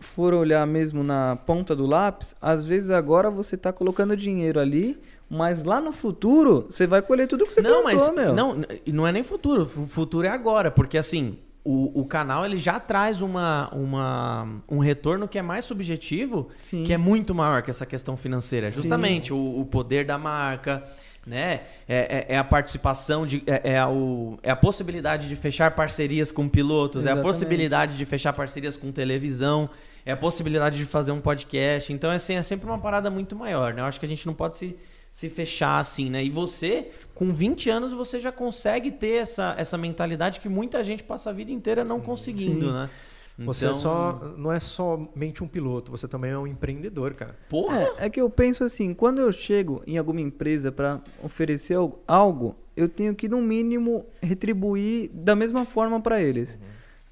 for 0.00 0.32
olhar 0.32 0.66
mesmo 0.66 1.04
na 1.04 1.36
ponta 1.36 1.76
do 1.76 1.86
lápis, 1.86 2.34
às 2.40 2.64
vezes 2.64 2.90
agora 2.90 3.30
você 3.30 3.56
tá 3.56 3.72
colocando 3.72 4.16
dinheiro 4.16 4.58
ali, 4.58 4.98
mas 5.28 5.64
lá 5.64 5.80
no 5.80 5.92
futuro 5.92 6.66
você 6.70 6.86
vai 6.86 7.02
colher 7.02 7.26
tudo 7.26 7.44
que 7.44 7.52
você 7.52 7.60
não, 7.60 7.82
plantou, 7.82 8.06
mas 8.06 8.14
meu. 8.14 8.34
não, 8.34 8.56
não 8.86 9.06
é 9.06 9.12
nem 9.12 9.22
futuro. 9.22 9.62
O 9.62 9.86
futuro 9.86 10.26
é 10.26 10.30
agora, 10.30 10.70
porque 10.70 10.96
assim, 10.96 11.38
o, 11.68 12.00
o 12.00 12.04
canal 12.06 12.44
ele 12.44 12.56
já 12.56 12.78
traz 12.78 13.20
uma, 13.20 13.68
uma, 13.74 14.62
um 14.68 14.78
retorno 14.78 15.26
que 15.26 15.38
é 15.38 15.42
mais 15.42 15.64
subjetivo, 15.64 16.48
Sim. 16.58 16.84
que 16.84 16.92
é 16.92 16.96
muito 16.98 17.34
maior 17.34 17.62
que 17.62 17.70
essa 17.70 17.84
questão 17.84 18.16
financeira. 18.16 18.70
Justamente 18.70 19.32
o, 19.32 19.60
o 19.60 19.64
poder 19.66 20.04
da 20.04 20.16
marca, 20.16 20.84
né? 21.26 21.62
É, 21.88 22.26
é- 22.28 22.34
é 22.34 22.38
a 22.38 22.44
participação 22.44 23.26
de. 23.26 23.42
É, 23.46 23.72
é 23.72 23.78
a, 23.78 23.88
o- 23.88 24.38
é 24.42 24.50
a 24.50 24.56
possibilidade 24.56 25.28
de 25.28 25.34
fechar 25.34 25.72
parcerias 25.72 26.30
com 26.30 26.48
pilotos, 26.48 27.04
é 27.04 27.08
a 27.08 27.12
Exatamente. 27.12 27.26
possibilidade 27.26 27.96
de 27.96 28.04
fechar 28.04 28.32
parcerias 28.32 28.76
com 28.76 28.92
televisão, 28.92 29.68
é 30.04 30.12
a 30.12 30.16
possibilidade 30.16 30.76
de 30.76 30.84
fazer 30.84 31.10
um 31.10 31.20
podcast. 31.20 31.92
Então, 31.92 32.10
assim, 32.12 32.34
é 32.34 32.42
sempre 32.42 32.66
uma 32.68 32.78
parada 32.78 33.10
muito 33.10 33.34
maior, 33.34 33.74
né? 33.74 33.80
Eu 33.82 33.86
acho 33.86 33.98
que 33.98 34.06
a 34.06 34.08
gente 34.08 34.24
não 34.24 34.34
pode 34.34 34.56
se, 34.56 34.76
se 35.16 35.30
fechar 35.30 35.78
assim, 35.80 36.10
né? 36.10 36.22
E 36.22 36.28
você, 36.28 36.90
com 37.14 37.32
20 37.32 37.70
anos, 37.70 37.94
você 37.94 38.20
já 38.20 38.30
consegue 38.30 38.90
ter 38.90 39.22
essa, 39.22 39.54
essa 39.56 39.78
mentalidade 39.78 40.40
que 40.40 40.46
muita 40.48 40.84
gente 40.84 41.02
passa 41.02 41.30
a 41.30 41.32
vida 41.32 41.50
inteira 41.50 41.82
não 41.82 41.98
conseguindo, 42.02 42.66
Sim. 42.66 42.74
né? 42.74 42.90
Você 43.38 43.64
Então, 43.64 43.78
é 43.78 43.80
só, 43.80 44.34
não 44.36 44.52
é 44.52 44.60
somente 44.60 45.42
um 45.42 45.48
piloto, 45.48 45.90
você 45.90 46.06
também 46.06 46.32
é 46.32 46.38
um 46.38 46.46
empreendedor, 46.46 47.14
cara. 47.14 47.34
Porra! 47.48 47.80
É, 47.98 48.04
é 48.04 48.10
que 48.10 48.20
eu 48.20 48.28
penso 48.28 48.62
assim, 48.62 48.92
quando 48.92 49.22
eu 49.22 49.32
chego 49.32 49.82
em 49.86 49.96
alguma 49.96 50.20
empresa 50.20 50.70
para 50.70 51.00
oferecer 51.22 51.76
al- 51.76 51.98
algo, 52.06 52.54
eu 52.76 52.86
tenho 52.86 53.14
que 53.14 53.26
no 53.26 53.40
mínimo 53.40 54.04
retribuir 54.20 55.08
da 55.14 55.34
mesma 55.34 55.64
forma 55.64 55.98
para 55.98 56.20
eles. 56.20 56.58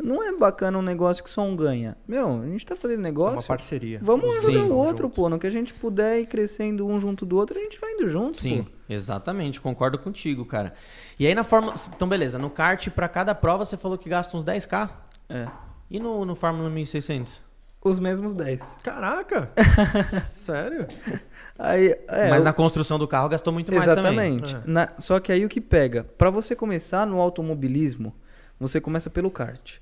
Não 0.02 0.22
é 0.22 0.36
bacana 0.36 0.76
um 0.76 0.82
negócio 0.82 1.22
que 1.22 1.30
só 1.30 1.42
um 1.42 1.54
ganha. 1.54 1.96
Meu, 2.06 2.42
a 2.42 2.46
gente 2.46 2.66
tá 2.66 2.74
fazendo 2.74 2.96
É 2.96 3.00
uma 3.00 3.04
negócio. 3.04 3.46
parceria. 3.48 4.00
Vamos 4.02 4.28
Os 4.28 4.44
ajudar 4.46 4.64
o 4.66 4.72
outro, 4.76 5.04
juntos. 5.04 5.16
pô. 5.16 5.28
No 5.28 5.38
que 5.38 5.46
a 5.46 5.50
gente 5.50 5.72
puder 5.72 6.20
ir 6.20 6.26
crescendo 6.26 6.86
um 6.86 6.98
junto 6.98 7.24
do 7.24 7.36
outro, 7.36 7.58
a 7.58 7.62
gente 7.62 7.78
vai 7.80 7.92
indo 7.92 8.08
junto, 8.08 8.40
Sim, 8.40 8.64
pô. 8.64 8.70
exatamente, 8.88 9.60
concordo 9.60 9.96
contigo, 9.98 10.44
cara. 10.44 10.74
E 11.18 11.26
aí 11.26 11.34
na 11.34 11.44
Fórmula. 11.44 11.74
Então, 11.94 12.08
beleza, 12.08 12.38
no 12.38 12.50
kart, 12.50 12.88
pra 12.90 13.08
cada 13.08 13.34
prova, 13.34 13.64
você 13.64 13.76
falou 13.76 13.96
que 13.96 14.08
gasta 14.08 14.36
uns 14.36 14.42
10k. 14.44 14.90
É. 15.28 15.46
E 15.90 16.00
no, 16.00 16.24
no 16.24 16.34
Fórmula 16.34 16.68
1600? 16.68 17.42
Os 17.82 17.98
mesmos 18.00 18.34
10. 18.34 18.60
Caraca! 18.82 19.52
Sério? 20.32 20.86
Aí, 21.58 21.94
é, 22.08 22.30
Mas 22.30 22.42
o- 22.42 22.44
na 22.44 22.52
construção 22.52 22.98
do 22.98 23.06
carro 23.06 23.28
gastou 23.28 23.52
muito 23.52 23.70
mais 23.72 23.84
também. 23.86 24.38
Exatamente. 24.38 24.56
É. 24.96 25.00
Só 25.00 25.20
que 25.20 25.30
aí 25.30 25.44
o 25.44 25.48
que 25.48 25.60
pega? 25.60 26.02
Pra 26.18 26.30
você 26.30 26.56
começar 26.56 27.06
no 27.06 27.20
automobilismo, 27.20 28.14
você 28.58 28.80
começa 28.80 29.10
pelo 29.10 29.30
kart. 29.30 29.78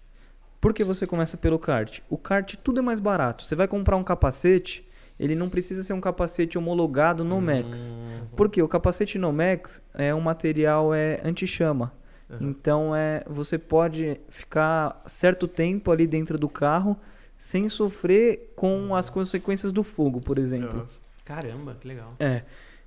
Por 0.61 0.73
que 0.73 0.85
você 0.85 1.07
começa 1.07 1.37
pelo 1.37 1.59
kart? 1.59 2.01
O 2.09 2.17
kart 2.17 2.55
tudo 2.63 2.81
é 2.81 2.83
mais 2.83 3.01
barato. 3.01 3.45
Você 3.45 3.57
vai 3.57 3.67
comprar 3.67 3.97
um 3.97 4.05
capacete, 4.05 4.89
ele 5.19 5.35
não 5.35 5.49
precisa 5.49 5.83
ser 5.83 5.93
um 5.93 6.01
capacete 6.01 6.57
homologado 6.57 7.25
no 7.25 7.41
Max. 7.41 7.95
Porque 8.37 8.63
o 8.63 8.69
capacete 8.69 9.19
no 9.19 9.33
Max 9.33 9.83
é 9.93 10.15
um 10.15 10.21
material 10.21 10.95
é 10.95 11.21
anti-chama. 11.25 11.93
Então 12.41 12.95
é, 12.97 13.23
você 13.29 13.59
pode 13.59 14.21
ficar 14.29 15.03
certo 15.07 15.47
tempo 15.47 15.91
ali 15.91 16.07
dentro 16.07 16.39
do 16.39 16.49
carro 16.49 16.97
sem 17.37 17.69
sofrer 17.69 18.53
com 18.57 18.95
as 18.95 19.11
consequências 19.11 19.73
do 19.73 19.83
fogo, 19.83 20.21
por 20.21 20.39
exemplo. 20.39 20.89
Caramba, 21.25 21.77
que 21.79 21.89
legal. 21.89 22.15
É. 22.19 22.43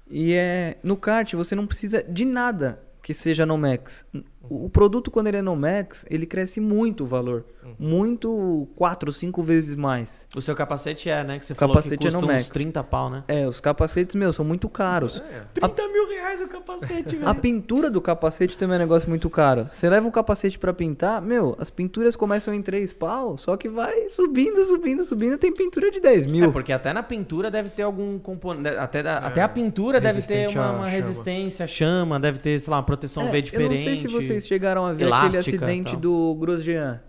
E 0.09 0.33
é 0.33 0.77
no 0.81 0.95
kart 0.95 1.33
você 1.33 1.55
não 1.55 1.67
precisa 1.67 2.01
de 2.03 2.25
nada 2.25 2.81
que 3.01 3.13
seja 3.13 3.45
no 3.45 3.57
Max. 3.57 4.05
O 4.49 4.65
o 4.65 4.69
produto 4.69 5.09
quando 5.11 5.27
ele 5.27 5.37
é 5.37 5.41
no 5.41 5.55
Max, 5.55 6.05
ele 6.09 6.25
cresce 6.25 6.59
muito 6.59 7.03
o 7.03 7.05
valor. 7.07 7.45
Muito 7.79 8.67
4, 8.75 9.11
5 9.13 9.41
vezes 9.43 9.75
mais. 9.75 10.27
O 10.35 10.41
seu 10.41 10.55
capacete 10.55 11.09
é, 11.09 11.23
né? 11.23 11.39
Que 11.39 11.45
você 11.45 11.53
O 11.53 11.55
falou 11.55 11.75
capacete 11.75 11.99
que 12.01 12.07
é 12.07 12.11
no 12.11 12.17
custa 12.17 12.31
uns 12.33 12.37
Max. 12.37 12.49
30 12.49 12.83
pau, 12.83 13.09
né? 13.09 13.23
É, 13.27 13.47
os 13.47 13.59
capacetes, 13.59 14.15
meu, 14.15 14.33
são 14.33 14.43
muito 14.43 14.67
caros. 14.67 15.21
É. 15.31 15.41
30 15.53 15.87
mil 15.89 16.07
reais 16.09 16.41
o 16.41 16.47
capacete, 16.47 17.19
A 17.25 17.33
pintura 17.33 17.89
do 17.89 18.01
capacete 18.01 18.57
também 18.57 18.75
é 18.75 18.77
um 18.77 18.81
negócio 18.81 19.07
muito 19.09 19.29
caro. 19.29 19.67
Você 19.71 19.89
leva 19.89 20.07
um 20.07 20.11
capacete 20.11 20.57
pra 20.59 20.73
pintar, 20.73 21.21
meu, 21.21 21.55
as 21.59 21.69
pinturas 21.69 22.15
começam 22.15 22.53
em 22.53 22.61
3 22.61 22.91
pau, 22.93 23.37
só 23.37 23.55
que 23.57 23.69
vai 23.69 24.07
subindo, 24.09 24.63
subindo, 24.65 25.03
subindo, 25.03 25.37
tem 25.37 25.51
pintura 25.53 25.89
de 25.91 25.99
10 25.99 26.25
É, 26.25 26.29
mil. 26.29 26.51
porque 26.51 26.71
até 26.73 26.91
na 26.93 27.03
pintura 27.03 27.49
deve 27.51 27.69
ter 27.69 27.83
algum 27.83 28.17
componente. 28.19 28.75
Até, 28.77 29.03
da- 29.03 29.17
até 29.19 29.41
a 29.41 29.49
pintura 29.49 29.99
deve 30.01 30.21
ter 30.21 30.49
uma, 30.49 30.71
uma 30.71 30.87
resistência 30.87 31.67
chama, 31.67 32.19
deve 32.19 32.39
ter, 32.39 32.59
sei 32.59 32.71
lá, 32.71 32.77
uma 32.77 32.83
proteção 32.83 33.27
É, 33.27 33.31
V 33.31 33.41
diferente. 33.41 34.05
Eu 34.05 34.11
não 34.11 34.21
sei 34.21 34.34
se 34.34 34.34
vocês 34.35 34.47
chegaram 34.47 34.85
a 34.85 34.93
ver 34.93 35.05
elástica 35.05 35.39
aquele 35.41 35.57
acidente 35.57 35.91
tal. 35.91 35.99
do 35.99 36.35
Grosjean. 36.35 37.01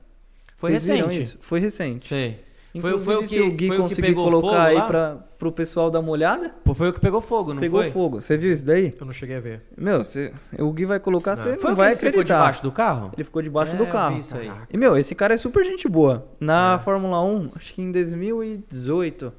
Foi 0.57 0.71
Vocês 0.73 0.87
recente. 0.89 1.21
isso? 1.21 1.39
Foi 1.41 1.61
recente. 1.61 2.07
Sei. 2.09 2.45
Foi, 2.79 2.91
Inclusive, 2.91 3.05
foi 3.07 3.17
o 3.17 3.27
que, 3.27 3.41
o 3.41 3.51
Gui 3.53 3.67
foi 3.69 3.77
o 3.77 3.79
que 3.79 3.89
conseguir 3.89 4.09
pegou 4.09 4.25
colocar 4.27 4.49
fogo 4.49 4.61
aí 4.83 4.87
pra, 4.87 5.15
pro 5.39 5.51
pessoal 5.51 5.91
dar 5.91 6.01
uma 6.01 6.11
olhada, 6.11 6.51
Pô, 6.63 6.75
Foi 6.75 6.91
o 6.91 6.93
que 6.93 7.01
pegou 7.01 7.23
fogo, 7.23 7.55
não 7.55 7.61
pegou 7.61 7.81
foi? 7.81 7.91
fogo. 7.91 8.21
Você 8.21 8.37
viu 8.37 8.53
isso 8.53 8.67
daí? 8.67 8.95
Eu 9.01 9.07
não 9.07 9.15
cheguei 9.15 9.37
a 9.37 9.41
ver. 9.41 9.63
Meu, 9.79 10.05
cê- 10.05 10.31
o 10.59 10.71
Gui 10.73 10.85
vai 10.85 11.01
colocar, 11.01 11.37
você 11.39 11.53
não, 11.53 11.59
Foi 11.59 11.71
o 11.71 11.75
que 11.75 11.79
vai 11.81 11.89
ele 11.93 11.97
ficou 11.97 12.09
acreditar. 12.11 12.35
debaixo 12.39 12.63
do 12.63 12.71
carro? 12.71 13.13
Ele 13.15 13.25
ficou 13.25 13.41
debaixo 13.41 13.75
É, 13.75 13.79
do 13.79 13.87
carro. 13.87 14.19
isso 14.19 14.37
aí. 14.37 14.51
E, 14.71 14.77
meu, 14.77 14.95
esse 14.99 15.15
cara 15.15 15.33
é 15.33 15.37
super 15.39 15.65
gente 15.65 15.89
boa. 15.89 16.29
Na 16.39 16.75
É. 16.75 16.79
Fórmula 16.85 17.23
1, 17.25 17.53
acho 17.57 17.73
que 17.73 17.81
em 17.81 17.91
2018, 17.91 19.33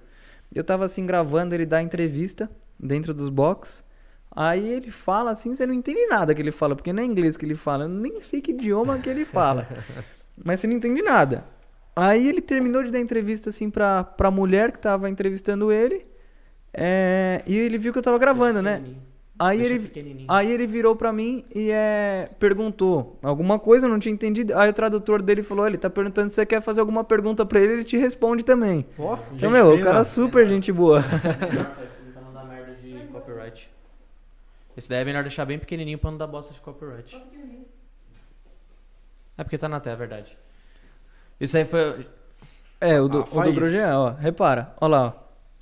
eu 0.55 0.63
tava 0.63 0.85
assim 0.85 1.05
gravando 1.05 1.53
ele 1.53 1.65
dar 1.65 1.83
entrevista 1.83 2.49
dentro 2.79 3.13
dos 3.13 3.29
box. 3.29 3.83
Aí 4.39 4.67
ele 4.71 4.91
fala 4.91 5.31
assim, 5.31 5.55
você 5.55 5.65
não 5.65 5.73
entende 5.73 6.05
nada 6.07 6.35
que 6.35 6.39
ele 6.39 6.51
fala, 6.51 6.75
porque 6.75 6.93
não 6.93 7.01
é 7.01 7.05
inglês 7.05 7.35
que 7.35 7.43
ele 7.43 7.55
fala, 7.55 7.85
eu 7.85 7.89
nem 7.89 8.21
sei 8.21 8.39
que 8.39 8.51
idioma 8.51 8.99
que 8.99 9.09
ele 9.09 9.25
fala. 9.25 9.67
Mas 10.45 10.59
você 10.59 10.67
não 10.67 10.75
entende 10.75 11.01
nada. 11.01 11.43
Aí 11.95 12.27
ele 12.29 12.39
terminou 12.39 12.83
de 12.83 12.91
dar 12.91 12.99
entrevista 12.99 13.49
assim 13.49 13.71
pra, 13.71 14.03
pra 14.03 14.29
mulher 14.29 14.71
que 14.71 14.77
tava 14.77 15.09
entrevistando 15.09 15.71
ele. 15.71 16.05
é, 16.71 17.41
e 17.47 17.57
ele 17.57 17.79
viu 17.79 17.91
que 17.91 17.97
eu 17.97 18.03
tava 18.03 18.19
gravando, 18.19 18.61
né? 18.61 18.83
Aí 19.39 19.59
ele, 19.63 20.25
aí 20.27 20.51
ele 20.51 20.65
virou 20.67 20.95
pra 20.95 21.11
mim 21.13 21.43
e 21.53 21.69
é, 21.71 22.29
perguntou 22.39 23.17
alguma 23.23 23.57
coisa, 23.59 23.85
eu 23.85 23.89
não 23.89 23.99
tinha 23.99 24.13
entendido. 24.13 24.55
Aí 24.57 24.69
o 24.69 24.73
tradutor 24.73 25.21
dele 25.21 25.41
falou: 25.43 25.65
ele 25.67 25.77
tá 25.77 25.89
perguntando 25.91 26.29
se 26.29 26.35
você 26.35 26.45
quer 26.45 26.59
fazer 26.61 26.79
alguma 26.79 27.03
pergunta 27.03 27.45
pra 27.45 27.59
ele, 27.59 27.73
ele 27.73 27.83
te 27.83 27.97
responde 27.97 28.43
também. 28.43 28.85
Ó, 28.97 29.17
Então, 29.33 29.49
meu, 29.51 29.73
o 29.75 29.81
cara 29.81 29.99
é 29.99 30.03
super 30.03 30.47
gente 30.47 30.71
boa. 30.71 31.03
Pra 32.13 32.21
não 32.23 32.33
dar 32.33 32.45
merda 32.45 32.73
de 32.81 32.93
copyright. 33.11 33.69
Esse 34.77 34.87
daí 34.87 35.01
é 35.01 35.05
melhor 35.05 35.23
deixar 35.23 35.43
bem 35.43 35.57
pequenininho 35.57 35.97
pra 35.97 36.11
não 36.11 36.17
dar 36.19 36.27
bosta 36.27 36.53
de 36.53 36.61
copyright. 36.61 37.19
É 39.35 39.43
porque 39.43 39.57
tá 39.57 39.67
na 39.67 39.79
tela, 39.79 39.95
é 39.95 39.97
verdade. 39.97 40.37
Isso 41.39 41.57
aí 41.57 41.65
foi. 41.65 42.05
É, 42.79 43.01
o 43.01 43.07
do, 43.07 43.19
Ah, 43.19 43.39
o 43.39 43.43
do. 43.43 43.53
Grosjean, 43.53 43.97
ó. 43.97 44.09
Repara, 44.11 44.73
ó 44.79 44.87
lá, 44.87 45.07
ó. 45.07 45.13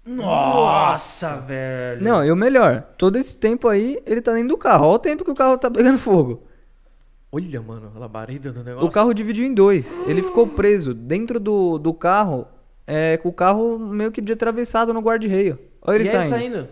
Nossa, 0.06 1.38
velho. 1.38 2.04
Não, 2.04 2.24
e 2.24 2.32
o 2.32 2.36
melhor, 2.36 2.82
todo 2.98 3.18
esse 3.18 3.36
tempo 3.38 3.68
aí, 3.68 4.02
ele 4.06 4.22
tá 4.22 4.34
dentro 4.34 4.50
do 4.50 4.58
carro. 4.58 4.86
Olha 4.86 4.96
o 4.96 5.00
tempo 5.00 5.24
que 5.24 5.32
o 5.32 5.36
carro 5.36 5.58
tá 5.58 5.72
pegando 5.72 5.98
fogo. 5.98 6.44
Olha, 7.32 7.62
mano, 7.62 7.92
a 7.96 8.00
labareda 8.00 8.52
do 8.52 8.64
negócio. 8.64 8.86
O 8.88 8.92
carro 8.92 9.14
dividiu 9.14 9.46
em 9.46 9.54
dois. 9.54 9.98
Ele 10.06 10.22
ficou 10.22 10.46
preso 10.48 10.94
dentro 10.94 11.40
do, 11.40 11.78
do 11.78 11.94
carro, 11.94 12.48
é, 12.86 13.18
com 13.18 13.30
o 13.30 13.34
carro 13.34 13.80
meio 13.80 14.12
que 14.12 14.22
de 14.22 14.34
atravessado 14.34 14.94
no 14.94 15.02
guarda-reio. 15.02 15.58
Olha 15.82 15.96
ele 15.96 16.08
e 16.08 16.12
ele 16.12 16.24
saindo. 16.26 16.68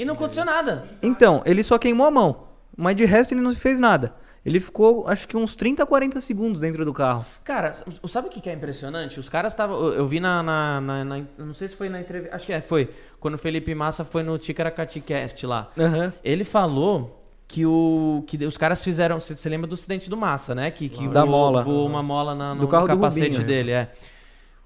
E 0.00 0.04
não 0.04 0.14
aconteceu 0.14 0.44
nada. 0.44 0.88
Então, 1.02 1.42
ele 1.44 1.62
só 1.62 1.78
queimou 1.78 2.06
a 2.06 2.10
mão. 2.10 2.48
Mas 2.76 2.96
de 2.96 3.04
resto 3.04 3.34
ele 3.34 3.40
não 3.42 3.54
fez 3.54 3.78
nada. 3.78 4.14
Ele 4.46 4.58
ficou, 4.58 5.06
acho 5.06 5.28
que 5.28 5.36
uns 5.36 5.54
30, 5.54 5.84
40 5.84 6.18
segundos 6.20 6.62
dentro 6.62 6.82
do 6.82 6.94
carro. 6.94 7.26
Cara, 7.44 7.74
sabe 8.08 8.28
o 8.28 8.30
que 8.30 8.48
é 8.48 8.54
impressionante? 8.54 9.20
Os 9.20 9.28
caras 9.28 9.52
estavam. 9.52 9.76
Eu 9.78 9.92
eu 9.94 10.06
vi 10.06 10.18
na, 10.18 10.42
na, 10.42 10.80
na- 10.80 11.04
na- 11.04 11.22
Não 11.36 11.52
sei 11.52 11.68
se 11.68 11.76
foi 11.76 11.90
na 11.90 12.00
entrevista. 12.00 12.34
Acho 12.34 12.46
que 12.46 12.52
é, 12.54 12.60
foi. 12.62 12.88
Quando 13.18 13.34
o 13.34 13.38
Felipe 13.38 13.74
Massa 13.74 14.02
foi 14.02 14.22
no 14.22 14.38
Ticaracati 14.38 14.98
Cast 15.00 15.44
lá. 15.46 15.70
Aham. 15.78 16.10
Ele 16.24 16.42
falou 16.44 17.22
que, 17.46 17.66
o, 17.66 18.24
que 18.26 18.42
os 18.46 18.56
caras 18.56 18.82
fizeram. 18.82 19.20
Você 19.20 19.36
você 19.36 19.48
lembra 19.50 19.66
do 19.66 19.74
acidente 19.74 20.08
do 20.08 20.16
Massa, 20.16 20.54
né? 20.54 20.70
Que, 20.70 20.88
que 20.88 21.06
Da 21.08 21.22
voou, 21.22 21.30
mola. 21.36 21.62
voou 21.62 21.86
uma 21.86 22.02
mola 22.02 22.34
na, 22.34 22.54
no, 22.54 22.62
Do 22.62 22.68
carro 22.68 22.86
no 22.88 22.94
do 22.94 22.98
capacete 22.98 23.26
Rubinho. 23.32 23.46
dele, 23.46 23.72
é. 23.72 23.90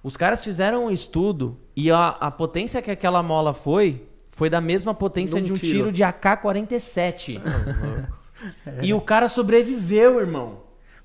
Os 0.05 0.17
caras 0.17 0.45
fizeram 0.45 0.85
um 0.87 0.91
estudo 0.93 1.59
e 1.75 1.91
a, 1.91 2.09
a 2.21 2.31
potência 2.31 2.81
que 2.81 2.93
aquela 2.93 3.25
mola 3.25 3.53
foi. 3.53 4.07
Foi 4.35 4.51
da 4.51 4.61
mesma 4.61 4.93
potência 4.93 5.41
De 5.41 5.47
de 5.47 5.53
um 5.53 5.55
tiro. 5.55 5.73
tiro 5.73 5.93
de 5.93 6.03
AK-47. 6.03 7.41
E 8.83 8.93
o 8.93 9.01
cara 9.01 9.27
sobreviveu, 9.29 10.21
irmão. 10.21 10.59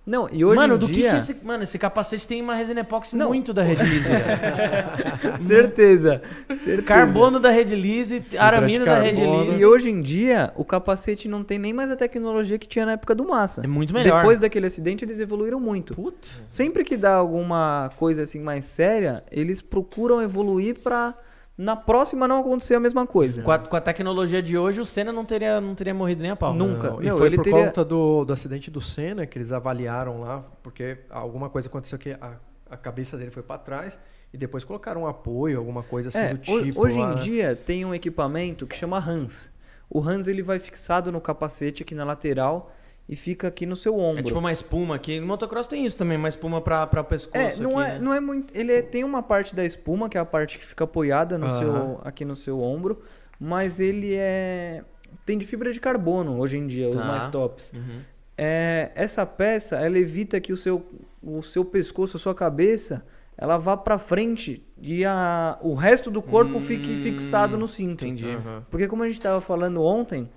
Não, 0.06 0.28
e 0.30 0.44
hoje 0.44 0.60
mano, 0.60 0.76
em 0.76 0.78
do 0.80 0.88
que 0.88 0.94
dia... 0.94 1.12
que 1.12 1.18
esse. 1.18 1.36
Mano, 1.46 1.64
esse 1.64 1.78
capacete 1.78 2.28
tem 2.28 2.42
uma 2.42 2.56
resina 2.56 2.82
epóxi 2.82 3.16
Não. 3.16 3.30
muito 3.30 3.54
da 3.54 3.62
Redlise. 3.62 4.10
velho. 4.10 5.44
Certeza. 5.48 6.22
certeza. 6.48 6.82
Carbono 6.82 7.40
da 7.40 7.50
Redlise, 7.52 8.24
aramina 8.38 8.84
da. 8.84 9.00
Redlise. 9.00 9.60
E 9.60 9.66
hoje 9.66 9.92
em 9.92 10.02
dia, 10.02 10.52
o 10.58 10.66
capacete 10.66 11.30
não 11.30 11.44
tem 11.44 11.60
nem 11.60 11.72
mais 11.72 11.92
a 11.92 11.96
tecnologia 11.96 12.58
que 12.58 12.68
tinha 12.68 12.88
na 12.88 12.94
época 12.94 13.14
do 13.14 13.26
Massa. 13.26 13.62
É 13.64 13.68
muito 13.68 13.94
melhor. 13.94 14.18
Depois 14.18 14.40
daquele 14.40 14.66
acidente, 14.66 15.06
eles 15.06 15.20
evoluíram 15.20 15.60
muito. 15.60 15.94
Putz. 15.94 16.42
Sempre 16.50 16.84
que 16.84 16.98
dá 16.98 17.14
alguma 17.14 17.90
coisa 17.96 18.24
assim 18.24 18.40
mais 18.40 18.66
séria, 18.66 19.24
eles 19.32 19.62
procuram 19.62 20.22
evoluir 20.22 20.80
pra 20.80 21.14
na 21.62 21.76
próxima 21.76 22.26
não 22.26 22.40
acontecer 22.40 22.76
a 22.76 22.80
mesma 22.80 23.06
coisa. 23.06 23.44
Com 23.44 23.52
a, 23.52 23.60
com 23.60 23.76
a 23.76 23.82
tecnologia 23.82 24.42
de 24.42 24.58
hoje, 24.58 24.80
o 24.80 24.86
Senna 24.86 25.12
não 25.12 25.26
teria, 25.26 25.60
não 25.60 25.76
teria 25.76 25.94
morrido 25.94 26.22
nem 26.22 26.32
a 26.32 26.36
pau. 26.36 26.54
Nunca. 26.54 26.92
Não, 26.92 27.02
e 27.02 27.06
Meu, 27.06 27.18
foi 27.18 27.28
ele 27.28 27.36
por 27.36 27.44
teria- 27.44 27.66
conta 27.66 27.84
do, 27.84 28.24
do 28.24 28.32
acidente 28.32 28.72
do 28.72 28.80
Senna 28.80 29.26
que 29.26 29.38
eles 29.38 29.52
avaliaram 29.52 30.22
lá, 30.22 30.42
porque 30.64 31.00
alguma 31.10 31.50
coisa 31.50 31.68
aconteceu 31.68 32.00
que 32.00 32.12
a, 32.12 32.38
a 32.70 32.78
cabeça 32.78 33.18
dele 33.18 33.30
foi 33.30 33.44
para 33.44 33.58
trás 33.58 34.00
e 34.34 34.38
depois 34.38 34.64
colocaram 34.64 35.02
um 35.02 35.08
apoio, 35.08 35.58
alguma 35.58 35.84
coisa 35.84 36.08
assim 36.08 36.20
É, 36.20 36.34
do 36.34 36.38
tipo. 36.38 36.80
hoje 36.82 36.98
lá, 36.98 37.08
em 37.12 37.16
né? 37.16 37.22
dia 37.22 37.56
tem 37.58 37.84
um 37.84 37.94
equipamento 37.94 38.66
que 38.66 38.76
chama 38.78 38.98
Hans. 38.98 39.52
O 39.90 40.00
Hans 40.02 40.28
ele 40.28 40.42
vai 40.42 40.60
fixado 40.60 41.12
no 41.12 41.20
capacete 41.20 41.84
aqui 41.84 41.94
na 41.94 42.06
lateral 42.06 42.72
e 43.10 43.16
fica 43.16 43.48
aqui 43.48 43.66
no 43.66 43.76
seu 43.76 43.98
ombro. 43.98 44.20
É 44.20 44.24
tipo 44.24 44.38
uma 44.38 44.52
espuma 44.52 44.94
aqui. 44.96 45.20
No 45.20 45.26
motocross 45.26 45.68
tem 45.68 45.84
isso 45.86 45.98
também, 45.98 46.16
uma 46.16 46.30
espuma 46.30 46.62
pra, 46.62 46.86
pra 46.86 47.04
pescoço 47.04 47.36
É, 47.38 47.56
não 47.58 47.80
aqui, 47.80 47.90
é, 47.90 47.94
né? 47.96 48.00
não 48.00 48.14
é 48.14 48.20
muito. 48.20 48.56
Ele 48.56 48.72
é- 48.72 48.82
tem 48.84 49.04
uma 49.04 49.24
parte 49.24 49.56
da 49.56 49.66
espuma, 49.66 50.08
que 50.08 50.16
é 50.18 50.22
a 50.22 50.26
parte 50.26 50.60
que 50.60 50.66
fica 50.66 50.84
apoiada 50.84 51.36
no 51.38 51.48
Aham. 51.48 51.58
seu, 51.58 52.02
aqui 52.04 52.24
no 52.24 52.36
seu 52.36 52.62
ombro, 52.62 53.02
mas 53.40 53.80
ele 53.80 54.14
é. 54.16 54.84
Tem 55.26 55.38
de 55.40 55.46
fibra 55.46 55.74
de 55.74 55.80
carbono 55.80 56.40
hoje 56.40 56.58
em 56.58 56.68
dia, 56.68 56.88
os 56.88 56.96
Tá. 56.96 57.04
mais 57.04 57.28
tops. 57.28 57.72
Uhum. 57.74 58.02
É, 58.38 58.92
essa 58.96 59.26
peça, 59.26 59.76
ela 59.78 59.98
evita 59.98 60.40
que 60.40 60.54
o 60.54 60.58
seu, 60.58 60.86
o 61.22 61.42
seu 61.42 61.66
pescoço, 61.66 62.16
a 62.16 62.20
sua 62.20 62.36
cabeça, 62.36 63.04
ela 63.36 63.58
vá 63.58 63.76
pra 63.76 63.98
frente 63.98 64.64
e 64.80 65.04
a, 65.04 65.58
o 65.62 65.74
resto 65.74 66.10
do 66.12 66.22
corpo 66.22 66.60
fique 66.60 66.96
fixado 66.96 67.58
no 67.58 67.68
cinto. 67.68 68.06
Entendi. 68.06 68.30
Aham. 68.30 68.64
Porque 68.70 68.88
como 68.88 69.02
a 69.04 69.08
gente 69.08 69.20
tava 69.20 69.42
falando 69.42 69.82
ontem, 69.84 70.30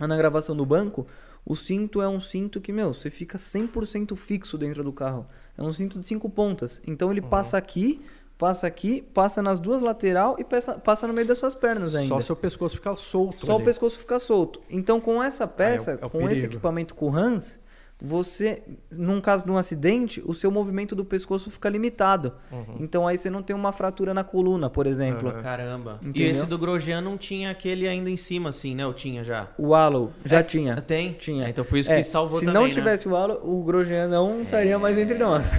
na 0.00 0.16
gravação 0.16 0.56
do 0.56 0.64
banco, 0.64 1.06
o 1.44 1.54
cinto 1.54 2.00
é 2.02 2.08
um 2.08 2.20
cinto 2.20 2.60
que, 2.60 2.72
meu, 2.72 2.92
você 2.92 3.10
fica 3.10 3.38
100% 3.38 4.14
fixo 4.16 4.56
dentro 4.58 4.82
do 4.84 4.92
carro. 4.92 5.26
É 5.56 5.62
um 5.62 5.72
cinto 5.72 5.98
de 5.98 6.06
cinco 6.06 6.28
pontas. 6.28 6.80
Então 6.86 7.10
ele 7.10 7.20
passa 7.22 7.56
aqui, 7.56 8.00
passa 8.36 8.66
aqui, 8.66 9.02
passa 9.14 9.42
nas 9.42 9.58
duas 9.58 9.82
lateral 9.82 10.36
e 10.38 10.44
passa, 10.44 10.74
passa 10.74 11.06
no 11.06 11.12
meio 11.14 11.26
das 11.26 11.38
suas 11.38 11.54
pernas 11.54 11.94
ainda. 11.94 12.14
Só 12.14 12.20
seu 12.20 12.36
pescoço 12.36 12.76
ficar 12.76 12.94
solto. 12.96 13.44
Só 13.44 13.52
o 13.52 13.56
ali. 13.56 13.64
pescoço 13.64 13.98
fica 13.98 14.18
solto. 14.18 14.60
Então, 14.70 15.00
com 15.00 15.22
essa 15.22 15.46
peça, 15.48 15.92
é 15.92 15.94
o- 15.96 15.98
é 16.02 16.06
o 16.06 16.10
com 16.10 16.18
esse 16.22 16.28
perigo. 16.42 16.52
equipamento 16.54 16.94
com 16.94 17.14
Hans, 17.14 17.58
você, 18.00 18.62
num 18.90 19.20
caso 19.20 19.44
de 19.44 19.50
um 19.50 19.56
acidente, 19.56 20.22
o 20.24 20.32
seu 20.32 20.50
movimento 20.50 20.94
do 20.94 21.04
pescoço 21.04 21.50
fica 21.50 21.68
limitado. 21.68 22.32
Uhum. 22.52 22.76
Então, 22.78 23.08
aí 23.08 23.18
você 23.18 23.28
não 23.28 23.42
tem 23.42 23.56
uma 23.56 23.72
fratura 23.72 24.14
na 24.14 24.22
coluna, 24.22 24.70
por 24.70 24.86
exemplo. 24.86 25.32
Caramba. 25.42 25.98
E 26.02 26.08
Entendeu? 26.08 26.30
esse 26.30 26.46
do 26.46 26.56
Grosjean 26.56 27.00
não 27.00 27.18
tinha 27.18 27.50
aquele 27.50 27.88
ainda 27.88 28.08
em 28.08 28.16
cima, 28.16 28.50
assim, 28.50 28.74
né? 28.74 28.84
Eu 28.84 28.94
tinha 28.94 29.24
já. 29.24 29.48
O 29.58 29.74
Halo 29.74 30.12
já 30.24 30.38
É, 30.38 30.42
tinha. 30.44 30.76
Tem? 30.82 31.12
Tinha. 31.14 31.46
É, 31.46 31.50
então 31.50 31.64
foi 31.64 31.80
isso 31.80 31.90
É, 31.90 31.96
que 31.96 32.04
salvou 32.04 32.38
se 32.38 32.44
também, 32.44 32.60
não 32.60 32.68
né? 32.68 32.72
tivesse 32.72 33.08
o 33.08 33.16
Halo, 33.16 33.40
o 33.42 33.64
Grosjean 33.64 34.06
não 34.06 34.42
estaria 34.42 34.78
mais 34.78 34.96
entre 34.96 35.18
nós. 35.18 35.50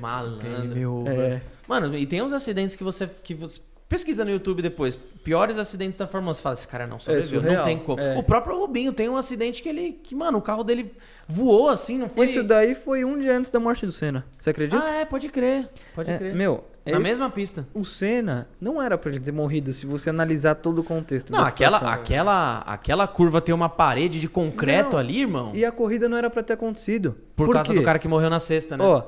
Malandro. 0.00 0.92
Over. 0.92 1.18
É. 1.18 1.42
Mano, 1.68 1.96
e 1.96 2.04
tem 2.04 2.20
uns 2.20 2.32
acidentes 2.32 2.74
que 2.74 2.82
você, 2.82 3.08
que 3.22 3.32
você... 3.32 3.60
Pesquisa 3.90 4.24
no 4.24 4.30
YouTube 4.30 4.62
depois. 4.62 4.94
Piores 5.24 5.58
acidentes 5.58 5.98
da 5.98 6.06
Fórmula 6.06 6.30
1. 6.30 6.34
Você 6.34 6.42
fala, 6.42 6.54
esse 6.54 6.68
cara 6.68 6.86
não 6.86 7.00
sobreviveu. 7.00 7.40
não 7.42 7.48
surreal. 7.48 7.64
tem 7.64 7.76
como. 7.78 8.00
É. 8.00 8.16
O 8.16 8.22
próprio 8.22 8.56
Rubinho 8.56 8.92
tem 8.92 9.08
um 9.08 9.16
acidente 9.16 9.60
que 9.60 9.68
ele... 9.68 9.98
Que, 10.02 10.14
mano, 10.14 10.38
o 10.38 10.40
carro 10.40 10.62
dele 10.62 10.92
voou 11.26 11.68
assim, 11.68 11.98
não 11.98 12.08
foi... 12.08 12.26
Isso 12.26 12.44
daí 12.44 12.72
foi 12.72 13.04
um 13.04 13.18
dia 13.18 13.36
antes 13.36 13.50
da 13.50 13.58
morte 13.58 13.84
do 13.84 13.90
Senna. 13.90 14.24
Você 14.38 14.50
acredita? 14.50 14.80
Ah, 14.80 14.94
é, 15.00 15.04
pode 15.04 15.28
crer. 15.28 15.68
Pode 15.92 16.08
É, 16.08 16.18
crer. 16.18 16.36
meu, 16.36 16.62
Na 16.86 17.00
mesma 17.00 17.28
pista. 17.28 17.66
o 17.74 17.84
Senna 17.84 18.48
não 18.60 18.80
era 18.80 18.96
pra 18.96 19.10
ele 19.10 19.18
ter 19.18 19.32
morrido 19.32 19.72
se 19.72 19.84
você 19.86 20.08
analisar 20.08 20.54
todo 20.54 20.78
o 20.78 20.84
contexto 20.84 21.32
Não, 21.32 21.40
aquela, 21.44 21.78
situação. 21.78 21.88
aquela, 22.00 22.58
aquela 22.58 23.08
curva 23.08 23.40
tem 23.40 23.52
uma 23.52 23.68
parede 23.68 24.20
de 24.20 24.28
concreto 24.28 24.92
Não. 24.92 25.00
ali, 25.00 25.22
irmão. 25.22 25.50
E 25.52 25.64
a 25.64 25.72
corrida 25.72 26.08
não 26.08 26.16
era 26.16 26.30
pra 26.30 26.44
ter 26.44 26.52
acontecido. 26.52 27.16
Por, 27.34 27.50
causa 27.52 27.72
quê? 27.72 27.78
do 27.78 27.82
cara 27.84 27.98
que 27.98 28.06
morreu 28.06 28.30
na 28.30 28.38
sexta, 28.38 28.76
né? 28.76 28.84
Ó, 28.84 29.02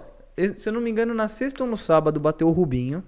se 0.57 0.69
eu 0.69 0.73
não 0.73 0.81
me 0.81 0.91
engano, 0.91 1.15
na 1.15 1.29
sexta 1.29 1.63
ou 1.63 1.71
no 1.71 1.77
sábado 1.77 2.19
bateu 2.19 2.49
o 2.49 2.51
Rubinho. 2.51 3.05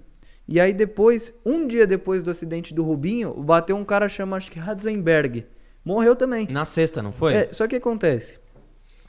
E 0.47 0.59
aí 0.59 0.73
depois, 0.73 1.33
um 1.45 1.65
dia 1.67 1.87
depois 1.87 2.21
do 2.21 2.31
acidente 2.31 2.73
do 2.73 2.83
Rubinho, 2.83 3.33
bateu 3.33 3.75
um 3.75 3.85
cara 3.85 4.07
chamado, 4.07 4.37
acho 4.37 4.51
que 4.51 4.59
Ratzenberg. 4.59 5.45
Morreu 5.83 6.15
também. 6.15 6.47
Na 6.49 6.65
sexta, 6.65 7.01
não 7.01 7.11
foi? 7.11 7.33
É, 7.33 7.53
só 7.53 7.67
que 7.67 7.75
acontece. 7.75 8.39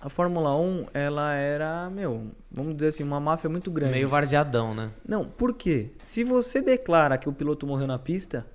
A 0.00 0.08
Fórmula 0.08 0.56
1, 0.56 0.86
ela 0.92 1.34
era, 1.34 1.90
meu, 1.90 2.30
vamos 2.50 2.76
dizer 2.76 2.88
assim, 2.88 3.02
uma 3.02 3.18
máfia 3.18 3.48
muito 3.48 3.70
grande. 3.70 3.92
Meio 3.92 4.08
varzeadão, 4.08 4.74
né? 4.74 4.90
Não, 5.06 5.24
por 5.24 5.54
quê? 5.54 5.90
Se 6.04 6.22
você 6.22 6.60
declara 6.60 7.16
que 7.16 7.28
o 7.28 7.32
piloto 7.32 7.66
morreu 7.66 7.86
na 7.86 7.98
pista, 7.98 8.46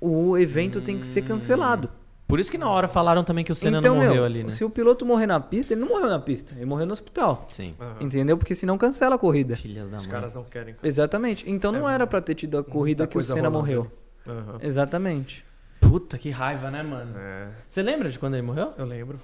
o 0.00 0.36
evento 0.38 0.80
tem 0.80 0.98
que 0.98 1.06
ser 1.06 1.22
cancelado. 1.22 1.90
Por 2.30 2.40
isso 2.40 2.50
que 2.50 2.56
na 2.56 2.70
hora 2.70 2.86
falaram 2.88 3.24
também 3.24 3.44
que 3.44 3.50
o 3.52 3.54
Senna 3.54 3.78
então, 3.78 3.92
não 3.94 4.00
morreu 4.00 4.14
meu, 4.14 4.24
ali, 4.24 4.44
né? 4.44 4.50
se 4.50 4.64
o 4.64 4.70
piloto 4.70 5.04
morrer 5.04 5.26
na 5.26 5.40
pista, 5.40 5.74
ele 5.74 5.80
não 5.80 5.88
morreu 5.88 6.08
na 6.08 6.18
pista, 6.20 6.54
ele 6.56 6.64
morreu 6.64 6.86
no 6.86 6.92
hospital. 6.92 7.44
Sim. 7.48 7.74
Aham. 7.80 7.96
Entendeu? 8.00 8.38
Porque 8.38 8.54
senão 8.54 8.78
cancela 8.78 9.16
a 9.16 9.18
corrida. 9.18 9.56
Filhas 9.56 9.88
da 9.88 9.96
Os 9.96 10.06
mãe. 10.06 10.12
caras 10.14 10.34
não 10.34 10.44
querem. 10.44 10.76
Exatamente. 10.82 11.50
Então 11.50 11.72
não 11.72 11.88
era 11.88 12.06
pra 12.06 12.20
ter 12.20 12.34
tido 12.36 12.56
a 12.56 12.64
corrida 12.64 13.06
que 13.06 13.18
o 13.18 13.22
Senna 13.22 13.50
morreu. 13.50 13.90
Aham. 14.26 14.58
Exatamente. 14.62 15.44
Puta, 15.80 16.16
que 16.16 16.30
raiva, 16.30 16.70
né, 16.70 16.82
mano? 16.82 17.12
É, 17.18 17.48
Você 17.68 17.82
lembra 17.82 18.08
de 18.10 18.18
quando 18.18 18.34
ele 18.34 18.42
morreu? 18.42 18.70
eu 18.78 18.86
lembro. 18.86 19.20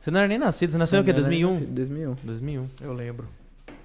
Você 0.00 0.10
não 0.10 0.18
era 0.18 0.26
nem 0.26 0.36
nascido, 0.38 0.72
você 0.72 0.78
nasceu 0.78 1.00
o 1.00 1.04
quê? 1.04 1.12
2001? 1.12 1.60
2001. 1.66 2.16
2001. 2.24 2.68
Eu 2.82 2.92
lembro. 2.92 3.28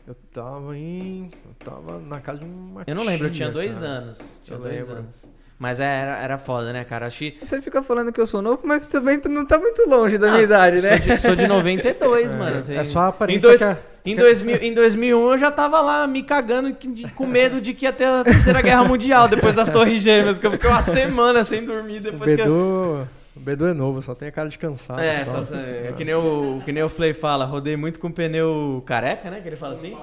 Eu 0.08 0.16
tava 0.34 0.76
em. 0.76 1.30
Eu 1.46 1.54
tava 1.64 2.00
na 2.00 2.20
casa 2.20 2.40
de 2.40 2.46
uma. 2.46 2.84
Eu 2.88 2.96
não 2.96 3.04
lembro, 3.04 3.28
eu 3.28 3.32
tinha 3.32 3.52
dois 3.52 3.76
cara. 3.76 3.88
anos. 3.88 4.18
Tinha 4.44 4.58
Eu 4.58 4.62
dois 4.62 4.74
lembro. 4.80 4.96
anos. 4.96 5.26
Mas 5.60 5.80
era, 5.80 6.18
era 6.20 6.38
foda, 6.38 6.72
né, 6.72 6.84
cara? 6.84 7.08
Acho 7.08 7.18
que. 7.18 7.38
Você 7.42 7.60
fica 7.62 7.82
falando 7.82 8.12
que 8.12 8.22
eu 8.22 8.28
sou 8.28 8.44
novo, 8.44 8.62
mas 8.64 8.86
também 8.86 9.20
tu 9.20 9.28
não 9.28 9.44
tá 9.44 9.58
muito 9.58 9.90
longe 9.90 10.16
da 10.18 10.28
minha 10.28 10.42
Ah, 10.42 10.44
idade, 10.44 10.82
né? 10.82 10.98
Sou 11.00 11.16
de, 11.16 11.22
sou 11.22 11.36
de 11.36 11.48
92, 11.48 12.34
É, 12.34 12.38
mano. 12.38 12.64
é 12.70 12.84
só 12.84 13.00
a 13.00 13.08
aparência 13.08 13.40
em, 13.40 13.50
dois, 13.50 13.60
que 13.60 13.66
a- 13.66 13.78
em, 14.06 14.16
2000, 14.16 14.56
em 14.58 14.74
2001 14.74 15.32
eu 15.32 15.38
já 15.40 15.50
tava 15.50 15.82
lá 15.82 16.06
me 16.06 16.22
cagando 16.22 16.72
de- 16.72 17.08
com 17.12 17.26
medo 17.26 17.60
de 17.60 17.74
que 17.74 17.86
ia 17.86 17.92
ter 17.92 18.06
a 18.06 18.24
Terceira 18.24 18.62
Guerra 18.62 18.84
Mundial 18.84 19.28
depois 19.28 19.56
das 19.56 19.68
Torres 19.68 20.00
Gêmeas, 20.04 20.38
que 20.38 20.46
eu 20.46 20.52
fiquei 20.52 20.70
uma 20.70 20.82
semana 20.84 21.44
sem 21.44 21.66
dormir 21.66 21.98
O 21.98 22.02
depois 22.02 22.36
que 22.36 22.42
eu... 22.42 22.46
Bedu, 22.46 23.08
o 23.36 23.40
Bedu 23.40 23.68
é 23.68 23.74
novo, 23.74 24.00
só 24.02 24.14
tem 24.14 24.28
a 24.28 24.32
cara 24.32 24.50
de 24.50 24.60
cansado. 24.60 25.02
É, 25.02 25.26
só. 25.26 25.44
só, 25.44 25.56
é 25.56 25.92
que, 25.98 26.06
nem 26.06 26.14
o, 26.14 26.62
que 26.64 26.72
nem 26.72 26.84
o 26.84 26.90
Flay 26.90 27.14
fala, 27.16 27.46
rodei 27.46 27.76
muito 27.76 28.00
com 28.00 28.12
pneu 28.12 28.84
careca, 28.86 29.32
né? 29.32 29.40
Que 29.42 29.50
ele 29.50 29.56
fala 29.56 29.74
assim. 29.74 29.98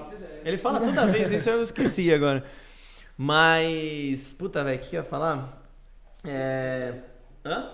Ele 0.44 0.58
fala 0.58 0.80
toda 0.80 1.06
vez, 1.06 1.30
isso 1.30 1.48
eu 1.48 1.62
esqueci 1.62 2.12
agora. 2.12 2.42
Mas. 3.16 4.32
Puta, 4.38 4.62
velho, 4.64 4.80
o 4.80 4.82
que 4.82 4.96
eu 4.96 5.00
ia 5.02 5.04
falar? 5.08 5.62
É. 6.24 6.94
Hã? 7.44 7.70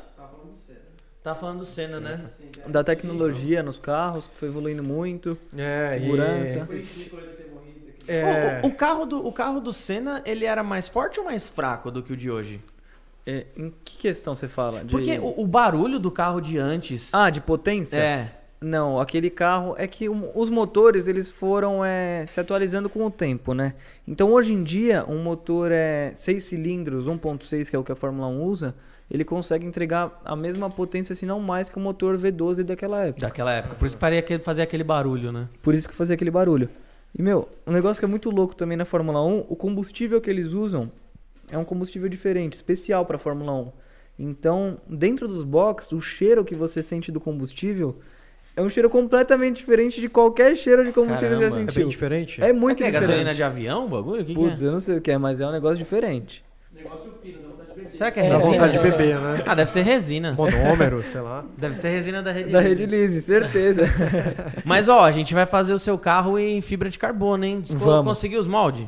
Tá 1.23 1.35
falando 1.35 1.59
do 1.59 1.67
Senna, 1.67 2.01
né? 2.01 2.25
Da 2.67 2.83
tecnologia 2.83 3.63
nos 3.63 3.79
carros, 3.79 4.27
que 4.27 4.37
foi 4.37 4.49
evoluindo 4.49 4.83
muito. 4.83 5.37
É, 5.57 5.87
Segurança. 5.89 6.69
e- 6.73 7.11
é, 8.09 8.63
O, 8.65 8.69
o- 8.69 8.71
o 8.71 8.75
carro 8.75 9.05
do, 9.05 9.27
o 9.27 9.33
carro 9.33 9.61
do 9.61 9.71
Senna, 9.73 10.23
ele 10.25 10.47
era 10.47 10.63
mais 10.63 10.89
forte 10.89 11.21
ou 11.21 11.27
mais 11.27 11.47
fraco 11.47 11.91
do 11.91 12.03
que 12.03 12.13
o 12.15 12.17
de 12.17 12.31
hoje? 12.31 12.61
É, 13.27 13.47
em 13.55 13.71
que 13.85 13.99
questão 13.99 14.35
você 14.35 14.49
fala? 14.49 14.83
De- 14.83 14.91
Porque 14.91 15.19
o, 15.19 15.43
o 15.43 15.47
barulho 15.47 15.99
do 15.99 16.11
carro 16.11 16.41
de 16.41 16.57
antes. 16.57 17.11
Ah, 17.13 17.29
de 17.29 17.41
potência? 17.43 18.01
é. 18.01 18.40
Não, 18.61 19.01
aquele 19.01 19.31
carro 19.31 19.75
é 19.79 19.87
que 19.87 20.07
um- 20.09 20.31
os 20.35 20.51
motores 20.51 21.09
eles 21.09 21.31
foram 21.31 21.83
é, 21.83 22.27
se 22.27 22.39
atualizando 22.39 22.91
com 22.91 23.07
o 23.07 23.11
tempo, 23.11 23.55
né? 23.55 23.75
Então 24.07 24.31
hoje 24.33 24.53
em 24.53 24.63
dia 24.63 25.03
um 25.09 25.23
motor 25.23 25.71
é 25.73 26.13
6 26.15 26.45
cilindros, 26.45 27.07
1.6 27.07 27.71
que 27.71 27.77
é 27.77 27.79
o 27.79 27.83
que 27.85 27.91
a 27.91 27.97
Fórmula 27.97 28.27
1 28.29 28.43
usa, 28.45 28.75
ele 29.11 29.25
consegue 29.25 29.65
entregar 29.67 30.21
a 30.25 30.37
mesma 30.37 30.69
potência, 30.69 31.15
se 31.15 31.25
não 31.25 31.41
mais 31.41 31.71
que 31.71 31.79
o 31.79 31.81
motor 31.81 32.17
V12 32.19 32.63
daquela 32.63 33.03
época. 33.07 33.27
Daquela 33.27 33.53
época. 33.53 33.75
Por 33.77 33.87
isso 33.87 33.97
que 33.97 34.01
faria 34.01 34.19
aquele, 34.19 34.43
fazia 34.43 34.63
aquele 34.65 34.85
barulho, 34.85 35.33
né? 35.33 35.49
Por 35.63 35.75
isso 35.75 35.89
que 35.89 35.95
fazia 35.95 36.15
aquele 36.15 36.31
barulho. 36.31 36.69
E 37.19 37.23
meu, 37.23 37.49
um 37.67 37.73
negócio 37.73 37.99
que 38.01 38.05
é 38.05 38.09
muito 38.09 38.31
louco 38.31 38.55
também 38.55 38.77
na 38.77 38.85
Fórmula 38.85 39.25
1, 39.25 39.47
o 39.49 39.57
combustível 39.57 40.21
que 40.21 40.29
eles 40.29 40.53
usam 40.53 40.93
é 41.51 41.57
um 41.57 41.65
combustível 41.65 42.09
diferente, 42.11 42.53
especial 42.53 43.05
para 43.07 43.17
a 43.17 43.19
Fórmula 43.19 43.53
1. 43.53 43.73
Então, 44.19 44.77
dentro 44.87 45.27
dos 45.27 45.43
boxes, 45.45 45.91
o 45.93 46.01
cheiro 46.01 46.45
que 46.45 46.55
você 46.55 46.83
sente 46.83 47.11
do 47.11 47.19
combustível 47.19 47.97
é 48.57 48.63
um 48.63 48.69
cheiro 48.69 48.91
completamente 48.91 49.57
diferente 49.57 50.01
de 50.01 50.09
qualquer 50.09 50.57
cheiro 50.57 50.85
de 50.85 50.93
combustível 50.93 51.31
que 51.31 51.35
Caramba. 51.37 51.51
você 51.51 51.57
já 51.57 51.63
é 51.63 51.67
sentiu. 51.67 51.83
bem 51.83 51.89
diferente? 51.91 52.43
É 52.43 52.53
muito 52.53 52.83
é, 52.83 52.91
que 52.91 52.97
é 52.97 53.01
gasolina 53.01 53.19
diferente. 53.19 53.37
de 53.37 53.43
avião, 53.43 53.87
o 53.87 53.89
bagulho? 53.89 54.23
O 54.23 54.25
que, 54.25 54.35
que 54.35 54.41
Putz, 54.41 54.63
é? 54.63 54.67
eu 54.67 54.73
não 54.73 54.81
sei 54.81 54.97
o 54.97 55.01
que 55.01 55.11
é, 55.11 55.19
mas 55.19 55.41
é 55.41 55.47
um 55.47 55.53
negócio 55.53 55.79
diferente. 55.79 56.45
Negócio 56.75 57.13
fino, 57.23 57.39
dá 57.43 57.49
vontade 57.49 57.69
de 57.73 57.75
beber. 57.81 57.91
Será 57.91 58.11
que 58.11 58.21
é 58.21 58.29
Dá 58.29 58.37
resina? 58.37 58.53
vontade 58.53 58.73
de 58.73 58.79
beber, 58.79 59.19
né? 59.19 59.43
Ah, 59.47 59.55
deve 59.55 59.71
ser 59.71 59.83
resina. 59.83 60.33
Monômero, 60.33 61.03
sei 61.03 61.21
lá. 61.21 61.45
Deve 61.59 61.75
ser 61.75 61.89
resina 61.91 62.23
da 62.23 62.33
rede. 62.33 62.51
Da 62.51 62.61
Rede 62.61 62.87
Lise, 62.87 63.21
certeza. 63.21 63.85
Mas 64.65 64.89
ó, 64.89 65.05
a 65.05 65.13
gente 65.13 65.35
vai 65.35 65.47
fazer 65.47 65.73
o 65.73 65.79
seu 65.79 65.99
carro 65.99 66.39
em 66.39 66.61
fibra 66.61 66.89
de 66.89 66.99
carbono, 66.99 67.45
hein? 67.45 67.63
Vamos. 67.71 68.07
Conseguiu 68.07 68.41
os 68.41 68.47
moldes? 68.47 68.87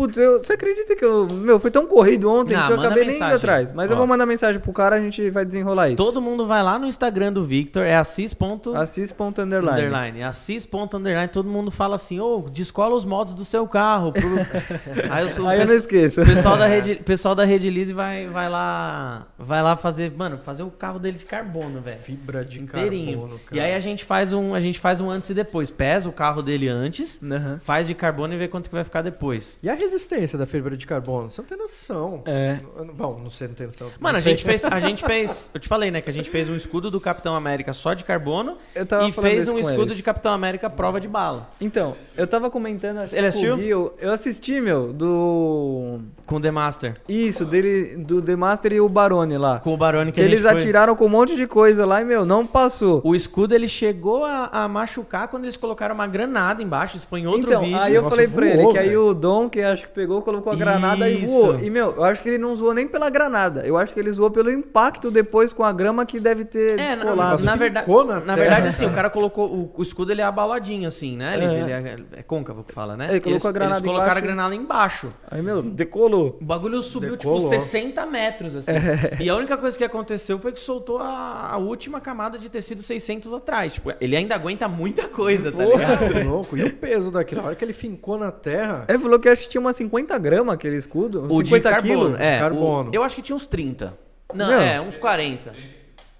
Putz, 0.00 0.16
eu, 0.16 0.38
você 0.42 0.54
acredita 0.54 0.96
que 0.96 1.04
eu. 1.04 1.26
Meu, 1.26 1.58
foi 1.60 1.70
tão 1.70 1.86
corrido 1.86 2.30
ontem 2.32 2.54
Não, 2.56 2.66
que 2.66 2.72
eu 2.72 2.78
acabei 2.80 3.04
nem 3.04 3.16
indo 3.16 3.24
atrás. 3.24 3.70
Mas 3.70 3.90
eu 3.90 3.96
Ó. 3.96 3.98
vou 3.98 4.06
mandar 4.06 4.24
mensagem 4.24 4.58
pro 4.58 4.72
cara 4.72 4.96
a 4.96 4.98
gente 5.00 5.28
vai 5.28 5.44
desenrolar 5.44 5.88
isso. 5.88 5.96
Todo 5.96 6.22
mundo 6.22 6.46
vai 6.46 6.62
lá 6.62 6.78
no 6.78 6.86
Instagram 6.86 7.32
do 7.34 7.44
Victor, 7.44 7.84
é 7.84 7.94
assis. 7.96 8.32
ponto 8.32 8.74
Assis.underline. 8.74 9.80
Underline. 9.82 10.22
Assis. 10.22 10.64
ponto 10.64 10.96
Underline. 10.96 11.28
Todo 11.28 11.50
mundo 11.50 11.70
fala 11.70 11.96
assim, 11.96 12.18
ô, 12.18 12.48
descola 12.50 12.94
os 12.96 13.04
modos 13.04 13.34
do 13.34 13.44
seu 13.44 13.66
carro. 13.68 14.10
pro- 14.12 14.20
Aí, 15.10 15.26
o 15.38 15.46
Aí 15.46 15.60
eu 15.60 15.66
não 15.66 15.74
esqueço. 15.74 16.22
O 16.22 16.26
pessoal 16.26 16.56
da 16.56 16.66
Rede, 16.66 16.94
pessoal 16.96 17.34
da 17.34 17.44
Rede 17.44 17.68
Lise 17.68 17.92
vai, 17.92 18.26
vai 18.28 18.48
lá, 18.48 19.26
vai 19.38 19.62
lá 19.62 19.76
fazer, 19.76 20.10
mano, 20.16 20.38
fazer 20.38 20.62
o 20.62 20.70
carro 20.70 20.98
dele 20.98 21.18
de 21.18 21.26
carbono, 21.26 21.80
velho. 21.82 21.98
Fibra 21.98 22.42
de 22.42 22.58
Inteirinho. 22.60 23.18
carbono, 23.20 23.38
cara. 23.40 23.56
E 23.56 23.60
aí 23.60 23.74
a 23.74 23.80
gente 23.80 24.02
faz 24.04 24.32
um, 24.32 24.54
a 24.54 24.60
gente 24.60 24.78
faz 24.80 24.98
um 25.00 25.10
antes 25.10 25.28
e 25.28 25.34
depois. 25.34 25.70
Pesa 25.70 26.08
o 26.08 26.12
carro 26.12 26.40
dele 26.40 26.68
antes, 26.68 27.20
Aham. 27.22 27.58
faz 27.60 27.86
de 27.86 27.94
carbono 27.94 28.32
e 28.32 28.36
vê 28.38 28.48
quanto 28.48 28.68
que 28.70 28.74
vai 28.74 28.84
ficar 28.84 29.02
depois. 29.02 29.56
E 29.62 29.68
a 29.68 29.76
resistência 29.90 30.38
da 30.38 30.46
fibra 30.46 30.76
de 30.76 30.86
carbono? 30.86 31.30
Você 31.30 31.40
não 31.40 31.48
tem 31.48 31.58
noção. 31.58 32.22
É. 32.24 32.58
Bom, 32.94 33.18
não 33.22 33.30
sei, 33.30 33.48
não 33.48 33.54
tem 33.54 33.66
noção. 33.66 33.88
Mano, 33.98 34.18
a 34.18 34.20
gente 34.20 34.44
fez, 34.44 34.64
a 34.64 34.78
gente 34.80 35.02
fez, 35.04 35.50
eu 35.52 35.60
te 35.60 35.68
falei, 35.68 35.90
né, 35.90 36.00
que 36.00 36.08
a 36.08 36.12
gente 36.12 36.30
fez 36.30 36.48
um 36.48 36.54
escudo 36.56 36.90
do 36.90 37.00
Capitão 37.00 37.34
América 37.34 37.72
só 37.72 37.92
de 37.94 38.04
carbono 38.04 38.56
Eu 38.74 38.86
tava 38.86 39.08
e 39.08 39.12
fez 39.12 39.48
um 39.48 39.58
escudo 39.58 39.82
eles. 39.88 39.96
de 39.96 40.02
Capitão 40.02 40.32
América 40.32 40.70
prova 40.70 41.00
de 41.00 41.08
bala. 41.08 41.50
Então, 41.60 41.96
eu 42.16 42.26
tava 42.26 42.50
comentando 42.50 43.02
Ele 43.12 43.26
assistiu? 43.26 43.54
com 43.56 43.60
o 43.60 43.64
Gui, 43.64 43.68
eu 43.70 44.12
assisti, 44.12 44.60
meu, 44.60 44.92
do. 44.92 46.00
Com 46.26 46.36
o 46.36 46.40
The 46.40 46.50
Master. 46.50 46.94
Isso, 47.08 47.44
dele, 47.44 47.96
do 47.96 48.22
The 48.22 48.36
Master 48.36 48.72
e 48.72 48.80
o 48.80 48.88
Barone 48.88 49.36
lá. 49.36 49.58
Com 49.58 49.74
o 49.74 49.76
Barone 49.76 50.12
que, 50.12 50.16
Que 50.16 50.20
a 50.20 50.24
gente 50.24 50.34
eles 50.34 50.42
foi- 50.44 50.52
atiraram 50.52 50.94
com 50.94 51.06
um 51.06 51.08
monte 51.08 51.34
de 51.34 51.46
coisa 51.46 51.84
lá 51.84 52.00
e, 52.00 52.04
meu, 52.04 52.24
não 52.24 52.46
passou. 52.46 53.00
O 53.04 53.14
escudo 53.14 53.54
ele 53.54 53.68
chegou 53.68 54.24
a, 54.24 54.46
a 54.52 54.68
machucar 54.68 55.28
quando 55.28 55.44
eles 55.44 55.56
colocaram 55.56 55.94
uma 55.94 56.06
granada 56.06 56.62
embaixo. 56.62 56.96
Isso 56.96 57.06
foi 57.08 57.20
em 57.20 57.26
outro 57.26 57.48
então, 57.50 57.62
vídeo. 57.62 57.78
aí 57.78 57.94
eu 57.94 58.04
O 58.06 58.10
falei 58.10 58.26
negócio 58.26 58.40
pra 58.40 58.48
ele 58.54 58.62
voou, 58.62 58.72
que 58.72 58.78
aí 58.78 58.96
o 58.96 59.14
Dom, 59.14 59.48
que 59.48 59.60
é 59.60 59.74
acho 59.80 59.88
que 59.88 59.94
pegou, 59.94 60.22
colocou 60.22 60.52
a 60.52 60.56
granada 60.56 61.08
e 61.08 61.24
voou. 61.26 61.54
Isso. 61.56 61.64
E, 61.64 61.70
meu, 61.70 61.94
eu 61.96 62.04
acho 62.04 62.20
que 62.22 62.28
ele 62.28 62.38
não 62.38 62.54
zoou 62.54 62.74
nem 62.74 62.86
pela 62.86 63.08
granada. 63.10 63.62
Eu 63.66 63.76
acho 63.76 63.92
que 63.92 64.00
ele 64.00 64.10
zoou 64.12 64.30
pelo 64.30 64.50
impacto 64.50 65.10
depois 65.10 65.52
com 65.52 65.64
a 65.64 65.72
grama 65.72 66.04
que 66.06 66.20
deve 66.20 66.44
ter 66.44 66.78
É, 66.78 66.90
na, 66.90 67.04
descolado. 67.04 67.42
na 67.44 67.52
Ficou 67.52 67.58
verdade, 67.58 67.86
na 67.90 68.20
na, 68.20 68.34
verdade, 68.36 68.68
assim, 68.68 68.86
o 68.86 68.92
cara 68.92 69.08
colocou. 69.10 69.48
O, 69.50 69.72
o 69.76 69.82
escudo 69.82 70.12
ele 70.12 70.20
é 70.20 70.24
abaladinho, 70.24 70.86
assim, 70.88 71.16
né? 71.16 71.34
Ele, 71.36 71.44
É. 71.44 71.60
ele 71.60 71.72
é, 71.72 72.20
é 72.20 72.22
côncavo 72.22 72.62
que 72.64 72.72
fala, 72.72 72.96
né? 72.96 73.06
Ele 73.10 73.20
colocou 73.20 73.32
eles, 73.32 73.46
a 73.46 73.52
granada 73.52 73.78
eles 73.78 73.86
colocaram 73.86 74.10
embaixo. 74.12 74.18
a 74.18 74.26
granada 74.26 74.54
embaixo. 74.54 75.12
Aí, 75.30 75.42
meu, 75.42 75.62
decolou. 75.62 76.38
O 76.40 76.44
bagulho 76.44 76.82
subiu, 76.82 77.16
Decolou. 77.16 77.38
tipo, 77.38 77.48
60 77.50 78.04
metros, 78.06 78.56
assim. 78.56 78.70
É. 78.72 79.16
E 79.22 79.28
a 79.28 79.34
única 79.36 79.56
coisa 79.56 79.76
que 79.76 79.84
aconteceu 79.84 80.38
foi 80.38 80.52
que 80.52 80.60
soltou 80.60 80.98
a, 80.98 81.48
a 81.52 81.56
última 81.56 82.00
camada 82.00 82.38
de 82.38 82.48
tecido 82.48 82.82
600 82.82 83.32
atrás. 83.32 83.74
Tipo, 83.74 83.92
ele 84.00 84.16
ainda 84.16 84.34
aguenta 84.34 84.68
muita 84.68 85.08
coisa, 85.08 85.50
tá 85.52 85.64
ligado? 85.64 86.12
Pô, 86.12 86.28
louco. 86.30 86.56
E 86.56 86.64
o 86.64 86.72
peso 86.74 87.10
daquilo? 87.10 87.40
A 87.42 87.44
hora 87.44 87.54
que 87.54 87.64
ele 87.64 87.72
fincou 87.72 88.18
na 88.18 88.30
terra. 88.30 88.84
Ele 88.88 88.98
falou 88.98 89.18
que 89.18 89.28
acho 89.28 89.42
que 89.42 89.48
tinha 89.48 89.59
umas 89.60 89.76
50 89.76 90.16
gramas 90.18 90.54
aquele 90.54 90.76
escudo. 90.76 91.24
O 91.30 91.42
de 91.42 91.48
50 91.48 91.70
carbono. 91.70 92.04
quilos. 92.06 92.20
É, 92.20 92.38
Carbono. 92.38 92.90
o- 92.90 92.94
eu 92.94 93.02
acho 93.02 93.16
que 93.16 93.22
tinha 93.22 93.36
uns 93.36 93.46
30. 93.46 93.96
Não, 94.34 94.46
Não. 94.48 94.60
é, 94.60 94.80
uns 94.80 94.96
40. 94.96 95.50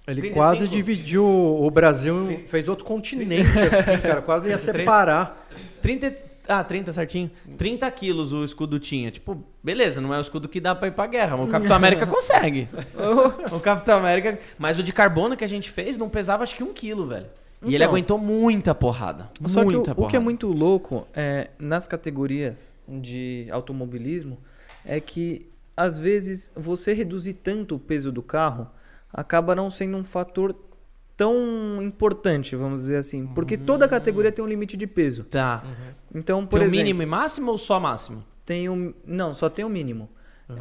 Ele 0.07 0.19
35? 0.21 0.33
quase 0.35 0.67
dividiu 0.67 1.23
o 1.25 1.69
Brasil, 1.69 2.43
fez 2.47 2.67
outro 2.67 2.83
continente, 2.83 3.57
assim, 3.59 3.97
cara. 3.99 4.21
Quase 4.21 4.49
ia 4.49 4.57
separar. 4.59 5.47
30. 5.81 6.13
Ah, 6.47 6.63
30 6.63 6.91
certinho? 6.91 7.29
30 7.55 7.89
quilos 7.91 8.33
o 8.33 8.43
escudo 8.43 8.79
tinha. 8.79 9.11
Tipo, 9.11 9.41
beleza, 9.63 10.01
não 10.01 10.13
é 10.13 10.17
o 10.17 10.21
escudo 10.21 10.49
que 10.49 10.59
dá 10.59 10.73
pra 10.75 10.87
ir 10.87 10.91
pra 10.91 11.05
guerra, 11.05 11.37
mas 11.37 11.47
o 11.47 11.51
Capitão 11.51 11.75
América 11.77 12.05
consegue. 12.07 12.67
o 13.51 13.59
Capitão 13.59 13.97
América. 13.99 14.37
Mas 14.57 14.77
o 14.79 14.83
de 14.83 14.91
carbono 14.91 15.37
que 15.37 15.43
a 15.45 15.47
gente 15.47 15.69
fez 15.69 15.97
não 15.97 16.09
pesava 16.09 16.43
acho 16.43 16.55
que 16.55 16.63
um 16.63 16.73
quilo, 16.73 17.05
velho. 17.07 17.27
E 17.63 17.67
ele 17.75 17.75
Então. 17.83 17.89
aguentou 17.89 18.17
muita 18.17 18.73
porrada. 18.73 19.29
Só 19.45 19.61
que 19.63 19.69
o, 19.69 19.71
muita 19.73 19.91
o 19.91 19.95
porrada. 19.95 20.09
que 20.11 20.15
é 20.17 20.19
muito 20.19 20.47
louco 20.47 21.07
é, 21.13 21.49
nas 21.59 21.87
categorias 21.87 22.75
de 22.87 23.47
automobilismo 23.51 24.39
é 24.85 24.99
que 24.99 25.47
às 25.77 25.99
vezes 25.99 26.51
você 26.55 26.93
reduzir 26.93 27.33
tanto 27.35 27.75
o 27.75 27.79
peso 27.79 28.11
do 28.11 28.21
carro 28.23 28.67
acaba 29.13 29.53
não 29.55 29.69
sendo 29.69 29.95
um 29.97 30.03
fator 30.03 30.55
tão 31.15 31.79
importante, 31.83 32.55
vamos 32.55 32.81
dizer 32.81 32.95
assim, 32.97 33.27
porque 33.27 33.55
toda 33.57 33.87
categoria 33.87 34.31
tem 34.31 34.43
um 34.43 34.47
limite 34.47 34.75
de 34.75 34.87
peso. 34.87 35.23
Tá. 35.25 35.63
Então, 36.15 36.45
por 36.47 36.57
Tem 36.59 36.67
o 36.67 36.69
exemplo, 36.69 36.77
mínimo 36.85 37.01
e 37.03 37.05
máximo 37.05 37.51
ou 37.51 37.57
só 37.59 37.79
máximo? 37.79 38.23
tem 38.43 38.67
um, 38.69 38.91
não, 39.05 39.35
só 39.35 39.47
tem 39.49 39.63
o 39.63 39.69
mínimo. 39.69 40.09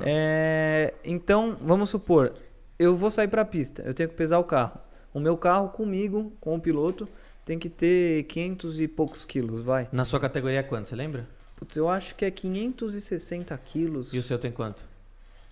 É, 0.05 0.95
então, 1.05 1.57
vamos 1.63 1.89
supor, 1.89 2.35
eu 2.79 2.95
vou 2.95 3.11
sair 3.11 3.27
para 3.29 3.43
a 3.43 3.45
pista, 3.45 3.83
eu 3.87 3.95
tenho 3.95 4.09
que 4.09 4.15
pesar 4.15 4.39
o 4.39 4.45
carro. 4.45 4.79
O 5.13 5.21
meu 5.21 5.37
carro 5.37 5.69
comigo, 5.71 6.33
com 6.41 6.55
o 6.55 6.61
piloto, 6.61 7.09
tem 7.45 7.59
que 7.59 7.69
ter 7.69 8.25
500 8.25 8.81
e 8.81 8.89
poucos 8.89 9.25
quilos, 9.25 9.63
vai. 9.63 9.89
Na 9.91 10.05
sua 10.05 10.21
categoria 10.21 10.61
é 10.61 10.63
quanto, 10.63 10.89
você 10.89 10.95
lembra? 10.97 11.27
Putz, 11.57 11.77
eu 11.77 11.89
acho 11.89 12.15
que 12.15 12.25
é 12.25 12.31
560 12.31 13.57
quilos. 13.59 14.13
E 14.13 14.19
o 14.19 14.23
seu 14.23 14.39
tem 14.39 14.51
quanto? 14.53 14.89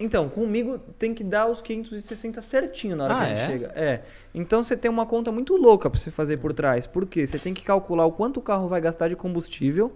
Então, 0.01 0.29
comigo 0.29 0.79
tem 0.97 1.13
que 1.13 1.25
dar 1.25 1.49
os 1.49 1.61
560 1.61 2.41
certinho 2.41 2.95
na 2.97 3.05
hora 3.05 3.15
Ah, 3.15 3.19
que 3.19 3.25
a 3.25 3.29
gente 3.29 3.41
é? 3.41 3.47
chega. 3.49 3.67
É. 3.75 4.03
Então 4.33 4.63
você 4.63 4.77
tem 4.77 4.89
uma 4.89 5.05
conta 5.05 5.33
muito 5.33 5.57
louca 5.57 5.91
pra 5.91 5.99
você 5.99 6.11
fazer 6.11 6.37
por 6.37 6.55
trás. 6.55 6.87
Por 6.87 7.05
quê? 7.05 7.27
Você 7.27 7.37
tem 7.39 7.53
que 7.53 7.63
calcular 7.65 8.07
o 8.07 8.13
quanto 8.13 8.37
o 8.37 8.43
carro 8.43 8.69
vai 8.69 8.81
gastar 8.81 9.09
de 9.09 9.17
combustível 9.17 9.93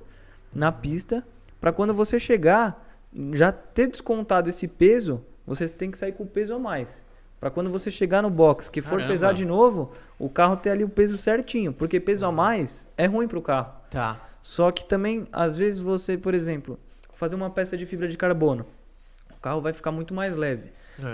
na 0.52 0.72
pista 0.72 1.24
pra 1.60 1.72
quando 1.72 1.94
você 1.94 2.18
chegar, 2.18 2.84
já 3.32 3.52
ter 3.52 3.86
descontado 3.86 4.50
esse 4.50 4.66
peso, 4.66 5.24
você 5.46 5.68
tem 5.68 5.88
que 5.90 5.96
sair 5.96 6.12
com 6.12 6.24
o 6.24 6.26
peso 6.26 6.52
a 6.52 6.58
mais. 6.58 7.04
Pra 7.42 7.50
quando 7.50 7.70
você 7.70 7.90
chegar 7.90 8.22
no 8.22 8.30
box, 8.30 8.68
que 8.68 8.80
for 8.80 8.90
Caramba. 8.90 9.08
pesar 9.08 9.32
de 9.34 9.44
novo, 9.44 9.90
o 10.16 10.28
carro 10.28 10.56
ter 10.56 10.70
ali 10.70 10.84
o 10.84 10.88
peso 10.88 11.18
certinho, 11.18 11.72
porque 11.72 11.98
peso 11.98 12.24
a 12.24 12.30
mais 12.30 12.86
é 12.96 13.06
ruim 13.06 13.26
pro 13.26 13.42
carro. 13.42 13.72
Tá. 13.90 14.28
Só 14.40 14.70
que 14.70 14.84
também, 14.84 15.24
às 15.32 15.58
vezes, 15.58 15.80
você, 15.80 16.16
por 16.16 16.34
exemplo, 16.34 16.78
fazer 17.14 17.34
uma 17.34 17.50
peça 17.50 17.76
de 17.76 17.84
fibra 17.84 18.06
de 18.06 18.16
carbono. 18.16 18.64
O 19.36 19.40
carro 19.40 19.60
vai 19.60 19.72
ficar 19.72 19.90
muito 19.90 20.14
mais 20.14 20.36
leve. 20.36 20.70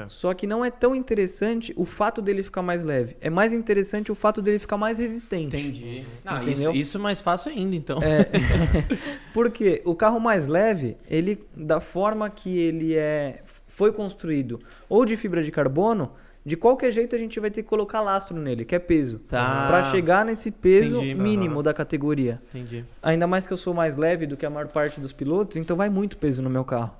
Só 0.08 0.34
que 0.34 0.46
não 0.46 0.62
é 0.62 0.70
tão 0.70 0.94
interessante 0.94 1.72
o 1.74 1.86
fato 1.86 2.20
dele 2.20 2.42
ficar 2.42 2.60
mais 2.60 2.84
leve. 2.84 3.16
É 3.22 3.30
mais 3.30 3.54
interessante 3.54 4.12
o 4.12 4.14
fato 4.14 4.42
dele 4.42 4.58
ficar 4.58 4.76
mais 4.76 4.98
resistente. 4.98 5.56
Entendi. 5.56 6.04
Não, 6.22 6.42
isso, 6.42 6.50
Entendeu? 6.50 6.72
isso 6.72 6.98
é 6.98 7.00
mais 7.00 7.22
fácil 7.22 7.52
ainda, 7.52 7.74
então. 7.74 7.98
É, 8.02 8.28
porque 9.32 9.80
o 9.82 9.94
carro 9.94 10.20
mais 10.20 10.46
leve, 10.46 10.98
ele 11.08 11.42
da 11.56 11.80
forma 11.80 12.28
que 12.28 12.58
ele 12.58 12.94
é 12.94 13.42
foi 13.78 13.92
construído, 13.92 14.58
ou 14.88 15.04
de 15.04 15.16
fibra 15.16 15.40
de 15.40 15.52
carbono, 15.52 16.10
de 16.44 16.56
qualquer 16.56 16.90
jeito 16.90 17.14
a 17.14 17.18
gente 17.18 17.38
vai 17.38 17.48
ter 17.48 17.62
que 17.62 17.68
colocar 17.68 18.00
lastro 18.00 18.36
nele, 18.36 18.64
que 18.64 18.74
é 18.74 18.78
peso, 18.80 19.20
Tá. 19.20 19.68
Pra 19.68 19.84
chegar 19.84 20.24
nesse 20.24 20.50
peso 20.50 20.96
Entendi. 20.96 21.14
mínimo 21.14 21.62
da 21.62 21.72
categoria. 21.72 22.40
Entendi. 22.48 22.84
Ainda 23.00 23.28
mais 23.28 23.46
que 23.46 23.52
eu 23.52 23.56
sou 23.56 23.72
mais 23.72 23.96
leve 23.96 24.26
do 24.26 24.36
que 24.36 24.44
a 24.44 24.50
maior 24.50 24.66
parte 24.66 24.98
dos 25.00 25.12
pilotos, 25.12 25.56
então 25.56 25.76
vai 25.76 25.88
muito 25.88 26.16
peso 26.18 26.42
no 26.42 26.50
meu 26.50 26.64
carro. 26.64 26.92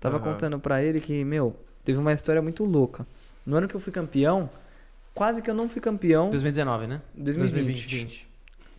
Tava 0.00 0.16
Aham. 0.16 0.24
contando 0.32 0.58
pra 0.58 0.82
ele 0.82 0.98
que, 0.98 1.22
meu, 1.24 1.54
teve 1.84 2.00
uma 2.00 2.12
história 2.12 2.42
muito 2.42 2.64
louca. 2.64 3.06
No 3.46 3.56
ano 3.56 3.68
que 3.68 3.76
eu 3.76 3.80
fui 3.80 3.92
campeão, 3.92 4.50
quase 5.14 5.40
que 5.40 5.48
eu 5.48 5.54
não 5.54 5.68
fui 5.68 5.80
campeão. 5.80 6.28
2019, 6.30 6.88
né? 6.88 7.00
2020. 7.14 8.28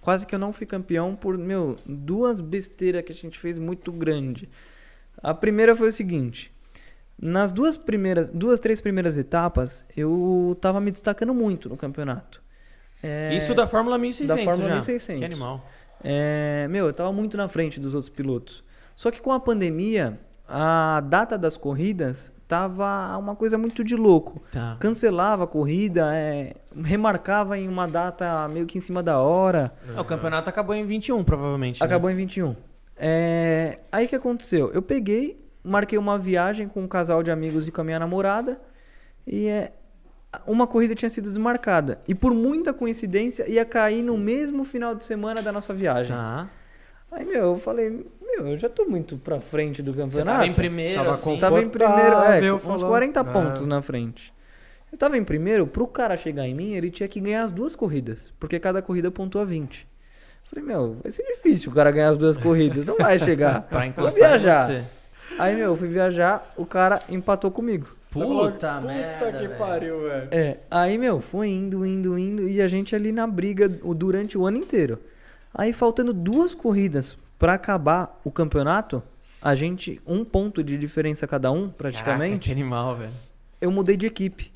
Quase 0.01 0.25
que 0.25 0.35
eu 0.35 0.39
não 0.39 0.51
fui 0.51 0.65
campeão 0.67 1.15
por, 1.15 1.37
meu, 1.37 1.77
duas 1.85 2.41
besteiras 2.41 3.05
que 3.05 3.11
a 3.13 3.15
gente 3.15 3.39
fez 3.39 3.57
muito 3.57 3.89
grande. 3.89 4.49
A 5.23 5.33
primeira 5.33 5.73
foi 5.75 5.87
o 5.87 5.91
seguinte. 5.91 6.51
Nas 7.21 7.51
duas 7.51 7.77
primeiras, 7.77 8.31
duas, 8.31 8.59
três 8.59 8.81
primeiras 8.81 9.17
etapas, 9.17 9.85
eu 9.95 10.57
tava 10.59 10.81
me 10.81 10.89
destacando 10.91 11.33
muito 11.33 11.69
no 11.69 11.77
campeonato. 11.77 12.41
É, 13.03 13.35
Isso 13.35 13.53
da 13.53 13.67
Fórmula 13.67 13.97
1600 13.97 14.35
da 14.37 14.43
Fórmula 14.51 14.69
já. 14.69 14.75
1600. 14.75 15.19
Que 15.19 15.25
animal. 15.25 15.63
é, 16.03 16.67
meu, 16.69 16.87
eu 16.87 16.93
tava 16.93 17.11
muito 17.13 17.37
na 17.37 17.47
frente 17.47 17.79
dos 17.79 17.93
outros 17.93 18.09
pilotos. 18.09 18.63
Só 18.95 19.11
que 19.11 19.21
com 19.21 19.31
a 19.31 19.39
pandemia, 19.39 20.19
a 20.47 20.99
data 21.01 21.37
das 21.37 21.57
corridas 21.57 22.31
tava 22.47 23.15
uma 23.17 23.35
coisa 23.35 23.57
muito 23.57 23.83
de 23.83 23.95
louco. 23.95 24.41
Tá. 24.51 24.75
Cancelava 24.79 25.45
a 25.45 25.47
corrida, 25.47 26.11
é, 26.13 26.55
remarcava 26.83 27.57
em 27.57 27.67
uma 27.67 27.87
data 27.87 28.47
meio 28.49 28.65
que 28.65 28.77
em 28.77 28.81
cima 28.81 29.01
da 29.01 29.19
hora. 29.19 29.71
Ah, 29.95 30.01
o 30.01 30.05
campeonato 30.05 30.49
acabou 30.49 30.75
em 30.75 30.85
21, 30.85 31.23
provavelmente. 31.23 31.79
né? 31.79 31.85
Acabou 31.85 32.09
em 32.09 32.15
21. 32.15 32.55
É, 32.97 33.79
aí 33.91 34.05
o 34.05 34.09
que 34.09 34.15
aconteceu? 34.15 34.69
Eu 34.73 34.81
peguei, 34.81 35.39
marquei 35.63 35.97
uma 35.97 36.17
viagem 36.17 36.67
com 36.67 36.81
um 36.81 36.87
casal 36.87 37.21
de 37.23 37.31
amigos 37.31 37.67
e 37.67 37.71
com 37.71 37.81
a 37.81 37.83
minha 37.83 37.99
namorada. 37.99 38.59
E 39.25 39.47
é, 39.47 39.71
uma 40.47 40.65
corrida 40.67 40.95
tinha 40.95 41.09
sido 41.09 41.29
desmarcada. 41.29 41.99
E 42.07 42.15
por 42.15 42.33
muita 42.33 42.73
coincidência 42.73 43.49
ia 43.49 43.63
cair 43.65 44.01
no 44.03 44.17
mesmo 44.17 44.63
final 44.65 44.95
de 44.95 45.03
semana 45.05 45.41
da 45.41 45.51
nossa 45.51 45.73
viagem. 45.73 46.15
Tá. 46.15 46.49
Aí, 47.11 47.25
meu, 47.25 47.41
eu 47.51 47.57
falei, 47.57 47.89
meu, 48.21 48.47
eu 48.47 48.57
já 48.57 48.69
tô 48.69 48.85
muito 48.85 49.17
pra 49.17 49.39
frente 49.41 49.83
do 49.83 49.91
campeonato. 49.91 50.13
Você 50.15 50.23
tava 50.23 50.47
em 50.47 50.53
primeiro, 50.53 50.95
Tava 50.95 51.11
assim. 51.11 51.37
Tava 51.39 51.61
em 51.61 51.67
primeiro, 51.69 52.15
é, 52.23 52.53
uns 52.53 52.63
falou. 52.63 52.87
40 52.87 53.19
Ah. 53.19 53.23
pontos 53.25 53.65
na 53.65 53.81
frente. 53.81 54.33
Eu 54.91 54.97
tava 54.97 55.17
em 55.17 55.23
primeiro, 55.23 55.67
pro 55.67 55.87
cara 55.87 56.15
chegar 56.17 56.45
em 56.47 56.53
mim, 56.55 56.73
ele 56.73 56.89
tinha 56.89 57.07
que 57.07 57.19
ganhar 57.19 57.43
as 57.43 57.51
duas 57.51 57.75
corridas, 57.75 58.33
porque 58.39 58.59
cada 58.59 58.81
corrida 58.81 59.09
pontua 59.11 59.45
20. 59.45 59.87
Falei, 60.43 60.65
meu, 60.65 60.97
vai 61.03 61.11
ser 61.11 61.23
difícil 61.23 61.71
o 61.71 61.75
cara 61.75 61.91
ganhar 61.91 62.09
as 62.09 62.17
duas 62.17 62.35
corridas, 62.35 62.85
não 62.85 62.97
vai 62.97 63.17
chegar. 63.19 63.61
Pra 63.69 63.79
Vou 63.79 63.87
encostar 63.87 64.13
viajar. 64.39 64.69
em 64.71 64.73
você. 64.83 64.85
Aí, 65.39 65.55
meu, 65.55 65.65
eu 65.67 65.75
fui 65.75 65.87
viajar, 65.87 66.51
o 66.57 66.65
cara 66.65 67.01
empatou 67.09 67.49
comigo. 67.51 67.87
Puta, 68.11 68.81
merda, 68.81 69.25
Puta 69.25 69.37
que 69.37 69.47
velho. 69.47 69.57
pariu, 69.57 70.01
velho. 70.01 70.27
É, 70.31 70.57
aí, 70.69 70.97
meu, 70.97 71.21
foi 71.21 71.47
indo, 71.49 71.85
indo, 71.85 72.17
indo, 72.19 72.47
e 72.47 72.61
a 72.61 72.67
gente 72.67 72.93
ali 72.95 73.11
na 73.11 73.25
briga 73.25 73.71
o- 73.83 73.93
durante 73.93 74.37
o 74.37 74.45
ano 74.45 74.57
inteiro. 74.57 74.99
Aí, 75.53 75.71
faltando 75.71 76.13
duas 76.13 76.53
corridas 76.53 77.17
pra 77.39 77.53
acabar 77.53 78.19
o 78.23 78.29
campeonato, 78.31 79.01
a 79.41 79.55
gente, 79.55 79.99
um 80.05 80.23
ponto 80.25 80.61
de 80.63 80.77
diferença 80.77 81.25
cada 81.25 81.51
um, 81.51 81.61
Caraca, 81.69 81.77
praticamente, 81.77 82.47
que 82.47 82.51
animal, 82.51 82.95
velho. 82.97 83.11
eu 83.61 83.71
mudei 83.71 83.95
de 83.97 84.05
equipe. 84.05 84.51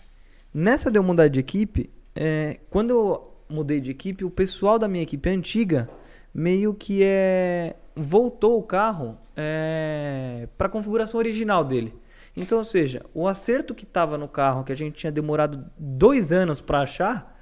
Nessa 0.53 0.91
de 0.91 0.99
eu 0.99 1.03
mudar 1.03 1.27
de 1.29 1.39
equipe, 1.39 1.89
é, 2.15 2.59
quando 2.69 2.89
eu 2.91 3.33
mudei 3.49 3.79
de 3.79 3.89
equipe, 3.91 4.23
o 4.25 4.29
pessoal 4.29 4.77
da 4.77 4.87
minha 4.87 5.03
equipe 5.03 5.29
antiga 5.29 5.89
meio 6.35 6.73
que 6.73 6.99
é 7.01 7.77
voltou 7.95 8.59
o 8.59 8.63
carro 8.63 9.17
é, 9.37 10.49
para 10.57 10.67
a 10.67 10.69
configuração 10.69 11.17
original 11.17 11.63
dele. 11.63 11.95
Então, 12.35 12.57
ou 12.57 12.63
seja, 12.65 13.01
o 13.13 13.25
acerto 13.25 13.73
que 13.73 13.85
estava 13.85 14.17
no 14.17 14.27
carro 14.27 14.65
que 14.65 14.71
a 14.73 14.75
gente 14.75 14.95
tinha 14.95 15.11
demorado 15.11 15.65
dois 15.79 16.33
anos 16.33 16.59
para 16.59 16.81
achar, 16.81 17.33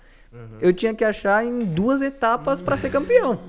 eu 0.62 0.72
tinha 0.72 0.94
que 0.94 1.04
achar 1.04 1.44
em 1.44 1.66
duas 1.66 2.02
etapas 2.04 2.62
para 2.62 2.78
ser 2.78 2.92
campeão. 2.92 3.40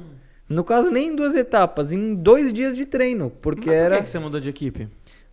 No 0.48 0.64
caso, 0.64 0.90
nem 0.90 1.08
em 1.08 1.16
duas 1.16 1.34
etapas, 1.34 1.92
em 1.92 2.14
dois 2.14 2.52
dias 2.52 2.76
de 2.76 2.86
treino, 2.86 3.30
porque 3.30 3.68
Mas 3.68 3.78
por 3.78 3.84
era 3.84 3.96
que, 3.96 4.02
que 4.04 4.08
você 4.08 4.18
mudou 4.18 4.40
de 4.40 4.48
equipe? 4.48 4.88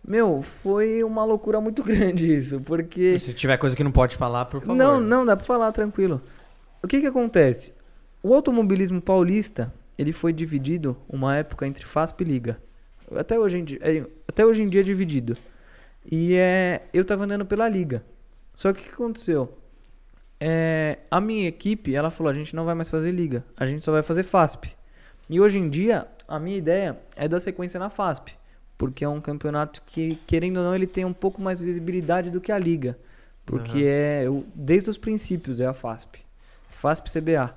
meu, 0.06 0.42
foi 0.42 1.02
uma 1.04 1.24
loucura 1.24 1.60
muito 1.60 1.82
grande 1.84 2.30
isso, 2.34 2.60
porque 2.60 3.18
Se 3.18 3.32
tiver 3.32 3.56
coisa 3.56 3.74
que 3.74 3.84
não 3.84 3.92
pode 3.92 4.16
falar, 4.16 4.44
por 4.46 4.60
favor. 4.60 4.74
não, 4.76 5.00
não, 5.00 5.24
dá 5.24 5.36
pra 5.36 5.44
falar 5.46 5.72
tranquilo. 5.72 6.20
O 6.82 6.88
que 6.88 7.00
que 7.00 7.06
acontece? 7.06 7.72
O 8.22 8.34
automobilismo 8.34 9.00
paulista, 9.00 9.72
ele 9.98 10.12
foi 10.12 10.32
dividido 10.32 10.96
uma 11.08 11.36
época 11.36 11.66
entre 11.66 11.84
FASP 11.86 12.22
e 12.22 12.24
Liga. 12.24 12.58
Até 13.14 13.38
hoje 13.38 13.58
em 13.58 13.64
dia, 13.64 13.78
é, 13.82 14.06
até 14.26 14.44
hoje 14.44 14.62
em 14.62 14.68
dia 14.68 14.80
é 14.80 14.84
dividido. 14.84 15.36
E 16.10 16.34
é, 16.34 16.82
eu 16.92 17.04
tava 17.04 17.24
andando 17.24 17.44
pela 17.46 17.68
Liga. 17.68 18.02
Só 18.54 18.72
que 18.72 18.80
o 18.80 18.82
que 18.84 18.90
aconteceu? 18.90 19.58
É, 20.40 20.98
a 21.10 21.20
minha 21.20 21.46
equipe, 21.48 21.94
ela 21.94 22.10
falou, 22.10 22.30
a 22.30 22.34
gente 22.34 22.54
não 22.56 22.64
vai 22.64 22.74
mais 22.74 22.90
fazer 22.90 23.10
Liga, 23.12 23.44
a 23.56 23.64
gente 23.64 23.84
só 23.84 23.92
vai 23.92 24.02
fazer 24.02 24.22
FASP. 24.24 24.72
E 25.30 25.40
hoje 25.40 25.58
em 25.58 25.68
dia, 25.68 26.06
a 26.26 26.38
minha 26.38 26.56
ideia 26.58 26.98
é 27.16 27.28
dar 27.28 27.38
sequência 27.40 27.78
na 27.78 27.88
FASP. 27.88 28.34
porque 28.78 29.04
é 29.04 29.08
um 29.08 29.20
campeonato 29.20 29.80
que, 29.86 30.16
querendo 30.26 30.56
ou 30.56 30.64
não, 30.64 30.74
ele 30.74 30.88
tem 30.88 31.04
um 31.04 31.12
pouco 31.12 31.40
mais 31.40 31.60
visibilidade 31.60 32.32
do 32.32 32.40
que 32.40 32.50
a 32.50 32.58
liga. 32.58 32.98
Porque 33.46 33.78
Aham. 33.78 34.24
é, 34.24 34.28
o- 34.28 34.44
desde 34.52 34.90
os 34.90 34.98
princípios, 34.98 35.60
é 35.60 35.66
a 35.66 35.72
FASP. 35.72 36.18
FASP 36.68 37.08
CBA. 37.08 37.54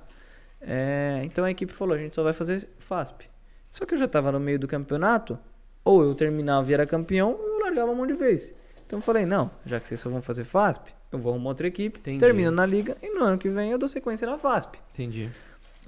É, 0.68 1.22
então 1.24 1.46
a 1.46 1.52
equipe 1.52 1.72
falou, 1.72 1.96
a 1.96 1.98
gente 2.00 2.16
só 2.16 2.24
vai 2.24 2.34
fazer 2.34 2.68
FASP. 2.80 3.30
Só 3.72 3.86
que 3.86 3.94
eu 3.94 3.98
já 3.98 4.08
tava 4.08 4.32
no 4.32 4.40
meio 4.40 4.58
do 4.58 4.68
campeonato, 4.68 5.38
ou 5.84 6.04
eu 6.04 6.16
terminava 6.16 6.70
e 6.72 6.74
era 6.74 6.88
campeão, 6.88 7.34
ou 7.34 7.60
eu 7.60 7.60
largava 7.60 7.92
a 7.92 7.96
mão 7.96 8.08
de 8.08 8.14
vez. 8.14 8.52
Então 8.86 8.98
eu 9.00 9.04
falei, 9.04 9.26
não, 9.26 9.52
já 9.66 9.80
que 9.80 9.88
vocês 9.88 10.00
só 10.00 10.10
vão 10.10 10.22
fazer 10.22 10.44
FASP, 10.44 10.94
eu 11.12 11.20
vou 11.20 11.32
arrumar 11.32 11.50
outra 11.50 11.68
equipe, 11.68 12.00
Entendi. 12.00 12.20
termino 12.20 12.52
na 12.52 12.66
liga, 12.66 12.98
e 13.02 13.14
no 13.14 13.24
ano 13.24 13.38
que 13.38 13.50
vem 13.50 13.72
eu 13.72 13.78
dou 13.78 13.88
sequência 13.88 14.28
na 14.28 14.38
FASP. 14.40 14.80
Entendi. 14.94 15.30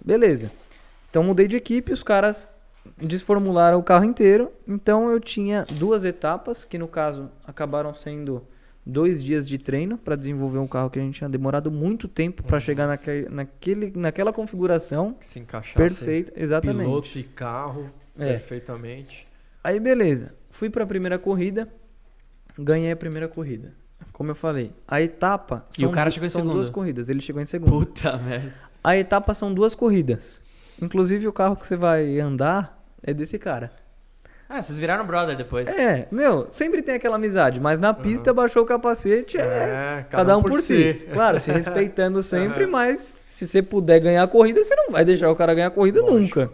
Beleza. 0.04 0.52
Então 1.10 1.24
mudei 1.24 1.48
de 1.48 1.58
equipe, 1.58 1.92
os 1.92 2.04
caras 2.04 2.50
desformularam 2.98 3.80
o 3.80 3.84
carro 3.84 4.06
inteiro. 4.06 4.52
Então 4.68 5.10
eu 5.12 5.20
tinha 5.20 5.66
duas 5.72 6.06
etapas, 6.06 6.64
que 6.64 6.78
no 6.78 6.88
caso 6.88 7.30
acabaram 7.46 7.94
sendo 7.94 8.46
dois 8.90 9.24
dias 9.24 9.48
de 9.48 9.58
treino 9.58 9.98
para 9.98 10.16
desenvolver 10.16 10.60
um 10.60 10.68
carro 10.68 10.90
que 10.90 10.98
a 10.98 11.02
gente 11.02 11.16
tinha 11.16 11.30
demorado 11.30 11.70
muito 11.70 12.08
tempo 12.08 12.42
para 12.44 12.60
chegar 12.60 12.88
naque, 12.88 13.28
naquele, 13.30 13.92
naquela 13.96 14.32
configuração 14.32 15.14
Que 15.20 15.28
se 15.28 15.40
encaixasse 15.40 15.76
perfeita. 15.76 16.32
Exatamente. 16.36 16.86
piloto 16.88 17.20
e 17.20 17.24
carro 17.24 17.92
É. 18.18 18.28
perfeitamente. 18.34 19.28
Aí 19.64 19.80
beleza, 19.80 20.34
fui 20.50 20.70
para 20.70 20.84
a 20.86 20.88
primeira 20.88 21.20
corrida, 21.20 21.68
ganhei 22.58 22.92
a 22.92 22.96
primeira 22.96 23.28
corrida. 23.28 23.74
Como 24.14 24.32
eu 24.32 24.36
falei, 24.36 24.72
a 24.88 25.02
etapa 25.02 25.68
E 25.78 25.86
o 25.86 25.92
cara 25.92 26.10
chegou 26.10 26.28
em 26.28 26.30
são 26.30 26.42
segundo? 26.42 26.54
duas 26.54 26.70
corridas, 26.70 27.10
ele 27.10 27.20
chegou 27.22 27.42
em 27.42 27.46
segundo. 27.46 27.70
Puta 27.72 28.18
merda. 28.18 28.54
A 28.84 28.96
etapa 28.96 29.34
são 29.34 29.54
duas 29.54 29.76
corridas. 29.76 30.42
Inclusive 30.82 31.28
o 31.28 31.34
carro 31.34 31.56
que 31.56 31.66
você 31.68 31.76
vai 31.76 32.20
andar 32.20 32.82
é 33.04 33.14
desse 33.14 33.38
cara. 33.38 33.72
Ah, 34.50 34.62
vocês 34.62 34.78
viraram 34.78 35.06
brother 35.06 35.36
depois. 35.36 35.68
É, 35.68 36.08
meu, 36.10 36.48
sempre 36.50 36.82
tem 36.82 36.96
aquela 36.96 37.18
amizade, 37.18 37.60
mas 37.60 37.82
na 37.82 37.94
pista 37.94 38.34
baixou 38.34 38.64
o 38.64 38.66
capacete, 38.66 39.38
é, 39.38 39.42
É, 39.42 40.06
cada, 40.10 40.38
um 40.38 40.42
por, 40.42 40.62
si. 40.62 41.06
Claro, 41.12 41.38
se 41.38 41.52
respeitando 41.52 42.24
sempre, 42.24 42.66
mas 42.66 43.02
se 43.02 43.46
você 43.46 43.62
puder 43.62 44.00
ganhar 44.00 44.24
a 44.24 44.28
corrida, 44.28 44.64
você 44.64 44.74
não 44.74 44.90
vai 44.90 45.04
deixar 45.04 45.30
o 45.30 45.36
cara 45.36 45.54
ganhar 45.54 45.68
a 45.68 45.72
corrida 45.72 46.00
Lógico. 46.00 46.40
nunca. 46.40 46.54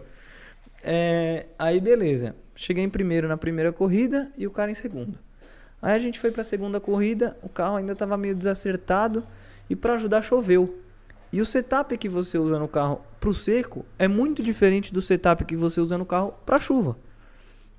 É, 0.82 1.46
aí 1.56 1.80
beleza. 1.80 2.34
Cheguei 2.56 2.82
em 2.82 2.88
primeiro 2.88 3.28
na 3.28 3.36
primeira 3.36 3.72
corrida 3.72 4.28
e 4.36 4.44
o 4.44 4.50
cara 4.50 4.70
em 4.70 4.74
segundo. 4.74 5.16
Aí 5.80 5.94
a 5.94 5.98
gente 5.98 6.18
foi 6.18 6.30
pra 6.30 6.42
segunda 6.42 6.80
corrida, 6.80 7.36
o 7.42 7.48
carro 7.48 7.76
ainda 7.76 7.94
tava 7.94 8.16
meio 8.16 8.34
desacertado 8.34 9.24
e 9.70 9.76
pra 9.76 9.94
ajudar 9.94 10.22
choveu. 10.22 10.78
E 11.32 11.40
o 11.40 11.44
setup 11.44 11.96
que 11.96 12.08
você 12.08 12.38
usa 12.38 12.58
no 12.58 12.68
carro 12.68 13.00
pro 13.20 13.32
seco 13.34 13.84
é 13.98 14.08
muito 14.08 14.42
diferente 14.42 14.92
do 14.92 15.02
setup 15.02 15.44
que 15.44 15.56
você 15.56 15.80
usa 15.80 15.96
no 15.98 16.06
carro 16.06 16.34
pra 16.44 16.58
chuva. 16.58 16.96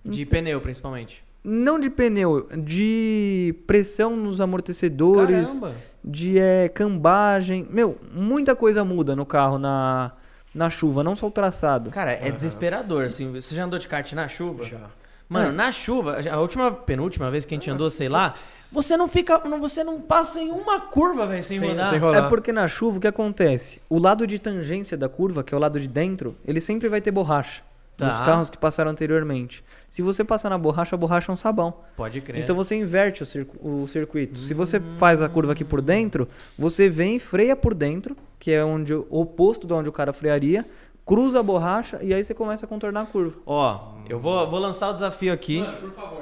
De 0.05 0.25
pneu, 0.25 0.61
principalmente. 0.61 1.23
Não 1.43 1.79
de 1.79 1.89
pneu, 1.89 2.47
de 2.57 3.53
pressão 3.67 4.15
nos 4.15 4.41
amortecedores, 4.41 5.59
Caramba. 5.59 5.75
de 6.03 6.39
é, 6.39 6.69
cambagem. 6.69 7.67
Meu, 7.69 7.97
muita 8.13 8.55
coisa 8.55 8.83
muda 8.83 9.15
no 9.15 9.25
carro 9.25 9.59
na, 9.59 10.11
na 10.53 10.69
chuva, 10.69 11.03
não 11.03 11.13
só 11.13 11.27
o 11.27 11.31
traçado. 11.31 11.91
Cara, 11.91 12.11
é 12.13 12.31
desesperador, 12.31 13.03
assim. 13.05 13.31
Você 13.31 13.53
já 13.53 13.63
andou 13.65 13.77
de 13.77 13.87
kart 13.87 14.11
na 14.13 14.27
chuva? 14.27 14.65
Já. 14.65 14.79
Mano, 15.27 15.49
É. 15.49 15.51
na 15.51 15.71
chuva, 15.71 16.17
a 16.31 16.39
última, 16.39 16.71
penúltima 16.71 17.31
vez 17.31 17.45
que 17.45 17.53
a 17.55 17.57
gente 17.57 17.69
andou, 17.69 17.89
sei 17.89 18.07
lá, 18.07 18.33
você 18.71 18.95
não 18.95 19.07
fica, 19.07 19.39
não, 19.47 19.59
você 19.59 19.83
não 19.83 19.99
passa 19.99 20.39
em 20.39 20.51
uma 20.51 20.79
curva, 20.81 21.25
velho, 21.25 21.41
sem, 21.41 21.57
Sem- 21.59 21.69
rodar. 21.69 21.89
sem 21.89 21.97
rodar. 21.99 22.25
É 22.25 22.29
porque 22.29 22.51
na 22.51 22.67
chuva 22.67 22.97
o 22.97 23.01
que 23.01 23.07
acontece? 23.07 23.81
O 23.89 23.97
lado 23.97 24.27
de 24.27 24.37
tangência 24.37 24.95
da 24.95 25.09
curva, 25.09 25.43
que 25.43 25.51
é 25.53 25.57
o 25.57 25.59
lado 25.59 25.79
de 25.79 25.87
dentro, 25.87 26.35
ele 26.45 26.61
sempre 26.61 26.87
vai 26.89 27.01
ter 27.01 27.09
borracha. 27.11 27.63
Tá. 27.97 28.09
Dos 28.09 28.19
carros 28.25 28.49
que 28.49 28.57
passaram 28.57 28.91
anteriormente. 28.91 29.63
Se 29.89 30.01
você 30.01 30.21
passar 30.23 30.49
na 30.49 30.57
borracha, 30.57 30.95
a 30.95 30.97
borracha 30.99 31.31
é 31.31 31.33
um 31.33 31.37
sabão. 31.37 31.73
Pode 31.95 32.19
crer. 32.19 32.41
Então 32.41 32.53
você 32.55 32.75
inverte 32.75 33.23
o, 33.23 33.25
circu- 33.25 33.57
o 33.65 33.87
circuito. 33.87 34.37
Se 34.41 34.53
você 34.53 34.79
faz 34.97 35.21
a 35.21 35.29
curva 35.29 35.53
aqui 35.53 35.63
por 35.63 35.81
dentro, 35.81 36.27
você 36.59 36.89
vem, 36.89 37.17
freia 37.19 37.55
por 37.55 37.73
dentro, 37.73 38.15
que 38.37 38.51
é 38.51 38.63
onde 38.65 38.93
o 38.93 39.07
oposto 39.09 39.65
de 39.65 39.71
onde 39.73 39.87
o 39.87 39.93
cara 39.93 40.11
frearia, 40.11 40.65
cruza 41.05 41.39
a 41.39 41.43
borracha 41.43 41.99
e 42.01 42.13
aí 42.13 42.23
você 42.23 42.33
começa 42.33 42.65
a 42.65 42.69
contornar 42.69 43.01
a 43.01 43.05
curva. 43.05 43.37
Ó, 43.45 43.93
eu 44.09 44.19
vou, 44.19 44.49
vou 44.49 44.59
lançar 44.59 44.89
o 44.89 44.93
desafio 44.93 45.31
aqui. 45.31 45.63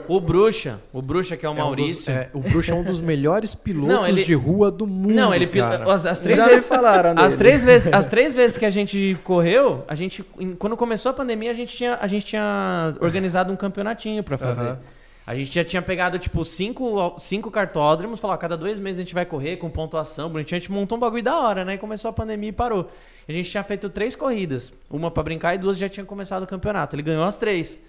O 0.08 0.20
Bruxa, 0.20 0.80
o 0.92 1.02
Bruxa 1.02 1.38
que 1.38 1.46
é 1.46 1.50
o 1.50 1.52
É 1.52 1.54
um 1.54 1.56
dos- 1.56 1.64
Maurício. 1.66 2.12
é, 2.12 2.30
o 2.34 2.40
Bruxo 2.42 2.72
é 2.72 2.74
um 2.76 2.84
dos 2.84 3.00
melhores 3.00 3.56
pilotos 3.56 3.96
Não, 3.96 4.06
ele- 4.08 4.24
de 4.24 4.34
rua 4.34 4.70
do 4.70 4.86
mundo. 4.86 5.14
não, 5.14 5.34
ele 5.34 5.48
cara. 5.48 5.92
as, 5.94 6.06
as 6.06 6.20
três 6.20 6.38
Já 6.38 6.46
vezes 6.48 6.64
me 6.64 6.68
falaram 6.76 7.14
As 7.18 7.34
três, 7.34 7.64
vezes, 7.66 7.94
as 7.94 8.08
três 8.08 8.34
vezes 8.34 8.58
que 8.58 8.66
a 8.66 8.70
gente 8.70 9.18
correu, 9.24 9.84
a 9.88 9.96
gente. 9.96 10.22
Quando 10.60 10.76
começou 10.76 11.10
a 11.12 11.14
pandemia, 11.14 11.52
a 11.52 11.54
gente 11.56 11.76
tinha, 11.78 11.98
a 12.02 12.08
gente 12.08 12.26
tinha 12.26 12.94
organizado 13.00 13.52
um 13.54 13.56
campeonatinho 13.56 14.22
pra 14.24 14.38
fazer. 14.38 14.66
Aham. 14.66 14.80
A 15.26 15.34
gente 15.36 15.52
já 15.54 15.64
tinha 15.64 15.82
pegado, 15.82 16.20
tipo, 16.20 16.44
cinco, 16.44 17.18
cinco 17.20 17.50
cartódromos, 17.50 18.20
falou, 18.20 18.36
ó, 18.36 18.38
cada 18.38 18.58
dois 18.58 18.78
meses 18.78 19.00
a 19.00 19.04
gente 19.04 19.14
vai 19.14 19.26
correr 19.26 19.56
com 19.56 19.70
pontuação, 19.70 20.30
bonitinho. 20.30 20.58
A 20.58 20.60
gente 20.60 20.72
montou 20.72 20.98
um 20.98 21.02
bagulho 21.02 21.24
da 21.24 21.40
hora, 21.40 21.64
né? 21.64 21.78
Começou 21.78 22.10
a 22.10 22.14
pandemia 22.14 22.50
e 22.50 22.54
parou. 22.54 22.90
A 23.28 23.32
gente 23.32 23.50
tinha 23.50 23.64
feito 23.64 23.90
três 23.90 24.18
corridas. 24.18 24.74
Uma 24.90 25.10
pra 25.10 25.24
brincar 25.24 25.56
e 25.56 25.58
duas 25.58 25.78
já 25.78 25.88
tinha 25.88 26.06
começado 26.06 26.44
o 26.44 26.48
campeonato. 26.48 26.96
Ele 26.96 27.04
ganhou 27.04 27.24
as 27.24 27.38
três. 27.38 27.80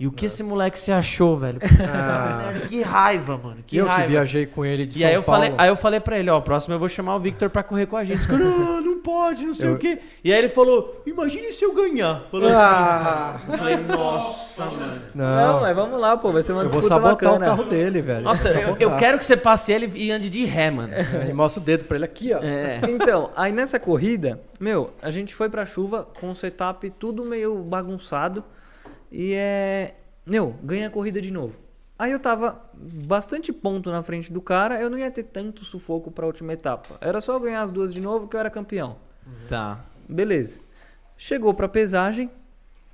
E 0.00 0.06
o 0.06 0.10
que 0.12 0.26
esse 0.26 0.42
moleque 0.42 0.78
se 0.78 0.90
achou, 0.90 1.36
velho? 1.38 1.58
Ah. 1.82 2.52
que 2.68 2.82
raiva, 2.82 3.36
mano. 3.38 3.58
Que 3.66 3.76
eu 3.76 3.84
que 3.84 3.90
raiva. 3.90 4.08
viajei 4.08 4.46
com 4.46 4.64
ele 4.64 4.86
de 4.86 4.96
E 4.96 5.00
São 5.00 5.08
aí 5.08 5.14
eu, 5.14 5.22
Paulo. 5.22 5.42
falei, 5.42 5.54
aí 5.58 5.68
eu 5.68 5.76
falei 5.76 6.00
pra 6.00 6.18
ele, 6.18 6.30
ó, 6.30 6.40
próximo 6.40 6.74
eu 6.74 6.78
vou 6.78 6.88
chamar 6.88 7.14
o 7.16 7.20
Victor 7.20 7.50
pra 7.50 7.62
correr 7.62 7.86
com 7.86 7.96
a 7.96 8.04
gente. 8.04 8.26
Cara, 8.26 8.42
"Ah, 8.44 8.80
não 8.80 8.98
pode, 9.00 9.44
não 9.46 9.54
sei 9.54 9.68
Eu- 9.68 9.74
o 9.74 9.78
quê. 9.78 9.98
E 10.24 10.32
aí 10.32 10.38
ele 10.38 10.48
falou, 10.48 11.02
imagine 11.06 11.52
se 11.52 11.64
eu 11.64 11.72
ganhar. 11.74 12.22
Falou 12.30 12.48
Ah, 12.52 13.34
assim. 13.36 13.52
Eu 13.52 13.58
falei, 13.58 13.76
nossa, 13.76 14.64
mano. 14.64 15.02
Não, 15.14 15.52
não, 15.54 15.60
mas 15.60 15.76
vamos 15.76 16.00
lá, 16.00 16.16
pô, 16.16 16.32
vai 16.32 16.42
ser 16.42 16.52
uma 16.52 16.62
eu 16.64 16.68
vou 16.70 16.80
disputa 16.80 17.00
sabotar 17.00 17.30
bacana. 17.32 17.52
o 17.52 17.56
carro 17.56 17.70
dele, 17.70 18.02
velho. 18.02 18.22
Nossa, 18.22 18.50
Vou 18.52 18.60
eu, 18.60 18.76
eu 18.78 18.96
quero 18.96 19.18
que 19.18 19.24
você 19.24 19.36
passe 19.36 19.72
ele 19.72 19.90
e 19.94 20.10
ande 20.10 20.28
de 20.28 20.44
ré, 20.44 20.70
mano. 20.70 20.92
É, 20.94 21.28
E 21.28 21.32
mostra 21.32 21.60
o 21.60 21.64
dedo 21.64 21.84
pra 21.84 21.96
ele 21.96 22.04
aqui, 22.04 22.32
ó. 22.32 22.38
É. 22.42 22.80
Então, 22.88 23.30
aí 23.36 23.52
nessa 23.52 23.78
corrida, 23.78 24.40
meu, 24.58 24.92
a 25.02 25.10
gente 25.10 25.34
foi 25.34 25.48
pra 25.48 25.64
chuva 25.66 26.06
com 26.20 26.30
o 26.30 26.34
setup 26.34 26.88
tudo 26.98 27.24
meio 27.24 27.56
bagunçado. 27.62 28.42
E 29.12 29.34
é. 29.34 29.94
Meu, 30.24 30.56
ganha 30.62 30.88
a 30.88 30.90
corrida 30.90 31.20
de 31.20 31.32
novo. 31.32 31.58
Aí 31.98 32.10
eu 32.10 32.18
tava 32.18 32.60
bastante 32.74 33.52
ponto 33.52 33.90
na 33.90 34.02
frente 34.02 34.32
do 34.32 34.40
cara, 34.40 34.80
eu 34.80 34.90
não 34.90 34.98
ia 34.98 35.10
ter 35.10 35.22
tanto 35.22 35.64
sufoco 35.64 36.10
pra 36.10 36.26
última 36.26 36.52
etapa. 36.52 36.96
Era 37.00 37.20
só 37.20 37.34
eu 37.34 37.40
ganhar 37.40 37.62
as 37.62 37.70
duas 37.70 37.94
de 37.94 38.00
novo 38.00 38.26
que 38.26 38.34
eu 38.34 38.40
era 38.40 38.50
campeão. 38.50 38.96
Tá. 39.48 39.84
Beleza. 40.08 40.56
Chegou 41.16 41.54
pra 41.54 41.68
pesagem, 41.68 42.28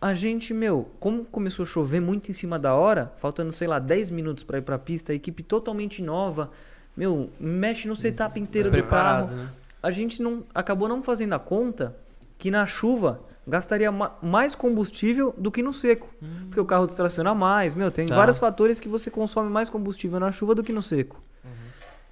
a 0.01 0.13
gente, 0.13 0.53
meu, 0.53 0.91
como 1.01 1.25
começou 1.25 1.63
a 1.63 1.67
chover 1.67 2.01
muito 2.01 2.31
em 2.31 2.35
cima 2.35 2.59
da 2.59 2.75
hora, 2.75 3.13
faltando, 3.17 3.51
sei 3.53 3.67
lá, 3.67 3.79
10 3.79 4.11
minutos 4.11 4.45
pra 4.45 4.59
ir 4.59 4.63
pra 4.63 4.79
pista, 4.79 5.13
a 5.13 5.15
equipe 5.15 5.43
totalmente 5.43 6.03
nova, 6.03 6.51
meu, 6.95 7.31
mexe 7.41 7.89
no 7.89 7.97
setup 7.97 8.39
inteiro 8.39 8.71
do 8.71 8.83
carro 8.85 9.35
né? 9.35 9.49
a 9.83 9.91
gente 9.91 10.21
não 10.21 10.45
acabou 10.55 10.89
não 10.89 11.03
fazendo 11.03 11.33
a 11.33 11.39
conta 11.39 11.97
que 12.37 12.51
na 12.51 12.67
chuva 12.67 13.23
gastaria 13.49 13.91
ma- 13.91 14.17
mais 14.23 14.55
combustível 14.55 15.35
do 15.39 15.51
que 15.51 15.63
no 15.63 15.73
seco. 15.73 16.09
Porque 16.47 16.61
o 16.61 16.65
carro 16.65 16.87
distraciona 16.87 17.35
mais, 17.35 17.75
meu, 17.75 17.91
tem 17.91 18.07
Tá. 18.07 18.15
vários 18.15 18.39
fatores 18.39 18.79
que 18.79 18.89
você 18.89 19.11
consome 19.11 19.51
mais 19.51 19.69
combustível 19.71 20.21
na 20.21 20.31
chuva 20.31 20.55
do 20.55 20.63
que 20.63 20.73
no 20.73 20.83
seco. 20.83 21.23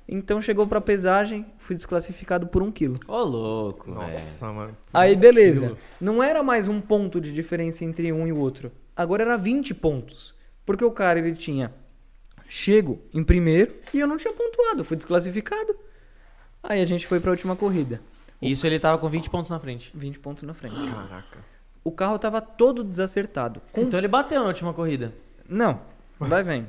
Então 0.08 0.40
chegou 0.40 0.66
pra 0.68 0.80
pesagem, 0.80 1.44
fui 1.58 1.74
desclassificado 1.74 2.46
por 2.46 2.62
um 2.62 2.70
quilo. 2.70 2.98
Ô, 3.08 3.24
louco, 3.24 3.92
velho. 3.92 4.06
Nossa, 4.06 4.52
mano. 4.52 4.76
Aí 4.94 5.16
beleza, 5.16 5.66
quilo. 5.66 5.78
não 6.00 6.22
era 6.22 6.44
mais 6.44 6.68
um 6.68 6.80
ponto 6.80 7.20
de 7.20 7.32
diferença 7.32 7.84
entre 7.84 8.12
um 8.12 8.24
e 8.26 8.32
o 8.32 8.38
outro. 8.38 8.70
Agora 8.94 9.24
era 9.24 9.36
20 9.36 9.74
pontos. 9.74 10.34
Porque 10.64 10.84
o 10.84 10.90
cara 10.92 11.18
ele 11.18 11.32
tinha 11.32 11.72
chego 12.48 13.00
em 13.12 13.22
primeiro 13.24 13.74
e 13.92 13.98
eu 14.00 14.06
não 14.06 14.16
tinha 14.16 14.32
pontuado, 14.32 14.84
fui 14.84 14.96
desclassificado. 14.96 15.76
Aí 16.62 16.80
a 16.80 16.86
gente 16.86 17.06
foi 17.06 17.18
pra 17.20 17.30
última 17.32 17.56
corrida. 17.56 18.00
Isso 18.40 18.66
ele 18.66 18.78
tava 18.78 18.98
com 18.98 19.08
20 19.08 19.30
pontos 19.30 19.50
na 19.50 19.58
frente. 19.58 19.90
20 19.94 20.18
pontos 20.18 20.42
na 20.42 20.52
frente. 20.54 20.74
Caraca. 20.90 21.38
O 21.82 21.90
carro 21.90 22.18
tava 22.18 22.40
todo 22.40 22.82
desacertado. 22.84 23.60
Com- 23.72 23.80
Então 23.82 23.98
ele 23.98 24.08
bateu 24.08 24.40
na 24.40 24.46
última 24.48 24.72
corrida. 24.74 25.12
Não, 25.48 25.80
vai 26.18 26.42
vendo. 26.42 26.66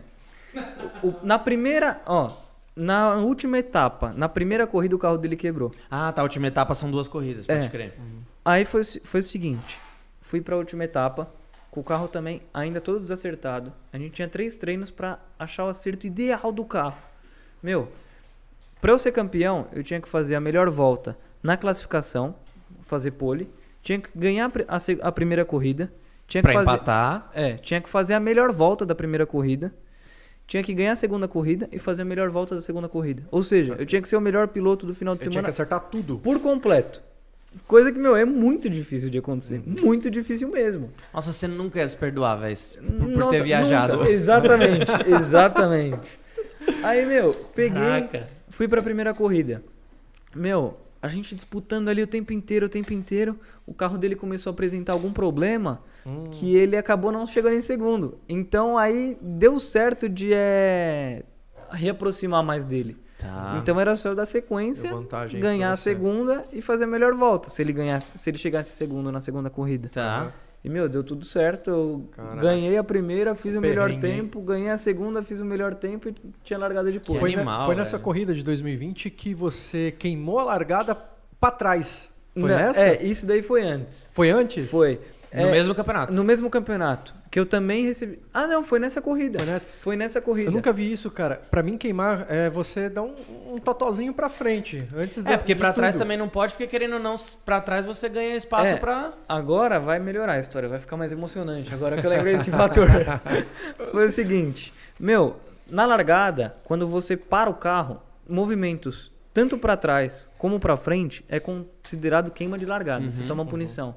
O- 1.03 1.07
o- 1.07 1.15
na 1.23 1.37
primeira, 1.37 1.99
ó, 2.05 2.31
na 2.75 3.15
última 3.15 3.57
etapa, 3.57 4.11
na 4.15 4.29
primeira 4.29 4.65
corrida 4.67 4.95
o 4.95 4.99
carro 4.99 5.17
dele 5.17 5.35
quebrou. 5.35 5.73
Ah, 5.89 6.11
tá. 6.11 6.21
A 6.21 6.23
última 6.23 6.47
etapa 6.47 6.73
são 6.73 6.89
duas 6.91 7.07
corridas, 7.07 7.45
pode 7.45 7.65
É. 7.65 7.69
crer. 7.69 7.97
Aí 8.45 8.63
foi, 8.63 8.83
foi 8.83 9.19
o 9.19 9.23
seguinte, 9.23 9.79
fui 10.21 10.39
pra 10.39 10.55
última 10.55 10.83
etapa, 10.85 11.29
com 11.69 11.81
o 11.81 11.83
carro 11.83 12.07
também 12.07 12.41
ainda 12.53 12.79
todo 12.79 12.99
desacertado. 13.01 13.73
A 13.91 13.97
gente 13.97 14.11
tinha 14.13 14.27
três 14.27 14.55
treinos 14.55 14.89
pra 14.89 15.19
achar 15.37 15.65
o 15.65 15.69
acerto 15.69 16.07
ideal 16.07 16.51
do 16.51 16.63
carro. 16.63 16.97
Meu, 17.61 17.91
pra 18.79 18.91
eu 18.93 18.99
ser 18.99 19.11
campeão, 19.11 19.67
eu 19.73 19.83
tinha 19.83 19.99
que 19.99 20.07
fazer 20.07 20.35
a 20.35 20.39
melhor 20.39 20.69
volta 20.69 21.17
na 21.47 21.55
classificação, 21.55 22.35
fazer 22.81 23.11
pole, 23.11 23.49
tinha 23.81 23.97
que 23.99 24.09
ganhar 24.13 24.51
a 24.67 25.07
a, 25.07 25.11
primeira 25.13 25.45
corrida, 25.45 25.89
tinha 26.27 26.41
que 26.43 26.49
Pra 26.49 26.55
fazer 26.61 26.75
empatar. 26.75 27.31
É, 27.33 27.53
tinha 27.55 27.79
que 27.79 27.87
fazer 27.87 28.15
a 28.15 28.19
melhor 28.19 28.51
volta 28.51 28.85
da 28.85 28.93
primeira 28.93 29.25
corrida. 29.25 29.73
Tinha 30.45 30.61
que 30.61 30.73
ganhar 30.73 30.91
a 30.91 30.95
segunda 30.97 31.25
corrida 31.25 31.69
e 31.71 31.79
fazer 31.79 32.01
a 32.01 32.05
melhor 32.05 32.29
volta 32.29 32.53
da 32.53 32.59
segunda 32.59 32.89
corrida. 32.89 33.23
Ou 33.31 33.41
seja, 33.41 33.75
eu 33.79 33.85
tinha 33.85 34.01
que 34.01 34.09
ser 34.09 34.17
o 34.17 34.21
melhor 34.21 34.49
piloto 34.49 34.85
do 34.85 34.93
final 34.93 35.15
de 35.15 35.19
Eu 35.19 35.31
tinha 35.31 35.31
semana 35.31 35.47
que 35.47 35.49
acertar 35.51 35.79
tudo. 35.89 36.17
por 36.19 36.37
completo. 36.41 37.01
Coisa 37.65 37.93
que, 37.93 37.97
meu, 37.97 38.13
é 38.13 38.25
muito 38.25 38.69
difícil 38.69 39.09
de 39.09 39.17
acontecer. 39.17 39.61
Muito 39.65 40.11
difícil 40.11 40.49
mesmo. 40.49 40.91
Nossa, 41.13 41.31
você 41.31 41.47
nunca 41.47 41.79
ia 41.79 41.87
se 41.87 41.95
perdoar, 41.95 42.35
velho, 42.35 42.57
por, 42.99 43.13
por 43.13 43.29
ter 43.29 43.43
viajado. 43.43 43.97
nunca. 43.97 44.09
Exatamente, 44.09 44.91
exatamente. 45.07 46.19
Aí, 46.83 47.05
meu, 47.05 47.33
peguei, 47.55 47.81
Caraca. 47.81 48.27
fui 48.49 48.67
pra 48.67 48.81
primeira 48.81 49.13
corrida. 49.13 49.63
Meu, 50.35 50.77
a 51.07 51.09
gente 51.09 51.35
disputando 51.35 51.89
ali 51.89 52.01
o 52.01 52.07
tempo 52.07 52.33
inteiro, 52.33 52.65
o 52.65 52.69
tempo 52.69 52.93
inteiro. 52.93 53.39
O 53.65 53.73
carro 53.73 53.97
dele 53.97 54.15
começou 54.15 54.51
a 54.51 54.53
apresentar 54.53 54.93
algum 54.93 55.11
problema 55.11 55.81
que 56.31 56.55
ele 56.55 56.77
acabou 56.77 57.11
não 57.11 57.25
chegando 57.25 57.55
em 57.55 57.61
segundo. 57.61 58.17
Então 58.29 58.77
aí 58.77 59.17
deu 59.21 59.59
certo 59.59 60.07
de 60.07 60.31
é, 60.33 61.23
reaproximar 61.71 62.43
mais 62.43 62.65
dele. 62.65 62.97
Tá. 63.17 63.57
Então 63.61 63.79
era 63.79 63.95
só 63.95 64.13
dar 64.13 64.27
sequência, 64.27 64.91
ganhar 65.39 65.71
a 65.71 65.75
segunda 65.75 66.43
e 66.53 66.61
fazer 66.61 66.83
a 66.83 66.87
melhor 66.87 67.13
volta. 67.15 67.49
Se 67.49 67.61
ele 67.61 67.73
ganhasse, 67.73 68.11
se 68.15 68.29
ele 68.29 68.37
chegasse 68.37 68.71
segundo 68.71 69.11
na 69.11 69.19
segunda 69.19 69.49
corrida. 69.49 69.89
Tá. 69.89 70.31
E, 70.63 70.69
meu, 70.69 70.89
deu 70.89 71.03
tudo 71.03 71.23
certo. 71.23 71.69
Eu 71.69 72.09
Caraca. 72.11 72.41
ganhei 72.41 72.77
a 72.77 72.83
primeira, 72.83 73.35
fiz 73.35 73.47
Esse 73.47 73.57
o 73.57 73.61
melhor 73.61 73.89
perrengue, 73.89 74.07
tempo, 74.07 74.41
ganhei 74.41 74.69
a 74.69 74.77
segunda, 74.77 75.21
fiz 75.23 75.39
o 75.39 75.45
melhor 75.45 75.75
tempo 75.75 76.09
e 76.09 76.15
tinha 76.43 76.59
largada 76.59 76.91
de 76.91 76.99
pole. 76.99 77.19
Foi, 77.19 77.33
animal, 77.33 77.65
foi 77.65 77.75
nessa 77.75 77.97
corrida 77.97 78.33
de 78.33 78.43
2020 78.43 79.09
que 79.09 79.33
você 79.33 79.93
queimou 79.97 80.39
a 80.39 80.43
largada 80.43 80.97
pra 81.39 81.51
trás. 81.51 82.09
Foi 82.33 82.49
Não, 82.49 82.57
nessa? 82.57 82.81
É, 82.81 83.03
isso 83.03 83.25
daí 83.25 83.41
foi 83.41 83.63
antes. 83.63 84.07
Foi 84.11 84.29
antes? 84.29 84.69
Foi. 84.69 84.99
No 85.33 85.41
É, 85.47 85.51
mesmo 85.51 85.75
campeonato. 85.75 86.13
no 86.13 86.23
mesmo 86.23 86.49
campeonato. 86.49 87.13
Que 87.29 87.37
eu 87.39 87.45
também 87.45 87.83
recebi. 87.85 88.19
Ah, 88.33 88.47
não, 88.47 88.63
foi 88.63 88.79
nessa 88.79 89.01
corrida. 89.01 89.39
Foi 89.39 89.47
nessa? 89.47 89.67
Foi 89.77 89.95
nessa 89.97 90.21
corrida. 90.21 90.47
Eu 90.49 90.53
nunca 90.53 90.71
vi 90.71 90.89
isso, 90.91 91.11
cara. 91.11 91.41
Pra 91.51 91.61
mim, 91.61 91.77
queimar 91.77 92.25
é 92.29 92.49
você 92.49 92.89
dar 92.89 93.01
um, 93.03 93.13
um 93.53 93.57
totozinho 93.57 94.13
pra 94.13 94.29
frente. 94.29 94.85
Antes 94.95 95.25
É, 95.25 95.31
da- 95.31 95.37
porque 95.37 95.53
de 95.53 95.59
pra 95.59 95.73
trás 95.73 95.93
tudo. 95.95 96.01
também 96.01 96.17
não 96.17 96.29
pode, 96.29 96.53
porque 96.53 96.65
querendo 96.67 96.93
ou 96.93 96.99
não, 96.99 97.15
pra 97.45 97.59
trás 97.59 97.85
você 97.85 98.07
ganha 98.07 98.35
espaço 98.37 98.71
É. 98.71 98.77
pra. 98.77 99.13
Agora 99.27 99.79
vai 99.79 99.99
melhorar 99.99 100.33
a 100.33 100.39
história, 100.39 100.69
vai 100.69 100.79
ficar 100.79 100.95
mais 100.95 101.11
emocionante. 101.11 101.73
Agora 101.73 101.97
que 101.99 102.05
eu 102.05 102.09
lembrei 102.09 102.37
desse 102.37 102.49
fator. 102.51 102.87
Foi 103.91 104.07
o 104.07 104.11
seguinte, 104.11 104.73
meu, 104.97 105.35
na 105.69 105.85
largada, 105.85 106.55
quando 106.63 106.87
você 106.87 107.17
para 107.17 107.49
o 107.49 107.53
carro, 107.53 108.01
movimentos 108.27 109.11
tanto 109.33 109.57
para 109.57 109.77
trás 109.77 110.27
como 110.37 110.59
para 110.59 110.75
frente 110.77 111.23
é 111.29 111.39
considerado 111.39 112.31
queima 112.31 112.57
de 112.57 112.65
largada. 112.65 113.11
você 113.11 113.23
toma 113.23 113.45
punição. 113.45 113.93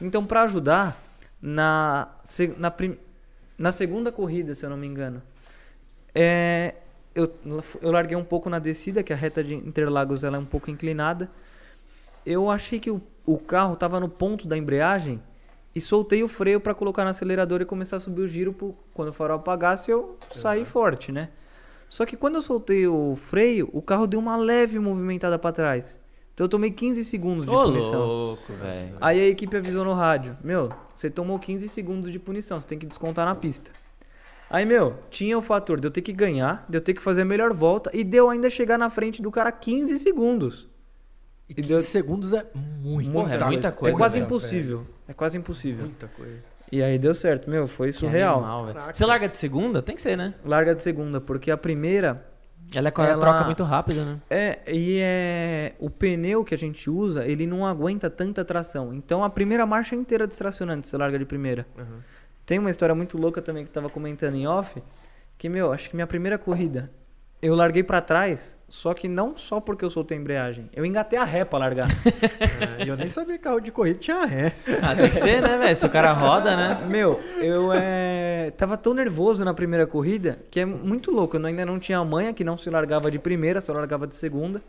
Então, 0.00 0.24
para 0.24 0.42
ajudar, 0.42 1.00
na, 1.40 2.08
na, 2.56 2.72
na 3.56 3.72
segunda 3.72 4.12
corrida, 4.12 4.54
se 4.54 4.64
eu 4.64 4.70
não 4.70 4.76
me 4.76 4.86
engano, 4.86 5.22
é, 6.14 6.74
eu, 7.14 7.32
eu 7.82 7.90
larguei 7.90 8.16
um 8.16 8.24
pouco 8.24 8.48
na 8.48 8.58
descida, 8.58 9.02
que 9.02 9.12
a 9.12 9.16
reta 9.16 9.42
de 9.42 9.54
Interlagos 9.54 10.24
ela 10.24 10.36
é 10.36 10.40
um 10.40 10.44
pouco 10.44 10.70
inclinada. 10.70 11.30
Eu 12.24 12.50
achei 12.50 12.78
que 12.78 12.90
o, 12.90 13.00
o 13.26 13.38
carro 13.38 13.74
estava 13.74 13.98
no 13.98 14.08
ponto 14.08 14.46
da 14.46 14.56
embreagem 14.56 15.20
e 15.74 15.80
soltei 15.80 16.22
o 16.22 16.28
freio 16.28 16.60
para 16.60 16.74
colocar 16.74 17.04
no 17.04 17.10
acelerador 17.10 17.60
e 17.60 17.64
começar 17.64 17.96
a 17.96 18.00
subir 18.00 18.22
o 18.22 18.28
giro 18.28 18.52
pro, 18.52 18.74
quando 18.94 19.08
o 19.08 19.12
farol 19.12 19.38
apagasse 19.38 19.90
eu 19.90 20.18
saí 20.30 20.64
forte, 20.64 21.12
né? 21.12 21.30
Só 21.88 22.04
que 22.04 22.16
quando 22.16 22.34
eu 22.34 22.42
soltei 22.42 22.86
o 22.86 23.14
freio, 23.16 23.70
o 23.72 23.80
carro 23.80 24.06
deu 24.06 24.20
uma 24.20 24.36
leve 24.36 24.78
movimentada 24.78 25.38
para 25.38 25.52
trás. 25.52 25.98
Então 26.38 26.44
eu 26.44 26.48
tomei 26.48 26.70
15 26.70 27.04
segundos 27.04 27.44
de 27.44 27.50
Ô, 27.50 27.64
punição. 27.64 27.98
louco, 28.06 28.52
velho. 28.52 28.96
Aí 29.00 29.20
a 29.20 29.26
equipe 29.26 29.56
avisou 29.56 29.84
no 29.84 29.92
rádio: 29.92 30.38
Meu, 30.40 30.68
você 30.94 31.10
tomou 31.10 31.36
15 31.36 31.68
segundos 31.68 32.12
de 32.12 32.18
punição, 32.20 32.60
você 32.60 32.68
tem 32.68 32.78
que 32.78 32.86
descontar 32.86 33.26
na 33.26 33.34
pista. 33.34 33.72
Aí, 34.48 34.64
meu, 34.64 34.94
tinha 35.10 35.36
o 35.36 35.42
fator 35.42 35.80
de 35.80 35.88
eu 35.88 35.90
ter 35.90 36.00
que 36.00 36.12
ganhar, 36.12 36.64
de 36.68 36.78
eu 36.78 36.80
ter 36.80 36.94
que 36.94 37.02
fazer 37.02 37.22
a 37.22 37.24
melhor 37.24 37.52
volta 37.52 37.90
e 37.92 38.04
de 38.04 38.16
eu 38.16 38.30
ainda 38.30 38.48
chegar 38.48 38.78
na 38.78 38.88
frente 38.88 39.20
do 39.20 39.32
cara 39.32 39.50
15 39.50 39.98
segundos. 39.98 40.68
E 41.48 41.52
E 41.52 41.54
15 41.56 41.68
deu- 41.70 41.78
segundos 41.80 42.32
é 42.32 42.46
muito 42.54 43.10
Porra, 43.10 43.34
é 43.34 43.44
muita 43.44 43.72
coisa, 43.72 43.96
É 43.96 43.98
quase 43.98 44.14
velho. 44.14 44.26
impossível. 44.26 44.86
É 45.08 45.12
quase 45.12 45.36
impossível. 45.36 45.86
Muita 45.86 46.06
coisa. 46.06 46.38
E 46.70 46.80
aí 46.80 47.00
deu 47.00 47.16
certo, 47.16 47.50
meu, 47.50 47.66
foi 47.66 47.90
surreal. 47.90 48.44
animal. 48.44 48.92
Você 48.94 49.04
larga 49.04 49.28
de 49.28 49.34
segunda? 49.34 49.82
Tem 49.82 49.96
que 49.96 50.02
ser, 50.02 50.16
né? 50.16 50.34
Larga 50.44 50.72
de 50.72 50.84
segunda, 50.84 51.20
porque 51.20 51.50
a 51.50 51.56
primeira 51.56 52.24
Ela 52.74 52.88
é 52.88 52.92
Ela- 52.96 53.18
troca 53.18 53.44
muito 53.44 53.62
rápida, 53.64 54.04
né? 54.04 54.18
é 54.28 54.60
e 54.72 54.98
é 55.00 55.74
o 55.78 55.88
pneu 55.88 56.44
que 56.44 56.54
a 56.54 56.58
gente 56.58 56.90
usa, 56.90 57.24
ele 57.24 57.46
não 57.46 57.66
aguenta 57.66 58.10
tanta 58.10 58.44
tração. 58.44 58.92
Então 58.92 59.24
a 59.24 59.30
primeira 59.30 59.64
marcha 59.64 59.94
é 59.94 59.98
inteira 59.98 60.26
distracionante, 60.26 60.86
você 60.86 60.96
larga 60.96 61.18
de 61.18 61.24
primeira. 61.24 61.66
Uhum. 61.76 62.00
Tem 62.44 62.58
uma 62.58 62.70
história 62.70 62.94
muito 62.94 63.16
louca 63.18 63.40
também 63.42 63.64
que 63.64 63.70
eu 63.70 63.74
tava 63.74 63.88
comentando 63.88 64.34
em 64.34 64.46
off, 64.46 64.82
que 65.36 65.48
meu, 65.48 65.72
acho 65.72 65.88
que 65.90 65.96
minha 65.96 66.06
primeira 66.06 66.36
corrida 66.38 66.90
eu 67.40 67.54
larguei 67.54 67.82
pra 67.82 68.00
trás, 68.00 68.56
só 68.68 68.92
que 68.92 69.06
não 69.08 69.36
só 69.36 69.60
porque 69.60 69.84
eu 69.84 69.90
soltei 69.90 70.16
a 70.16 70.20
embreagem, 70.20 70.68
eu 70.74 70.84
engatei 70.84 71.18
a 71.18 71.24
ré 71.24 71.44
pra 71.44 71.58
largar. 71.58 71.88
É, 72.78 72.84
e 72.84 72.88
eu 72.88 72.96
nem 72.96 73.08
sabia 73.08 73.38
que 73.38 73.44
carro 73.44 73.60
de 73.60 73.70
corrida 73.70 73.98
tinha 73.98 74.24
ré. 74.24 74.52
Ah, 74.82 74.94
tem 74.94 75.08
que 75.10 75.20
ter, 75.20 75.40
né, 75.40 75.56
velho? 75.56 75.76
Se 75.76 75.86
o 75.86 75.90
cara 75.90 76.12
roda, 76.12 76.56
né? 76.56 76.86
Meu, 76.88 77.20
eu 77.40 77.70
é, 77.72 78.52
tava 78.56 78.76
tão 78.76 78.92
nervoso 78.92 79.44
na 79.44 79.54
primeira 79.54 79.86
corrida 79.86 80.38
que 80.50 80.60
é 80.60 80.64
muito 80.64 81.10
louco. 81.10 81.36
Eu 81.36 81.46
ainda 81.46 81.64
não 81.64 81.78
tinha 81.78 81.98
a 81.98 82.04
manha, 82.04 82.32
que 82.34 82.42
não 82.44 82.56
se 82.58 82.68
largava 82.68 83.10
de 83.10 83.18
primeira, 83.18 83.60
só 83.60 83.72
largava 83.72 84.06
de 84.06 84.16
segunda. 84.16 84.60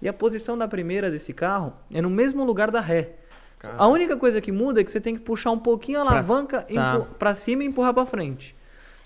E 0.00 0.08
a 0.08 0.12
posição 0.12 0.56
da 0.56 0.68
primeira 0.68 1.10
desse 1.10 1.32
carro 1.32 1.72
é 1.92 2.00
no 2.02 2.10
mesmo 2.10 2.44
lugar 2.44 2.70
da 2.70 2.80
ré. 2.80 3.12
A 3.76 3.88
única 3.88 4.16
coisa 4.16 4.40
que 4.40 4.52
muda 4.52 4.80
é 4.80 4.84
que 4.84 4.90
você 4.92 5.00
tem 5.00 5.14
que 5.16 5.20
puxar 5.20 5.50
um 5.50 5.58
pouquinho 5.58 6.00
a 6.00 6.04
Pra- 6.04 6.12
alavanca 6.18 6.60
tá. 6.62 6.94
empu- 6.96 7.06
pra 7.18 7.34
cima 7.34 7.64
e 7.64 7.66
empurrar 7.66 7.92
pra 7.92 8.06
frente. 8.06 8.54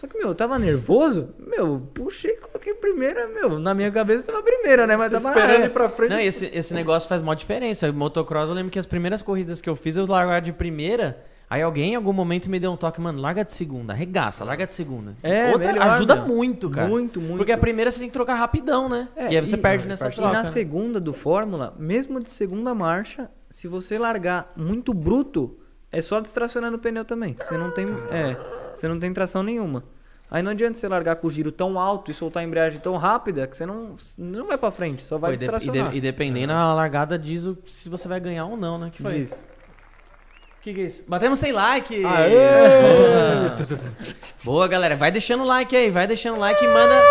Só 0.03 0.09
que, 0.09 0.19
meu, 0.19 0.27
eu 0.27 0.35
tava 0.35 0.59
nervoso, 0.59 1.29
meu, 1.39 1.81
puxei, 1.95 2.33
coloquei 2.35 2.75
primeira, 2.75 3.29
meu, 3.29 3.57
na 3.61 3.73
minha 3.73 3.89
cabeça 3.89 4.25
tava 4.25 4.43
primeira, 4.43 4.85
né? 4.85 4.97
Mas 4.97 5.13
Você 5.13 5.21
tava 5.21 5.39
esperando 5.39 5.65
ir 5.67 5.71
pra 5.71 5.89
frente. 5.89 6.11
Não, 6.11 6.19
e 6.19 6.27
esse, 6.27 6.47
esse 6.53 6.75
negócio 6.75 7.09
faz 7.09 7.23
mó 7.23 7.33
diferença. 7.35 7.91
Motocross, 7.93 8.49
eu 8.49 8.55
lembro 8.57 8.73
que 8.73 8.81
as 8.81 8.85
primeiras 8.87 9.23
corridas 9.23 9.61
que 9.61 9.71
eu 9.71 9.77
fiz, 9.77 9.95
eu 9.95 10.05
largava 10.05 10.41
de 10.41 10.53
primeira. 10.53 11.25
Aí 11.49 11.63
alguém 11.63 11.93
em 11.93 11.95
algum 11.95 12.13
momento 12.13 12.51
me 12.51 12.59
deu 12.59 12.73
um 12.73 12.77
toque, 12.77 13.01
mano, 13.01 13.21
larga 13.21 13.45
de 13.45 13.53
segunda, 13.53 13.93
arregaça, 13.93 14.43
larga 14.43 14.67
de 14.67 14.75
segunda. 14.75 15.15
É, 15.23 15.51
Outra 15.53 15.73
melhor, 15.73 15.87
ajuda 15.91 16.17
meu. 16.17 16.27
muito, 16.27 16.69
cara. 16.69 16.89
Muito, 16.89 17.21
muito. 17.21 17.37
Porque 17.37 17.53
a 17.53 17.59
primeira 17.59 17.89
você 17.93 18.01
tem 18.01 18.09
que 18.09 18.13
trocar 18.13 18.35
rapidão, 18.35 18.89
né? 18.89 19.09
É, 19.15 19.33
e 19.33 19.37
aí 19.37 19.47
você 19.47 19.55
e- 19.55 19.59
perde 19.59 19.87
nessa 19.87 20.09
E 20.09 20.13
troca. 20.13 20.33
na 20.33 20.43
né? 20.43 20.49
segunda 20.51 20.99
do 20.99 21.13
Fórmula, 21.13 21.77
mesmo 21.79 22.21
de 22.21 22.29
segunda 22.31 22.75
marcha, 22.75 23.31
se 23.49 23.69
você 23.69 23.99
largar 23.99 24.51
muito 24.57 24.93
bruto, 24.93 25.59
é 25.93 26.01
só 26.01 26.19
distracionando 26.21 26.77
o 26.77 26.81
pneu 26.81 27.05
também. 27.05 27.37
Você 27.41 27.57
não 27.57 27.71
tem, 27.71 27.87
é, 28.11 28.37
você 28.75 28.89
não 28.89 28.99
tem 28.99 29.13
tração 29.13 29.43
nenhuma. 29.43 29.85
Aí 30.31 30.43
não 30.43 30.51
adianta 30.53 30.79
você 30.79 30.89
largar 30.89 31.17
com 31.17 31.27
o 31.27 31.31
giro 31.31 31.53
tão 31.53 31.79
alto 31.79 32.11
e 32.11 32.15
soltar 32.15 32.43
a 32.43 32.47
embreagem 32.47 32.81
tão 32.81 32.97
rápida 32.97 33.47
que 33.47 33.55
você 33.55 33.67
não, 33.67 33.95
não 34.17 34.47
vai 34.47 34.57
pra 34.57 34.71
frente, 34.71 35.03
só 35.03 35.19
vai 35.19 35.33
Pô, 35.33 35.37
de- 35.37 35.45
e, 35.45 35.47
distracionar. 35.47 35.91
de- 35.91 35.99
e 35.99 36.01
dependendo, 36.01 36.55
a 36.55 36.73
largada 36.73 37.19
diz 37.19 37.45
o- 37.45 37.59
se 37.67 37.91
você 37.91 38.09
vai 38.09 38.19
ganhar 38.19 38.47
ou 38.47 38.57
não, 38.57 38.79
né? 38.79 38.91
Que 38.91 39.03
foi? 39.03 39.13
Diz. 39.13 39.47
O 40.63 40.65
que, 40.65 40.73
que 40.75 40.81
é 40.81 40.85
isso? 40.85 41.03
Batemos 41.09 41.41
100 41.41 41.53
like! 41.55 42.05
Aê! 42.05 42.31
Boa. 44.45 44.69
Galera. 44.69 44.95
Vai 44.95 45.11
deixando 45.11 45.43
o 45.43 45.47
like 45.47 45.75
aí, 45.75 45.91
vai 45.91 46.07
deixando 46.07 46.37
o 46.37 46.39
like 46.39 46.65
e 46.65 46.69
manda, 46.69 47.03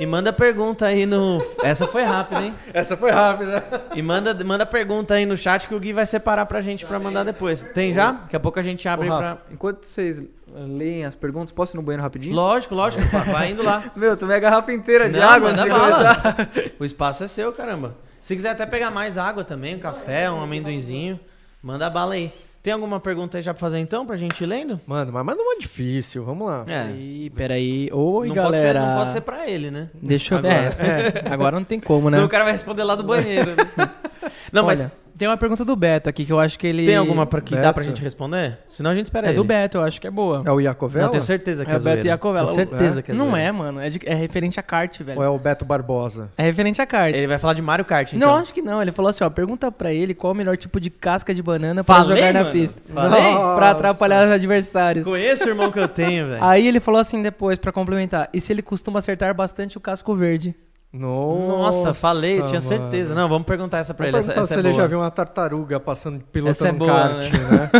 e 0.00 0.04
manda 0.06 0.32
pergunta 0.32 0.86
aí 0.86 1.06
no... 1.06 1.40
Essa 1.62 1.86
foi 1.86 2.02
rápida, 2.02 2.42
hein? 2.42 2.54
Essa 2.74 2.96
foi 2.96 3.12
rápida. 3.12 3.62
E 3.94 4.02
manda, 4.02 4.34
manda 4.44 4.66
pergunta 4.66 5.14
aí 5.14 5.24
no 5.24 5.36
chat 5.36 5.68
que 5.68 5.74
o 5.76 5.78
Gui 5.78 5.92
vai 5.92 6.06
separar 6.06 6.44
pra 6.46 6.60
gente 6.60 6.84
pra 6.84 6.98
mandar 6.98 7.22
depois. 7.22 7.62
Tem 7.72 7.92
já? 7.92 8.10
Daqui 8.10 8.34
a 8.34 8.40
pouco 8.40 8.58
a 8.58 8.62
gente 8.64 8.88
Ô, 8.88 8.90
abre 8.90 9.08
Rafa, 9.08 9.36
pra... 9.36 9.38
enquanto 9.52 9.84
vocês 9.84 10.24
leem 10.52 11.04
as 11.04 11.14
perguntas, 11.14 11.52
posso 11.52 11.76
ir 11.76 11.78
no 11.78 11.82
banheiro 11.84 12.02
rapidinho? 12.02 12.34
Lógico, 12.34 12.74
lógico. 12.74 13.04
vai- 13.30 13.52
indo 13.52 13.62
lá. 13.62 13.84
Meu, 13.94 14.16
tomei 14.16 14.38
a 14.38 14.40
garrafa 14.40 14.72
inteira 14.72 15.08
de 15.08 15.20
Não, 15.20 15.28
água 15.28 15.50
manda 15.50 15.62
antes 15.62 15.72
de 15.72 15.80
bala. 15.80 16.14
começar. 16.16 16.50
O 16.80 16.84
espaço 16.84 17.22
é 17.22 17.28
seu, 17.28 17.52
caramba. 17.52 17.94
Se 18.20 18.34
quiser 18.34 18.50
até 18.50 18.66
pegar 18.66 18.90
mais 18.90 19.16
água 19.16 19.44
também, 19.44 19.76
um 19.76 19.78
café, 19.78 20.28
um 20.28 20.40
amendoinzinho, 20.42 21.20
manda 21.62 21.88
bala 21.88 22.14
aí. 22.14 22.32
Tem 22.68 22.74
alguma 22.74 23.00
pergunta 23.00 23.38
aí 23.38 23.42
já 23.42 23.54
pra 23.54 23.60
fazer 23.62 23.78
então, 23.78 24.04
pra 24.04 24.14
gente 24.18 24.44
ir 24.44 24.46
lendo? 24.46 24.78
Mano, 24.86 25.10
mas 25.10 25.24
manda 25.24 25.40
uma 25.40 25.58
difícil, 25.58 26.22
vamos 26.22 26.46
lá. 26.46 26.66
É. 26.68 26.90
Ih, 26.90 27.30
peraí. 27.30 27.88
Oi, 27.90 28.28
não 28.28 28.34
galera. 28.34 28.50
Pode 28.52 28.60
ser, 28.60 28.74
não 28.74 28.98
pode 28.98 29.12
ser 29.12 29.20
pra 29.22 29.48
ele, 29.48 29.70
né? 29.70 29.88
Deixa 29.94 30.34
eu 30.34 30.42
ver. 30.42 30.48
É, 30.52 31.32
agora 31.32 31.56
não 31.56 31.64
tem 31.64 31.80
como, 31.80 32.10
né? 32.10 32.16
Senão 32.16 32.26
o 32.26 32.28
cara 32.28 32.44
vai 32.44 32.52
responder 32.52 32.84
lá 32.84 32.94
do 32.94 33.02
banheiro. 33.02 33.52
né? 33.56 33.88
Não, 34.52 34.64
mas 34.64 34.80
Olha, 34.82 34.92
tem 35.16 35.26
uma 35.28 35.36
pergunta 35.36 35.64
do 35.64 35.74
Beto 35.74 36.08
aqui 36.08 36.24
que 36.24 36.32
eu 36.32 36.38
acho 36.38 36.58
que 36.58 36.66
ele. 36.66 36.86
tem 36.86 36.96
alguma 36.96 37.26
pra, 37.26 37.40
que 37.40 37.54
dá 37.54 37.60
Beto. 37.62 37.74
pra 37.74 37.82
gente 37.82 38.00
responder? 38.02 38.58
Senão 38.70 38.90
a 38.90 38.94
gente 38.94 39.06
espera 39.06 39.26
É 39.26 39.30
ele. 39.30 39.36
do 39.36 39.44
Beto, 39.44 39.78
eu 39.78 39.82
acho 39.82 40.00
que 40.00 40.06
é 40.06 40.10
boa. 40.10 40.42
É 40.46 40.50
o 40.52 40.60
Iacovella? 40.60 41.04
Não, 41.06 41.10
tenho 41.10 41.22
certeza 41.24 41.64
que 41.64 41.70
é, 41.70 41.74
É 41.74 41.76
o 41.76 41.80
Beto. 41.80 42.06
Iacovella. 42.06 42.46
Tenho 42.46 42.54
certeza 42.68 43.00
É? 43.00 43.02
que 43.02 43.10
é 43.10 43.14
Não 43.14 43.36
é, 43.36 43.50
mano. 43.50 43.80
É, 43.80 43.90
de- 43.90 44.00
é 44.06 44.14
referente 44.14 44.60
a 44.60 44.62
kart, 44.62 45.00
velho. 45.02 45.18
Ou 45.18 45.24
é 45.24 45.28
o 45.28 45.38
Beto 45.38 45.64
Barbosa? 45.64 46.30
É 46.38 46.42
referente 46.44 46.80
a 46.80 46.86
kart. 46.86 47.14
Ele 47.14 47.26
vai 47.26 47.36
falar 47.38 47.54
de 47.54 47.62
Mario 47.62 47.84
Kart, 47.84 48.12
então. 48.12 48.28
Não, 48.30 48.36
acho 48.36 48.54
que 48.54 48.62
não. 48.62 48.80
Ele 48.80 48.92
falou 48.92 49.10
assim, 49.10 49.24
ó, 49.24 49.30
pergunta 49.30 49.70
pra 49.72 49.92
ele 49.92 50.14
qual 50.14 50.32
o 50.32 50.36
melhor 50.36 50.56
tipo 50.56 50.78
de 50.80 50.88
casca 50.90 51.34
de 51.34 51.42
banana 51.42 51.82
pra 51.82 51.96
Falei, 51.96 52.16
jogar 52.16 52.32
na 52.32 52.40
mano. 52.40 52.52
pista. 52.52 52.80
Falei? 52.92 53.32
Nossa. 53.34 53.56
Pra 53.56 53.70
atrapalhar 53.70 54.24
os 54.26 54.32
adversários. 54.32 55.04
Conheço 55.04 55.44
o 55.44 55.48
irmão 55.48 55.70
que 55.70 55.78
eu 55.80 55.88
tenho, 55.88 56.26
velho. 56.26 56.44
Aí 56.44 56.66
ele 56.66 56.78
falou 56.80 57.00
assim 57.00 57.20
depois, 57.22 57.58
pra 57.58 57.72
complementar. 57.72 58.28
E 58.32 58.40
se 58.40 58.52
ele 58.52 58.62
costuma 58.62 59.00
acertar 59.00 59.34
bastante 59.34 59.76
o 59.76 59.80
casco 59.80 60.14
verde? 60.14 60.54
Nossa, 60.90 61.92
falei, 61.92 62.36
tinha 62.36 62.46
mano. 62.46 62.62
certeza. 62.62 63.14
Não, 63.14 63.28
vamos 63.28 63.46
perguntar 63.46 63.78
essa 63.78 63.92
pra 63.92 64.06
Vou 64.06 64.18
ele. 64.18 64.18
Essa, 64.20 64.32
essa 64.32 64.46
se 64.46 64.54
é 64.54 64.58
ele 64.58 64.68
boa. 64.70 64.74
já 64.80 64.86
viu 64.86 64.98
uma 65.00 65.10
tartaruga 65.10 65.78
passando 65.78 66.20
pilotando 66.32 66.50
Essa 66.50 66.68
é 66.68 66.72
um 66.72 66.78
boa, 66.78 66.90
kart, 66.90 67.30
né? 67.32 67.70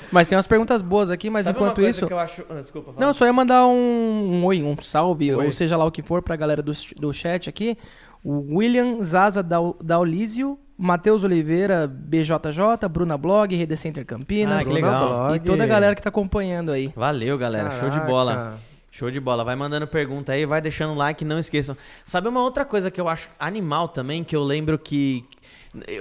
Mas 0.10 0.26
tem 0.26 0.36
umas 0.36 0.46
perguntas 0.46 0.80
boas 0.80 1.10
aqui, 1.10 1.28
mas 1.28 1.44
Sabe 1.44 1.58
uma 1.58 1.66
enquanto 1.66 1.76
coisa 1.76 1.90
isso... 1.90 2.06
que 2.06 2.12
eu 2.12 2.18
acho... 2.18 2.44
Ah, 2.48 2.60
desculpa, 2.60 2.92
fala. 2.92 3.06
Não, 3.06 3.12
só 3.12 3.26
ia 3.26 3.32
mandar 3.32 3.66
um, 3.66 3.72
um 4.40 4.44
oi, 4.46 4.62
um 4.62 4.74
salve, 4.80 5.34
Oi. 5.34 5.44
ou 5.46 5.52
seja 5.52 5.76
lá 5.76 5.84
o 5.84 5.90
que 5.92 6.02
for 6.02 6.22
pra 6.22 6.34
galera 6.34 6.62
do, 6.62 6.72
do 6.98 7.12
chat 7.12 7.48
aqui. 7.48 7.76
O 8.24 8.56
William 8.56 9.00
Zaza 9.02 9.42
Dau- 9.42 9.76
Daulísio 9.84 10.58
Matheus 10.80 11.24
Oliveira, 11.24 11.88
BJJ, 11.88 12.88
Bruna 12.88 13.18
Blog, 13.18 13.54
Rede 13.54 13.76
Center 13.76 14.06
Campinas. 14.06 14.62
Ah, 14.62 14.66
que 14.66 14.72
legal. 14.72 15.08
Blog. 15.08 15.36
E 15.36 15.40
toda 15.40 15.64
a 15.64 15.66
galera 15.66 15.94
que 15.94 16.00
tá 16.00 16.08
acompanhando 16.08 16.70
aí. 16.70 16.92
Valeu, 16.94 17.36
galera. 17.36 17.68
Show 17.70 17.90
de 17.90 17.96
Caraca. 17.96 18.06
bola. 18.06 18.58
Show 18.98 19.12
de 19.12 19.20
bola. 19.20 19.44
Vai 19.44 19.54
mandando 19.54 19.86
pergunta 19.86 20.32
aí, 20.32 20.44
vai 20.44 20.60
deixando 20.60 20.92
like, 20.94 21.24
não 21.24 21.38
esqueçam. 21.38 21.76
Sabe 22.04 22.26
uma 22.26 22.42
outra 22.42 22.64
coisa 22.64 22.90
que 22.90 23.00
eu 23.00 23.08
acho 23.08 23.28
animal 23.38 23.86
também, 23.86 24.24
que 24.24 24.34
eu 24.34 24.42
lembro 24.42 24.76
que. 24.76 25.24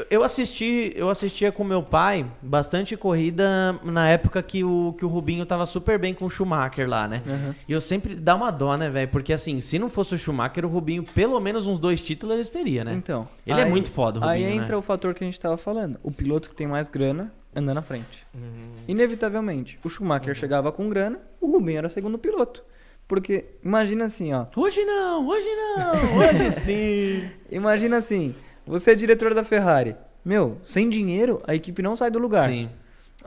Eu, 0.09 0.23
assisti, 0.23 0.93
eu 0.95 1.07
assistia 1.09 1.51
com 1.51 1.63
meu 1.63 1.83
pai 1.83 2.25
bastante 2.41 2.97
corrida 2.97 3.77
na 3.83 4.09
época 4.09 4.41
que 4.41 4.63
o, 4.63 4.95
que 4.97 5.05
o 5.05 5.07
Rubinho 5.07 5.45
tava 5.45 5.65
super 5.67 5.99
bem 5.99 6.13
com 6.13 6.25
o 6.25 6.29
Schumacher 6.29 6.89
lá, 6.89 7.07
né? 7.07 7.21
E 7.67 7.71
eu 7.71 7.79
sempre 7.79 8.15
dá 8.15 8.33
uma 8.33 8.49
dó, 8.49 8.75
né, 8.75 8.89
velho? 8.89 9.09
Porque 9.09 9.31
assim, 9.31 9.59
se 9.59 9.77
não 9.77 9.89
fosse 9.89 10.15
o 10.15 10.17
Schumacher, 10.17 10.65
o 10.65 10.69
Rubinho, 10.69 11.03
pelo 11.03 11.39
menos 11.39 11.67
uns 11.67 11.77
dois 11.77 12.01
títulos 12.01 12.35
eles 12.35 12.49
teria, 12.49 12.83
né? 12.83 12.93
Então. 12.93 13.27
Ele 13.45 13.61
é 13.61 13.65
muito 13.65 13.91
foda, 13.91 14.21
o 14.21 14.23
Aí 14.23 14.41
Rubinho, 14.41 14.61
entra 14.61 14.71
né? 14.71 14.77
o 14.77 14.81
fator 14.81 15.13
que 15.13 15.23
a 15.23 15.27
gente 15.27 15.39
tava 15.39 15.57
falando. 15.57 15.99
O 16.01 16.11
piloto 16.11 16.49
que 16.49 16.55
tem 16.55 16.65
mais 16.65 16.89
grana 16.89 17.31
anda 17.55 17.73
na 17.73 17.81
frente. 17.83 18.25
Uhum. 18.33 18.71
Inevitavelmente. 18.87 19.77
O 19.85 19.89
Schumacher 19.89 20.33
chegava 20.33 20.71
com 20.71 20.89
grana, 20.89 21.19
o 21.39 21.51
Rubinho 21.51 21.77
era 21.77 21.89
segundo 21.89 22.17
piloto. 22.17 22.63
Porque, 23.07 23.45
imagina 23.63 24.05
assim, 24.05 24.33
ó. 24.33 24.45
Hoje 24.55 24.83
não, 24.83 25.25
hoje 25.27 25.47
não, 25.55 26.17
hoje 26.17 26.51
sim. 26.59 27.29
Imagina 27.49 27.97
assim, 27.97 28.35
você 28.65 28.91
é 28.91 28.95
diretor 28.95 29.33
da 29.33 29.43
Ferrari. 29.43 29.95
Meu, 30.25 30.57
sem 30.61 30.89
dinheiro, 30.89 31.41
a 31.47 31.55
equipe 31.55 31.81
não 31.81 31.95
sai 31.95 32.11
do 32.11 32.19
lugar. 32.19 32.49
Sim. 32.49 32.69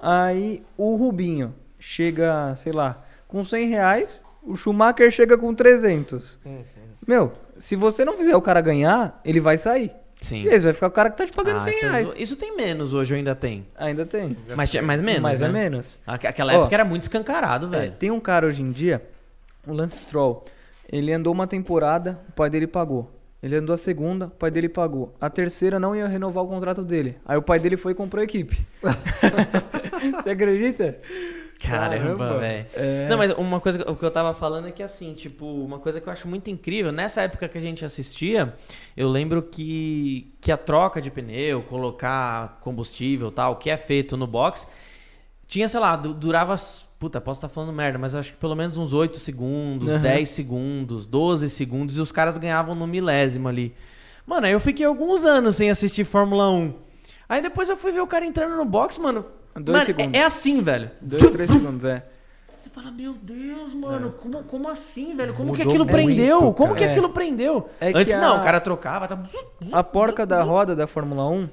Aí 0.02 0.62
o 0.76 0.96
Rubinho 0.96 1.54
chega, 1.78 2.54
sei 2.56 2.72
lá, 2.72 3.02
com 3.26 3.42
100 3.42 3.68
reais, 3.68 4.22
o 4.42 4.54
Schumacher 4.54 5.10
chega 5.10 5.38
com 5.38 5.54
300. 5.54 6.38
Meu, 7.06 7.32
se 7.58 7.74
você 7.74 8.04
não 8.04 8.14
fizer 8.18 8.36
o 8.36 8.42
cara 8.42 8.60
ganhar, 8.60 9.18
ele 9.24 9.40
vai 9.40 9.56
sair. 9.56 9.92
Sim. 10.16 10.42
E 10.42 10.48
esse 10.48 10.64
vai 10.64 10.74
ficar 10.74 10.88
o 10.88 10.90
cara 10.90 11.08
que 11.10 11.16
tá 11.16 11.24
te 11.26 11.32
pagando 11.32 11.56
Ah, 11.56 11.60
100 11.60 11.72
isso, 11.72 11.84
é 11.86 11.88
reais. 11.88 12.14
isso 12.18 12.36
tem 12.36 12.54
menos 12.54 12.92
hoje, 12.92 13.14
ainda 13.14 13.34
tem. 13.34 13.66
Ainda 13.78 14.04
tem. 14.04 14.36
Mas, 14.54 14.74
mas 14.74 15.00
menos, 15.00 15.22
Mas 15.22 15.40
né? 15.40 15.46
é 15.48 15.50
menos. 15.50 15.98
Aqu- 16.06 16.26
Aquela 16.26 16.52
Ó, 16.52 16.60
época 16.60 16.74
era 16.76 16.84
muito 16.84 17.02
escancarado, 17.02 17.66
É, 17.74 17.78
velho. 17.80 17.92
tem 17.98 18.10
um 18.10 18.20
cara 18.20 18.46
hoje 18.46 18.62
em 18.62 18.70
dia, 18.70 19.02
o 19.70 19.74
Lance 19.74 19.98
Stroll. 19.98 20.44
Ele 20.90 21.12
andou 21.12 21.32
uma 21.32 21.46
temporada, 21.46 22.20
o 22.28 22.32
pai 22.32 22.50
dele 22.50 22.66
pagou. 22.66 23.10
Ele 23.42 23.56
andou 23.56 23.72
a 23.72 23.78
segunda, 23.78 24.26
o 24.26 24.30
pai 24.30 24.50
dele 24.50 24.68
pagou. 24.68 25.14
A 25.20 25.30
terceira 25.30 25.78
não 25.80 25.96
ia 25.96 26.06
renovar 26.06 26.44
o 26.44 26.48
contrato 26.48 26.82
dele. 26.82 27.16
Aí 27.24 27.38
o 27.38 27.42
pai 27.42 27.58
dele 27.58 27.76
foi 27.76 27.92
e 27.92 27.94
comprou 27.94 28.20
a 28.20 28.24
equipe. 28.24 28.66
Você 30.22 30.30
acredita? 30.30 30.98
Caramba, 31.60 32.38
velho. 32.38 32.66
É. 32.74 33.06
Não, 33.08 33.18
mas 33.18 33.32
uma 33.32 33.60
coisa 33.60 33.78
que 33.78 34.02
eu 34.04 34.10
tava 34.10 34.32
falando 34.32 34.68
é 34.68 34.72
que 34.72 34.82
assim, 34.82 35.12
tipo, 35.14 35.44
uma 35.46 35.78
coisa 35.78 36.00
que 36.00 36.08
eu 36.08 36.12
acho 36.12 36.26
muito 36.26 36.50
incrível, 36.50 36.90
nessa 36.90 37.22
época 37.22 37.48
que 37.48 37.58
a 37.58 37.60
gente 37.60 37.84
assistia, 37.84 38.54
eu 38.96 39.08
lembro 39.08 39.42
que, 39.42 40.32
que 40.40 40.50
a 40.50 40.56
troca 40.56 41.00
de 41.02 41.10
pneu, 41.10 41.62
colocar 41.62 42.58
combustível 42.62 43.28
e 43.28 43.32
tal, 43.32 43.56
que 43.56 43.68
é 43.68 43.76
feito 43.76 44.16
no 44.16 44.26
box, 44.26 44.66
tinha, 45.46 45.68
sei 45.68 45.80
lá, 45.80 45.96
du- 45.96 46.14
durava. 46.14 46.56
Puta, 47.00 47.18
posso 47.18 47.38
estar 47.38 47.48
falando 47.48 47.72
merda, 47.72 47.98
mas 47.98 48.14
acho 48.14 48.32
que 48.34 48.38
pelo 48.38 48.54
menos 48.54 48.76
uns 48.76 48.92
8 48.92 49.18
segundos, 49.18 49.88
Aham. 49.88 50.02
10 50.02 50.28
segundos, 50.28 51.06
12 51.06 51.48
segundos, 51.48 51.96
e 51.96 52.00
os 52.00 52.12
caras 52.12 52.36
ganhavam 52.36 52.74
no 52.74 52.86
milésimo 52.86 53.48
ali. 53.48 53.74
Mano, 54.26 54.46
aí 54.46 54.52
eu 54.52 54.60
fiquei 54.60 54.84
alguns 54.84 55.24
anos 55.24 55.56
sem 55.56 55.70
assistir 55.70 56.04
Fórmula 56.04 56.50
1. 56.50 56.74
Aí 57.26 57.40
depois 57.40 57.70
eu 57.70 57.76
fui 57.78 57.90
ver 57.90 58.02
o 58.02 58.06
cara 58.06 58.26
entrando 58.26 58.54
no 58.54 58.66
box, 58.66 58.98
mano. 58.98 59.24
Dois 59.54 59.66
mano, 59.66 59.80
é- 59.80 59.84
segundos. 59.86 60.20
É, 60.20 60.24
assim, 60.24 60.60
velho. 60.60 60.90
Dois, 61.00 61.30
três 61.30 61.50
segundos, 61.50 61.86
é. 61.86 62.04
Você 62.58 62.68
fala, 62.68 62.90
meu 62.90 63.14
Deus, 63.14 63.72
mano, 63.72 64.12
como, 64.20 64.44
como 64.44 64.68
assim, 64.68 65.16
velho? 65.16 65.32
Como 65.32 65.54
que 65.54 65.64
Mudou 65.64 65.72
aquilo 65.72 65.84
muito, 65.86 65.94
prendeu? 66.06 66.52
Como 66.52 66.74
que 66.74 66.80
cara. 66.80 66.90
aquilo 66.92 67.08
prendeu? 67.08 67.70
É 67.80 67.90
que 67.94 67.98
Antes 67.98 68.16
não, 68.18 68.36
a- 68.36 68.40
o 68.40 68.44
cara 68.44 68.60
trocava, 68.60 69.08
tá... 69.08 69.18
A 69.72 69.82
porca 69.82 70.26
da 70.26 70.42
roda 70.42 70.76
da 70.76 70.86
Fórmula 70.86 71.26
1, 71.26 71.48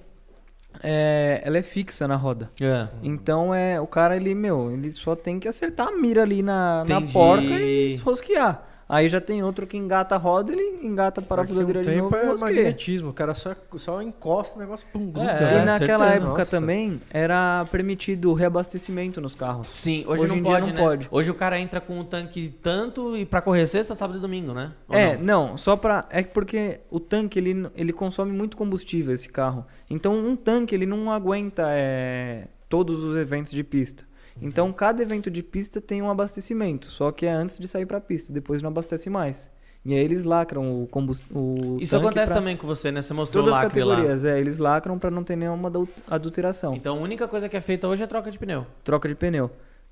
é, 0.84 1.42
ela 1.44 1.58
é 1.58 1.62
fixa 1.62 2.08
na 2.08 2.16
roda. 2.16 2.50
É. 2.62 2.88
Então 3.02 3.54
é 3.54 3.80
o 3.80 3.88
cara 3.88 4.16
ele, 4.16 4.34
meu, 4.34 4.72
ele 4.72 4.92
só 4.94 5.16
tem 5.16 5.40
que 5.40 5.48
acertar 5.48 5.88
a 5.88 5.92
mira 5.92 6.24
ali 6.24 6.42
na, 6.42 6.84
na 6.88 7.02
porca 7.02 7.44
e 7.44 7.96
rosquear. 7.98 8.64
Aí 8.90 9.10
já 9.10 9.20
tem 9.20 9.44
outro 9.44 9.68
que 9.68 9.76
engata 9.76 10.16
a 10.16 10.18
roda, 10.18 10.54
ele 10.54 10.86
engata 10.86 11.20
a 11.20 11.24
parafuso 11.24 11.60
Daqui 11.60 11.78
a 11.78 11.80
um 11.80 11.84
de 11.84 11.90
novo 11.98 12.10
tempo 12.10 12.16
e 12.16 12.28
é 12.28 12.32
rosqueia. 12.32 12.56
magnetismo. 12.56 13.10
O 13.10 13.14
cara 13.14 13.34
só, 13.34 13.54
só 13.76 14.02
encosta 14.02 14.56
o 14.56 14.60
negócio, 14.60 14.88
pum, 14.94 15.12
gruda. 15.12 15.30
É, 15.32 15.62
e 15.62 15.66
naquela 15.66 15.78
certeza. 15.78 16.06
época 16.06 16.30
Nossa. 16.40 16.46
também 16.52 17.02
era 17.10 17.66
permitido 17.70 18.34
reabastecimento 18.34 19.20
nos 19.20 19.36
carros. 19.36 19.68
Sim, 19.72 20.06
hoje, 20.08 20.24
Hoje 20.24 20.28
não 20.34 20.38
em 20.40 20.44
dia 20.44 20.52
pode, 20.54 20.68
não 20.68 20.74
né? 20.74 20.82
pode. 20.82 21.08
Hoje 21.12 21.32
o 21.32 21.36
cara 21.36 21.60
entra 21.60 21.82
com 21.82 22.00
o 22.00 22.04
tanque 22.06 22.50
tanto 22.62 23.18
e 23.18 23.26
pra 23.26 23.42
correr 23.42 23.68
sexta, 23.68 23.94
sábado 23.94 24.20
e 24.20 24.22
domingo, 24.22 24.54
né? 24.54 24.72
Ou 24.88 24.96
é, 24.96 25.18
não? 25.18 25.48
não? 25.50 25.58
só 25.58 25.76
pra. 25.76 26.08
É 26.10 26.24
porque 26.24 26.80
o 26.90 27.00
tanque 27.00 27.38
ele, 27.40 27.70
ele 27.76 27.92
consome 27.92 28.32
muito 28.32 28.56
combustível, 28.56 29.14
esse 29.14 29.28
carro. 29.28 29.66
Então 29.90 30.16
um 30.18 30.36
tanque 30.36 30.74
ele 30.74 30.86
não 30.86 31.12
aguenta 31.12 31.64
é, 31.70 32.48
todos 32.70 33.04
os 33.04 33.18
eventos 33.18 33.52
de 33.52 33.64
pista. 33.64 34.06
Então 34.42 34.72
cada 34.72 35.02
evento 35.02 35.30
de 35.32 35.42
pista 35.42 35.80
tem 35.82 36.02
um 36.02 36.10
abastecimento, 36.10 36.90
só 36.92 37.12
que 37.12 37.26
é 37.26 37.32
antes 37.32 37.58
de 37.60 37.68
sair 37.68 37.86
pra 37.86 38.00
pista, 38.00 38.32
depois 38.32 38.62
não 38.62 38.70
abastece 38.70 39.10
mais. 39.10 39.50
E 39.86 39.94
aí 39.94 40.00
eles 40.00 40.26
lacram 40.26 40.84
o 40.84 40.88
combustível. 40.88 41.78
Isso 41.80 41.96
acontece 41.96 42.34
também 42.34 42.58
com 42.58 42.68
você, 42.68 42.92
né? 42.92 43.02
Você 43.02 43.14
mostrou 43.14 43.42
Todas 43.44 43.56
o 43.56 43.60
as 43.60 43.64
lacre 43.66 43.84
lá. 43.84 43.96
categorias, 43.96 44.26
é, 44.26 44.38
eles 44.40 44.58
lacram 44.58 45.00
pra 45.00 45.10
não 45.10 45.24
ter 45.24 45.38
nenhuma 45.38 45.70
adul- 45.70 45.88
adulteração. 46.10 46.76
Então 46.76 46.98
a 46.98 47.02
única 47.02 47.26
coisa 47.28 47.48
que 47.48 47.56
é 47.56 47.62
feita 47.62 47.88
hoje 47.88 48.04
é 48.04 48.08
troca 48.08 48.30
de 48.30 48.38
pneu. 48.38 48.66
troca 48.84 49.08
de 49.08 49.16
pneu. 49.16 49.50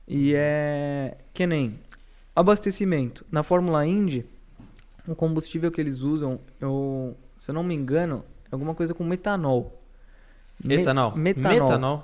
E 0.07 0.33
é 0.35 1.15
que 1.33 1.47
nem 1.47 1.79
abastecimento. 2.35 3.25
Na 3.31 3.41
Fórmula 3.41 3.85
Indy, 3.87 4.25
o 5.07 5.15
combustível 5.15 5.71
que 5.71 5.79
eles 5.79 6.01
usam, 6.01 6.39
eu, 6.59 7.15
se 7.37 7.49
eu 7.49 7.55
não 7.55 7.63
me 7.63 7.73
engano, 7.73 8.23
é 8.45 8.49
alguma 8.51 8.75
coisa 8.75 8.93
com 8.93 9.03
metanol. 9.03 9.81
Me- 10.63 10.75
Etanol. 10.81 11.15
metanol. 11.15 12.03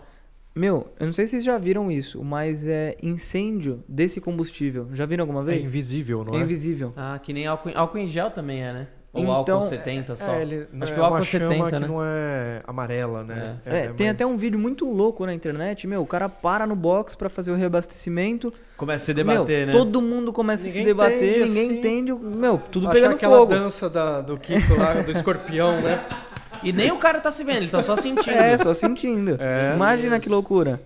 Meu, 0.54 0.92
eu 1.00 1.06
não 1.06 1.14
sei 1.14 1.26
se 1.26 1.32
vocês 1.32 1.44
já 1.46 1.58
viram 1.58 1.90
isso, 1.90 2.22
mas 2.24 2.66
é 2.68 2.98
incêndio 3.02 3.84
desse 3.88 4.20
combustível. 4.20 4.90
Já 4.94 5.06
viram 5.06 5.24
alguma 5.24 5.42
É 5.42 5.46
vez? 5.46 5.64
invisível, 5.64 6.26
não 6.26 6.36
É 6.36 6.40
é? 6.40 6.42
invisível. 6.42 6.92
Ah, 6.98 7.18
que 7.22 7.32
nem 7.32 7.48
álcool, 7.48 7.72
álcool 7.74 7.98
em 8.00 8.08
gel 8.08 8.30
também 8.32 8.62
é, 8.64 8.74
né? 8.74 8.88
Ou 9.14 9.24
Então, 9.24 9.36
álcool 9.58 9.68
70 9.68 10.16
só. 10.16 10.26
É, 10.36 10.42
ele, 10.42 10.68
Acho 10.80 10.92
é 10.92 10.96
que 10.96 11.00
o 11.02 11.04
álcool 11.04 11.18
uma 11.18 11.24
chama 11.26 11.50
70, 11.50 11.70
que 11.70 11.80
né? 11.80 11.88
não 11.88 12.02
é 12.04 12.62
amarela, 12.66 13.24
né? 13.26 13.58
É, 13.66 13.88
tem 13.90 14.08
mais- 14.08 14.16
até 14.16 14.26
um 14.26 14.38
vídeo 14.38 14.58
muito 14.58 14.90
louco 14.90 15.26
na 15.26 15.34
internet, 15.34 15.86
meu, 15.86 16.02
o 16.02 16.06
cara 16.08 16.30
para 16.30 16.66
no 16.66 16.76
box 16.78 17.14
pra 17.16 17.28
fazer 17.30 17.52
o 17.52 17.56
reabastecimento. 17.56 18.54
Começa 18.78 19.04
a 19.04 19.06
se 19.08 19.14
debater, 19.14 19.58
meu, 19.60 19.68
né? 19.68 19.72
Todo 19.74 20.02
mundo 20.02 20.32
começa 20.32 20.64
a 20.64 20.68
Ninguém 20.68 20.82
se 20.84 20.86
debater, 20.88 21.18
entende, 21.30 21.40
ninguém 21.50 21.66
assim. 21.70 21.80
entende, 21.80 22.14
meu, 22.14 22.58
tudo 22.58 22.90
pegando 22.90 23.16
aquela 23.16 23.38
fogo. 23.38 23.54
dança 23.54 23.90
da, 23.90 24.22
do 24.22 24.38
Kiko 24.38 24.76
lá, 24.76 24.94
do 25.02 25.12
escorpião, 25.12 25.82
né? 25.82 26.06
E 26.64 26.72
nem 26.72 26.92
o 26.92 26.98
cara 26.98 27.20
tá 27.20 27.32
se 27.32 27.44
vendo, 27.44 27.58
ele 27.58 27.68
tá 27.70 27.82
só 27.82 27.96
sentindo. 27.96 28.30
É, 28.30 28.58
só 28.58 28.74
sentindo. 28.74 29.38
É. 29.40 29.74
Imagina 29.76 30.20
que 30.20 30.30
loucura. 30.30 30.80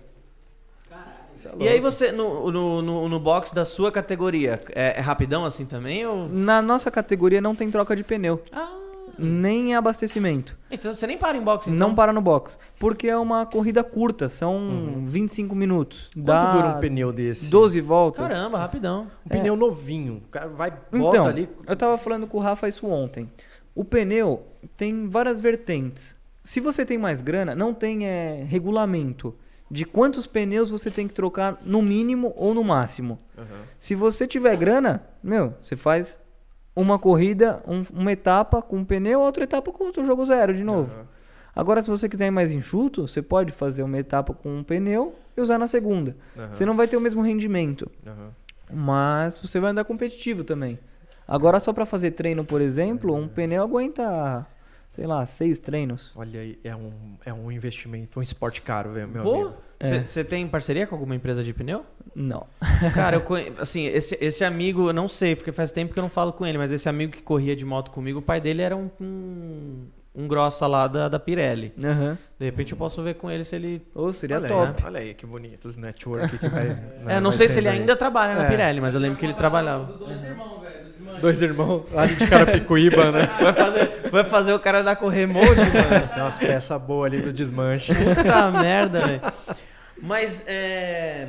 E 1.60 1.68
aí 1.68 1.78
você, 1.80 2.12
no, 2.12 2.50
no, 2.50 2.80
no, 2.82 3.08
no 3.10 3.20
box 3.20 3.54
da 3.54 3.64
sua 3.66 3.92
categoria, 3.92 4.62
é, 4.74 4.98
é 4.98 5.00
rapidão 5.00 5.44
assim 5.44 5.66
também? 5.66 6.06
Ou... 6.06 6.26
Na 6.28 6.62
nossa 6.62 6.90
categoria 6.90 7.42
não 7.42 7.54
tem 7.54 7.70
troca 7.70 7.94
de 7.94 8.02
pneu, 8.02 8.42
Ah, 8.50 8.70
nem 9.18 9.74
abastecimento. 9.74 10.56
então 10.70 10.94
você 10.94 11.06
nem 11.06 11.18
para 11.18 11.36
em 11.36 11.42
box, 11.42 11.66
então? 11.68 11.88
Não 11.88 11.94
para 11.94 12.10
no 12.10 12.22
box, 12.22 12.58
porque 12.78 13.06
é 13.08 13.16
uma 13.18 13.44
corrida 13.44 13.84
curta, 13.84 14.30
são 14.30 15.02
25 15.04 15.54
minutos. 15.54 16.08
Quanto 16.14 16.24
Dá 16.24 16.52
dura 16.52 16.68
um 16.68 16.80
pneu 16.80 17.12
desse? 17.12 17.50
12 17.50 17.82
voltas. 17.82 18.26
Caramba, 18.26 18.56
rapidão. 18.58 19.06
Um 19.26 19.28
pneu 19.28 19.56
novinho. 19.56 20.22
O 20.26 20.30
cara 20.30 20.48
vai, 20.48 20.70
bota 20.70 20.88
Então, 21.16 21.26
ali. 21.26 21.50
eu 21.66 21.76
tava 21.76 21.98
falando 21.98 22.26
com 22.26 22.38
o 22.38 22.40
Rafa 22.40 22.66
isso 22.66 22.86
ontem. 22.86 23.30
O 23.76 23.84
pneu 23.84 24.44
tem 24.76 25.06
várias 25.08 25.40
vertentes. 25.40 26.16
Se 26.42 26.58
você 26.60 26.84
tem 26.84 26.96
mais 26.98 27.20
grana, 27.20 27.54
não 27.54 27.72
tem 27.74 28.06
é, 28.06 28.42
regulamento 28.48 29.34
de 29.70 29.84
quantos 29.84 30.26
pneus 30.26 30.70
você 30.70 30.90
tem 30.90 31.06
que 31.06 31.14
trocar 31.14 31.58
no 31.64 31.82
mínimo 31.82 32.32
ou 32.36 32.54
no 32.54 32.64
máximo. 32.64 33.18
Se 33.78 33.94
você 33.94 34.26
tiver 34.26 34.56
grana, 34.56 35.04
meu, 35.22 35.54
você 35.60 35.76
faz 35.76 36.18
uma 36.74 36.98
corrida, 36.98 37.62
um- 37.66 37.82
uma 37.92 38.12
etapa 38.12 38.62
com 38.62 38.78
um 38.78 38.84
pneu, 38.84 39.20
outra 39.20 39.44
etapa 39.44 39.70
com 39.72 39.84
outro 39.84 40.04
jogo 40.04 40.24
zero 40.24 40.54
de 40.54 40.64
novo. 40.64 40.94
Aham. 40.94 41.06
Agora, 41.54 41.80
se 41.82 41.88
você 41.90 42.08
quiser 42.08 42.26
ir 42.26 42.30
mais 42.30 42.52
enxuto, 42.52 43.08
você 43.08 43.22
pode 43.22 43.50
fazer 43.52 43.82
uma 43.82 43.98
etapa 43.98 44.32
com 44.34 44.58
um 44.58 44.62
pneu 44.62 45.14
e 45.36 45.40
usar 45.40 45.58
na 45.58 45.66
segunda. 45.66 46.16
Aham. 46.36 46.48
Você 46.52 46.64
não 46.66 46.76
vai 46.76 46.86
ter 46.86 46.96
o 46.96 47.00
mesmo 47.00 47.22
rendimento. 47.22 47.90
Mas 48.72 49.38
você 49.38 49.58
vai 49.60 49.70
andar 49.70 49.84
competitivo 49.84 50.44
também. 50.44 50.78
Agora, 51.26 51.58
só 51.60 51.72
pra 51.72 51.84
fazer 51.86 52.12
treino, 52.12 52.44
por 52.44 52.60
exemplo, 52.60 53.14
um 53.14 53.26
pneu 53.28 53.62
aguenta, 53.62 54.46
sei 54.90 55.06
lá, 55.06 55.24
seis 55.26 55.58
treinos. 55.58 56.12
Olha 56.14 56.40
aí, 56.40 56.58
é 56.62 56.74
um, 56.74 56.92
é 57.24 57.32
um 57.32 57.50
investimento, 57.50 58.18
um 58.18 58.22
esporte 58.22 58.62
caro, 58.62 58.92
velho, 58.92 59.08
meu 59.08 59.22
Pô, 59.22 59.34
amigo. 59.34 59.54
É. 59.78 60.04
você 60.04 60.24
tem 60.24 60.46
parceria 60.48 60.86
com 60.86 60.94
alguma 60.94 61.14
empresa 61.14 61.44
de 61.44 61.52
pneu? 61.52 61.84
Não. 62.14 62.46
Cara, 62.94 63.16
eu 63.16 63.20
conhe... 63.20 63.52
assim, 63.58 63.84
esse, 63.86 64.16
esse 64.20 64.42
amigo, 64.44 64.88
eu 64.88 64.92
não 64.92 65.06
sei, 65.08 65.36
porque 65.36 65.52
faz 65.52 65.70
tempo 65.70 65.92
que 65.92 65.98
eu 65.98 66.02
não 66.02 66.08
falo 66.08 66.32
com 66.32 66.46
ele, 66.46 66.56
mas 66.56 66.72
esse 66.72 66.88
amigo 66.88 67.12
que 67.12 67.22
corria 67.22 67.54
de 67.54 67.64
moto 67.64 67.90
comigo, 67.90 68.20
o 68.20 68.22
pai 68.22 68.40
dele 68.40 68.62
era 68.62 68.74
um, 68.74 68.88
um, 68.98 69.86
um 70.14 70.26
grossa 70.26 70.66
lá 70.66 70.88
da, 70.88 71.08
da 71.10 71.18
Pirelli. 71.18 71.74
Aham. 71.82 72.16
De 72.38 72.44
repente 72.46 72.72
eu 72.72 72.78
posso 72.78 73.02
ver 73.02 73.14
com 73.16 73.30
ele 73.30 73.44
se 73.44 73.54
ele. 73.54 73.82
Ou 73.94 74.12
seria 74.14 74.36
olha, 74.36 74.48
top. 74.48 74.74
Aí, 74.78 74.84
olha 74.86 75.00
aí 75.00 75.14
que 75.14 75.26
bonito 75.26 75.66
os 75.66 75.76
network 75.76 76.38
que 76.38 76.48
vai. 76.48 76.74
é, 77.06 77.20
não 77.20 77.30
sei 77.30 77.48
se 77.48 77.58
ele 77.58 77.68
ainda 77.68 77.94
trabalha 77.94 78.34
na 78.34 78.44
É. 78.44 78.48
Pirelli, 78.48 78.80
mas 78.80 78.94
eu 78.94 79.00
lembro 79.00 79.18
que 79.18 79.26
ele 79.26 79.34
trabalhava. 79.34 79.84
Do 79.92 79.98
dois 80.06 80.22
irmãos, 80.24 80.65
Dois 81.20 81.42
irmãos 81.42 81.84
ali 81.96 82.14
de 82.16 82.26
Carapicuíba, 82.26 83.10
né? 83.12 83.26
Vai 83.40 83.52
fazer, 83.52 84.00
vai 84.10 84.24
fazer 84.24 84.52
o 84.52 84.58
cara 84.60 84.82
dar 84.82 84.96
correr 84.96 85.26
molde, 85.26 85.60
mano. 85.60 86.08
Tem 86.14 86.22
umas 86.22 86.38
peças 86.38 86.80
boas 86.82 87.12
ali 87.12 87.22
do 87.22 87.32
desmanche. 87.32 87.94
Puta 87.94 88.50
merda, 88.50 89.00
velho. 89.06 89.20
Mas, 90.00 90.42
é... 90.46 91.28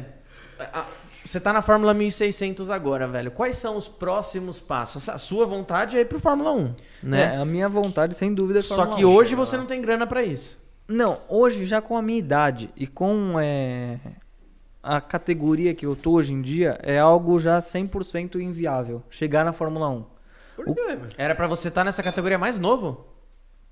a- 0.74 0.86
Você 1.26 1.40
tá 1.40 1.52
na 1.52 1.62
Fórmula 1.62 1.94
1600 1.94 2.70
agora, 2.70 3.08
velho. 3.08 3.32
Quais 3.32 3.56
são 3.58 3.76
os 3.78 3.88
próximos 3.88 4.60
passos? 4.60 5.08
A 5.10 5.18
sua 5.18 5.46
vontade 5.46 5.98
é 5.98 6.02
ir 6.02 6.06
pro 6.06 6.20
Fórmula 6.20 6.52
1, 6.54 6.76
né? 7.04 7.36
É, 7.36 7.38
a 7.38 7.46
minha 7.46 7.68
vontade, 7.70 8.16
sem 8.16 8.34
dúvida, 8.34 8.60
é 8.60 8.62
Só 8.62 8.76
Fórmula 8.76 8.98
que 8.98 9.06
1. 9.06 9.10
hoje 9.10 9.36
você 9.36 9.58
não 9.58 9.66
tem 9.66 9.82
grana 9.82 10.06
pra 10.08 10.24
isso. 10.24 10.58
Não, 10.88 11.20
hoje 11.28 11.66
já 11.66 11.82
com 11.82 11.98
a 11.98 12.02
minha 12.02 12.18
idade 12.20 12.70
e 12.76 12.88
com 12.88 13.38
é, 13.42 13.98
a 14.96 15.02
categoria 15.02 15.74
que 15.76 15.86
eu 15.86 15.96
tô 15.96 16.12
hoje 16.14 16.34
em 16.34 16.42
dia, 16.42 16.78
é 16.82 16.98
algo 16.98 17.38
já 17.40 17.60
100% 17.60 18.36
inviável. 18.40 19.04
Chegar 19.10 19.44
na 19.44 19.52
Fórmula 19.54 19.90
1. 19.90 20.06
Por 20.56 20.66
quê, 20.74 20.86
velho? 20.96 21.10
Era 21.18 21.36
pra 21.36 21.46
você 21.48 21.68
estar 21.68 21.84
nessa 21.84 22.02
categoria 22.02 22.38
mais 22.38 22.58
novo? 22.58 23.06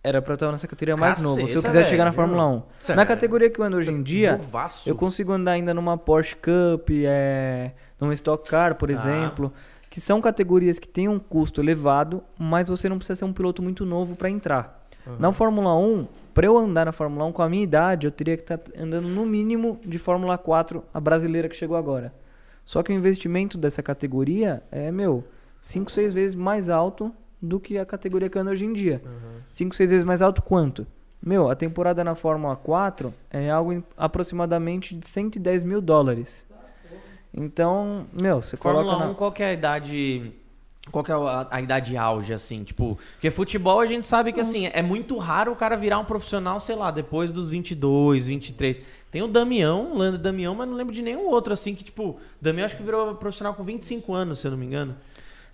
Era 0.03 0.21
pra 0.21 0.33
eu 0.33 0.35
estar 0.35 0.51
nessa 0.51 0.67
categoria 0.67 0.95
mais 0.95 1.15
Caceta, 1.15 1.29
novo, 1.29 1.47
se 1.47 1.55
eu 1.55 1.63
quiser 1.63 1.85
chegar 1.85 2.05
na. 2.05 2.11
Fórmula 2.11 2.47
1. 2.47 2.63
Sério? 2.77 2.95
Na 2.97 3.05
categoria 3.07 3.49
que 3.49 3.59
eu 3.59 3.65
ando 3.65 3.77
hoje 3.77 3.91
em 3.91 4.03
dia, 4.03 4.37
Novaço. 4.37 4.87
eu 4.87 4.93
consigo 4.95 5.31
andar 5.31 5.53
ainda 5.53 5.73
numa 5.73 5.97
Porsche 5.97 6.35
Cup, 6.35 6.89
é, 7.05 7.71
numa 7.99 8.13
Stock 8.13 8.47
Car, 8.47 8.75
por 8.75 8.89
Tá. 8.89 8.93
exemplo, 8.93 9.51
que 9.89 9.99
são 9.99 10.21
categorias 10.21 10.77
que 10.77 10.87
têm 10.87 11.07
um 11.07 11.17
custo 11.17 11.59
elevado, 11.59 12.21
mas 12.37 12.67
você 12.67 12.87
não 12.87 12.97
precisa 12.97 13.15
ser 13.15 13.25
um 13.25 13.33
piloto 13.33 13.63
muito 13.63 13.83
novo 13.83 14.15
para 14.15 14.29
entrar. 14.29 14.85
Na 15.17 15.31
Fórmula 15.31 15.75
1, 15.75 16.07
para 16.35 16.47
eu 16.47 16.57
andar 16.57 16.85
na 16.85 16.91
Fórmula 16.91 17.23
1 17.27 17.31
com 17.31 17.41
a 17.41 17.47
minha 17.47 17.63
idade, 17.63 18.05
eu 18.05 18.11
teria 18.11 18.35
que 18.35 18.43
estar 18.43 18.59
andando 18.77 19.07
no 19.07 19.25
mínimo 19.25 19.79
de 19.85 19.97
Fórmula 19.97 20.37
4, 20.37 20.83
a 20.93 20.99
brasileira 20.99 21.47
que 21.47 21.55
chegou 21.55 21.77
agora. 21.77 22.13
Só 22.65 22.83
que 22.83 22.91
o 22.91 22.95
investimento 22.95 23.57
dessa 23.57 23.81
categoria 23.81 24.61
é, 24.69 24.91
meu, 24.91 25.23
5, 25.61 25.89
6 25.89 26.13
vezes 26.13 26.35
mais 26.35 26.69
alto 26.69 27.15
do 27.41 27.57
que 27.57 27.77
a 27.77 27.85
categoria 27.85 28.29
que 28.29 28.37
anda 28.37 28.51
hoje 28.51 28.65
em 28.65 28.73
dia. 28.73 29.01
5, 29.49 29.73
6 29.73 29.89
vezes 29.91 30.03
mais 30.03 30.21
alto 30.21 30.41
quanto? 30.41 30.85
Meu, 31.21 31.49
a 31.49 31.55
temporada 31.55 32.03
na 32.03 32.15
Fórmula 32.15 32.57
4 32.57 33.13
é 33.31 33.49
algo 33.49 33.71
em 33.71 33.81
aproximadamente 33.95 34.93
de 34.93 35.07
110 35.07 35.63
mil 35.63 35.79
dólares. 35.79 36.45
Então, 37.33 38.07
meu, 38.11 38.41
você 38.41 38.57
Fórmula 38.57 38.83
coloca 38.83 39.05
1, 39.05 39.07
na... 39.07 39.15
qual 39.15 39.31
que 39.31 39.41
é 39.41 39.47
a 39.47 39.53
idade. 39.53 40.33
Qual 40.91 41.03
que 41.03 41.11
é 41.11 41.15
a, 41.15 41.47
a 41.49 41.61
idade 41.61 41.97
auge, 41.97 42.33
assim? 42.33 42.63
Tipo, 42.63 42.97
porque 43.13 43.31
futebol 43.31 43.79
a 43.79 43.85
gente 43.85 44.05
sabe 44.05 44.31
que, 44.31 44.39
assim, 44.39 44.67
é 44.71 44.81
muito 44.81 45.17
raro 45.17 45.51
o 45.51 45.55
cara 45.55 45.75
virar 45.75 45.97
um 45.99 46.05
profissional, 46.05 46.59
sei 46.59 46.75
lá, 46.75 46.91
depois 46.91 47.31
dos 47.31 47.49
22, 47.49 48.27
23. 48.27 48.81
Tem 49.11 49.21
o 49.21 49.27
Damião, 49.27 49.93
o 49.93 49.97
Leandro 49.97 50.21
Damião, 50.21 50.53
mas 50.53 50.67
não 50.67 50.75
lembro 50.75 50.93
de 50.93 51.01
nenhum 51.01 51.27
outro, 51.27 51.53
assim, 51.53 51.73
que, 51.73 51.83
tipo, 51.83 52.19
Damião 52.39 52.65
acho 52.65 52.77
que 52.77 52.83
virou 52.83 53.15
profissional 53.15 53.55
com 53.55 53.63
25 53.63 54.13
anos, 54.13 54.39
se 54.39 54.47
eu 54.47 54.51
não 54.51 54.57
me 54.57 54.65
engano. 54.65 54.95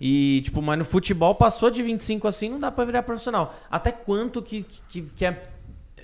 E, 0.04 0.40
tipo, 0.42 0.60
mas 0.60 0.76
no 0.76 0.84
futebol 0.84 1.32
passou 1.32 1.70
de 1.70 1.80
25 1.80 2.26
assim, 2.26 2.48
não 2.48 2.58
dá 2.58 2.72
pra 2.72 2.84
virar 2.84 3.04
profissional. 3.04 3.54
Até 3.70 3.92
quanto 3.92 4.42
que, 4.42 4.66
que, 4.88 5.02
que 5.02 5.24
é 5.24 5.44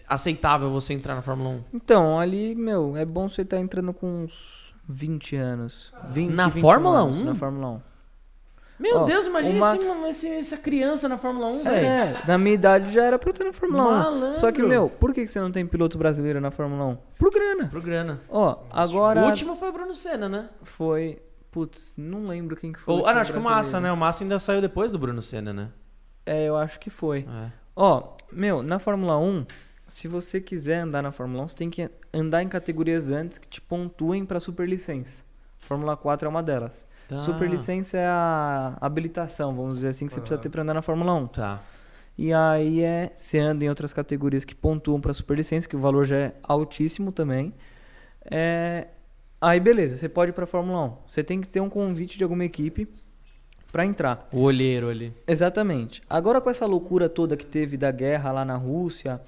aceitável 0.08 0.70
você 0.70 0.94
entrar 0.94 1.16
na 1.16 1.22
Fórmula 1.22 1.50
1? 1.50 1.64
Então, 1.74 2.18
ali, 2.18 2.54
meu, 2.54 2.96
é 2.96 3.04
bom 3.04 3.28
você 3.28 3.42
estar 3.42 3.58
entrando 3.58 3.92
com 3.92 4.22
uns 4.22 4.72
20 4.88 5.34
anos. 5.34 5.92
20, 6.10 6.30
Na 6.30 6.46
21 6.46 6.60
Fórmula 6.60 7.00
anos, 7.00 7.18
1? 7.18 7.24
Na 7.24 7.34
Fórmula 7.34 7.68
1. 7.70 7.87
Meu 8.78 8.98
Ó, 9.00 9.04
Deus, 9.04 9.26
imagina 9.26 9.58
Max- 9.58 9.82
esse- 9.82 10.08
esse- 10.28 10.38
essa 10.38 10.56
criança 10.56 11.08
na 11.08 11.18
Fórmula 11.18 11.46
1, 11.48 11.64
velho. 11.64 11.76
É, 11.86 12.22
na 12.26 12.38
minha 12.38 12.54
idade 12.54 12.92
já 12.92 13.02
era 13.04 13.18
pra 13.18 13.28
eu 13.28 13.32
estar 13.32 13.44
na 13.44 13.52
Fórmula 13.52 13.82
1. 13.84 13.86
Malandro. 13.98 14.38
Só 14.40 14.52
que, 14.52 14.62
meu, 14.62 14.88
por 14.88 15.12
que 15.12 15.26
você 15.26 15.40
não 15.40 15.50
tem 15.50 15.66
piloto 15.66 15.98
brasileiro 15.98 16.40
na 16.40 16.50
Fórmula 16.50 16.84
1? 16.84 16.96
Por 17.18 17.30
grana. 17.32 17.66
Pro 17.68 17.82
grana. 17.82 18.20
Ó, 18.28 18.56
agora 18.70 19.22
O 19.22 19.26
último 19.26 19.56
foi 19.56 19.68
o 19.68 19.72
Bruno 19.72 19.94
Senna, 19.94 20.28
né? 20.28 20.48
foi... 20.62 21.20
Putz, 21.50 21.94
não 21.96 22.26
lembro 22.28 22.54
quem 22.54 22.72
que 22.72 22.78
foi. 22.78 22.94
Ou, 22.94 23.02
o 23.02 23.06
ah, 23.06 23.14
não, 23.14 23.20
acho 23.22 23.32
que 23.32 23.38
o 23.38 23.42
Massa, 23.42 23.80
né? 23.80 23.90
O 23.90 23.96
Massa 23.96 24.22
ainda 24.22 24.38
saiu 24.38 24.60
depois 24.60 24.92
do 24.92 24.98
Bruno 24.98 25.20
Senna, 25.22 25.50
né? 25.52 25.70
É, 26.26 26.44
eu 26.44 26.54
acho 26.56 26.78
que 26.78 26.90
foi. 26.90 27.20
É. 27.26 27.50
Ó, 27.74 28.02
meu, 28.30 28.62
na 28.62 28.78
Fórmula 28.78 29.18
1, 29.18 29.46
se 29.86 30.06
você 30.06 30.42
quiser 30.42 30.80
andar 30.80 31.02
na 31.02 31.10
Fórmula 31.10 31.44
1, 31.44 31.48
você 31.48 31.56
tem 31.56 31.70
que 31.70 31.90
andar 32.12 32.42
em 32.42 32.48
categorias 32.48 33.10
antes 33.10 33.38
que 33.38 33.48
te 33.48 33.62
pontuem 33.62 34.26
pra 34.26 34.38
superlicença. 34.38 35.22
Fórmula 35.58 35.96
4 35.96 36.26
é 36.26 36.28
uma 36.28 36.42
delas. 36.42 36.86
Tá. 37.08 37.20
Superlicença 37.20 37.96
é 37.96 38.06
a 38.06 38.76
habilitação, 38.78 39.56
vamos 39.56 39.76
dizer 39.76 39.88
assim, 39.88 40.06
que 40.06 40.12
você 40.12 40.20
precisa 40.20 40.38
ter 40.38 40.50
pra 40.50 40.62
andar 40.62 40.74
na 40.74 40.82
Fórmula 40.82 41.14
1. 41.14 41.26
Tá. 41.28 41.62
E 42.18 42.34
aí 42.34 42.82
é, 42.82 43.10
você 43.16 43.38
anda 43.38 43.64
em 43.64 43.68
outras 43.68 43.94
categorias 43.94 44.44
que 44.44 44.54
pontuam 44.54 45.00
pra 45.00 45.14
superlicença, 45.14 45.66
que 45.66 45.74
o 45.74 45.78
valor 45.78 46.04
já 46.04 46.16
é 46.16 46.34
altíssimo 46.42 47.10
também. 47.10 47.54
É, 48.30 48.88
aí 49.40 49.58
beleza, 49.58 49.96
você 49.96 50.06
pode 50.06 50.32
ir 50.32 50.34
pra 50.34 50.44
Fórmula 50.44 50.84
1. 50.84 50.96
Você 51.06 51.24
tem 51.24 51.40
que 51.40 51.48
ter 51.48 51.60
um 51.60 51.70
convite 51.70 52.18
de 52.18 52.24
alguma 52.24 52.44
equipe 52.44 52.86
pra 53.72 53.86
entrar. 53.86 54.28
O 54.30 54.42
olheiro 54.42 54.90
ali. 54.90 55.14
Exatamente. 55.26 56.02
Agora 56.10 56.42
com 56.42 56.50
essa 56.50 56.66
loucura 56.66 57.08
toda 57.08 57.38
que 57.38 57.46
teve 57.46 57.78
da 57.78 57.90
guerra 57.90 58.32
lá 58.32 58.44
na 58.44 58.56
Rússia, 58.56 59.18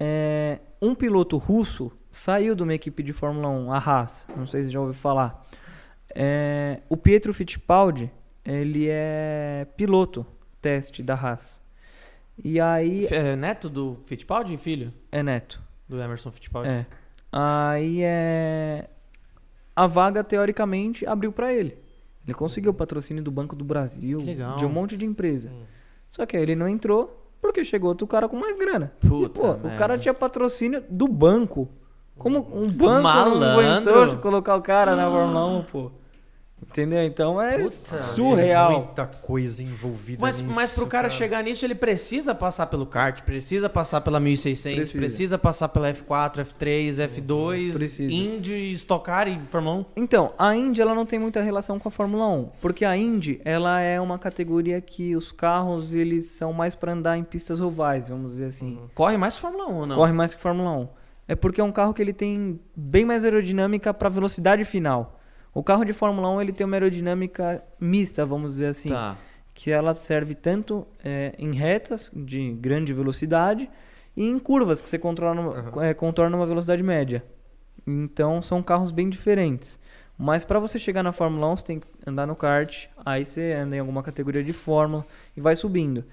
é, 0.00 0.58
um 0.82 0.96
piloto 0.96 1.36
russo 1.36 1.92
saiu 2.10 2.56
de 2.56 2.62
uma 2.64 2.74
equipe 2.74 3.04
de 3.04 3.12
Fórmula 3.12 3.48
1, 3.48 3.72
a 3.72 3.78
Haas. 3.78 4.26
Não 4.36 4.48
sei 4.48 4.64
se 4.64 4.70
já 4.70 4.80
ouviu 4.80 4.94
falar. 4.94 5.46
É, 6.14 6.80
o 6.88 6.96
Pietro 6.96 7.32
Fittipaldi, 7.32 8.10
ele 8.44 8.88
é 8.88 9.66
piloto 9.76 10.26
teste 10.60 11.02
da 11.02 11.14
Haas. 11.14 11.60
E 12.42 12.60
aí 12.60 13.06
É 13.10 13.36
neto 13.36 13.68
do 13.68 13.98
Fittipaldi, 14.04 14.56
filho? 14.56 14.92
é 15.12 15.22
neto. 15.22 15.60
Do 15.88 16.00
Emerson 16.00 16.30
Fittipaldi? 16.30 16.68
É. 16.68 16.86
Aí 17.32 18.02
é 18.02 18.88
a 19.74 19.86
vaga 19.86 20.22
teoricamente 20.22 21.06
abriu 21.06 21.32
pra 21.32 21.52
ele. 21.52 21.78
Ele 22.24 22.34
conseguiu 22.34 22.70
o 22.70 22.74
patrocínio 22.74 23.22
do 23.22 23.30
Banco 23.30 23.56
do 23.56 23.64
Brasil, 23.64 24.18
de 24.58 24.64
um 24.64 24.68
monte 24.68 24.96
de 24.96 25.04
empresa. 25.04 25.50
Só 26.08 26.26
que 26.26 26.36
aí 26.36 26.42
ele 26.42 26.54
não 26.54 26.68
entrou 26.68 27.16
porque 27.40 27.64
chegou 27.64 27.88
outro 27.88 28.06
cara 28.06 28.28
com 28.28 28.36
mais 28.36 28.56
grana. 28.58 28.92
Puta 29.00 29.26
e, 29.26 29.28
pô, 29.28 29.46
merda. 29.48 29.68
o 29.68 29.78
cara 29.78 29.98
tinha 29.98 30.12
patrocínio 30.12 30.84
do 30.88 31.08
banco. 31.08 31.68
Como 32.16 32.38
um 32.52 32.70
banco 32.70 33.02
Malandro. 33.02 33.40
não 33.40 33.58
aguentou 33.58 34.18
colocar 34.18 34.54
o 34.56 34.60
cara 34.60 34.94
na 34.94 35.10
Fórmula 35.10 35.46
1, 35.46 35.62
pô. 35.64 35.90
Entendeu? 36.70 37.02
Então 37.04 37.42
é 37.42 37.68
surreal. 37.68 38.84
Muita 38.84 39.04
coisa 39.06 39.60
envolvida 39.60 40.18
Mas, 40.20 40.40
nisso. 40.40 40.54
mas 40.54 40.70
pro 40.70 40.86
cara, 40.86 41.08
chegar 41.08 41.42
nisso, 41.42 41.64
ele 41.64 41.74
precisa 41.74 42.32
passar 42.32 42.66
pelo 42.66 42.86
kart, 42.86 43.22
precisa 43.22 43.68
passar 43.68 44.00
pela 44.02 44.20
1600, 44.20 44.76
precisa, 44.78 44.98
Precisa. 45.00 45.38
passar 45.38 45.68
pela 45.68 45.92
F4, 45.92 46.44
F3, 46.46 47.08
F2, 47.08 47.72
Precisa. 47.72 48.12
Indy, 48.12 48.70
Stock 48.72 49.04
Car 49.04 49.26
e 49.26 49.40
Fórmula 49.50 49.76
1. 49.78 49.84
Então, 49.96 50.32
a 50.38 50.54
Indy 50.54 50.80
ela 50.80 50.94
não 50.94 51.04
tem 51.04 51.18
muita 51.18 51.40
relação 51.40 51.78
com 51.78 51.88
a 51.88 51.90
Fórmula 51.90 52.28
1, 52.28 52.50
porque 52.60 52.84
a 52.84 52.96
Indy 52.96 53.40
ela 53.44 53.80
é 53.80 54.00
uma 54.00 54.18
categoria 54.18 54.80
que 54.80 55.16
os 55.16 55.32
carros 55.32 55.92
eles 55.92 56.26
são 56.26 56.52
mais 56.52 56.76
para 56.76 56.92
andar 56.92 57.18
em 57.18 57.24
pistas 57.24 57.60
ovais, 57.60 58.08
vamos 58.10 58.32
dizer 58.32 58.46
assim. 58.46 58.78
Corre 58.94 59.16
mais 59.16 59.34
que 59.34 59.40
Fórmula 59.40 59.66
1, 59.68 59.86
não? 59.86 59.96
Corre 59.96 60.12
mais 60.12 60.34
que 60.34 60.40
Fórmula 60.40 60.70
1. 60.70 60.88
É 61.26 61.34
porque 61.34 61.60
é 61.60 61.64
um 61.64 61.70
carro 61.72 61.94
que 61.94 62.02
ele 62.02 62.12
tem 62.12 62.60
bem 62.76 63.04
mais 63.04 63.24
aerodinâmica 63.24 63.92
para 63.94 64.08
velocidade 64.08 64.64
final. 64.64 65.19
O 65.52 65.62
carro 65.62 65.84
de 65.84 65.92
Fórmula 65.92 66.28
1 66.30 66.40
ele 66.42 66.52
tem 66.52 66.64
uma 66.66 66.76
aerodinâmica 66.76 67.62
mista, 67.80 68.24
vamos 68.24 68.52
dizer 68.52 68.66
assim, 68.66 68.88
Tá. 68.90 69.16
que 69.54 69.70
ela 69.70 69.94
serve 69.94 70.34
tanto 70.34 70.86
é, 71.04 71.34
em 71.38 71.52
retas 71.54 72.10
de 72.14 72.52
grande 72.52 72.92
velocidade 72.92 73.68
e 74.16 74.24
em 74.28 74.38
curvas 74.38 74.80
que 74.80 74.88
você 74.88 74.98
controla 74.98 75.34
numa- 75.34 75.86
é, 75.86 75.92
contorna 75.94 76.36
uma 76.36 76.46
velocidade 76.46 76.82
média. 76.82 77.24
Então 77.86 78.40
são 78.40 78.62
carros 78.62 78.90
bem 78.92 79.08
diferentes. 79.08 79.78
Mas 80.16 80.44
para 80.44 80.58
você 80.60 80.78
chegar 80.78 81.02
na 81.02 81.12
Fórmula 81.12 81.48
1, 81.52 81.56
você 81.56 81.64
tem 81.64 81.80
que 81.80 81.86
andar 82.06 82.26
no 82.26 82.36
kart, 82.36 82.86
aí 83.04 83.24
você 83.24 83.52
anda 83.52 83.74
em 83.74 83.78
alguma 83.78 84.02
categoria 84.02 84.44
de 84.44 84.52
Fórmula 84.52 85.04
e 85.36 85.40
vai 85.40 85.56
subindo. 85.56 86.04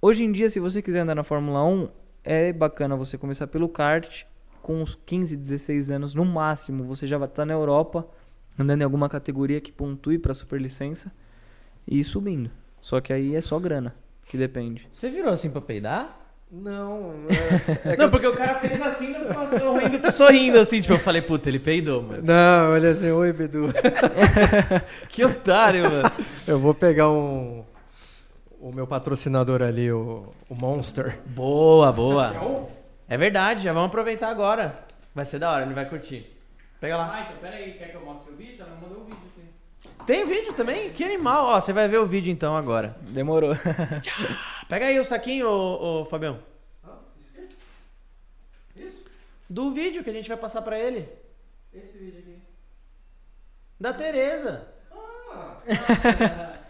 Hoje 0.00 0.24
em 0.24 0.32
dia, 0.32 0.48
se 0.48 0.58
você 0.58 0.80
quiser 0.80 1.00
andar 1.00 1.14
na 1.14 1.22
Fórmula 1.22 1.62
1, 1.62 1.88
é 2.24 2.52
bacana 2.54 2.96
você 2.96 3.18
começar 3.18 3.46
pelo 3.46 3.68
kart, 3.68 4.24
com 4.62 4.80
uns 4.82 4.94
15, 4.94 5.36
16 5.36 5.90
anos 5.90 6.14
no 6.14 6.24
máximo, 6.24 6.84
você 6.84 7.06
já 7.06 7.18
vai 7.18 7.28
estar 7.28 7.44
na 7.44 7.52
Europa, 7.52 8.06
andando 8.58 8.80
em 8.80 8.84
alguma 8.84 9.08
categoria 9.08 9.60
que 9.60 9.72
pontue 9.72 10.18
para 10.18 10.34
superlicença 10.34 11.12
e 11.86 11.98
ir 11.98 12.04
subindo. 12.04 12.50
Só 12.80 13.00
que 13.00 13.12
aí 13.12 13.34
é 13.36 13.40
só 13.40 13.58
grana, 13.58 13.94
que 14.26 14.36
depende. 14.36 14.88
Você 14.92 15.10
virou 15.10 15.32
assim 15.32 15.50
pra 15.50 15.60
peidar? 15.60 16.18
Não, 16.52 17.14
não, 17.96 18.10
porque 18.10 18.26
o 18.26 18.34
cara 18.34 18.56
fez 18.58 18.82
assim, 18.82 19.14
eu 19.14 19.28
ficava 19.28 19.58
sorrindo, 19.58 20.10
sorrindo 20.12 20.58
assim. 20.58 20.80
Tipo, 20.80 20.94
eu 20.94 20.98
falei, 20.98 21.22
puta, 21.22 21.48
ele 21.48 21.60
peidou, 21.60 22.02
mano. 22.02 22.22
não, 22.24 22.72
olha 22.72 22.90
assim, 22.90 23.10
oi, 23.10 23.32
Bedu. 23.32 23.66
Que 25.08 25.24
otário, 25.24 25.84
mano. 25.84 26.10
Eu 26.48 26.58
vou 26.58 26.74
pegar 26.74 27.08
um, 27.08 27.62
o 28.58 28.72
meu 28.72 28.84
patrocinador 28.84 29.62
ali, 29.62 29.92
o, 29.92 30.28
o 30.48 30.54
Monster. 30.56 31.20
Boa, 31.24 31.92
boa. 31.92 32.68
É 33.08 33.16
verdade, 33.16 33.62
já 33.62 33.72
vamos 33.72 33.88
aproveitar 33.88 34.28
agora. 34.28 34.74
Vai 35.14 35.24
ser 35.24 35.38
da 35.38 35.52
hora, 35.52 35.64
ele 35.64 35.74
vai 35.74 35.88
curtir. 35.88 36.39
Pega 36.80 36.96
lá. 36.96 37.12
Ah, 37.14 37.20
então 37.22 37.36
peraí, 37.36 37.74
quer 37.74 37.90
que 37.90 37.96
eu 37.96 38.04
mostre 38.04 38.32
o 38.32 38.36
vídeo? 38.36 38.62
Ela 38.62 38.74
me 38.74 38.80
mandou 38.80 39.02
um 39.02 39.04
vídeo 39.04 39.20
aqui. 39.36 40.04
Tem 40.06 40.24
vídeo 40.24 40.52
também? 40.54 40.90
Que 40.92 41.04
animal. 41.04 41.44
Ó, 41.44 41.60
você 41.60 41.72
vai 41.72 41.86
ver 41.86 41.98
o 41.98 42.06
vídeo 42.06 42.32
então 42.32 42.56
agora. 42.56 42.96
Demorou. 43.00 43.54
Pega 44.68 44.86
aí 44.86 44.98
o 44.98 45.04
saquinho, 45.04 45.46
ô, 45.48 46.00
ô 46.00 46.04
Fabião. 46.06 46.40
Do 49.48 49.72
vídeo 49.72 50.02
que 50.02 50.10
a 50.10 50.12
gente 50.12 50.28
vai 50.28 50.38
passar 50.38 50.62
pra 50.62 50.78
ele. 50.78 51.08
Esse 51.74 51.98
vídeo 51.98 52.20
aqui. 52.20 52.38
Da 53.78 53.92
Tereza. 53.92 54.68
Ah, 55.32 55.56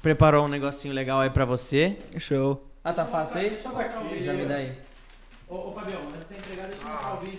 preparou 0.00 0.44
um 0.44 0.48
negocinho 0.48 0.92
legal 0.92 1.20
aí 1.20 1.30
pra 1.30 1.44
você. 1.44 1.98
Show. 2.18 2.62
Ah, 2.84 2.92
tá 2.92 3.06
fácil 3.06 3.40
aí? 3.40 3.58
Já 4.22 4.34
me 4.34 4.44
dá 4.44 4.56
aí. 4.56 4.76
Ô, 5.54 5.68
ô 5.68 5.72
Fabião, 5.72 6.00
antes 6.08 6.28
de 6.28 6.34
você 6.34 6.34
entregar, 6.34 6.66
deixa 6.66 6.82
eu 6.82 6.90
mostrar 6.90 7.14
o 7.14 7.18
vídeo. 7.18 7.38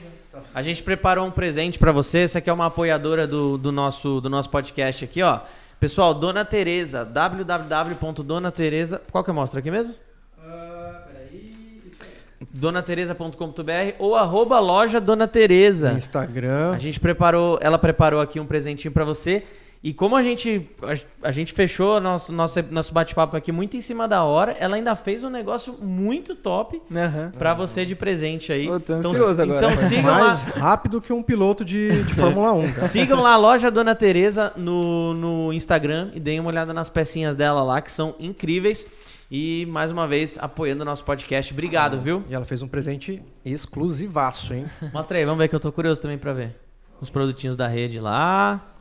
A 0.55 0.61
gente 0.61 0.81
preparou 0.81 1.27
um 1.27 1.31
presente 1.31 1.77
pra 1.77 1.91
você. 1.91 2.19
Essa 2.19 2.39
aqui 2.39 2.49
é 2.49 2.53
uma 2.53 2.67
apoiadora 2.67 3.27
do, 3.27 3.57
do, 3.57 3.73
nosso, 3.73 4.21
do 4.21 4.29
nosso 4.29 4.49
podcast 4.49 5.03
aqui, 5.03 5.21
ó. 5.21 5.41
Pessoal, 5.81 6.13
Dona 6.13 6.45
Tereza, 6.45 7.03
www.donatereza... 7.03 9.01
Qual 9.11 9.21
que 9.21 9.29
eu 9.29 9.33
mostro 9.33 9.59
aqui 9.59 9.69
mesmo? 9.69 9.95
Ah, 10.39 11.01
peraí. 11.05 11.81
Isso 11.85 11.97
aí. 12.03 12.47
donatereza.com.br 12.53 13.95
ou 13.99 14.15
arroba 14.15 14.61
loja 14.61 15.01
Dona 15.01 15.27
Tereza. 15.27 15.91
Instagram. 15.91 16.71
A 16.71 16.77
gente 16.77 17.01
preparou, 17.01 17.59
ela 17.61 17.77
preparou 17.77 18.21
aqui 18.21 18.39
um 18.39 18.45
presentinho 18.45 18.93
pra 18.93 19.03
você. 19.03 19.43
E 19.85 19.93
como 19.93 20.15
a 20.15 20.23
gente 20.23 20.67
a, 20.81 21.27
a 21.27 21.31
gente 21.31 21.53
fechou 21.53 22.01
nosso 22.01 22.33
nosso 22.33 22.59
nosso 22.71 22.91
bate-papo 22.91 23.37
aqui 23.37 23.51
muito 23.51 23.77
em 23.77 23.81
cima 23.81 24.07
da 24.07 24.23
hora, 24.23 24.57
ela 24.59 24.77
ainda 24.77 24.95
fez 24.95 25.23
um 25.23 25.29
negócio 25.29 25.77
muito 25.79 26.33
top 26.35 26.81
Aham. 26.91 27.31
pra 27.37 27.53
você 27.53 27.85
de 27.85 27.95
presente 27.95 28.51
aí. 28.51 28.65
Pô, 28.65 28.79
tô 28.79 28.95
então, 28.95 29.11
então 29.11 29.77
sigam 29.77 30.09
lá, 30.09 30.19
Mais 30.21 30.43
rápido 30.45 30.99
que 30.99 31.13
um 31.13 31.21
piloto 31.21 31.63
de, 31.63 32.01
de 32.03 32.13
Fórmula 32.15 32.51
1, 32.51 32.67
cara. 32.69 32.79
sigam 32.79 33.21
lá 33.21 33.33
a 33.33 33.37
loja 33.37 33.69
Dona 33.69 33.93
Tereza 33.93 34.51
no, 34.57 35.13
no 35.13 35.53
Instagram 35.53 36.09
e 36.15 36.19
deem 36.19 36.39
uma 36.39 36.49
olhada 36.49 36.73
nas 36.73 36.89
pecinhas 36.89 37.35
dela 37.35 37.61
lá 37.61 37.79
que 37.79 37.91
são 37.91 38.15
incríveis. 38.19 38.87
E 39.29 39.67
mais 39.69 39.91
uma 39.91 40.07
vez 40.07 40.35
apoiando 40.41 40.81
o 40.81 40.85
nosso 40.85 41.05
podcast. 41.05 41.53
Obrigado, 41.53 42.01
viu? 42.01 42.23
E 42.27 42.33
ela 42.33 42.45
fez 42.45 42.63
um 42.63 42.67
presente 42.67 43.21
exclusivaço, 43.45 44.51
hein? 44.51 44.65
Mostra 44.91 45.19
aí, 45.19 45.25
vamos 45.25 45.37
ver 45.37 45.47
que 45.47 45.53
eu 45.53 45.59
tô 45.59 45.71
curioso 45.71 46.01
também 46.01 46.17
pra 46.17 46.33
ver. 46.33 46.55
Os 46.99 47.11
produtinhos 47.11 47.55
da 47.55 47.67
rede 47.67 47.99
lá. 47.99 48.71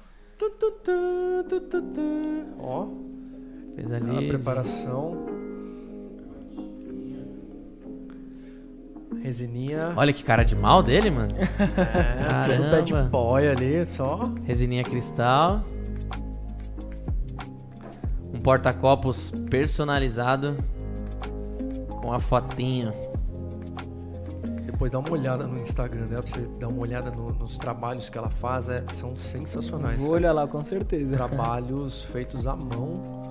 Ó, 2.58 2.86
Fez 3.74 3.92
a 3.92 3.96
ali. 3.96 4.28
preparação. 4.28 5.26
Resininha. 9.22 9.92
Olha 9.96 10.12
que 10.12 10.22
cara 10.22 10.44
de 10.44 10.54
mal 10.54 10.82
dele, 10.82 11.10
mano. 11.10 11.30
É, 11.38 12.56
tudo 12.56 12.70
bad 12.70 12.92
Caramba. 12.92 13.08
boy 13.10 13.48
ali, 13.48 13.86
só. 13.86 14.22
Resininha 14.44 14.84
cristal. 14.84 15.64
Um 18.34 18.40
porta-copos 18.40 19.32
personalizado. 19.48 20.56
Com 22.02 22.12
a 22.12 22.18
fotinho. 22.20 22.92
Depois 24.74 24.90
dá 24.90 24.98
uma 24.98 25.10
olhada 25.12 25.46
no 25.46 25.56
Instagram 25.56 26.06
dela 26.08 26.20
pra 26.20 26.32
você 26.32 26.48
dar 26.58 26.66
uma 26.66 26.80
olhada 26.82 27.08
no- 27.08 27.32
nos 27.32 27.56
trabalhos 27.56 28.10
que 28.10 28.18
ela 28.18 28.28
faz. 28.28 28.68
é- 28.68 28.84
são 28.90 29.16
sensacionais. 29.16 29.98
Vou 30.00 30.08
cara. 30.08 30.16
olhar 30.16 30.32
lá, 30.32 30.48
com 30.48 30.64
certeza. 30.64 31.14
Trabalhos 31.16 32.02
feitos 32.02 32.44
à 32.44 32.56
mão. 32.56 33.22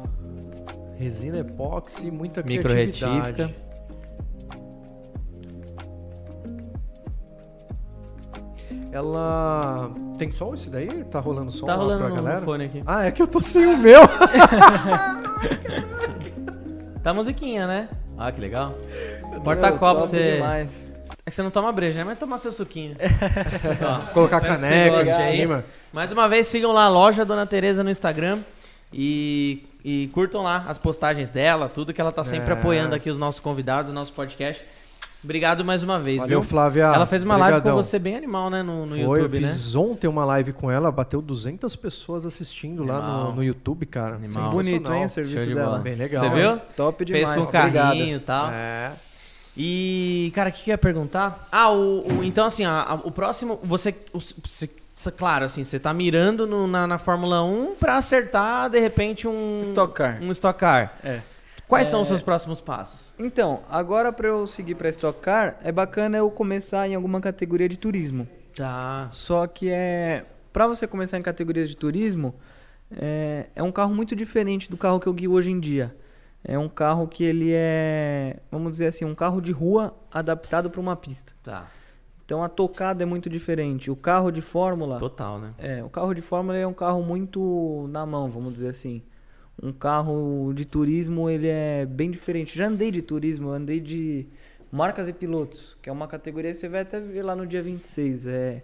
Resina 0.95 1.39
epóxi, 1.39 2.09
muita 2.09 2.41
Micro 2.41 2.69
criatividade. 2.69 3.41
retífica. 3.41 3.63
Ela 8.91 9.89
tem 10.17 10.31
som 10.31 10.53
esse 10.53 10.69
daí? 10.69 11.03
Tá 11.05 11.19
rolando 11.19 11.51
som 11.51 11.65
Tá 11.65 11.75
rolando 11.75 11.99
pra 12.01 12.09
no, 12.09 12.15
galera? 12.15 12.41
fone 12.41 12.65
aqui. 12.65 12.83
Ah, 12.85 13.05
é 13.05 13.11
que 13.11 13.21
eu 13.21 13.27
tô 13.27 13.41
sem 13.41 13.65
o 13.65 13.77
meu. 13.77 14.01
Tá 17.03 17.09
a 17.09 17.13
musiquinha, 17.13 17.67
né? 17.67 17.89
Ah, 18.17 18.31
que 18.31 18.39
legal. 18.39 18.75
Porta-copo, 19.43 19.99
você. 20.01 20.35
demais. 20.35 20.89
É 21.25 21.29
que 21.29 21.35
você 21.35 21.41
não 21.43 21.51
toma 21.51 21.71
breja, 21.71 21.99
né? 21.99 22.03
Mas 22.03 22.17
tomar 22.17 22.37
seu 22.37 22.51
suquinho. 22.51 22.95
Ó, 24.09 24.11
Colocar 24.13 24.41
caneca 24.41 25.03
em 25.03 25.13
cima. 25.13 25.63
Mais 25.93 26.11
uma 26.11 26.27
vez, 26.27 26.47
sigam 26.47 26.71
lá 26.73 26.83
a 26.85 26.89
loja 26.89 27.23
Dona 27.23 27.45
Tereza 27.45 27.83
no 27.83 27.89
Instagram 27.89 28.39
e, 28.91 29.63
e 29.85 30.09
curtam 30.13 30.41
lá 30.43 30.65
as 30.67 30.77
postagens 30.77 31.29
dela, 31.29 31.69
tudo 31.69 31.93
que 31.93 32.01
ela 32.01 32.11
tá 32.11 32.23
sempre 32.23 32.49
É. 32.51 32.53
apoiando 32.53 32.93
aqui 32.93 33.09
os 33.09 33.17
nossos 33.17 33.39
convidados, 33.39 33.89
o 33.91 33.93
nosso 33.93 34.11
podcast. 34.11 34.63
Obrigado 35.23 35.63
mais 35.63 35.81
uma 35.81 35.97
vez, 35.97 36.17
Valeu, 36.17 36.41
viu? 36.41 36.49
Flávia. 36.49 36.83
ela 36.83 37.05
fez 37.07 37.23
uma 37.23 37.37
live 37.37 37.61
com 37.61 37.71
você 37.71 37.97
bem 37.97 38.17
animal, 38.17 38.49
né? 38.49 38.61
No, 38.61 38.85
no 38.85 38.89
Foi, 38.91 38.99
YouTube, 39.21 39.35
eu 39.37 39.41
né? 39.43 39.47
fiz 39.47 39.73
ontem 39.73 40.07
uma 40.07 40.25
live 40.25 40.51
com 40.51 40.69
ela, 40.69 40.91
bateu 40.91 41.21
200 41.21 41.73
pessoas 41.77 42.25
assistindo 42.25 42.83
lá 42.83 42.97
Animal. 42.97 43.23
no, 43.29 43.35
no 43.37 43.43
YouTube, 43.45 43.85
cara. 43.85 44.15
Animal. 44.15 44.49
Sensacional. 44.49 44.51
Bonito, 44.57 44.91
hein, 44.91 44.97
o 44.97 45.01
Show 45.03 45.09
serviço 45.09 45.47
de 45.47 45.53
dela. 45.55 45.65
bola. 45.67 45.79
Bem 45.79 45.95
legal. 45.95 46.21
Você 46.25 46.29
viu? 46.29 46.59
Top 46.75 47.05
demais. 47.05 47.29
Fez 47.29 47.37
com 47.39 47.47
obrigado. 47.47 47.71
carrinho 47.87 48.17
e 48.17 48.19
tal. 48.19 48.49
É. 48.51 48.91
E, 49.55 50.31
cara, 50.33 50.49
o 50.49 50.53
que, 50.53 50.63
que 50.63 50.69
eu 50.71 50.73
ia 50.73 50.77
perguntar? 50.77 51.47
Ah, 51.51 51.69
o, 51.71 51.99
o- 52.19 52.23
então 52.23 52.45
assim, 52.45 52.65
a- 52.65 52.81
a- 52.81 52.93
o 52.95 53.11
próximo, 53.11 53.59
você, 53.63 53.95
o- 54.11 54.19
você- 54.19 54.69
claro, 55.15 55.45
assim, 55.45 55.63
você 55.63 55.79
tá 55.79 55.93
mirando 55.93 56.47
no- 56.47 56.65
na, 56.67 56.87
na 56.87 56.97
Fórmula 56.97 57.43
1 57.43 57.75
pra 57.75 57.97
acertar, 57.97 58.69
de 58.69 58.79
repente, 58.79 59.27
um... 59.27 59.59
Stock 59.61 59.93
Car. 59.93 60.19
Um 60.21 60.31
Stock 60.31 60.59
Car. 60.59 60.93
É. 61.03 61.19
Quais 61.67 61.87
É. 61.87 61.91
são 61.91 62.01
os 62.01 62.07
seus 62.07 62.21
próximos 62.21 62.59
passos? 62.59 63.11
Então, 63.17 63.61
agora 63.69 64.11
pra 64.11 64.27
eu 64.27 64.45
seguir 64.47 64.75
pra 64.75 64.89
Stock 64.89 65.19
Car, 65.19 65.57
é 65.63 65.71
bacana 65.71 66.17
eu 66.17 66.29
começar 66.31 66.87
em 66.87 66.95
alguma 66.95 67.21
categoria 67.21 67.69
de 67.69 67.77
turismo. 67.77 68.27
Tá. 68.55 69.07
Só 69.11 69.47
que 69.47 69.69
é. 69.69 70.25
Pra 70.51 70.67
você 70.67 70.85
começar 70.85 71.17
em 71.17 71.21
categorias 71.23 71.67
de 71.69 71.75
turismo, 71.75 72.35
é, 72.95 73.47
é 73.55 73.63
um 73.63 73.71
carro 73.71 73.93
muito 73.95 74.15
diferente 74.15 74.69
do 74.69 74.77
carro 74.77 74.99
que 74.99 75.07
eu 75.07 75.13
guio 75.13 75.31
hoje 75.31 75.49
em 75.51 75.59
dia. 75.59 75.95
É 76.43 76.59
um 76.59 76.67
carro 76.67 77.07
que 77.07 77.23
ele 77.23 77.51
é, 77.53 78.37
vamos 78.51 78.73
dizer 78.73 78.87
assim, 78.87 79.05
um 79.05 79.15
carro 79.15 79.39
de 79.41 79.51
rua 79.51 79.95
adaptado 80.11 80.69
para 80.69 80.81
uma 80.81 80.95
pista. 80.95 81.33
Tá. 81.41 81.67
Então 82.25 82.43
a 82.43 82.49
tocada 82.49 83.03
é 83.03 83.05
muito 83.05 83.29
diferente. 83.29 83.89
O 83.89 83.95
carro 83.95 84.31
de 84.31 84.41
fórmula, 84.41 84.97
Total, 84.97 85.39
né? 85.39 85.53
é, 85.57 85.83
o 85.83 85.89
carro 85.89 86.13
de 86.13 86.21
fórmula 86.21 86.57
é 86.57 86.67
um 86.67 86.73
carro 86.73 87.01
muito 87.01 87.87
na 87.91 88.05
mão, 88.05 88.29
vamos 88.29 88.53
dizer 88.53 88.69
assim. 88.69 89.01
Um 89.61 89.71
carro 89.71 90.51
de 90.53 90.65
turismo, 90.65 91.29
ele 91.29 91.47
é 91.47 91.85
bem 91.85 92.09
diferente. 92.09 92.57
Já 92.57 92.67
andei 92.67 92.91
de 92.91 93.01
turismo, 93.01 93.49
andei 93.51 93.79
de 93.79 94.27
marcas 94.71 95.07
e 95.07 95.13
pilotos, 95.13 95.77
que 95.81 95.89
é 95.89 95.93
uma 95.93 96.07
categoria 96.07 96.51
que 96.51 96.57
você 96.57 96.67
vai 96.67 96.81
até 96.81 96.99
ver 96.99 97.23
lá 97.23 97.35
no 97.35 97.45
dia 97.45 97.61
26. 97.61 98.25
É 98.27 98.63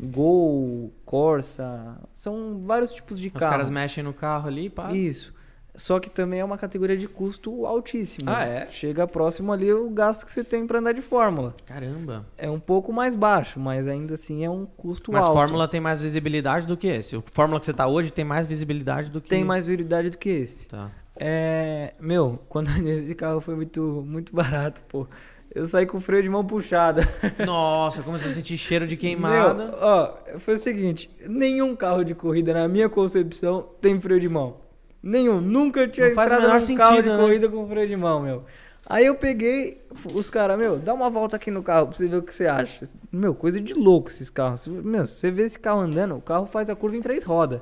Gol, 0.00 0.90
Corsa, 1.04 1.98
são 2.14 2.62
vários 2.64 2.92
tipos 2.92 3.20
de 3.20 3.28
Os 3.28 3.34
carro. 3.34 3.50
caras 3.50 3.68
mexem 3.68 4.02
no 4.02 4.14
carro 4.14 4.48
ali, 4.48 4.70
pá. 4.70 4.92
Isso. 4.92 5.34
Só 5.80 5.98
que 5.98 6.10
também 6.10 6.40
é 6.40 6.44
uma 6.44 6.58
categoria 6.58 6.94
de 6.94 7.08
custo 7.08 7.64
altíssimo. 7.64 8.28
Ah, 8.28 8.44
né? 8.44 8.66
é? 8.68 8.70
Chega 8.70 9.06
próximo 9.06 9.50
ali 9.50 9.72
o 9.72 9.88
gasto 9.88 10.26
que 10.26 10.30
você 10.30 10.44
tem 10.44 10.66
para 10.66 10.78
andar 10.78 10.92
de 10.92 11.00
fórmula. 11.00 11.54
Caramba. 11.64 12.26
É 12.36 12.50
um 12.50 12.60
pouco 12.60 12.92
mais 12.92 13.14
baixo, 13.14 13.58
mas 13.58 13.88
ainda 13.88 14.12
assim 14.12 14.44
é 14.44 14.50
um 14.50 14.66
custo 14.66 15.10
Mas 15.10 15.24
alto. 15.24 15.34
Fórmula 15.34 15.66
tem 15.66 15.80
mais 15.80 15.98
visibilidade 15.98 16.66
do 16.66 16.76
que 16.76 16.86
esse. 16.86 17.16
O 17.16 17.24
Fórmula 17.32 17.58
que 17.58 17.64
você 17.64 17.72
tá 17.72 17.86
hoje 17.86 18.12
tem 18.12 18.26
mais 18.26 18.46
visibilidade 18.46 19.08
do 19.08 19.22
que... 19.22 19.30
tem 19.30 19.42
mais 19.42 19.68
virilidade 19.68 20.10
do 20.10 20.18
que 20.18 20.28
esse. 20.28 20.68
Tá. 20.68 20.90
É, 21.16 21.94
meu, 21.98 22.38
quando 22.46 22.70
eu 22.70 22.82
nesse 22.82 23.14
carro 23.14 23.40
foi 23.40 23.56
muito, 23.56 24.04
muito 24.06 24.36
barato, 24.36 24.82
pô. 24.86 25.08
Eu 25.54 25.64
saí 25.64 25.86
com 25.86 25.96
o 25.96 26.00
freio 26.00 26.22
de 26.22 26.28
mão 26.28 26.44
puxada. 26.44 27.08
Nossa, 27.44 28.02
como 28.02 28.18
você 28.18 28.28
sentir 28.28 28.58
cheiro 28.58 28.86
de 28.86 28.98
queimada. 28.98 29.64
Meu, 29.64 29.74
ó, 29.80 30.14
foi 30.38 30.54
o 30.54 30.58
seguinte, 30.58 31.10
nenhum 31.26 31.74
carro 31.74 32.04
de 32.04 32.14
corrida, 32.14 32.52
na 32.52 32.68
minha 32.68 32.88
concepção, 32.90 33.66
tem 33.80 33.98
freio 33.98 34.20
de 34.20 34.28
mão. 34.28 34.68
Nenhum. 35.02 35.40
Nunca 35.40 35.88
tinha 35.88 36.08
Não 36.08 36.14
faz 36.14 36.30
o 36.30 36.34
entrado 36.34 36.48
menor 36.48 36.60
num 36.60 36.76
carro 36.76 36.90
de 36.90 36.96
sentido, 36.96 37.16
né? 37.16 37.22
corrida 37.22 37.48
com 37.48 37.68
freio 37.68 37.88
de 37.88 37.96
mão, 37.96 38.20
meu. 38.20 38.44
Aí 38.86 39.06
eu 39.06 39.14
peguei, 39.14 39.80
os 40.14 40.28
caras, 40.28 40.58
meu, 40.58 40.76
dá 40.76 40.92
uma 40.92 41.08
volta 41.08 41.36
aqui 41.36 41.50
no 41.50 41.62
carro 41.62 41.86
pra 41.86 41.96
você 41.96 42.08
ver 42.08 42.16
o 42.16 42.22
que 42.22 42.34
você 42.34 42.46
acha. 42.46 42.88
Meu, 43.12 43.34
coisa 43.34 43.60
de 43.60 43.72
louco 43.72 44.08
esses 44.08 44.28
carros. 44.28 44.66
Meu, 44.66 45.06
se 45.06 45.14
você 45.14 45.30
vê 45.30 45.44
esse 45.44 45.58
carro 45.58 45.80
andando, 45.80 46.16
o 46.16 46.20
carro 46.20 46.44
faz 46.44 46.68
a 46.68 46.74
curva 46.74 46.96
em 46.96 47.00
três 47.00 47.22
rodas. 47.22 47.60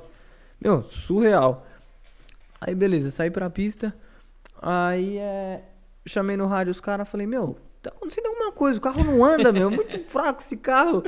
Meu, 0.59 0.81
surreal. 0.83 1.65
Aí 2.59 2.73
beleza, 2.73 3.11
saí 3.11 3.29
pra 3.29 3.49
pista. 3.49 3.93
Aí 4.61 5.17
é. 5.17 5.61
Chamei 6.05 6.35
no 6.35 6.47
rádio 6.47 6.71
os 6.71 6.79
caras, 6.81 7.07
falei, 7.07 7.27
meu, 7.27 7.57
tá 7.83 7.91
acontecendo 7.91 8.25
alguma 8.25 8.51
coisa, 8.51 8.79
o 8.79 8.81
carro 8.81 9.03
não 9.03 9.23
anda, 9.23 9.53
meu, 9.53 9.69
muito 9.69 9.99
fraco 10.09 10.41
esse 10.41 10.57
carro. 10.57 11.03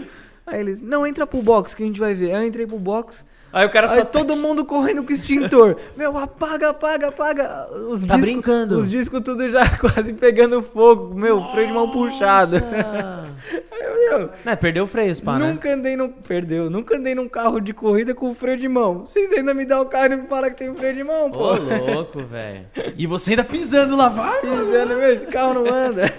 Aí 0.45 0.59
eles, 0.59 0.81
não, 0.81 1.07
entra 1.07 1.25
pro 1.25 1.41
box 1.41 1.73
que 1.73 1.81
a 1.81 1.85
gente 1.85 1.99
vai 1.99 2.13
ver. 2.13 2.35
Aí 2.35 2.43
eu 2.43 2.47
entrei 2.47 2.67
pro 2.67 2.77
box. 2.77 3.25
Aí 3.53 3.65
o 3.65 3.69
cara 3.69 3.91
Aí 3.91 4.05
todo 4.05 4.35
mundo 4.35 4.63
correndo 4.63 5.03
com 5.03 5.11
extintor. 5.11 5.75
Meu, 5.97 6.17
apaga, 6.17 6.69
apaga, 6.69 7.07
apaga. 7.09 7.67
Os 7.89 8.05
Tá 8.05 8.15
discos, 8.15 8.21
brincando. 8.21 8.77
Os 8.77 8.89
discos 8.89 9.21
tudo 9.21 9.49
já 9.49 9.61
quase 9.77 10.13
pegando 10.13 10.61
fogo. 10.61 11.13
Meu, 11.13 11.43
freio 11.51 11.67
de 11.67 11.73
mão 11.73 11.91
puxado. 11.91 12.59
Nossa. 12.59 13.29
Aí 13.71 13.81
eu, 13.83 14.19
meu, 14.19 14.29
Não, 14.45 14.55
perdeu 14.55 14.83
o 14.83 14.87
freio, 14.87 15.21
pá, 15.21 15.37
né? 15.37 15.51
nunca 15.51 15.73
andei 15.73 15.97
num. 15.97 16.09
Perdeu. 16.09 16.69
Nunca 16.69 16.95
andei 16.95 17.13
num 17.15 17.27
carro 17.27 17.59
de 17.59 17.73
corrida 17.73 18.13
com 18.13 18.33
freio 18.33 18.57
de 18.57 18.67
mão. 18.69 19.05
Vocês 19.05 19.33
ainda 19.33 19.53
me 19.53 19.65
dão 19.65 19.81
o 19.81 19.85
carro 19.85 20.13
e 20.13 20.17
me 20.17 20.27
falam 20.27 20.49
que 20.49 20.57
tem 20.57 20.73
freio 20.75 20.95
de 20.95 21.03
mão, 21.03 21.29
pô. 21.29 21.39
Ô, 21.39 21.55
louco, 21.55 22.23
velho. 22.23 22.65
E 22.97 23.05
você 23.07 23.31
ainda 23.31 23.43
pisando 23.43 23.95
lá, 23.97 24.07
vai. 24.09 24.39
Pisando, 24.41 24.95
meu, 24.95 25.11
esse 25.11 25.27
carro 25.27 25.55
não 25.55 25.73
anda. 25.73 26.11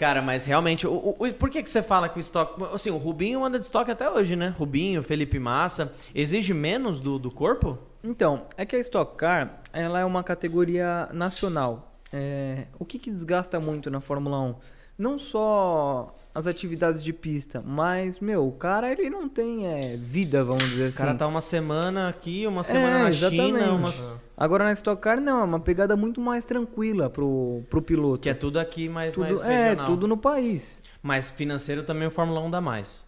Cara, 0.00 0.22
mas 0.22 0.46
realmente, 0.46 0.86
o, 0.86 0.92
o- 0.94 1.26
o- 1.28 1.32
por 1.34 1.50
que, 1.50 1.62
que 1.62 1.68
você 1.68 1.82
fala 1.82 2.08
que 2.08 2.18
o 2.18 2.22
estoque. 2.22 2.64
Assim, 2.72 2.88
o 2.88 2.96
Rubinho 2.96 3.44
anda 3.44 3.58
de 3.58 3.66
estoque 3.66 3.90
até 3.90 4.08
hoje, 4.08 4.34
né? 4.34 4.54
Rubinho, 4.56 5.02
Felipe 5.02 5.38
Massa. 5.38 5.92
Exige 6.14 6.54
menos 6.54 7.00
do, 7.00 7.18
do 7.18 7.30
corpo? 7.30 7.76
Então, 8.02 8.46
é 8.56 8.64
que 8.64 8.74
a 8.74 8.78
Stock 8.78 9.14
Car, 9.18 9.60
ela 9.74 10.00
é 10.00 10.04
uma 10.06 10.24
categoria 10.24 11.06
nacional. 11.12 11.92
É, 12.10 12.64
o 12.78 12.84
que, 12.86 12.98
que 12.98 13.10
desgasta 13.10 13.60
muito 13.60 13.90
na 13.90 14.00
Fórmula 14.00 14.40
1? 14.40 14.54
Não 15.00 15.16
só 15.16 16.14
as 16.34 16.46
atividades 16.46 17.02
de 17.02 17.10
pista, 17.12 17.62
mas, 17.64 18.20
meu, 18.20 18.46
o 18.46 18.52
cara 18.52 18.92
ele 18.92 19.08
não 19.08 19.28
tem 19.28 19.66
é, 19.66 19.96
vida, 19.96 20.44
vamos 20.44 20.62
dizer 20.64 20.84
O 20.84 20.88
assim. 20.88 20.96
cara 20.98 21.14
tá 21.14 21.26
uma 21.26 21.40
semana 21.40 22.08
aqui, 22.08 22.46
uma 22.46 22.62
semana 22.62 22.98
É, 22.98 23.02
na 23.04 23.12
China, 23.12 23.58
exatamente. 23.58 24.00
uma... 24.00 24.20
Agora 24.36 24.64
na 24.64 24.72
Stock 24.72 25.00
Car 25.00 25.20
não, 25.20 25.40
é 25.40 25.44
uma 25.44 25.58
pegada 25.58 25.96
muito 25.96 26.20
mais 26.20 26.44
tranquila 26.44 27.08
pro, 27.08 27.62
pro 27.70 27.80
piloto. 27.80 28.20
que 28.22 28.28
é 28.28 28.34
tudo 28.34 28.58
aqui 28.60 28.88
mais, 28.88 29.14
tudo, 29.14 29.26
mais 29.26 29.40
é, 29.42 29.70
regional. 29.70 29.86
tudo 29.86 30.06
no 30.06 30.16
país. 30.18 30.82
Mas 31.02 31.30
financeiro 31.30 31.82
também 31.82 32.06
o 32.06 32.10
Fórmula 32.10 32.40
1 32.42 32.50
dá 32.50 32.60
mais. 32.60 33.04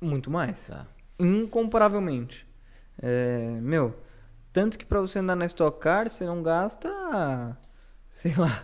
Muito 0.00 0.30
mais. 0.30 0.68
Tá. 0.68 0.86
Incomparavelmente. 1.18 2.46
É, 3.00 3.58
meu, 3.60 3.94
tanto 4.52 4.78
que 4.78 4.84
pra 4.84 5.00
você 5.00 5.18
andar 5.18 5.34
na 5.36 5.44
Stock 5.46 5.80
Car, 5.80 6.08
você 6.08 6.24
não 6.24 6.42
gasta, 6.42 6.88
sei 8.10 8.32
lá, 8.36 8.62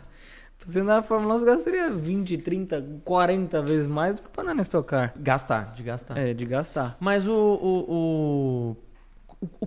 você 0.65 0.81
andar 0.81 0.97
na 0.97 1.03
Fórmula 1.03 1.35
1 1.35 1.39
você 1.39 1.45
gastaria 1.47 1.91
20, 1.91 2.39
30, 2.39 3.01
40 3.05 3.63
vezes 3.63 3.89
mais 3.89 4.17
do 4.17 4.23
que 4.23 4.29
pra 4.29 4.43
andar 4.43 4.55
na 4.55 4.63
Stock 4.63 4.87
Car. 4.89 5.13
Gastar, 5.17 5.73
de 5.75 5.83
gastar. 5.83 6.17
É, 6.19 6.35
de 6.35 6.45
gastar. 6.45 6.97
Mas 7.01 7.27
o, 7.29 7.33
o- 7.33 7.93
o- 8.73 8.77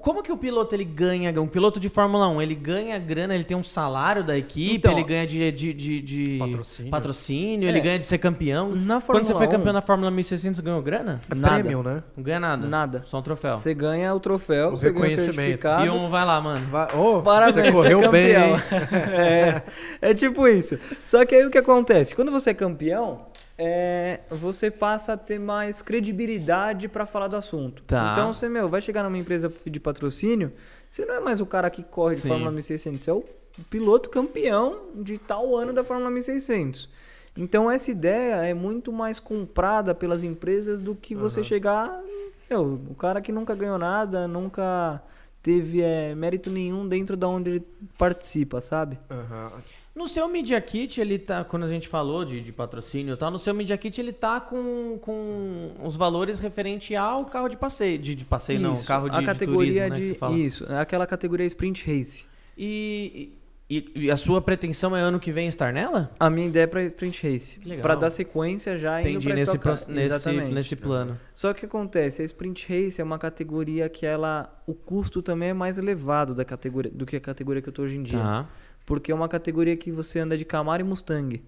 Como 0.02 0.22
que 0.22 0.31
o 0.34 0.35
piloto 0.38 0.76
ele 0.76 0.84
ganha? 0.84 1.31
Um 1.41 1.48
piloto 1.48 1.80
de 1.80 1.88
Fórmula 1.88 2.27
1, 2.27 2.41
ele 2.41 2.56
ganha 2.56 2.99
grana, 2.99 3.34
ele 3.34 3.45
tem 3.45 3.56
um 3.56 3.64
salário 3.64 4.22
da 4.22 4.38
equipe, 4.38 4.76
Então- 4.76 4.91
ele 4.91 5.03
ganha 5.03 5.26
de, 5.26 5.49
de, 5.49 5.73
de, 5.73 6.02
de 6.02 6.38
Patrocínio. 6.39 6.91
patrocínio, 6.91 7.68
É. 7.68 7.72
ele 7.72 7.80
ganha 7.80 7.98
de 7.98 8.03
ser 8.06 8.18
campeão. 8.18 8.69
Na 8.76 8.99
Quando 8.99 9.23
você 9.23 9.31
Fórmula 9.31 9.38
foi 9.38 9.48
1, 9.48 9.49
campeão 9.49 9.73
na 9.73 9.81
Fórmula 9.81 10.11
1600, 10.11 10.60
ganhou 10.60 10.81
grana? 10.81 11.22
É 11.30 11.35
Nada. 11.35 11.60
prêmio, 11.64 11.81
né? 11.84 12.03
Não 12.18 12.23
ganha 12.23 12.39
nada. 12.41 12.68
Nada. 12.68 13.03
Só 13.06 13.19
um 13.19 13.22
troféu. 13.22 13.56
Você 13.56 13.73
ganha 13.73 14.14
o 14.14 14.19
troféu, 14.19 14.69
O 14.69 14.76
você 14.76 14.89
ganha 14.91 14.91
o 14.91 15.03
reconhecimento. 15.03 15.35
certificado. 15.35 15.85
E 15.85 15.89
um 15.89 16.10
vai 16.10 16.26
lá, 16.26 16.41
mano. 16.41 16.65
Vai, 16.68 16.88
oh, 16.93 17.22
Parabéns, 17.22 17.56
você 17.56 17.72
correu 17.72 18.02
é 18.03 18.10
bem. 18.10 18.34
é, 19.14 19.61
é 20.02 20.14
tipo 20.14 20.48
isso. 20.49 20.77
Só 21.06 21.23
que 21.26 21.34
aí 21.34 21.45
o 21.45 21.49
que 21.49 21.57
acontece? 21.57 22.14
Quando 22.14 22.30
você 22.31 22.49
é 22.49 22.53
campeão, 22.53 23.22
é, 23.63 24.21
você 24.31 24.71
passa 24.71 25.13
a 25.13 25.17
ter 25.17 25.38
mais 25.38 25.83
credibilidade 25.83 26.88
pra 26.88 27.05
falar 27.05 27.27
do 27.27 27.35
assunto. 27.35 27.83
Tá. 27.83 28.11
Então 28.11 28.33
você, 28.33 28.49
meu, 28.49 28.67
vai 28.67 28.81
chegar 28.81 29.03
numa 29.03 29.19
empresa 29.19 29.51
pedir 29.51 29.79
patrocínio, 29.79 30.51
você 30.89 31.05
não 31.05 31.13
é 31.13 31.19
mais 31.19 31.39
o 31.39 31.45
cara 31.45 31.69
que 31.69 31.83
corre 31.83 32.15
de 32.15 32.21
Sim. 32.21 32.29
Fórmula 32.29 32.49
1600, 32.49 33.03
você 33.03 33.11
é 33.11 33.13
o 33.13 33.23
piloto 33.69 34.09
campeão 34.09 34.88
de 34.95 35.19
tal 35.19 35.55
ano 35.55 35.71
da 35.71 35.83
Fórmula 35.83 36.09
1600. 36.09 36.89
Então 37.38 37.69
essa 37.69 37.91
ideia 37.91 38.38
é 38.38 38.53
muito 38.55 38.91
mais 38.91 39.19
comprada 39.19 39.93
pelas 39.93 40.23
empresas 40.23 40.81
do 40.81 40.95
que 40.95 41.13
você 41.13 41.43
chegar, 41.43 42.01
meu, 42.49 42.81
o 42.89 42.95
cara 42.95 43.21
que 43.21 43.31
nunca 43.31 43.53
ganhou 43.53 43.77
nada, 43.77 44.27
nunca 44.27 45.03
teve 45.43 45.81
é, 45.81 46.15
mérito 46.15 46.49
nenhum 46.49 46.88
dentro 46.88 47.15
da 47.15 47.27
onde 47.27 47.51
ele 47.51 47.67
participa, 47.95 48.59
sabe? 48.59 48.97
Aham. 49.11 49.51
No 49.93 50.07
seu 50.07 50.27
Media 50.30 50.59
Kit, 50.61 51.01
ele 51.01 51.19
tá. 51.19 51.43
Quando 51.43 51.63
a 51.63 51.68
gente 51.68 51.88
falou 51.88 52.23
de, 52.23 52.39
de 52.41 52.51
patrocínio 52.53 53.13
e 53.13 53.18
tal, 53.18 53.30
no 53.30 53.38
seu 53.38 53.53
Media 53.53 53.77
Kit 53.77 53.99
ele 53.99 54.13
tá 54.13 54.39
com, 54.39 54.97
com 55.01 55.72
os 55.84 55.95
valores 55.97 56.39
referente 56.39 56.95
ao 56.95 57.26
carro 57.26 57.49
de 57.49 57.57
passeio. 57.57 57.97
De, 57.99 58.15
de 58.15 58.23
passeio, 58.23 58.59
não, 58.59 58.73
Isso, 58.73 58.85
carro 58.88 59.09
de, 59.09 59.18
a 59.18 59.19
de 59.19 59.26
categoria 59.26 59.84
turismo, 59.84 59.89
né, 59.89 59.95
que 59.95 60.01
de, 60.01 60.07
você 60.09 60.15
fala. 60.15 60.38
isso, 60.38 60.65
é 60.72 60.80
aquela 60.80 61.05
categoria 61.05 61.45
sprint 61.45 61.85
race. 61.85 62.26
E, 62.57 63.34
e, 63.69 63.91
e 63.95 64.11
a 64.11 64.15
sua 64.15 64.41
pretensão 64.41 64.95
é 64.95 65.01
ano 65.01 65.19
que 65.19 65.30
vem 65.31 65.47
estar 65.49 65.73
nela? 65.73 66.09
A 66.18 66.30
minha 66.30 66.47
ideia 66.47 66.63
é 66.63 66.68
para 66.68 66.84
sprint 66.84 67.22
race, 67.30 67.59
para 67.81 67.95
dar 67.95 68.09
sequência 68.09 68.77
já 68.77 69.01
Entendi, 69.01 69.26
pra 69.27 69.35
nesse, 69.35 69.57
pro- 69.59 69.72
nesse, 69.89 70.31
nesse 70.31 70.76
plano. 70.77 71.19
Só 71.35 71.51
que 71.53 71.57
o 71.57 71.59
que 71.61 71.65
acontece, 71.65 72.22
a 72.22 72.26
sprint 72.26 72.65
race 72.69 73.01
é 73.01 73.03
uma 73.03 73.19
categoria 73.19 73.89
que 73.89 74.05
ela, 74.05 74.61
o 74.65 74.73
custo 74.73 75.22
também 75.22 75.49
é 75.49 75.53
mais 75.53 75.77
elevado 75.77 76.34
da 76.34 76.45
categoria 76.45 76.91
do 76.93 77.05
que 77.05 77.18
a 77.18 77.22
categoria 77.22 77.61
que 77.61 77.68
eu 77.68 77.73
tô 77.73 77.81
hoje 77.81 77.97
em 77.97 78.03
dia, 78.03 78.19
Tá. 78.19 78.47
Porque 78.91 79.09
é 79.09 79.15
uma 79.15 79.30
categoria 79.30 79.77
que 79.77 79.89
você 79.89 80.19
anda 80.19 80.35
de 80.38 80.43
Camaro 80.43 80.81
e 80.81 80.84
Mustang. 80.84 81.41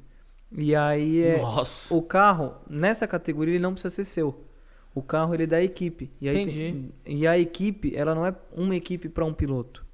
E 0.49 0.73
aí 0.73 1.21
é 1.25 1.41
Nossa. 1.41 1.93
o 1.93 2.01
carro 2.01 2.53
nessa 2.69 3.05
categoria 3.05 3.55
ele 3.55 3.61
não 3.61 3.73
precisa 3.73 3.93
ser 3.93 4.05
seu. 4.05 4.45
O 4.95 5.01
carro 5.01 5.33
ele 5.33 5.43
é 5.43 5.47
da 5.47 5.61
equipe. 5.61 6.09
E 6.21 6.29
Entendi. 6.29 6.53
tem- 7.03 7.17
e 7.17 7.27
a 7.27 7.37
equipe, 7.37 7.93
ela 7.97 8.15
não 8.15 8.25
é 8.25 8.33
uma 8.53 8.73
equipe 8.77 9.09
para 9.09 9.25
um 9.25 9.33
piloto. 9.33 9.85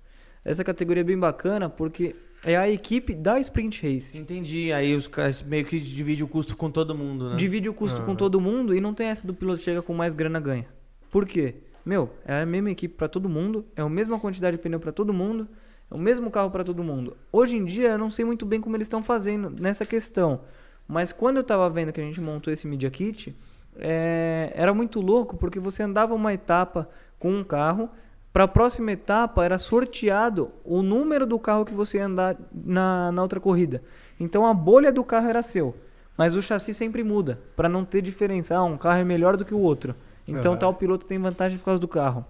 Essa 0.45 0.63
categoria 0.63 1.01
é 1.01 1.03
bem 1.03 1.17
bacana 1.17 1.67
porque 1.67 2.15
é 2.45 2.55
a 2.55 2.69
equipe 2.69 3.15
da 3.15 3.39
sprint 3.39 3.81
race. 3.81 4.15
Entendi. 4.15 4.71
Aí 4.71 4.93
os 4.93 5.07
caras 5.07 5.41
meio 5.41 5.65
que 5.65 5.79
dividem 5.79 6.23
o 6.23 6.27
custo 6.27 6.55
com 6.55 6.69
todo 6.69 6.93
mundo, 6.93 7.31
né? 7.31 7.35
Divide 7.35 7.67
o 7.67 7.73
custo 7.73 8.03
com 8.03 8.13
todo 8.15 8.39
mundo 8.39 8.75
e 8.75 8.79
não 8.79 8.93
tem 8.93 9.07
essa 9.07 9.25
do 9.25 9.33
piloto 9.33 9.59
chega 9.63 9.81
com 9.81 9.95
mais 9.95 10.13
grana 10.13 10.39
ganha. 10.39 10.67
Por 11.09 11.25
quê? 11.25 11.55
Meu, 11.83 12.11
é 12.23 12.43
a 12.43 12.45
mesma 12.45 12.69
equipe 12.69 12.93
para 12.93 13.07
todo 13.07 13.27
mundo, 13.27 13.65
é 13.75 13.81
a 13.81 13.89
mesma 13.89 14.19
quantidade 14.19 14.55
de 14.55 14.61
pneu 14.61 14.79
para 14.79 14.91
todo 14.91 15.11
mundo, 15.11 15.47
é 15.89 15.95
o 15.95 15.97
mesmo 15.97 16.29
carro 16.29 16.51
para 16.51 16.63
todo 16.63 16.83
mundo. 16.83 17.17
Hoje 17.31 17.57
em 17.57 17.63
dia 17.63 17.89
eu 17.89 17.97
não 17.97 18.09
sei 18.09 18.25
muito 18.25 18.45
bem 18.45 18.61
como 18.61 18.75
eles 18.75 18.85
estão 18.85 19.01
fazendo 19.01 19.49
nessa 19.49 19.85
questão, 19.85 20.41
mas 20.87 21.11
quando 21.11 21.37
eu 21.37 21.43
tava 21.43 21.69
vendo 21.69 21.91
que 21.91 22.01
a 22.01 22.03
gente 22.03 22.19
montou 22.19 22.51
esse 22.51 22.67
Media 22.67 22.89
Kit, 22.89 23.35
é, 23.77 24.51
era 24.55 24.73
muito 24.73 24.99
louco 24.99 25.37
porque 25.37 25.59
você 25.59 25.83
andava 25.83 26.13
uma 26.13 26.33
etapa 26.33 26.89
com 27.17 27.31
um 27.31 27.43
carro, 27.43 27.89
para 28.31 28.43
a 28.43 28.47
próxima 28.47 28.91
etapa 28.91 29.43
era 29.43 29.57
sorteado 29.57 30.51
o 30.63 30.81
número 30.81 31.25
do 31.25 31.39
carro 31.39 31.65
que 31.65 31.73
você 31.73 31.97
ia 31.97 32.05
andar 32.05 32.37
na, 32.53 33.11
na 33.11 33.21
outra 33.21 33.39
corrida. 33.39 33.81
Então 34.19 34.45
a 34.45 34.53
bolha 34.53 34.91
do 34.91 35.03
carro 35.03 35.27
era 35.27 35.41
seu. 35.41 35.75
Mas 36.15 36.35
o 36.35 36.41
chassi 36.41 36.73
sempre 36.73 37.01
muda, 37.01 37.39
para 37.55 37.69
não 37.69 37.85
ter 37.85 38.01
diferença. 38.01 38.53
Ah, 38.53 38.63
um 38.63 38.77
carro 38.77 38.99
é 38.99 39.05
melhor 39.05 39.37
do 39.37 39.45
que 39.45 39.53
o 39.53 39.59
outro. 39.59 39.95
Então 40.27 40.51
Aham. 40.51 40.59
tal 40.59 40.73
piloto 40.73 41.05
tem 41.05 41.17
vantagem 41.17 41.57
por 41.57 41.63
causa 41.63 41.79
do 41.79 41.87
carro. 41.87 42.25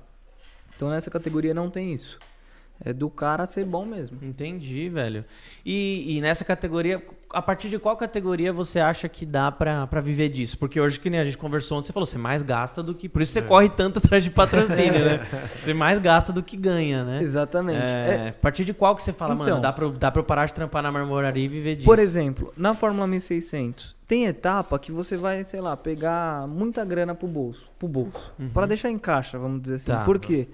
Então 0.76 0.90
nessa 0.90 1.10
categoria 1.10 1.56
não 1.56 1.72
tem 1.72 1.92
isso. 1.92 2.20
É 2.84 2.94
do 2.94 3.10
cara 3.10 3.46
ser 3.46 3.66
bom 3.66 3.86
mesmo. 3.86 4.18
Entendi, 4.22 4.88
velho. 4.88 5.26
E, 5.66 6.16
e 6.18 6.22
nessa 6.22 6.46
categoria, 6.46 7.04
a 7.34 7.42
partir 7.42 7.68
de 7.70 7.78
qual 7.78 7.98
categoria 7.98 8.54
você 8.54 8.80
acha 8.80 9.10
que 9.10 9.26
dá 9.26 9.52
pra, 9.52 9.86
pra 9.86 10.00
viver 10.00 10.30
disso? 10.30 10.58
Porque 10.58 10.80
hoje, 10.80 10.98
que 10.98 11.10
nem 11.10 11.20
a 11.20 11.26
gente 11.26 11.38
conversou 11.38 11.78
ontem, 11.78 11.88
você 11.88 11.94
falou, 11.94 12.08
você 12.08 12.18
mais 12.18 12.42
gasta 12.42 12.82
do 12.82 12.96
que. 12.96 13.10
Por 13.10 13.22
isso 13.22 13.34
você 13.34 13.42
corre 13.42 13.68
tanto 13.68 14.00
atrás 14.00 14.24
de 14.24 14.30
patrocínio, 14.32 15.04
né? 15.04 15.20
Você 15.62 15.74
mais 15.74 16.00
gasta 16.00 16.32
do 16.32 16.42
que 16.42 16.56
ganha, 16.56 17.04
né? 17.04 17.22
Exatamente. 17.22 17.94
É, 17.94 18.26
É, 18.26 18.30
A 18.30 18.34
partir 18.34 18.64
de 18.64 18.74
qual 18.74 18.96
que 18.96 19.04
você 19.04 19.12
fala, 19.12 19.36
mano, 19.36 19.50
Então. 19.50 19.62
dá 19.62 19.74
pra, 19.74 19.90
dá 19.90 20.10
pra 20.12 20.22
eu 20.22 20.24
parar 20.24 20.46
de 20.46 20.54
trampar 20.54 20.82
na 20.82 20.90
marmoraria 20.92 21.44
e 21.44 21.48
viver 21.50 21.76
disso? 21.76 21.86
Por 21.86 22.00
exemplo, 22.00 22.54
na 22.56 22.74
Fórmula 22.74 23.06
1600, 23.08 23.94
tem 24.08 24.26
etapa 24.26 24.80
que 24.80 24.92
você 24.92 25.18
vai, 25.18 25.44
sei 25.44 25.60
lá, 25.60 25.76
pegar 25.76 26.48
muita 26.48 26.86
grana 26.86 27.14
pro 27.14 27.28
bolso, 27.28 27.70
pro 27.78 27.88
bolso, 27.90 28.32
para 28.54 28.66
deixar 28.66 28.90
em 28.90 28.98
caixa, 28.98 29.38
vamos 29.38 29.62
dizer 29.62 29.76
assim. 29.76 29.92
Uhum. 29.92 29.98
Tá. 29.98 30.06
Por 30.06 30.18
quê? 30.18 30.48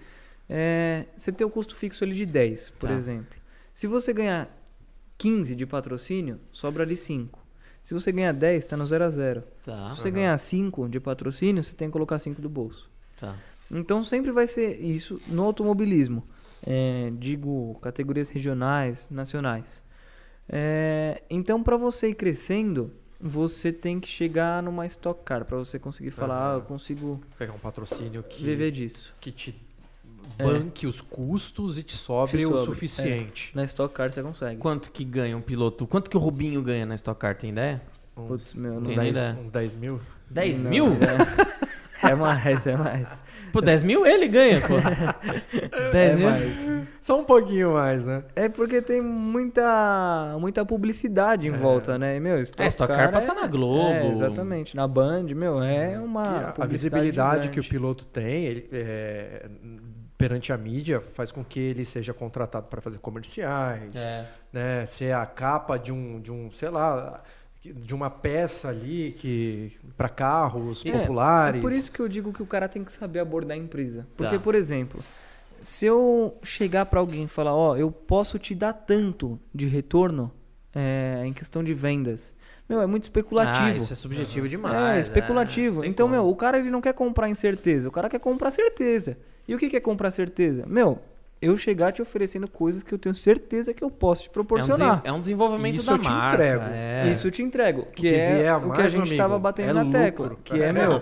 É, 0.50 1.06
você 1.18 1.32
tem 1.32 1.46
o 1.46 1.50
custo 1.50 1.76
fixo 1.76 2.04
ali 2.04 2.16
de 2.16 2.26
10, 2.26 2.70
por 2.72 2.90
Tá. 2.90 2.96
exemplo. 2.96 3.36
Se 3.74 3.88
você 3.88 4.14
ganhar 4.14 4.50
15 5.18 5.56
de 5.56 5.66
patrocínio, 5.66 6.40
sobra 6.52 6.84
ali 6.84 6.96
5. 6.96 7.44
Se 7.84 7.94
você 7.94 8.12
ganhar 8.12 8.32
10, 8.32 8.68
tá 8.68 8.76
no 8.78 8.86
0 8.86 9.04
a 9.04 9.10
0. 9.10 9.44
Tá, 9.64 9.88
Se 9.88 10.02
você 10.02 10.10
ganhar 10.12 10.38
5 10.38 10.88
de 10.90 11.00
patrocínio, 11.00 11.64
você 11.64 11.76
tem 11.76 11.88
que 11.88 11.94
colocar 11.94 12.18
5 12.20 12.42
do 12.42 12.50
bolso. 12.50 12.90
tá. 13.20 13.36
Então 13.72 14.04
sempre 14.04 14.32
vai 14.32 14.46
ser 14.46 14.80
isso 14.80 15.20
no 15.28 15.42
automobilismo. 15.44 16.24
É, 16.64 17.12
digo, 17.18 17.76
categorias 17.82 18.30
regionais, 18.30 19.10
nacionais. 19.10 19.82
É, 20.48 21.24
então, 21.30 21.64
para 21.64 21.76
você 21.76 22.10
ir 22.10 22.14
crescendo, 22.16 22.92
você 23.20 23.72
tem 23.74 24.00
que 24.00 24.08
chegar 24.08 24.62
numa 24.62 24.86
Stock 24.86 25.24
Car 25.24 25.46
para 25.46 25.58
você 25.58 25.80
conseguir 25.80 26.12
falar, 26.12 26.52
ah, 26.52 26.56
eu 26.58 26.62
consigo 26.62 27.22
Pegar 27.40 27.54
um 27.54 27.58
patrocínio 27.60 28.22
que, 28.24 28.44
viver 28.44 28.70
disso. 28.72 29.14
que 29.20 29.32
te 29.32 29.60
É. 30.38 30.44
banque 30.44 30.86
os 30.88 31.00
custos 31.02 31.78
e 31.78 31.84
te 31.84 31.94
sobre 31.96 32.38
Te 32.40 32.46
o 32.46 32.50
sobre, 32.58 32.66
suficiente. 32.66 33.52
Na 33.56 33.64
Stock 33.66 33.94
Car 33.94 34.12
você 34.12 34.22
consegue. 34.22 34.58
Quanto 34.60 34.92
que 34.92 35.04
ganha 35.04 35.36
um 35.38 35.42
piloto? 35.42 35.88
Quanto 35.88 36.10
que 36.10 36.18
o 36.18 36.20
Rubinho 36.20 36.62
ganha 36.62 36.86
na 36.86 36.96
Stock 36.96 37.20
Car, 37.20 37.36
tem 37.36 37.52
ideia? 37.52 37.82
Uns, 38.18 38.28
Putz, 38.28 38.54
meu, 38.54 38.74
uns, 38.74 38.88
tem 38.88 38.96
10, 38.98 39.10
ideia. 39.18 39.38
uns 39.44 39.52
10 39.52 39.76
mil. 39.76 40.00
10 40.30 40.62
Não, 40.62 40.70
mil? 40.70 40.86
É, 42.04 42.08
é 42.12 42.16
mais, 42.16 42.66
é 42.68 42.76
mais. 42.76 43.22
Pô, 43.54 43.62
10 43.62 43.84
mil 43.84 44.06
ele 44.06 44.28
ganha, 44.28 44.60
pô. 44.62 44.74
10 45.94 46.14
é 46.14 46.18
mil? 46.18 46.30
mais. 46.30 46.86
Só 47.02 47.20
um 47.20 47.24
pouquinho 47.24 47.74
mais, 47.74 48.06
né? 48.06 48.24
É 48.36 48.50
porque 48.50 48.82
tem 48.82 49.02
muita 49.02 50.36
muita 50.40 50.66
publicidade 50.66 51.48
em 51.48 51.52
volta, 51.52 51.98
né? 51.98 52.18
E, 52.18 52.20
Meu, 52.20 52.42
Stock, 52.42 52.64
É, 52.64 52.68
Stock 52.68 52.92
Car 52.94 53.12
passa 53.12 53.34
na 53.34 53.48
Globo. 53.48 53.90
É, 53.94 54.08
exatamente. 54.10 54.76
Na 54.76 54.88
Band, 54.88 55.26
meu, 55.36 55.62
é 55.62 56.00
uma 56.00 56.24
E 56.58 56.62
a- 56.62 56.64
a, 56.64 56.66
visibilidade 56.66 57.50
que 57.50 57.60
o 57.60 57.64
piloto 57.64 58.06
tem 58.08 58.46
ele, 58.46 58.68
é, 58.72 59.46
perante 60.18 60.54
a 60.54 60.58
mídia 60.58 61.02
faz 61.14 61.32
com 61.32 61.44
que 61.44 61.60
ele 61.60 61.84
seja 61.84 62.14
contratado 62.14 62.68
para 62.68 62.82
fazer 62.82 63.00
comerciais, 63.00 63.96
É. 63.96 64.26
né? 64.52 64.86
Ser 64.86 65.14
a 65.14 65.26
capa 65.26 65.78
de 65.78 65.92
um, 65.92 66.20
de 66.22 66.32
um, 66.32 66.50
sei 66.52 66.70
lá, 66.70 67.22
de 67.64 67.94
uma 67.94 68.10
peça 68.10 68.70
ali 68.70 69.14
que 69.18 69.74
para 69.98 70.08
carros 70.08 70.86
É, 70.86 70.92
populares. 70.92 71.60
É 71.60 71.62
por 71.62 71.72
isso 71.72 71.92
que 71.92 72.00
eu 72.00 72.08
digo 72.08 72.32
que 72.32 72.42
o 72.42 72.46
cara 72.46 72.70
tem 72.70 72.84
que 72.84 72.94
saber 72.94 73.20
abordar 73.20 73.58
a 73.58 73.60
empresa. 73.60 74.08
Porque, 74.16 74.38
Tá. 74.38 74.42
por 74.44 74.56
exemplo, 74.56 75.04
se 75.62 75.86
eu 75.86 76.38
chegar 76.44 76.86
pra 76.86 77.00
alguém 77.00 77.24
e 77.24 77.28
falar, 77.28 77.54
ó, 77.56 77.76
eu 77.76 77.92
posso 77.92 78.38
te 78.40 78.54
dar 78.56 78.72
tanto 78.74 79.40
de 79.54 79.66
retorno 79.68 80.32
é, 80.74 81.24
em 81.26 81.34
questão 81.34 81.64
de 81.64 81.74
vendas, 81.74 82.34
meu, 82.70 82.82
é 82.82 82.86
muito 82.86 83.04
especulativo. 83.04 83.66
Ah, 83.66 83.72
isso 83.78 83.94
é 83.94 83.96
subjetivo 83.96 84.48
demais. 84.48 84.98
É, 84.98 85.00
especulativo. 85.02 85.82
tem 85.82 85.90
então, 85.90 86.08
meu, 86.08 86.28
o 86.30 86.36
cara 86.36 86.58
ele 86.60 86.70
não 86.70 86.82
quer 86.82 86.94
comprar 86.94 87.30
incerteza, 87.30 87.88
o 87.90 87.92
cara 87.92 88.08
quer 88.10 88.20
comprar 88.20 88.52
certeza. 88.52 89.18
E 89.48 89.54
o 89.56 89.58
que 89.58 89.76
é 89.76 89.80
comprar 89.80 90.12
certeza? 90.12 90.64
Meu, 90.68 91.00
eu 91.42 91.56
chegar 91.58 91.92
te 91.92 92.02
oferecendo 92.02 92.48
coisas 92.48 92.82
que 92.82 92.94
eu 92.94 92.98
tenho 92.98 93.14
certeza 93.14 93.74
que 93.74 93.84
eu 93.84 93.92
posso 93.92 94.24
te 94.24 94.28
É 94.28 94.30
um, 94.30 94.34
proporcionar. 94.34 95.02
é 95.04 95.12
um 95.12 95.20
desenvolvimento 95.20 95.76
Isso 95.76 95.86
da 95.86 95.94
eu 95.94 96.00
te 96.00 96.08
marca. 96.10 96.36
entrego. 96.44 96.64
é. 96.74 97.12
Isso 97.12 97.28
eu 97.28 97.32
te 97.32 97.44
entrego. 97.44 97.86
Que, 97.94 98.10
que 98.10 98.16
é 98.16 98.56
o 98.56 98.72
que 98.72 98.82
a 98.82 98.88
gente 98.88 99.02
amigo, 99.02 99.18
tava 99.18 99.38
batendo 99.38 99.70
é 99.70 99.74
na 99.74 99.82
lucro. 99.84 100.00
tecla. 100.00 100.38
Que 100.44 100.62
é, 100.62 100.72
meu, 100.72 101.02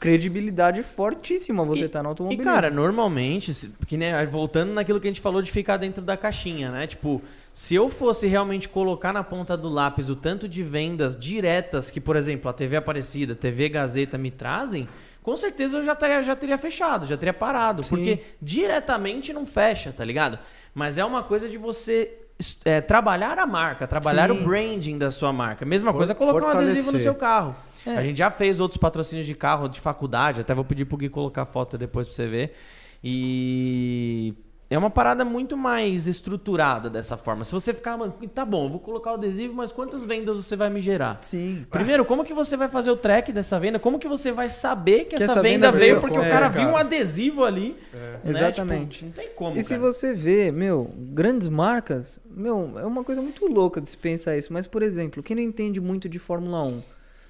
credibilidade 0.00 0.82
fortíssima 0.82 1.64
você 1.64 1.84
E- 1.84 1.88
tá 1.88 2.02
no 2.02 2.08
E, 2.08 2.10
automobilismo. 2.10 2.44
cara, 2.52 2.70
normalmente, 2.70 3.54
se- 3.54 3.70
que, 3.86 3.96
né, 3.96 4.24
voltando 4.26 4.72
naquilo 4.72 5.00
que 5.00 5.06
a 5.06 5.10
gente 5.10 5.20
falou 5.20 5.40
de 5.40 5.50
ficar 5.52 5.76
dentro 5.76 6.02
da 6.02 6.16
caixinha, 6.16 6.70
né? 6.72 6.86
Tipo, 6.86 7.22
se 7.54 7.74
eu 7.74 7.88
fosse 7.88 8.26
realmente 8.26 8.68
colocar 8.68 9.12
na 9.12 9.22
ponta 9.22 9.56
do 9.56 9.68
lápis 9.68 10.10
o 10.10 10.16
tanto 10.16 10.48
de 10.48 10.62
vendas 10.62 11.16
diretas 11.16 11.90
que, 11.90 12.00
por 12.00 12.16
exemplo, 12.16 12.50
a 12.50 12.52
TV 12.52 12.76
Aparecida, 12.76 13.34
TV 13.34 13.68
Gazeta 13.68 14.18
me 14.18 14.30
trazem, 14.30 14.88
com 15.26 15.36
certeza 15.36 15.78
eu 15.78 15.82
já 15.82 15.92
teria, 15.96 16.22
já 16.22 16.36
teria 16.36 16.56
fechado, 16.56 17.04
já 17.04 17.16
teria 17.16 17.34
parado. 17.34 17.82
Sim. 17.82 17.88
Porque 17.96 18.20
diretamente 18.40 19.32
não 19.32 19.44
fecha, 19.44 19.90
tá 19.92 20.04
ligado? 20.04 20.38
Mas 20.72 20.98
é 20.98 21.04
uma 21.04 21.20
coisa 21.20 21.48
de 21.48 21.58
você 21.58 22.16
é, 22.64 22.80
trabalhar 22.80 23.36
a 23.36 23.44
marca, 23.44 23.88
trabalhar 23.88 24.30
Sim. 24.30 24.40
o 24.40 24.44
branding 24.44 24.96
da 24.96 25.10
sua 25.10 25.32
marca. 25.32 25.64
Mesma 25.66 25.90
For- 25.90 25.96
coisa 25.98 26.14
colocar 26.14 26.46
um 26.46 26.50
adesivo 26.50 26.70
no 26.76 26.82
fortalecer. 26.84 27.02
seu 27.02 27.14
carro. 27.16 27.56
É. 27.84 27.96
A 27.96 28.02
gente 28.02 28.18
já 28.18 28.30
fez 28.30 28.60
outros 28.60 28.78
patrocínios 28.78 29.26
de 29.26 29.34
carro 29.34 29.66
de 29.66 29.80
faculdade, 29.80 30.42
até 30.42 30.54
vou 30.54 30.64
pedir 30.64 30.84
pro 30.84 30.96
Gui 30.96 31.08
colocar 31.08 31.42
a 31.42 31.46
foto 31.46 31.76
depois 31.76 32.06
pra 32.06 32.14
você 32.14 32.28
ver. 32.28 32.56
E 33.02 34.32
é 34.68 34.76
uma 34.76 34.90
parada 34.90 35.24
muito 35.24 35.56
mais 35.56 36.08
estruturada 36.08 36.90
dessa 36.90 37.16
forma. 37.16 37.44
Se 37.44 37.52
você 37.52 37.72
ficar, 37.72 37.96
mano, 37.96 38.12
tá 38.34 38.44
bom, 38.44 38.64
eu 38.66 38.70
vou 38.70 38.80
colocar 38.80 39.12
o 39.12 39.14
adesivo, 39.14 39.54
mas 39.54 39.70
quantas 39.70 40.04
vendas 40.04 40.36
você 40.36 40.56
vai 40.56 40.68
me 40.68 40.80
gerar? 40.80 41.18
Sim. 41.22 41.64
Primeiro, 41.70 42.04
como 42.04 42.24
que 42.24 42.34
você 42.34 42.56
vai 42.56 42.68
fazer 42.68 42.90
o 42.90 42.96
track 42.96 43.32
dessa 43.32 43.60
venda? 43.60 43.78
Como 43.78 43.96
que 43.98 44.08
você 44.08 44.32
vai 44.32 44.50
saber 44.50 45.04
que, 45.04 45.10
Que 45.16 45.22
essa, 45.22 45.32
essa 45.32 45.42
venda, 45.42 45.70
venda 45.70 45.72
veio 45.72 45.94
veio, 45.94 46.00
porque 46.00 46.16
é, 46.16 46.20
o 46.20 46.24
cara 46.24 46.32
cara. 46.32 46.48
viu 46.48 46.68
um 46.68 46.76
adesivo 46.76 47.44
ali? 47.44 47.76
né? 47.92 48.20
Exatamente. 48.24 48.98
Tipo, 48.98 49.06
não 49.06 49.12
tem 49.12 49.28
como, 49.34 49.56
E 49.56 49.62
se 49.62 49.70
cara. 49.76 49.80
você 49.80 50.12
vê, 50.12 50.50
meu, 50.50 50.90
grandes 50.96 51.48
marcas, 51.48 52.18
meu, 52.28 52.72
é 52.76 52.84
uma 52.84 53.04
coisa 53.04 53.22
muito 53.22 53.46
louca 53.46 53.80
de 53.80 53.88
se 53.88 53.96
pensar 53.96 54.36
isso. 54.36 54.52
Mas, 54.52 54.66
por 54.66 54.82
exemplo, 54.82 55.22
quem 55.22 55.36
não 55.36 55.42
entende 55.44 55.80
muito 55.80 56.08
de 56.08 56.18
Fórmula 56.18 56.64
1, 56.64 56.82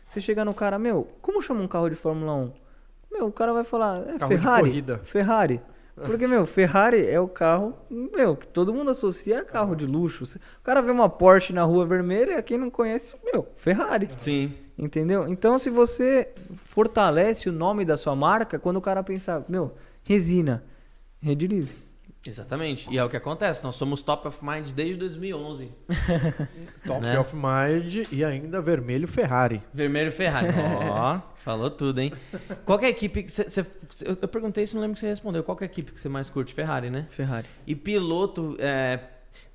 você 0.09 0.23
chega 0.23 0.43
no 0.43 0.55
cara, 0.55 0.79
meu, 0.79 1.07
como 1.21 1.43
chama 1.43 1.61
um 1.61 1.69
carro 1.69 1.91
de 1.91 1.97
Fórmula 1.97 2.33
1? 2.35 2.53
Meu, 3.13 3.27
o 3.27 3.33
cara 3.33 3.53
vai 3.53 3.65
falar, 3.65 3.99
é 4.09 4.19
Carro 4.19 4.35
de 4.35 4.39
Ferrari. 4.41 4.63
corrida. 4.63 4.99
Ferrari. 5.05 5.61
Porque, 6.05 6.27
meu, 6.27 6.45
Ferrari 6.45 7.09
é 7.09 7.19
o 7.19 7.27
carro, 7.27 7.75
meu, 7.91 8.37
que 8.37 8.47
todo 8.47 8.73
mundo 8.73 8.91
associa 8.91 9.41
a 9.41 9.45
carro 9.45 9.75
de 9.75 9.87
luxo. 9.87 10.25
O 10.25 10.63
cara 10.63 10.83
vê 10.83 10.91
uma 10.91 11.09
Porsche 11.09 11.55
na 11.55 11.63
rua 11.63 11.87
vermelha, 11.87 12.43
quem 12.43 12.59
não 12.59 12.69
conhece, 12.69 13.15
meu, 13.25 13.49
Ferrari. 13.57 14.11
Sim. 14.19 14.53
Entendeu? 14.79 15.27
Então, 15.27 15.59
se 15.59 15.71
você 15.71 16.29
fortalece 16.57 17.49
o 17.49 17.53
nome 17.53 17.83
da 17.83 17.97
sua 17.97 18.15
marca, 18.15 18.59
quando 18.59 18.77
o 18.77 18.83
cara 18.83 19.03
pensar, 19.03 19.43
meu, 19.49 19.75
resina, 20.03 20.63
redilize. 21.19 21.75
Exatamente. 22.25 22.89
E 22.91 22.99
é 22.99 23.05
o 23.05 23.09
que 23.09 23.17
acontece. 23.17 23.63
Nós 23.63 23.77
somos 23.77 24.03
top 24.03 24.27
of 24.29 24.45
mind 24.45 24.71
desde 24.71 24.97
2011. 24.97 25.73
Top 26.85 27.01
Né? 27.01 27.19
of 27.19 27.35
Mind 27.35 28.07
e 28.13 28.25
ainda 28.25 28.61
vermelho 28.61 29.07
Ferrari. 29.07 29.63
Vermelho 29.73 30.11
Ferrari. 30.11 30.49
Ó, 30.91 31.21
falou 31.45 31.71
tudo, 31.71 32.01
hein? 32.01 32.13
Qual 32.65 32.79
que 32.79 32.85
é 32.85 32.89
a 32.89 32.91
equipe 32.91 33.23
que 33.23 33.31
você... 33.33 33.45
você- 33.45 33.67
eu, 34.05 34.17
eu 34.21 34.29
perguntei 34.29 34.65
isso, 34.65 34.75
não 34.75 34.83
lembro 34.83 34.95
que 34.95 35.01
você 35.01 35.07
respondeu. 35.09 35.43
Qual 35.45 35.57
que 35.57 35.63
é 35.65 35.67
a 35.67 35.71
equipe 35.71 35.93
que 35.93 36.01
você 36.01 36.09
mais 36.09 36.29
curte? 36.29 36.53
Ferrari, 36.53 36.91
né? 36.91 37.07
Ferrari. 37.11 37.47
E 37.67 37.75
piloto, 37.77 38.57
é, 38.59 38.99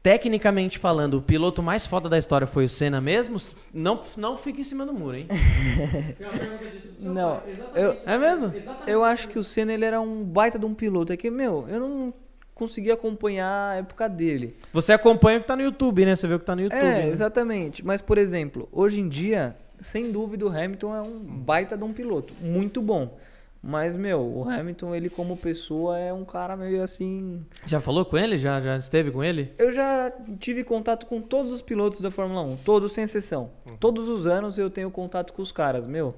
tecnicamente 0.02 0.80
falando, 0.80 1.16
o 1.16 1.22
piloto 1.22 1.62
mais 1.62 1.86
foda 1.86 2.08
da 2.08 2.18
história 2.18 2.48
foi 2.48 2.66
o 2.66 2.70
Senna 2.70 3.02
mesmo? 3.02 3.38
Não, 3.74 4.00
não 4.18 4.38
fica 4.38 4.62
em 4.62 4.64
cima 4.64 4.86
do 4.86 4.94
muro, 4.94 5.18
hein? 5.18 5.28
Não, 7.00 7.42
eu, 7.76 7.98
É 8.06 8.18
mesmo? 8.18 8.54
eu 8.88 9.04
acho 9.04 9.28
que 9.28 9.38
o 9.38 9.44
Senna 9.44 9.74
ele 9.74 9.86
era 9.86 10.00
um 10.00 10.24
baita 10.24 10.58
de 10.58 10.66
um 10.66 10.74
piloto. 10.74 11.12
É 11.12 11.18
que, 11.18 11.30
meu, 11.30 11.66
eu 11.68 11.80
não 11.80 12.14
consegui 12.62 12.92
acompanhar 12.92 13.72
a 13.72 13.76
época 13.78 14.08
dele. 14.08 14.56
Você 14.72 14.94
acompanha 14.94 15.40
o 15.40 15.42
que 15.42 15.48
tá 15.48 15.56
no 15.56 15.64
YouTube, 15.64 16.06
né? 16.06 16.16
Você 16.16 16.28
vê 16.28 16.36
o 16.36 16.40
que 16.40 16.46
tá 16.46 16.56
no 16.56 16.62
YouTube. 16.62 16.78
é, 16.78 16.84
né? 16.84 17.08
exatamente. 17.10 17.84
Mas, 17.84 18.02
por 18.04 18.20
exemplo, 18.20 18.70
hoje 18.72 19.00
em 19.02 19.10
dia, 19.10 19.56
sem 19.80 20.12
dúvida, 20.12 20.46
o 20.46 20.50
Hamilton 20.50 20.96
é 20.96 21.02
um 21.02 21.18
baita 21.22 21.76
de 21.76 21.84
um 21.84 21.92
piloto. 21.92 22.36
Muito 22.40 22.80
bom. 22.80 23.18
Mas, 23.64 23.96
meu, 23.96 24.20
o 24.22 24.48
Hamilton, 24.48 24.94
ele 24.94 25.10
como 25.10 25.36
pessoa, 25.36 25.98
é 25.98 26.14
um 26.14 26.24
cara 26.24 26.56
meio 26.56 26.84
assim. 26.84 27.44
Já 27.66 27.82
falou 27.82 28.06
com 28.06 28.16
ele? 28.16 28.38
Já, 28.38 28.62
já 28.62 28.78
esteve 28.78 29.10
com 29.10 29.24
ele? 29.24 29.52
Eu 29.58 29.72
já 29.72 30.12
tive 30.40 30.64
contato 30.64 31.08
com 31.08 31.20
todos 31.20 31.52
os 31.52 31.64
pilotos 31.64 32.00
da 32.00 32.12
Fórmula 32.12 32.42
1, 32.42 32.58
todos 32.58 32.92
sem 32.94 33.04
exceção. 33.06 33.50
Todos 33.80 34.08
os 34.08 34.28
anos 34.28 34.60
eu 34.60 34.70
tenho 34.70 34.92
contato 34.92 35.34
com 35.34 35.42
os 35.42 35.52
caras, 35.52 35.88
meu. 35.88 36.14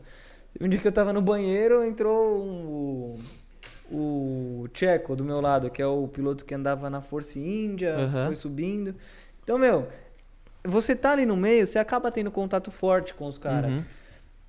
Um 0.60 0.68
dia 0.68 0.80
que 0.80 0.88
eu 0.88 0.92
tava 0.92 1.14
no 1.14 1.22
banheiro, 1.22 1.84
entrou 1.86 2.38
um- 2.38 3.20
o, 3.94 4.68
Checo 4.74 5.16
do 5.16 5.24
meu 5.24 5.40
lado, 5.40 5.70
que 5.70 5.82
é 5.82 5.86
o 5.86 6.06
piloto 6.08 6.44
que 6.46 6.54
andava 6.54 6.90
na 6.90 7.02
Force 7.02 7.40
India, 7.40 7.96
Aham. 7.96 8.26
foi 8.28 8.36
subindo. 8.36 8.94
Então, 9.44 9.58
meu, 9.58 9.88
você 10.64 10.96
tá 10.96 11.12
ali 11.12 11.26
no 11.26 11.36
meio, 11.38 11.68
você 11.68 11.78
acaba 11.78 12.10
tendo 12.12 12.32
contato 12.32 12.72
forte 12.72 13.14
com 13.14 13.28
os 13.28 13.38
caras. 13.38 13.72
Uhum. 13.72 13.84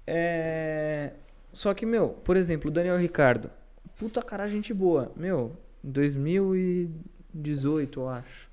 É... 0.06 1.10
Só 1.52 1.74
que, 1.74 1.84
meu, 1.84 2.08
por 2.08 2.36
exemplo, 2.36 2.70
o 2.70 2.72
Daniel 2.72 2.96
Ricardo. 2.96 3.50
Puta 3.96 4.22
cara, 4.22 4.46
gente 4.46 4.72
boa. 4.74 5.12
Meu, 5.14 5.52
2018, 5.82 8.00
eu 8.00 8.08
acho. 8.08 8.48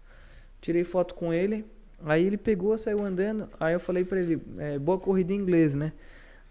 Tirei 0.59 0.83
foto 0.83 1.15
com 1.15 1.33
ele. 1.33 1.65
Aí 2.05 2.25
ele 2.25 2.37
pegou, 2.37 2.77
saiu 2.77 3.03
andando. 3.03 3.49
Aí 3.59 3.73
eu 3.73 3.79
falei 3.79 4.03
pra 4.03 4.19
ele, 4.19 4.39
é, 4.57 4.77
boa 4.77 4.99
corrida 4.99 5.33
em 5.33 5.37
inglês, 5.37 5.73
né? 5.75 5.93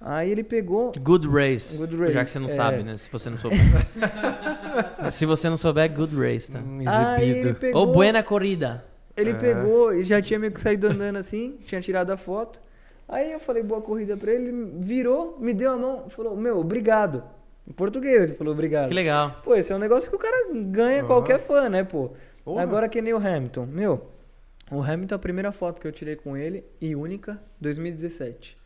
Aí 0.00 0.30
ele 0.30 0.42
pegou. 0.42 0.92
Good 0.98 1.28
race. 1.28 1.76
Good 1.76 1.94
race, 1.96 2.12
Já 2.12 2.24
que 2.24 2.30
você 2.30 2.38
não 2.38 2.46
é. 2.48 2.52
sabe, 2.52 2.82
né? 2.82 2.96
Se 2.96 3.10
você 3.10 3.28
não 3.28 3.36
souber. 3.36 3.58
Se 5.12 5.26
você 5.26 5.48
não 5.50 5.56
souber, 5.56 5.92
good 5.92 6.16
race, 6.16 6.50
tá? 6.50 6.58
Hum, 6.58 6.80
exibido. 7.20 7.54
pegou. 7.56 7.80
Ou 7.86 7.92
buena 7.92 8.22
corrida. 8.22 8.84
Ele 9.16 9.30
É. 9.30 9.34
pegou 9.34 9.92
e 9.92 10.02
já 10.02 10.22
tinha 10.22 10.38
meio 10.38 10.52
que 10.52 10.60
saído 10.60 10.86
andando 10.86 11.16
assim, 11.16 11.58
tinha 11.66 11.80
tirado 11.80 12.10
a 12.10 12.16
foto. 12.16 12.60
Aí 13.08 13.32
eu 13.32 13.40
falei 13.40 13.62
boa 13.62 13.80
corrida 13.82 14.16
pra 14.16 14.32
ele, 14.32 14.48
ele 14.48 14.72
virou, 14.78 15.36
me 15.40 15.52
deu 15.52 15.72
a 15.72 15.76
mão, 15.76 16.08
falou, 16.08 16.36
meu, 16.36 16.58
obrigado. 16.58 17.22
Em 17.68 17.72
português, 17.72 18.22
ele 18.30 18.34
falou 18.34 18.52
obrigado. 18.54 18.88
Que 18.88 18.94
legal. 18.94 19.40
Pô, 19.44 19.54
esse 19.54 19.72
é 19.72 19.76
um 19.76 19.78
negócio 19.80 20.08
que 20.08 20.16
o 20.16 20.18
cara 20.18 20.48
ganha 20.54 21.00
Aham. 21.00 21.06
qualquer 21.06 21.38
fã, 21.40 21.68
né, 21.68 21.84
pô? 21.84 22.12
Porra. 22.44 22.62
Agora 22.62 22.88
que 22.88 23.02
nem 23.02 23.12
o 23.12 23.18
Hamilton. 23.18 23.66
Meu, 23.66 24.06
o 24.70 24.80
Hamilton, 24.80 25.14
a 25.14 25.18
primeira 25.18 25.52
foto 25.52 25.80
que 25.80 25.86
eu 25.86 25.92
tirei 25.92 26.16
com 26.16 26.36
ele, 26.36 26.64
e 26.80 26.94
única, 26.96 27.38
2017. 27.60 28.56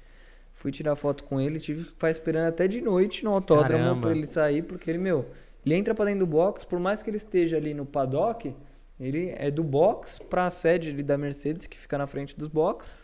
Fui 0.65 0.73
tirar 0.73 0.97
foto 0.97 1.25
com 1.25 1.39
ele, 1.39 1.61
tive 1.61 1.85
que 1.85 1.91
ficar 1.91 2.11
esperando 2.11 2.47
até 2.47 2.67
de 2.67 2.81
noite 2.81 3.23
no 3.23 3.35
autódromo 3.35 3.85
Caramba. 3.85 4.01
pra 4.01 4.11
ele 4.13 4.27
sair, 4.27 4.63
porque 4.63 4.91
ele, 4.91 4.97
meu, 4.97 5.27
ele 5.63 5.75
entra 5.75 5.95
pra 5.95 6.07
dentro 6.07 6.21
do 6.21 6.27
box, 6.27 6.65
por 6.65 6.81
mais 6.81 7.03
que 7.03 7.11
ele 7.11 7.19
esteja 7.19 7.59
ali 7.59 7.75
no 7.75 7.85
paddock, 7.85 8.57
ele 8.99 9.35
é 9.37 9.51
do 9.51 9.63
box 9.63 10.19
pra 10.21 10.49
sede 10.49 10.89
ali 10.89 11.03
da 11.03 11.19
Mercedes, 11.19 11.67
que 11.67 11.77
fica 11.77 11.99
na 11.99 12.07
frente 12.07 12.35
dos 12.35 12.49
box, 12.49 12.99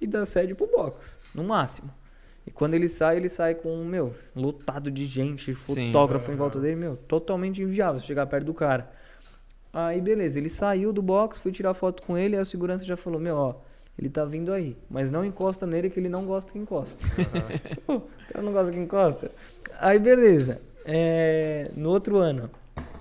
e 0.00 0.06
da 0.06 0.24
sede 0.24 0.54
pro 0.54 0.68
box, 0.68 1.18
no 1.34 1.42
máximo. 1.42 1.92
E 2.46 2.50
quando 2.52 2.74
ele 2.74 2.88
sai, 2.88 3.16
ele 3.16 3.28
sai 3.28 3.56
com, 3.56 3.84
meu, 3.84 4.14
lotado 4.32 4.88
de 4.88 5.04
gente, 5.04 5.52
Sim. 5.52 5.88
fotógrafo 5.88 6.30
em 6.30 6.36
volta 6.36 6.60
dele, 6.60 6.76
meu, 6.76 6.96
totalmente 6.96 7.60
inviável 7.60 8.00
chegar 8.00 8.24
perto 8.26 8.46
do 8.46 8.54
cara. 8.54 8.88
Aí, 9.72 10.00
beleza, 10.00 10.38
ele 10.38 10.48
saiu 10.48 10.92
do 10.92 11.02
box, 11.02 11.40
fui 11.40 11.50
tirar 11.50 11.74
foto 11.74 12.04
com 12.04 12.16
ele, 12.16 12.36
aí 12.36 12.42
o 12.42 12.46
segurança 12.46 12.84
já 12.84 12.96
falou, 12.96 13.18
meu, 13.18 13.34
ó, 13.34 13.54
ele 14.00 14.08
tá 14.08 14.24
vindo 14.24 14.50
aí, 14.50 14.78
mas 14.88 15.12
não 15.12 15.22
encosta 15.22 15.66
nele 15.66 15.90
que 15.90 16.00
ele 16.00 16.08
não 16.08 16.24
gosta 16.24 16.50
que 16.50 16.58
encosta. 16.58 17.04
Pô, 17.86 17.96
o 17.96 18.02
cara 18.32 18.42
não 18.42 18.50
gosta 18.50 18.72
que 18.72 18.78
encosta. 18.78 19.30
Aí, 19.78 19.98
beleza. 19.98 20.58
É, 20.86 21.70
no 21.76 21.90
outro 21.90 22.16
ano, 22.16 22.48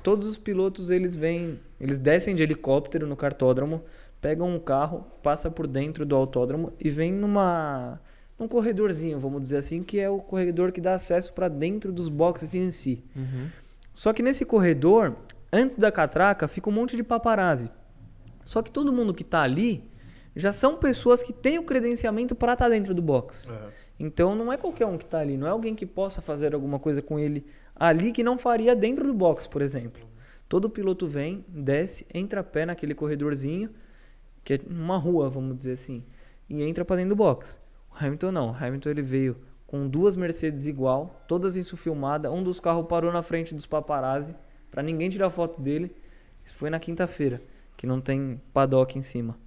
todos 0.04 0.28
os 0.28 0.38
pilotos, 0.38 0.92
eles 0.92 1.16
vêm, 1.16 1.58
eles 1.80 1.98
descem 1.98 2.36
de 2.36 2.44
helicóptero 2.44 3.08
no 3.08 3.16
cartódromo, 3.16 3.82
pegam 4.20 4.54
um 4.54 4.60
carro, 4.60 5.08
passa 5.24 5.50
por 5.50 5.68
dentro 5.68 6.06
do 6.06 6.18
autódromo 6.18 6.74
e 6.78 6.90
vem 6.90 7.14
numa 7.14 7.98
num 8.38 8.48
corredorzinho, 8.48 9.18
vamos 9.18 9.42
dizer 9.42 9.58
assim, 9.58 9.82
que 9.82 10.02
é 10.02 10.10
o 10.10 10.18
corredor 10.18 10.74
que 10.74 10.82
dá 10.82 10.96
acesso 10.96 11.32
para 11.32 11.48
dentro 11.48 11.94
dos 11.94 12.10
boxes 12.10 12.54
em 12.54 12.72
si. 12.72 13.02
Uhum. 13.16 13.48
Só 13.94 14.12
que 14.12 14.22
nesse 14.22 14.44
corredor, 14.46 15.16
antes 15.52 15.78
da 15.78 15.92
catraca, 15.92 16.46
fica 16.46 16.70
um 16.70 16.74
monte 16.74 16.98
de 16.98 17.04
paparazzi. 17.04 17.70
Só 18.46 18.62
que 18.62 18.72
todo 18.72 18.92
mundo 18.92 19.14
que 19.14 19.24
tá 19.24 19.42
ali 19.42 19.89
já 20.40 20.54
são 20.54 20.78
pessoas 20.78 21.22
que 21.22 21.34
têm 21.34 21.60
o 21.60 21.64
credenciamento 21.64 22.36
para 22.36 22.54
estar 22.54 22.70
dentro 22.70 22.94
do 22.94 23.02
box. 23.02 23.52
É. 23.52 23.70
Então 24.00 24.34
não 24.34 24.52
é 24.52 24.58
qualquer 24.58 24.86
um 24.86 24.98
que 24.98 25.06
tá 25.06 25.20
ali, 25.20 25.36
não 25.36 25.46
é 25.46 25.50
alguém 25.50 25.76
que 25.76 25.86
possa 25.86 26.22
fazer 26.22 26.54
alguma 26.54 26.80
coisa 26.80 27.02
com 27.02 27.20
ele 27.20 27.46
ali 27.76 28.12
que 28.12 28.24
não 28.24 28.38
faria 28.38 28.76
dentro 28.76 29.06
do 29.06 29.14
box, 29.14 29.48
por 29.48 29.62
exemplo. 29.62 30.08
Todo 30.48 30.70
piloto 30.70 31.06
vem, 31.06 31.46
desce, 31.48 32.06
entra 32.14 32.42
a 32.42 32.44
pé 32.44 32.66
naquele 32.66 32.96
corredorzinho, 32.96 33.70
que 34.44 34.54
é 34.56 34.60
uma 34.68 34.98
rua, 34.98 35.30
vamos 35.30 35.58
dizer 35.58 35.74
assim, 35.74 36.04
e 36.50 36.64
entra 36.64 36.84
para 36.84 36.96
dentro 36.96 37.10
do 37.10 37.16
box. 37.16 37.62
O 37.92 38.04
Hamilton 38.04 38.32
não, 38.32 38.52
o 38.52 38.56
Hamilton 38.56 38.90
ele 38.90 39.02
veio 39.02 39.38
com 39.68 39.88
duas 39.88 40.16
Mercedes 40.16 40.66
igual, 40.66 41.24
todas 41.28 41.56
isso 41.56 41.78
filmada, 41.78 42.32
um 42.32 42.42
dos 42.42 42.60
carros 42.60 42.88
parou 42.88 43.12
na 43.12 43.22
frente 43.22 43.54
dos 43.54 43.68
paparazzi 43.68 44.34
para 44.72 44.82
ninguém 44.82 45.10
tirar 45.10 45.30
foto 45.30 45.62
dele. 45.62 45.96
Isso 46.44 46.56
foi 46.56 46.70
na 46.70 46.80
quinta-feira, 46.80 47.40
que 47.78 47.86
não 47.86 48.02
tem 48.02 48.42
paddock 48.52 48.98
em 48.98 49.04
cima. 49.04 49.38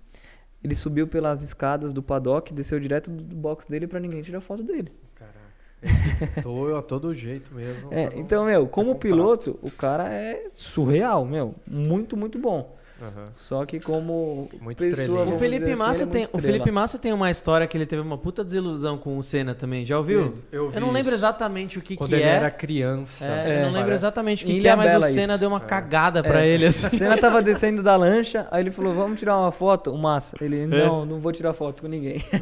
Ele 0.63 0.75
subiu 0.75 1.09
pelas 1.09 1.43
escadas 1.43 1.93
do 1.93 2.03
paddock, 2.03 2.55
desceu 2.55 2.79
direto 2.79 3.11
do 3.11 3.37
box 3.37 3.67
dele 3.67 3.87
para 3.87 3.99
ninguém 3.99 4.23
tirar 4.23 4.41
foto 4.41 4.63
dele. 4.63 4.93
Caraca. 5.15 6.43
Tô 6.43 6.77
a 6.77 6.83
todo 6.83 7.13
jeito 7.15 7.53
mesmo. 7.55 7.93
É, 7.93 8.11
então, 8.15 8.45
meu, 8.45 8.69
como 8.69 8.95
piloto, 8.95 9.59
o 9.61 9.71
cara 9.71 10.13
é 10.13 10.47
surreal, 10.51 11.25
meu. 11.25 11.55
Muito, 11.67 12.17
muito 12.17 12.39
bom. 12.39 12.77
Aham. 13.03 13.25
Só 13.35 13.67
que 13.67 13.81
como 13.81 14.49
Muito 14.61 14.79
pessoa. 14.79 15.25
O 15.25 15.39
Felipe, 15.39 15.73
assim, 15.73 15.83
Massa 15.83 16.03
ele 16.05 16.11
é 16.11 16.13
tem, 16.13 16.25
o. 16.33 16.39
Felipe 16.41 16.71
Massa 16.71 16.99
tem 16.99 17.13
uma 17.13 17.31
história 17.31 17.67
que 17.67 17.77
ele 17.77 17.85
teve 17.85 18.01
uma 18.01 18.17
puta 18.17 18.45
desilusão 18.45 18.97
com 18.97 19.19
o 19.19 19.23
Senna 19.25 19.55
também, 19.55 19.85
já 19.85 19.99
ouviu? 19.99 20.35
Eu 20.53 20.71
vi 20.71 20.79
não 20.79 20.89
lembro 20.93 21.09
isso. 21.09 21.15
exatamente 21.17 21.79
o 21.79 21.83
que, 21.83 21.97
Quando 21.97 22.11
que 22.11 22.15
ele 22.15 22.23
é. 22.23 22.29
era 22.29 22.51
criança. 22.51 23.27
É, 23.27 23.59
eu 23.63 23.67
não 23.67 23.73
lembro 23.73 23.93
exatamente 23.93 24.45
o 24.45 24.47
que, 24.47 24.61
que 24.61 24.69
é, 24.69 24.77
mas 24.77 24.95
o 24.95 25.01
Senna 25.09 25.33
isso. 25.35 25.41
deu 25.41 25.49
uma 25.49 25.61
cagada 25.61 26.23
pra 26.23 26.45
É. 26.45 26.49
ele. 26.49 26.65
O 26.67 26.69
Assim. 26.69 26.89
Senna 26.97 27.19
tava 27.19 27.43
descendo 27.43 27.83
da 27.83 27.97
lancha, 27.97 28.47
aí 28.51 28.63
ele 28.63 28.71
falou, 28.71 28.95
vamos 28.95 29.19
tirar 29.19 29.37
uma 29.37 29.51
foto? 29.51 29.91
O 29.93 29.99
Massa. 29.99 30.37
Ele, 30.41 30.67
não, 30.67 31.05
não 31.05 31.19
vou 31.19 31.33
tirar 31.33 31.53
foto 31.55 31.83
com 31.83 31.89
ninguém. 31.89 32.23
É. 32.33 32.39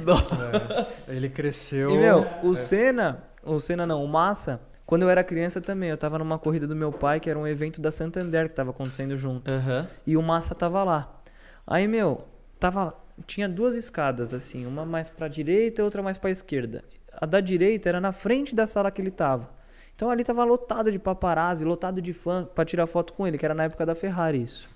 Ele 1.17 1.29
cresceu. 1.29 1.91
E, 1.91 1.99
meu, 1.99 2.27
o 2.43 2.53
é. 2.53 2.57
Senna, 2.57 3.23
o 3.43 3.59
Senna 3.59 3.87
não, 3.87 4.05
o 4.05 4.09
Massa, 4.09 4.61
quando 4.91 5.03
eu 5.03 5.09
era 5.09 5.23
criança 5.23 5.61
também, 5.61 5.89
eu 5.89 5.97
tava 5.97 6.19
numa 6.19 6.37
corrida 6.37 6.67
do 6.67 6.75
meu 6.75 6.91
pai, 6.91 7.21
que 7.21 7.31
era 7.31 7.39
um 7.39 7.47
evento 7.47 7.81
da 7.81 7.93
Santander 7.93 8.49
que 8.49 8.55
tava 8.55 8.71
acontecendo 8.71 9.17
junto. 9.17 9.49
Aham. 9.49 9.87
E 10.05 10.17
o 10.17 10.23
Massa 10.23 10.53
tava 10.53 10.83
lá. 10.83 11.23
Aí, 11.65 11.87
meu, 11.87 12.27
tava. 12.59 12.93
Tinha 13.25 13.49
duas 13.49 13.77
escadas, 13.77 14.35
assim, 14.35 14.67
uma 14.67 14.85
mais 14.85 15.09
pra 15.09 15.29
direita 15.29 15.81
e 15.81 15.85
outra 15.85 16.03
mais 16.03 16.19
pra 16.19 16.29
esquerda. 16.29 16.83
A 17.13 17.25
da 17.25 17.41
direita 17.41 17.89
era 17.89 18.01
na 18.01 18.11
frente 18.11 18.53
da 18.53 18.67
sala 18.67 18.91
que 18.91 19.01
ele 19.01 19.13
tava. 19.13 19.49
Então 19.95 20.11
ali 20.11 20.25
tava 20.25 20.43
lotado 20.43 20.91
de 20.91 20.99
paparazzi, 20.99 21.65
lotado 21.65 22.03
de 22.03 22.13
fã 22.13 22.45
pra 22.53 22.65
tirar 22.65 22.89
foto 22.89 23.13
com 23.13 23.25
ele, 23.29 23.39
que 23.39 23.45
era 23.45 23.55
na 23.55 23.63
época 23.63 23.87
da 23.87 23.95
Ferrari 23.95 24.43
isso. 24.43 24.69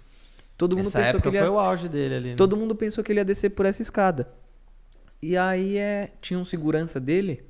Todo 0.56 0.76
mundo 0.76 0.86
Essa 0.86 0.98
pensou 1.00 1.10
época 1.10 1.22
que 1.22 1.28
ele 1.30 1.36
ia... 1.38 1.42
foi 1.42 1.50
o 1.56 1.58
auge 1.58 1.88
dele 1.88 2.14
ali. 2.14 2.30
né? 2.30 2.36
Todo 2.36 2.56
mundo 2.56 2.76
pensou 2.76 3.02
que 3.02 3.10
ele 3.10 3.18
ia 3.18 3.24
descer 3.24 3.50
por 3.50 3.66
essa 3.66 3.82
escada. 3.82 4.28
E 5.20 5.36
aí 5.36 5.76
é, 5.76 6.12
tinha 6.20 6.38
um 6.38 6.44
segurança 6.44 7.00
dele. 7.00 7.44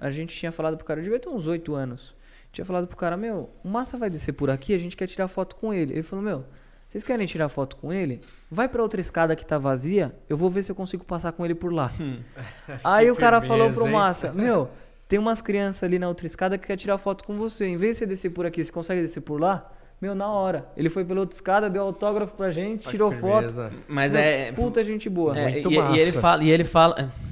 A 0.00 0.10
gente 0.10 0.34
tinha 0.34 0.50
falado 0.50 0.76
pro 0.76 0.86
cara, 0.86 1.00
eu 1.00 1.04
devia 1.04 1.20
ter 1.20 1.28
uns 1.28 1.46
8 1.46 1.74
anos. 1.74 2.16
Tinha 2.50 2.64
falado 2.64 2.86
pro 2.86 2.96
cara, 2.96 3.16
meu, 3.16 3.50
o 3.62 3.68
Massa 3.68 3.96
vai 3.96 4.10
descer 4.10 4.32
por 4.32 4.50
aqui, 4.50 4.74
a 4.74 4.78
gente 4.78 4.96
quer 4.96 5.06
tirar 5.06 5.28
foto 5.28 5.54
com 5.54 5.72
ele. 5.72 5.92
Ele 5.92 6.02
falou, 6.02 6.24
meu, 6.24 6.44
vocês 6.88 7.04
querem 7.04 7.26
tirar 7.26 7.48
foto 7.48 7.76
com 7.76 7.92
ele? 7.92 8.20
Vai 8.50 8.68
pra 8.68 8.82
outra 8.82 9.00
escada 9.00 9.36
que 9.36 9.46
tá 9.46 9.58
vazia, 9.58 10.12
eu 10.28 10.36
vou 10.36 10.50
ver 10.50 10.64
se 10.64 10.72
eu 10.72 10.74
consigo 10.74 11.04
passar 11.04 11.30
com 11.32 11.44
ele 11.44 11.54
por 11.54 11.72
lá. 11.72 11.92
aí 12.82 13.10
o 13.10 13.14
cara 13.14 13.40
falou 13.40 13.70
firmeza, 13.70 13.80
pro 13.80 13.86
hein? 13.86 13.92
Massa, 13.92 14.32
meu, 14.34 14.70
tem 15.06 15.18
umas 15.18 15.40
crianças 15.40 15.84
ali 15.84 15.98
na 15.98 16.08
outra 16.08 16.26
escada 16.26 16.58
que 16.58 16.66
quer 16.66 16.76
tirar 16.76 16.98
foto 16.98 17.22
com 17.22 17.36
você. 17.36 17.66
Em 17.66 17.76
vez 17.76 17.92
de 17.92 17.98
você 17.98 18.06
descer 18.06 18.30
por 18.30 18.46
aqui, 18.46 18.64
você 18.64 18.72
consegue 18.72 19.02
descer 19.02 19.20
por 19.20 19.40
lá? 19.40 19.70
Meu, 20.00 20.14
na 20.14 20.28
hora. 20.28 20.66
Ele 20.76 20.88
foi 20.88 21.04
pela 21.04 21.20
outra 21.20 21.34
escada, 21.34 21.68
deu 21.68 21.82
autógrafo 21.82 22.32
pra 22.34 22.50
gente, 22.50 22.84
Olha 22.86 22.90
tirou 22.90 23.10
que 23.10 23.18
foto. 23.18 23.34
firmeza. 23.34 23.72
Mas 23.86 24.14
Meu, 24.14 24.22
é. 24.22 24.52
Puta 24.52 24.82
gente 24.82 25.10
boa. 25.10 25.38
é, 25.38 25.50
Muito 25.50 25.70
e, 25.70 25.74
e 25.74 25.78
ele 25.78 26.06
massa. 26.06 26.20
fala, 26.20 26.44
e 26.44 26.50
ele 26.50 26.64
fala. 26.64 27.12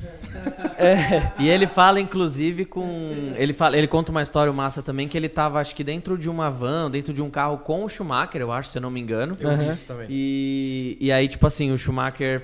É. 0.78 1.32
E 1.40 1.48
ele 1.48 1.66
fala, 1.66 1.98
inclusive, 2.00 2.64
com. 2.64 3.32
Ele, 3.36 3.52
fala, 3.52 3.76
ele 3.76 3.88
conta 3.88 4.12
uma 4.12 4.22
história 4.22 4.52
massa 4.52 4.80
também, 4.82 5.08
que 5.08 5.16
ele 5.16 5.28
tava, 5.28 5.58
acho 5.60 5.74
que 5.74 5.82
dentro 5.82 6.16
de 6.16 6.30
uma 6.30 6.48
van, 6.48 6.88
dentro 6.88 7.12
de 7.12 7.20
um 7.20 7.28
carro 7.28 7.58
com 7.58 7.84
o 7.84 7.88
Schumacher, 7.88 8.40
eu 8.40 8.52
acho, 8.52 8.68
se 8.68 8.78
eu 8.78 8.82
não 8.82 8.88
me 8.90 9.00
engano. 9.00 9.36
Eu 9.40 9.48
vi 9.50 9.64
Aham. 9.64 9.72
isso 9.72 9.84
também. 9.86 10.06
E, 10.08 10.96
e 11.00 11.10
aí, 11.10 11.26
tipo 11.26 11.44
assim, 11.44 11.72
o 11.72 11.76
Schumacher 11.78 12.42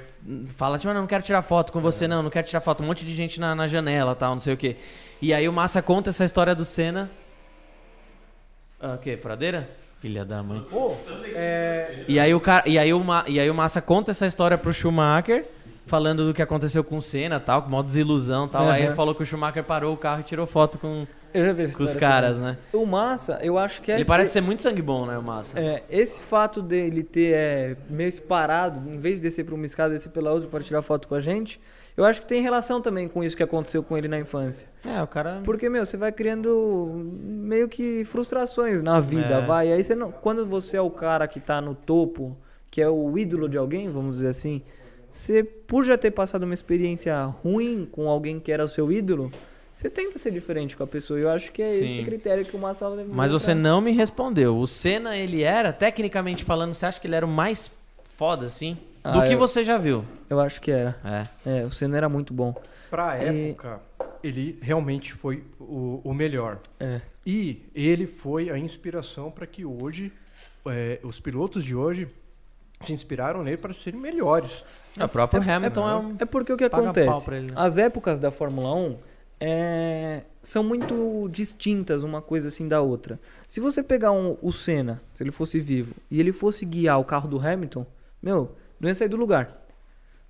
fala, 0.49 0.77
tipo, 0.77 0.91
"Ah, 0.91 0.95
não, 0.95 1.03
não 1.03 1.07
quero 1.07 1.23
tirar 1.23 1.43
foto 1.43 1.73
com 1.73 1.81
você, 1.81 2.09
não, 2.09 2.21
não 2.25 2.31
quero 2.31 2.47
tirar 2.49 2.61
foto. 2.61 2.83
Um 2.83 2.87
monte 2.87 3.05
de 3.05 3.15
gente 3.15 3.39
na, 3.39 3.55
na 3.55 3.69
janela 3.69 4.15
tal, 4.17 4.33
não 4.33 4.41
sei 4.41 4.55
o 4.55 4.57
quê. 4.57 4.77
E 5.23 5.33
aí 5.33 5.49
o 5.49 5.53
Massa 5.53 5.81
conta 5.81 6.11
essa 6.11 6.25
história 6.25 6.55
do 6.55 6.65
Senna. 6.65 7.09
Ah, 8.81 8.95
o 8.95 8.99
quê? 8.99 9.17
Furadeira? 9.17 9.71
Filha 10.05 10.23
da 10.23 10.43
mãe. 10.43 10.63
É, 11.35 12.05
E 12.07 12.21
aí 12.21 12.35
o 12.35 12.39
cara, 12.41 12.69
e 12.69 12.79
aí 12.79 12.93
o, 12.93 13.03
Ma- 13.03 13.25
e 13.27 13.41
aí 13.41 13.49
o 13.49 13.55
Massa 13.55 13.81
conta 13.81 14.11
essa 14.11 14.27
história 14.27 14.59
pro 14.59 14.71
Schumacher, 14.71 15.47
falando 15.87 16.27
do 16.27 16.35
que 16.35 16.43
aconteceu 16.43 16.85
com 16.85 16.99
o 16.99 17.03
Senna, 17.03 17.41
tal, 17.41 17.63
com 17.63 17.71
maior 17.71 17.83
desilusão, 17.83 18.47
tal. 18.47 18.69
Aí 18.69 18.81
Aham. 18.83 18.89
ele 18.89 18.95
falou 18.95 19.15
que 19.15 19.23
o 19.23 19.27
Schumacher 19.27 19.65
parou 19.65 19.95
o 19.95 19.97
carro 19.97 20.21
e 20.21 20.25
tirou 20.25 20.47
foto 20.47 20.77
com, 20.79 21.07
Eu 21.33 21.47
já 21.47 21.53
vi 21.55 21.63
essa 21.63 21.79
com 21.79 21.85
os 21.85 21.97
caras, 21.97 22.37
também. 22.37 22.53
né? 22.53 22.59
O 22.71 22.85
Massa, 22.85 23.39
eu 23.41 23.57
acho 23.57 23.81
que 23.81 23.91
é. 23.91 23.95
Ele 23.95 24.05
parece 24.05 24.33
ser 24.33 24.43
muito 24.43 24.61
sangue 24.61 24.83
bom, 24.83 25.07
né, 25.07 25.17
o 25.17 25.23
Massa? 25.23 25.59
É, 25.59 25.83
esse 25.89 26.21
fato 26.21 26.61
dele 26.61 27.03
ter 27.03 27.33
é, 27.35 27.77
meio 27.89 28.13
que 28.13 28.21
parado, 28.21 28.87
em 28.87 28.99
vez 28.99 29.17
de 29.17 29.23
descer 29.23 29.43
por 29.47 29.55
uma 29.55 29.65
escada, 29.65 29.95
descer 29.95 30.11
pela 30.11 30.31
outra 30.33 30.51
para 30.51 30.63
tirar 30.63 30.83
foto 30.83 31.09
com 31.09 31.15
a 31.15 31.21
gente, 31.21 31.59
eu 31.97 32.05
acho 32.05 32.21
que 32.21 32.27
tem 32.27 32.43
relação 32.43 32.81
também 32.81 33.07
com 33.09 33.23
isso 33.23 33.37
que 33.37 33.43
aconteceu 33.43 33.83
com 33.83 33.97
ele 33.97 34.09
na 34.09 34.19
infância. 34.19 34.69
É, 34.85 35.03
o 35.03 35.07
cara. 35.07 35.41
Porque, 35.45 35.69
meu, 35.69 35.85
você 35.87 35.97
vai 35.97 36.11
criando 36.13 36.91
meio 37.23 37.69
que 37.69 38.05
frustrações 38.05 38.83
na 38.83 38.99
vida, 39.01 39.35
É. 39.37 39.41
vai. 39.41 39.73
Aí 39.73 39.83
você 39.83 39.95
não, 39.95 40.11
quando 40.11 40.45
você 40.45 40.77
é 40.77 40.81
o 40.81 40.91
cara 40.91 41.27
que 41.29 41.39
tá 41.41 41.61
no 41.61 41.75
topo, 41.75 42.37
que 42.71 42.83
é 42.83 42.89
o 42.89 43.17
ídolo 43.17 43.49
de 43.49 43.57
alguém, 43.57 43.89
vamos 43.89 44.17
dizer 44.17 44.29
assim, 44.29 44.63
você, 45.11 45.45
por 45.45 45.85
já 45.85 45.97
ter 45.97 46.11
passado 46.11 46.43
uma 46.43 46.55
experiência 46.55 47.23
ruim 47.25 47.89
com 47.91 48.09
alguém 48.09 48.41
que 48.41 48.51
era 48.51 48.65
o 48.65 48.69
seu 48.69 48.91
ídolo, 48.91 49.31
você 49.73 49.89
tenta 49.89 50.19
ser 50.19 50.33
diferente 50.33 50.77
com 50.77 50.83
a 50.83 50.87
pessoa. 50.87 51.19
E 51.21 51.23
eu 51.23 51.31
acho 51.31 51.53
que 51.53 51.63
é 51.63 51.69
Sim. 51.69 51.85
esse 51.99 52.05
critério 52.05 52.45
que 52.45 52.57
o 52.57 52.59
Massa 52.59 52.89
levou. 52.89 53.15
Mas 53.15 53.31
você 53.31 53.55
não 53.55 53.81
me 53.81 53.93
respondeu. 53.93 54.57
O 54.59 54.67
Senna, 54.67 55.17
ele 55.17 55.43
era, 55.43 55.73
tecnicamente 55.73 56.45
falando, 56.45 56.75
você 56.75 56.87
acha 56.87 57.01
que 57.01 57.07
ele 57.07 57.15
era 57.15 57.27
o 57.27 57.29
mais 57.29 57.71
foda, 58.05 58.47
assim? 58.47 58.77
Do 59.05 59.21
Ah, 59.21 59.27
que 59.27 59.35
eu- 59.35 59.39
você 59.39 59.63
já 59.63 59.77
viu. 59.77 60.05
Eu 60.31 60.41
acho 60.41 60.61
que 60.61 60.71
era. 60.71 60.97
É. 61.45 61.61
É, 61.61 61.65
o 61.65 61.71
Senna 61.71 61.97
era 61.97 62.09
muito 62.09 62.33
bom. 62.33 62.55
pra 62.91 63.19
E- 63.23 63.49
época, 63.51 63.81
ele 64.23 64.59
realmente 64.63 65.13
foi 65.13 65.45
o, 65.61 66.01
o 66.05 66.15
melhor. 66.15 66.59
É. 66.81 67.01
E 67.27 67.63
ele 67.75 68.07
foi 68.07 68.51
a 68.51 68.57
inspiração 68.59 69.31
para 69.31 69.47
que 69.47 69.65
hoje, 69.65 70.13
é, 70.67 71.01
os 71.03 71.19
pilotos 71.21 71.65
de 71.65 71.75
hoje 71.75 72.09
se 72.81 72.93
inspiraram 72.93 73.43
nele 73.43 73.57
para 73.57 73.73
serem 73.73 73.99
melhores. 74.01 74.65
O 74.99 75.09
próprio 75.09 75.43
Hamilton 75.43 75.89
é, 75.89 75.97
um. 75.97 76.17
É 76.21 76.25
porque 76.25 76.53
o 76.53 76.57
que 76.57 76.69
Paga 76.71 76.85
acontece? 76.85 77.31
ele, 77.35 77.47
né? 77.49 77.53
As 77.57 77.79
épocas 77.79 78.21
da 78.21 78.31
Fórmula 78.31 78.75
1 78.75 78.97
é, 79.41 80.23
são 80.43 80.63
muito 80.63 81.29
distintas 81.31 82.03
uma 82.03 82.23
coisa 82.23 82.49
assim 82.49 82.69
da 82.69 82.81
outra. 82.81 83.19
Se 83.49 83.61
você 83.61 83.83
pegar 83.83 84.13
um- 84.13 84.37
o 84.41 84.53
Senna, 84.53 85.03
se 85.13 85.23
ele 85.23 85.33
fosse 85.33 85.59
vivo, 85.59 85.95
e 86.11 86.21
ele 86.21 86.33
fosse 86.33 86.65
guiar 86.65 87.01
o 87.01 87.05
carro 87.05 87.29
do 87.29 87.39
Hamilton, 87.45 87.85
meu, 88.23 88.55
não 88.81 88.89
ia 88.89 88.95
sair 88.95 89.09
do 89.09 89.17
lugar. 89.17 89.63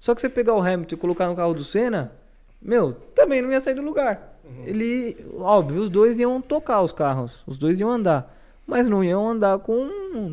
Só 0.01 0.15
que 0.15 0.21
você 0.21 0.29
pegar 0.29 0.55
o 0.55 0.61
Hamilton 0.63 0.95
e 0.95 0.99
colocar 0.99 1.27
no 1.29 1.37
carro 1.37 1.55
do 1.55 1.65
Senna, 1.65 2.13
meu, 2.61 2.93
também 3.15 3.41
não 3.43 3.51
ia 3.51 3.61
sair 3.61 3.75
do 3.75 3.83
lugar. 3.83 4.37
Ele, 4.67 5.17
óbvio, 5.39 5.81
os 5.81 5.89
dois 5.89 6.19
iam 6.19 6.41
tocar 6.41 6.83
os 6.83 6.93
carros, 6.93 7.43
os 7.47 7.57
dois 7.57 7.81
iam 7.81 7.91
andar, 7.91 8.35
mas 8.67 8.89
não 8.89 9.03
iam 9.03 9.27
andar 9.27 9.59
com 9.61 9.89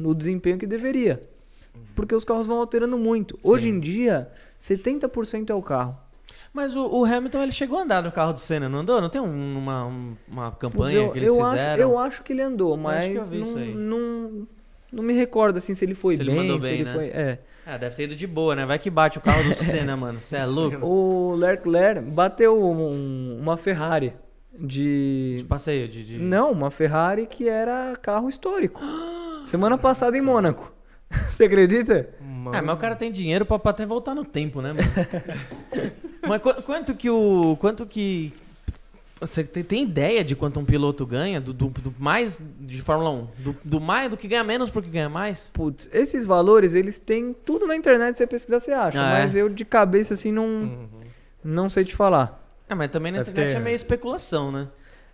o 0.06 0.14
desempenho 0.14 0.58
que 0.58 0.68
deveria. 0.68 1.22
Porque 1.96 2.14
os 2.14 2.26
carros 2.26 2.48
vão 2.48 2.58
alterando 2.58 2.98
muito. 2.98 3.40
Hoje 3.44 3.70
em 3.70 3.80
dia, 3.80 4.30
70% 4.60 5.50
é 5.50 5.54
o 5.54 5.62
carro. 5.62 5.98
Mas 6.54 6.76
o, 6.76 6.86
o 6.86 7.06
Hamilton, 7.06 7.44
ele 7.44 7.52
chegou 7.54 7.80
a 7.80 7.84
andar 7.84 8.04
no 8.04 8.12
carro 8.12 8.34
do 8.34 8.40
Senna, 8.40 8.68
não 8.68 8.80
andou? 8.80 9.00
Não 9.00 9.08
tem 9.10 9.22
um- 9.22 9.58
uma, 9.58 9.86
um- 9.86 10.18
uma 10.28 10.52
campanha 10.52 10.98
eu, 10.98 11.12
que 11.12 11.20
eles 11.20 11.30
eu 11.30 11.42
acho, 11.42 11.52
fizeram? 11.52 11.82
eu 11.82 11.98
acho 11.98 12.24
que 12.24 12.34
ele 12.34 12.42
andou, 12.42 12.74
acho 12.74 12.82
mas 12.84 13.32
não, 13.32 13.56
não, 13.76 14.48
não 14.92 15.04
me 15.04 15.14
recordo 15.14 15.56
assim 15.58 15.74
se 15.74 15.86
ele 15.86 15.96
foi 15.96 16.18
Se 16.18 16.24
ele 16.24 16.32
bem, 16.32 16.52
se 16.54 16.60
bem, 16.60 16.74
ele 16.74 16.84
né? 16.84 16.94
foi. 16.94 17.06
É. 17.08 17.40
Ah, 17.66 17.78
deve 17.78 17.96
ter 17.96 18.04
ido 18.04 18.16
de 18.16 18.26
boa, 18.28 18.56
né? 18.56 18.66
Vai 18.66 18.80
que 18.80 18.90
bate 18.90 19.18
o 19.18 19.22
carro 19.22 19.44
do 19.44 19.54
Senna, 19.54 19.96
mano. 19.96 20.20
Você 20.20 20.36
é 20.38 20.46
louco? 20.48 20.86
O 20.86 21.36
Leclerc 21.36 22.02
bateu 22.10 22.60
um- 22.60 23.38
uma 23.40 23.56
Ferrari 23.58 24.14
de. 24.58 25.36
De 25.40 25.44
passeio, 25.46 25.88
de... 25.88 26.04
de- 26.04 26.18
Não, 26.18 26.52
uma 26.52 26.72
Ferrari 26.72 27.26
que 27.28 27.48
era 27.48 27.94
carro 28.02 28.28
histórico. 28.30 28.82
Semana 29.46 29.78
passada 29.78 30.18
em 30.18 30.22
Mônaco. 30.22 30.72
Você 31.30 31.46
acredita? 31.46 32.10
Mano, 32.22 32.56
É, 32.56 32.62
mas 32.62 32.76
o 32.76 32.80
cara 32.80 32.96
tem 32.96 33.12
dinheiro 33.12 33.46
pra, 33.46 33.60
pra 33.60 33.72
até 33.72 33.86
voltar 33.86 34.16
no 34.16 34.24
tempo, 34.26 34.62
né, 34.62 34.74
mano? 34.74 34.88
mas 36.28 36.42
qu- 36.42 36.62
quanto 36.64 36.96
que 36.96 37.10
o... 37.10 37.56
Quanto 37.60 37.86
que... 37.86 38.34
Você 39.22 39.44
tem, 39.44 39.64
tem 39.64 39.84
ideia 39.84 40.24
de 40.24 40.36
quanto 40.36 40.60
um 40.60 40.66
piloto 40.66 41.06
ganha? 41.06 41.40
Do, 41.40 41.54
do- 41.54 41.70
do 41.70 41.94
mais 42.00 42.42
de 42.60 42.82
Fórmula 42.82 43.12
1? 43.12 43.28
Do, 43.38 43.56
do 43.64 43.80
mais, 43.80 44.10
do 44.10 44.18
que 44.18 44.28
ganha 44.28 44.44
menos 44.44 44.70
porque 44.72 44.90
ganha 44.90 45.08
mais? 45.10 45.52
Putz, 45.54 45.88
esses 45.94 46.26
valores, 46.26 46.74
eles 46.74 46.98
têm 46.98 47.32
tudo 47.46 47.68
na 47.68 47.76
internet, 47.76 48.16
se 48.16 48.18
você 48.18 48.28
pesquisar, 48.28 48.60
você 48.60 48.72
acha. 48.72 49.00
Ah, 49.00 49.20
é? 49.20 49.22
mas 49.24 49.36
eu 49.36 49.48
de 49.48 49.64
cabeça 49.64 50.16
assim 50.16 50.32
não, 50.32 50.46
Uhum. 50.46 50.88
não 51.44 51.70
sei 51.70 51.86
te 51.86 51.96
falar. 51.96 52.44
É, 52.68 52.74
mas 52.74 52.90
também 52.90 53.12
na 53.12 53.20
Deve 53.20 53.30
internet 53.32 53.54
ter- 53.54 53.60
é 53.62 53.64
meio 53.64 53.76
especulação, 53.76 54.52
né? 54.52 54.68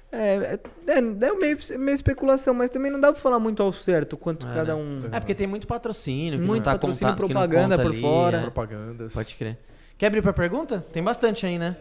É, 0.09 0.17
é, 0.17 0.59
é, 0.93 0.97
é 0.99 1.01
meio, 1.01 1.57
meio 1.77 1.93
especulação, 1.93 2.53
mas 2.53 2.69
também 2.69 2.89
não 2.89 2.99
dá 3.01 3.11
pra 3.11 3.21
falar 3.21 3.39
muito 3.39 3.61
ao 3.61 3.73
certo 3.73 4.15
quanto 4.15 4.47
É, 4.47 4.53
cada 4.53 4.73
né? 4.73 4.81
um. 4.81 5.01
É 5.11 5.19
porque 5.19 5.35
tem 5.35 5.45
muito 5.47 5.67
patrocínio 5.67 6.39
que 6.39 6.45
Muito 6.45 6.59
não 6.63 6.71
tá 6.71 6.71
patrocínio, 6.79 7.09
não 7.09 7.17
propaganda 7.17 7.75
conta 7.75 7.81
por 7.89 7.91
ali, 7.91 8.01
fora. 8.01 8.37
é. 8.37 8.41
propagandas. 8.41 9.11
Pode 9.13 9.35
crer. 9.35 9.57
Quer 9.97 10.07
abrir 10.07 10.21
pra 10.21 10.31
pergunta? 10.31 10.85
Tem 10.93 11.03
bastante 11.03 11.45
aí, 11.45 11.59
né? 11.59 11.75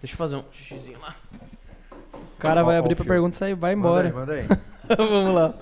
Deixa 0.00 0.14
eu 0.14 0.16
fazer 0.16 0.36
um 0.36 0.44
xizinho 0.50 0.98
lá. 1.00 1.14
O 2.38 2.40
cara 2.40 2.62
vai 2.62 2.76
abrir 2.78 2.94
fio. 2.94 3.04
pergunta 3.04 3.34
e 3.34 3.38
sair, 3.38 3.54
vai 3.54 3.74
Manda 3.74 3.88
embora. 3.88 4.08
aí, 4.08 4.14
manda 4.14 4.32
aí. 4.88 4.96
Vamos 4.96 5.34
lá. 5.34 5.54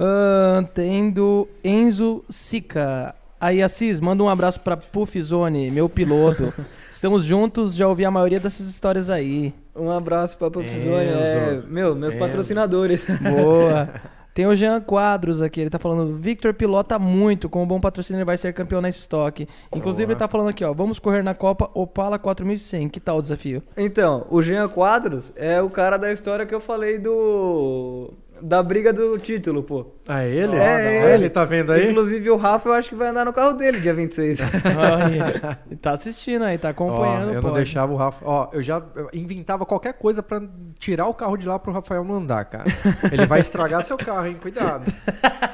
Ahn, 0.00 0.64
tem 0.74 1.10
do 1.10 1.48
Enzo 1.62 2.24
Sica. 2.28 3.14
Aí, 3.40 3.62
Assis, 3.62 4.00
manda 4.00 4.22
um 4.22 4.28
abraço 4.28 4.60
pra 4.60 4.76
Puff 4.76 5.20
Zone, 5.20 5.70
meu 5.70 5.88
piloto. 5.88 6.52
Estamos 6.90 7.24
juntos, 7.24 7.74
já 7.74 7.88
ouvi 7.88 8.04
a 8.04 8.10
maioria 8.10 8.38
dessas 8.38 8.68
histórias 8.68 9.08
aí. 9.10 9.52
Um 9.74 9.90
abraço 9.90 10.36
pra 10.38 10.50
Puffzone. 10.50 11.06
Enzo. 11.08 11.18
É, 11.38 11.62
meu, 11.66 11.94
meus 11.94 12.14
Enzo. 12.14 12.18
patrocinadores. 12.24 13.04
Boa. 13.04 13.88
Tem 14.34 14.46
o 14.46 14.54
Jean 14.54 14.80
Quadros 14.80 15.42
aqui, 15.42 15.60
ele 15.60 15.70
tá 15.70 15.78
falando, 15.78 16.16
Victor 16.16 16.54
pilota 16.54 16.98
muito, 16.98 17.48
com 17.48 17.62
um 17.62 17.66
bom 17.66 17.80
patrocínio 17.80 18.18
ele 18.18 18.24
vai 18.24 18.38
ser 18.38 18.52
campeão 18.54 18.80
na 18.80 18.88
estoque. 18.88 19.46
Inclusive 19.74 20.06
Boa. 20.06 20.14
ele 20.14 20.18
tá 20.18 20.28
falando 20.28 20.48
aqui, 20.48 20.64
ó, 20.64 20.72
vamos 20.72 20.98
correr 20.98 21.22
na 21.22 21.34
Copa 21.34 21.70
Opala 21.74 22.18
4100, 22.18 22.88
que 22.88 23.00
tal 23.00 23.18
o 23.18 23.22
desafio? 23.22 23.62
Então, 23.76 24.26
o 24.30 24.42
Jean 24.42 24.68
Quadros 24.68 25.32
é 25.36 25.60
o 25.60 25.68
cara 25.68 25.98
da 25.98 26.10
história 26.12 26.46
que 26.46 26.54
eu 26.54 26.60
falei 26.60 26.98
do. 26.98 28.14
Da 28.44 28.60
briga 28.62 28.92
do 28.92 29.16
título, 29.18 29.62
pô. 29.62 29.86
Ah, 30.08 30.24
ele? 30.24 30.56
É, 30.56 31.04
Ah, 31.04 31.14
ele. 31.14 31.30
tá 31.30 31.44
vendo 31.44 31.70
aí? 31.70 31.90
Inclusive 31.90 32.28
o 32.28 32.36
Rafa 32.36 32.68
eu 32.68 32.72
acho 32.72 32.88
que 32.88 32.94
vai 32.96 33.08
andar 33.08 33.24
no 33.24 33.32
carro 33.32 33.52
dele 33.52 33.78
dia 33.80 33.94
26. 33.94 34.40
Olha, 34.40 35.58
ele 35.66 35.76
tá 35.76 35.92
assistindo 35.92 36.42
aí, 36.42 36.58
tá 36.58 36.68
Ó, 36.68 36.70
acompanhando. 36.72 37.32
eu 37.32 37.40
não 37.40 37.52
deixava 37.52 37.92
o 37.92 37.96
Rafa. 37.96 38.18
Ó, 38.24 38.48
eu 38.52 38.60
já 38.62 38.82
inventava 39.12 39.64
qualquer 39.64 39.92
coisa 39.94 40.22
pra 40.24 40.42
tirar 40.78 41.06
o 41.06 41.14
carro 41.14 41.36
de 41.36 41.46
lá 41.46 41.56
pro 41.58 41.72
Rafael 41.72 42.02
não 42.04 42.16
andar, 42.16 42.44
cara. 42.46 42.64
Ele 43.12 43.26
vai 43.26 43.38
estragar 43.38 43.82
seu 43.84 43.96
carro, 43.96 44.26
hein? 44.26 44.36
Cuidado. 44.42 44.90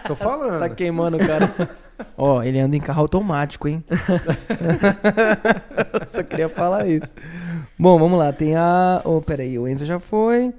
Tô 0.07 0.17
falando. 0.17 0.61
Tá 0.61 0.69
queimando 0.71 1.19
o 1.19 1.27
cara. 1.27 1.53
Ó, 2.17 2.43
ele 2.43 2.59
anda 2.61 2.75
em 2.77 2.81
carro 2.81 3.03
automático, 3.03 3.69
hein? 3.69 3.85
Só 6.07 6.23
queria 6.23 6.49
falar 6.49 6.87
isso. 6.87 7.13
Bom, 7.79 7.99
vamos 7.99 8.19
lá. 8.19 8.33
Tem 8.33 8.57
a. 8.57 9.01
Oh, 9.05 9.21
peraí, 9.21 9.59
o 9.59 9.67
Enzo 9.69 9.85
já 9.85 9.99
foi. 9.99 10.53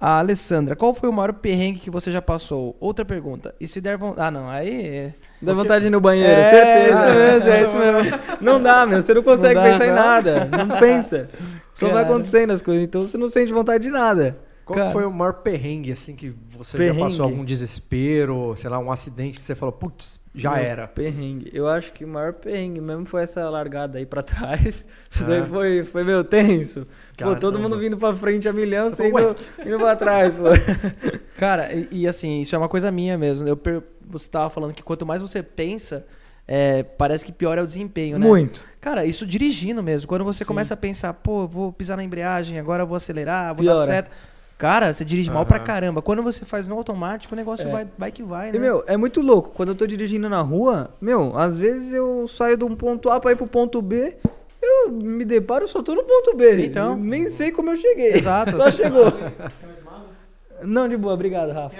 A 0.00 0.18
Alessandra, 0.18 0.74
qual 0.74 0.94
foi 0.94 1.10
o 1.10 1.12
maior 1.12 1.34
perrengue 1.34 1.78
que 1.78 1.90
você 1.90 2.10
já 2.10 2.22
passou? 2.22 2.74
Outra 2.80 3.04
pergunta. 3.04 3.54
E 3.60 3.66
se 3.66 3.82
der 3.82 3.98
vontade. 3.98 4.26
Ah, 4.28 4.30
não, 4.30 4.48
aí. 4.48 4.70
é- 4.86 5.14
Dá 5.42 5.52
vontade 5.54 5.82
de 5.82 5.86
ir 5.88 5.90
no 5.90 6.00
banheiro, 6.00 6.30
É, 6.30 6.50
certeza. 6.50 6.98
isso 7.00 7.14
mesmo, 7.14 7.48
é 7.48 7.62
isso 7.64 7.76
mesmo. 8.04 8.18
Não 8.40 8.62
dá, 8.62 8.86
meu. 8.86 9.00
Você 9.02 9.12
não 9.14 9.22
consegue 9.22 9.54
Não 9.54 9.62
dá, 9.62 9.70
pensar 9.70 9.84
em 9.86 9.88
não. 9.88 9.96
nada. 9.96 10.44
Não 10.66 10.78
pensa. 10.78 11.28
Só 11.74 11.86
vai 11.86 12.02
Cara. 12.02 12.06
acontecendo 12.14 12.50
as 12.52 12.60
coisas. 12.62 12.82
Então 12.84 13.02
você 13.02 13.16
não 13.18 13.28
sente 13.28 13.52
vontade 13.52 13.84
de 13.84 13.90
nada. 13.90 14.36
Qual 14.66 14.78
Cara. 14.78 14.90
foi 14.90 15.04
o 15.04 15.10
maior 15.10 15.32
perrengue, 15.34 15.90
assim, 15.92 16.14
que 16.14 16.32
você 16.56 16.76
Perrengue? 16.76 16.98
já 17.00 17.04
passou 17.06 17.24
algum 17.24 17.44
desespero, 17.44 18.54
sei 18.56 18.70
lá, 18.70 18.78
um 18.78 18.92
acidente 18.92 19.36
que 19.36 19.42
você 19.42 19.54
falou, 19.54 19.72
putz, 19.72 20.20
já 20.34 20.50
Meu, 20.52 20.58
era. 20.62 20.86
Perrengue. 20.86 21.50
Eu 21.52 21.66
acho 21.66 21.92
que 21.92 22.04
o 22.04 22.08
maior 22.08 22.34
perrengue 22.34 22.80
mesmo 22.80 23.04
foi 23.04 23.22
essa 23.22 23.48
largada 23.50 23.98
aí 23.98 24.06
pra 24.06 24.22
trás. 24.22 24.84
Isso 25.10 25.24
É. 25.24 25.26
daí 25.26 25.44
foi, 25.46 25.84
foi 25.84 26.04
meu 26.04 26.22
tenso. 26.22 26.86
Pô, 27.24 27.36
todo 27.36 27.58
mundo 27.58 27.78
vindo 27.78 27.96
pra 27.96 28.14
frente 28.14 28.48
a 28.48 28.52
milhão, 28.52 28.90
Você 28.90 29.08
indo, 29.08 29.36
indo 29.64 29.78
pra 29.78 29.96
trás, 29.96 30.36
pô. 30.36 30.44
Cara, 31.38 31.72
e, 31.72 31.88
e 31.90 32.08
assim, 32.08 32.40
isso 32.40 32.54
é 32.54 32.58
uma 32.58 32.68
coisa 32.68 32.90
minha 32.90 33.16
mesmo. 33.16 33.46
Eu, 33.48 33.58
você 34.06 34.28
tava 34.28 34.50
falando 34.50 34.74
que 34.74 34.82
quanto 34.82 35.06
mais 35.06 35.22
você 35.22 35.42
pensa, 35.42 36.06
é, 36.46 36.82
parece 36.82 37.24
que 37.24 37.32
pior 37.32 37.56
é 37.58 37.62
o 37.62 37.66
desempenho, 37.66 38.18
né? 38.18 38.26
Muito. 38.26 38.60
Cara, 38.80 39.04
isso 39.04 39.26
dirigindo 39.26 39.82
mesmo. 39.82 40.08
Quando 40.08 40.24
você 40.24 40.44
Sim. 40.44 40.48
começa 40.48 40.74
a 40.74 40.76
pensar, 40.76 41.12
pô, 41.14 41.46
vou 41.46 41.72
pisar 41.72 41.96
na 41.96 42.04
embreagem, 42.04 42.58
agora 42.58 42.82
eu 42.82 42.86
vou 42.86 42.96
acelerar, 42.96 43.54
vou 43.54 43.64
Piora. 43.64 43.78
dar 43.80 43.86
seta. 43.86 44.10
Cara, 44.58 44.92
você 44.92 45.06
dirige 45.06 45.30
mal 45.30 45.46
pra 45.46 45.58
caramba. 45.58 46.02
Quando 46.02 46.22
você 46.22 46.44
faz 46.44 46.68
no 46.68 46.76
automático, 46.76 47.32
o 47.34 47.36
negócio 47.36 47.66
É. 47.66 47.72
vai, 47.72 47.88
vai 47.96 48.12
que 48.12 48.22
vai, 48.22 48.52
né? 48.52 48.58
E, 48.58 48.60
meu, 48.60 48.84
é 48.86 48.94
muito 48.94 49.22
louco. 49.22 49.52
Quando 49.54 49.70
eu 49.70 49.74
tô 49.74 49.86
dirigindo 49.86 50.28
na 50.28 50.42
rua, 50.42 50.90
meu, 51.00 51.34
às 51.38 51.56
vezes 51.56 51.94
eu 51.94 52.28
saio 52.28 52.58
de 52.58 52.64
um 52.64 52.76
ponto 52.76 53.08
A 53.08 53.18
pra 53.18 53.32
ir 53.32 53.36
pro 53.36 53.46
ponto 53.46 53.80
B, 53.80 54.18
eu 54.62 54.90
me 54.90 55.24
deparo, 55.24 55.64
eu 55.64 55.68
só 55.68 55.82
tô 55.82 55.94
no 55.94 56.04
ponto 56.04 56.36
B. 56.36 56.66
Então. 56.66 56.92
Eu 56.92 56.96
nem 56.96 57.30
sei 57.30 57.50
como 57.50 57.70
eu 57.70 57.76
cheguei. 57.76 58.14
Exato. 58.14 58.56
Só 58.56 58.70
chegou. 58.70 59.06
Não, 60.62 60.88
de 60.88 60.96
boa, 60.96 61.14
obrigado, 61.14 61.52
Rafa. 61.52 61.76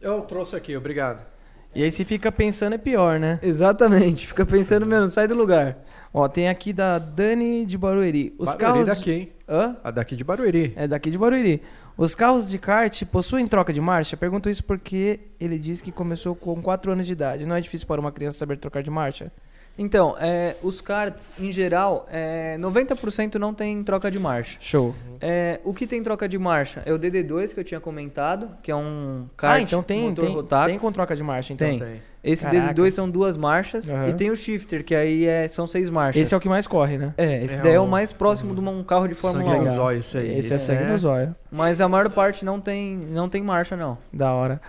Eu 0.00 0.20
trouxe 0.22 0.54
aqui, 0.54 0.76
obrigado. 0.76 1.26
E 1.74 1.82
aí 1.82 1.90
se 1.90 2.04
fica 2.04 2.30
pensando 2.32 2.74
é 2.74 2.78
pior, 2.78 3.18
né? 3.18 3.38
Exatamente. 3.42 4.26
Fica 4.26 4.46
pensando, 4.46 4.86
meu, 4.86 5.00
não 5.00 5.10
sai 5.10 5.28
do 5.28 5.34
lugar. 5.34 5.76
Ó, 6.14 6.26
tem 6.26 6.48
aqui 6.48 6.72
da 6.72 6.98
Dani 6.98 7.66
de 7.66 7.76
Barueri. 7.76 8.34
Os 8.38 8.54
Barueri 8.54 8.60
carros. 8.60 8.86
daqui, 8.86 9.12
hein? 9.12 9.32
Hã? 9.46 9.76
A 9.84 9.90
daqui 9.90 10.16
de 10.16 10.24
Barueri. 10.24 10.72
É 10.74 10.88
daqui 10.88 11.10
de 11.10 11.18
Barueri. 11.18 11.62
Os 11.98 12.14
carros 12.14 12.48
de 12.48 12.58
kart 12.58 13.04
possuem 13.06 13.46
troca 13.46 13.72
de 13.72 13.80
marcha? 13.80 14.16
Pergunto 14.16 14.48
isso 14.48 14.64
porque 14.64 15.20
ele 15.38 15.58
disse 15.58 15.82
que 15.82 15.92
começou 15.92 16.34
com 16.34 16.62
4 16.62 16.92
anos 16.92 17.06
de 17.06 17.12
idade. 17.12 17.44
Não 17.44 17.56
é 17.56 17.60
difícil 17.60 17.86
para 17.86 18.00
uma 18.00 18.12
criança 18.12 18.38
saber 18.38 18.56
trocar 18.56 18.82
de 18.82 18.90
marcha? 18.90 19.30
Então, 19.78 20.16
é, 20.18 20.56
os 20.62 20.80
karts, 20.80 21.30
em 21.38 21.52
geral, 21.52 22.06
é, 22.10 22.56
90% 22.58 23.34
não 23.34 23.52
tem 23.52 23.82
troca 23.84 24.10
de 24.10 24.18
marcha. 24.18 24.56
Show. 24.58 24.94
É, 25.20 25.60
o 25.64 25.74
que 25.74 25.86
tem 25.86 26.02
troca 26.02 26.26
de 26.26 26.38
marcha 26.38 26.82
é 26.86 26.92
o 26.92 26.98
DD2 26.98 27.52
que 27.52 27.60
eu 27.60 27.64
tinha 27.64 27.78
comentado, 27.80 28.48
que 28.62 28.70
é 28.70 28.76
um 28.76 29.26
kart 29.36 29.58
ah, 29.58 29.60
então 29.60 29.82
tem, 29.82 30.08
motor 30.08 30.24
tem, 30.24 30.34
Rotax. 30.34 30.66
tem 30.70 30.78
com 30.78 30.90
troca 30.92 31.14
de 31.14 31.22
marcha, 31.22 31.52
então. 31.52 31.68
Tem. 31.68 31.78
Tem. 31.78 32.02
Esse 32.24 32.44
Caraca. 32.44 32.74
DD2 32.74 32.90
são 32.90 33.08
duas 33.08 33.36
marchas 33.36 33.88
Aham. 33.90 34.08
e 34.08 34.12
tem 34.14 34.30
o 34.30 34.36
shifter, 34.36 34.82
que 34.84 34.94
aí 34.94 35.26
é, 35.26 35.46
são 35.46 35.64
seis 35.66 35.88
marchas. 35.88 36.20
Esse 36.22 36.34
é 36.34 36.36
o 36.36 36.40
que 36.40 36.48
mais 36.48 36.66
corre, 36.66 36.98
né? 36.98 37.14
É, 37.16 37.44
esse 37.44 37.58
É 37.58 37.62
daí 37.62 37.74
é 37.74 37.78
o- 37.80 37.86
mais 37.86 38.10
próximo 38.12 38.52
de 38.54 38.60
um 38.60 38.82
carro 38.82 39.06
de 39.06 39.14
Fórmula 39.14 39.44
Sangue 39.52 39.60
1. 39.60 39.70
nos 39.70 39.78
olhos, 39.78 40.06
isso 40.06 40.18
aí. 40.18 40.38
Esse 40.38 40.54
é 40.54 40.58
sangue 40.58 40.84
nos 40.84 41.04
olhos. 41.04 41.30
Mas 41.52 41.80
a 41.80 41.88
maior 41.88 42.10
parte 42.10 42.44
não 42.44 42.60
tem, 42.60 42.96
não 42.96 43.28
tem 43.28 43.42
marcha, 43.42 43.76
não. 43.76 43.96
Da 44.12 44.32
hora. 44.32 44.60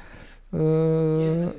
Ahn, 0.53 1.49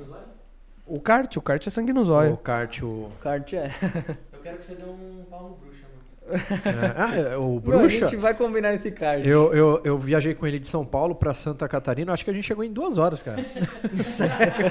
o 0.89 1.01
kart, 1.01 1.37
o 1.37 1.41
kart 1.43 1.67
é 1.67 1.71
sangue 1.71 1.93
nos 1.93 2.09
O 2.09 2.37
kart, 2.37 2.83
o... 2.83 2.87
O 2.87 3.13
kart 3.21 3.53
é. 3.53 3.71
Eu 4.33 4.41
quero 4.43 4.59
que 4.59 4.65
você 4.65 4.75
dê 4.75 4.85
um 4.85 5.25
pau 5.29 5.49
no 5.51 5.57
bruxa, 5.57 5.85
mano. 5.85 6.39
é, 6.65 6.95
ah, 6.97 7.17
é, 7.33 7.37
o 7.37 7.61
Meu, 7.65 7.79
a 7.79 7.81
Bruxa. 7.83 8.07
gente 8.07 8.17
vai 8.17 8.35
combinar 8.35 8.73
esse 8.75 8.91
kart. 8.91 9.25
Eu, 9.27 9.53
eu, 9.55 9.81
eu 9.85 9.99
viajei 9.99 10.35
com 10.35 10.47
ele 10.47 10.59
de 10.59 10.69
São 10.69 10.85
Paulo 10.87 11.15
pra 11.15 11.35
Santa 11.35 11.69
Catarina. 11.69 12.13
Acho 12.13 12.25
que 12.25 12.31
a 12.31 12.35
gente 12.35 12.45
chegou 12.47 12.63
em 12.65 12.73
duas 12.73 12.97
horas, 12.99 13.23
cara. 13.23 13.39
Sério. 14.03 14.63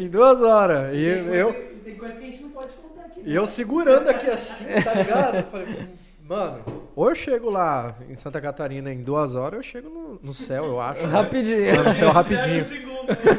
em 0.00 0.08
duas 0.08 0.42
horas. 0.42 0.94
E 0.94 1.02
eu, 1.02 1.34
eu, 1.34 1.52
Tem 1.84 1.96
coisa 1.96 2.14
que 2.14 2.24
a 2.24 2.26
gente 2.30 2.42
não 2.42 2.50
pode 2.50 2.72
contar 2.74 3.06
aqui. 3.06 3.22
e 3.24 3.34
eu 3.34 3.46
segurando 3.46 4.08
aqui 4.08 4.26
assim, 4.28 4.64
tá 4.82 4.94
ligado? 4.94 5.36
Eu 5.38 5.44
falei, 5.44 5.86
mano, 6.28 6.64
ou 6.94 7.08
eu 7.08 7.14
chego 7.14 7.50
lá 7.50 7.94
em 8.08 8.14
Santa 8.16 8.40
Catarina 8.40 8.92
em 8.92 9.02
duas 9.02 9.34
horas, 9.34 9.52
ou 9.52 9.58
eu 9.58 9.62
chego 9.62 9.88
no, 9.88 10.20
no 10.22 10.34
céu, 10.34 10.64
eu 10.64 10.80
acho. 10.80 11.00
né? 11.06 11.12
Rapidinho. 11.12 11.84
No 11.84 11.92
céu 11.92 12.10
rapidinho. 12.10 12.64
segundo. 12.64 12.96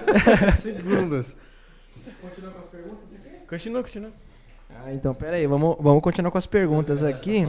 Segundos. 0.55 1.35
Continua 2.21 2.51
com 2.51 2.59
as 2.59 2.69
perguntas 2.69 3.13
aqui? 3.13 3.47
Continua, 3.47 3.81
continua. 3.83 4.11
Ah, 4.69 4.93
então 4.93 5.13
pera 5.13 5.35
aí, 5.37 5.47
vamos, 5.47 5.77
vamos 5.79 6.01
continuar 6.01 6.31
com 6.31 6.37
as 6.37 6.45
perguntas 6.45 7.03
aqui. 7.03 7.47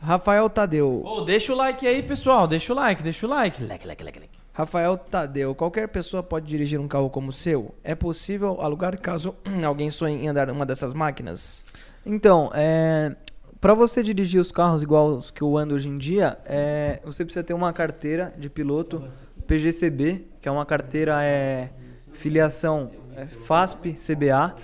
Rafael 0.00 0.50
Tadeu. 0.50 1.02
Ô, 1.04 1.22
deixa 1.22 1.52
o 1.52 1.56
like 1.56 1.86
aí, 1.86 2.02
pessoal. 2.02 2.46
Deixa 2.46 2.72
o 2.72 2.76
like, 2.76 3.02
deixa 3.02 3.26
o 3.26 3.30
like. 3.30 3.62
Like, 3.64 3.86
like, 3.86 4.04
like, 4.04 4.18
like. 4.18 4.34
Rafael 4.52 4.96
Tadeu, 4.96 5.54
qualquer 5.54 5.88
pessoa 5.88 6.22
pode 6.22 6.46
dirigir 6.46 6.78
um 6.78 6.86
carro 6.86 7.08
como 7.10 7.30
o 7.30 7.32
seu? 7.32 7.74
É 7.82 7.94
possível 7.94 8.60
alugar 8.60 9.00
caso 9.00 9.34
alguém 9.66 9.90
sonhe 9.90 10.22
em 10.24 10.28
andar 10.28 10.48
uma 10.50 10.66
dessas 10.66 10.92
máquinas? 10.92 11.64
Então, 12.06 12.50
é, 12.54 13.16
para 13.64 13.72
você 13.72 14.02
dirigir 14.02 14.38
os 14.38 14.52
carros 14.52 14.82
igual 14.82 15.08
os 15.16 15.30
que 15.30 15.40
eu 15.40 15.56
ando 15.56 15.74
hoje 15.74 15.88
em 15.88 15.96
dia, 15.96 16.36
é, 16.44 17.00
você 17.02 17.24
precisa 17.24 17.42
ter 17.42 17.54
uma 17.54 17.72
carteira 17.72 18.34
de 18.36 18.50
piloto 18.50 19.02
PGCB, 19.46 20.26
que 20.38 20.46
é 20.46 20.52
uma 20.52 20.66
carteira 20.66 21.24
é, 21.24 21.70
filiação 22.12 22.90
é, 23.16 23.24
FASP 23.24 23.94
CBA. 23.94 24.54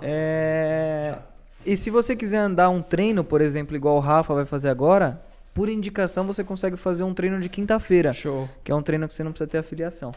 É, 0.00 1.16
e 1.66 1.76
se 1.76 1.90
você 1.90 2.14
quiser 2.14 2.38
andar 2.38 2.68
um 2.68 2.80
treino, 2.80 3.24
por 3.24 3.40
exemplo, 3.40 3.74
igual 3.74 3.96
o 3.96 4.00
Rafa 4.00 4.32
vai 4.32 4.44
fazer 4.44 4.68
agora, 4.68 5.20
por 5.52 5.68
indicação 5.68 6.24
você 6.24 6.44
consegue 6.44 6.76
fazer 6.76 7.02
um 7.02 7.12
treino 7.12 7.40
de 7.40 7.48
quinta-feira, 7.48 8.12
Show. 8.12 8.48
que 8.62 8.70
é 8.70 8.74
um 8.74 8.82
treino 8.82 9.08
que 9.08 9.14
você 9.14 9.24
não 9.24 9.32
precisa 9.32 9.50
ter 9.50 9.58
afiliação. 9.58 10.12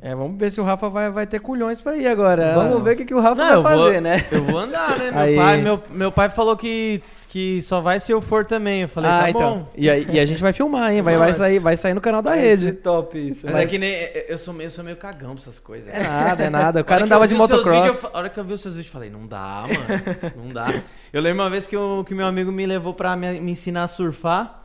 É, 0.00 0.14
vamos 0.14 0.38
ver 0.38 0.50
se 0.50 0.60
o 0.60 0.64
Rafa 0.64 0.88
vai, 0.88 1.10
vai 1.10 1.26
ter 1.26 1.40
culhões 1.40 1.80
pra 1.80 1.94
ir 1.96 2.06
agora. 2.06 2.54
Vamos 2.54 2.82
ver 2.82 2.94
o 2.94 2.96
que, 2.96 3.04
que 3.04 3.14
o 3.14 3.20
Rafa 3.20 3.34
Não, 3.34 3.62
vai 3.62 3.76
vou- 3.76 3.86
fazer, 3.86 4.00
né? 4.00 4.24
Eu 4.30 4.44
vou 4.44 4.58
andar, 4.58 4.98
né? 4.98 5.10
Meu 5.10 5.20
Aí. 5.20 5.36
pai, 5.36 5.60
meu, 5.60 5.82
meu 5.90 6.10
pai 6.12 6.30
falou 6.30 6.56
que, 6.56 7.02
que 7.28 7.60
só 7.62 7.80
vai 7.80 8.00
se 8.00 8.10
eu 8.10 8.20
for 8.22 8.44
também. 8.44 8.82
Eu 8.82 8.88
falei, 8.88 9.10
ah, 9.10 9.20
tá 9.24 9.30
então. 9.30 9.58
bom. 9.58 9.68
E, 9.76 9.88
aí, 9.90 10.06
e 10.10 10.18
a 10.18 10.24
gente 10.24 10.40
vai 10.40 10.52
filmar, 10.52 10.92
hein? 10.92 11.02
Vai, 11.02 11.16
vai, 11.18 11.34
sair, 11.34 11.58
vai 11.58 11.76
sair 11.76 11.92
no 11.94 12.00
canal 12.00 12.22
da 12.22 12.34
rede. 12.34 12.72
top 12.72 13.18
isso. 13.18 13.42
Mas 13.44 13.52
Vai- 13.54 13.64
é 13.64 13.66
que 13.66 13.76
nem. 13.78 13.92
Eu 14.28 14.38
sou, 14.38 14.54
meio, 14.54 14.66
eu 14.68 14.70
sou 14.70 14.82
meio 14.82 14.96
cagão 14.96 15.34
pra 15.34 15.42
essas 15.42 15.60
coisas. 15.60 15.92
É 15.92 16.02
nada, 16.02 16.44
é 16.44 16.50
nada. 16.50 16.78
O 16.78 16.82
A 16.82 16.84
cara 16.84 17.00
hora 17.00 17.00
que 17.00 17.04
andava 17.14 17.24
eu 17.24 17.28
de 17.28 17.34
vi 17.34 17.40
os 17.40 17.46
seus 17.46 17.58
motocross. 17.60 17.82
vídeos, 17.84 18.02
eu 18.02 18.10
a 18.14 18.18
hora 18.18 18.28
que 18.30 18.40
eu 18.40 18.44
vi 18.44 18.52
os 18.54 18.60
seus 18.62 18.74
vídeos, 18.76 18.88
eu 18.90 18.92
falei, 18.94 19.10
não 19.10 19.26
dá, 19.26 19.64
mano. 19.68 20.34
Não 20.46 20.52
dá. 20.54 20.82
Eu 21.12 21.20
lembro 21.20 21.42
uma 21.42 21.50
vez 21.50 21.66
que, 21.66 21.76
o 21.76 22.02
que 22.04 22.14
meu 22.14 22.26
amigo 22.26 22.50
me 22.50 22.64
levou 22.66 22.94
pra 22.94 23.14
me, 23.14 23.38
me 23.40 23.52
ensinar 23.52 23.84
a 23.84 23.88
surfar. 23.88 24.62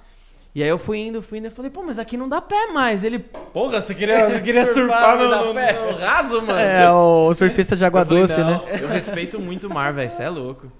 E 0.55 0.61
aí 0.61 0.69
eu 0.69 0.77
fui 0.77 0.99
indo, 0.99 1.19
fui 1.21 1.39
indo, 1.39 1.47
eu 1.47 1.51
falei, 1.51 1.71
pô, 1.71 1.81
mas 1.81 1.97
aqui 1.99 2.15
não 2.15 2.29
dá 2.29 2.39
pé 2.39 2.67
mais. 2.67 3.03
Ele, 3.03 3.17
porra, 3.19 3.81
você 3.81 3.93
queria, 3.95 4.29
você 4.29 4.39
queria 4.39 4.63
surfar, 4.71 5.17
Surfar, 5.17 5.17
não 5.17 5.23
no, 5.25 5.29
dá 5.31 5.43
no- 5.45 5.53
pé? 5.53 5.73
no 5.91 5.97
raso, 5.97 6.41
mano? 6.43 6.59
É, 6.59 6.89
o 6.91 7.33
surfista 7.33 7.75
de 7.75 7.83
água 7.83 8.01
Eu 8.01 8.05
falei, 8.05 8.21
doce, 8.21 8.39
não, 8.39 8.63
né? 8.63 8.79
Eu 8.81 8.87
respeito 8.87 9.39
muito 9.39 9.67
o 9.67 9.73
mar, 9.73 9.91
velho. 9.91 10.09
Você 10.09 10.21
é 10.23 10.29
louco. 10.29 10.71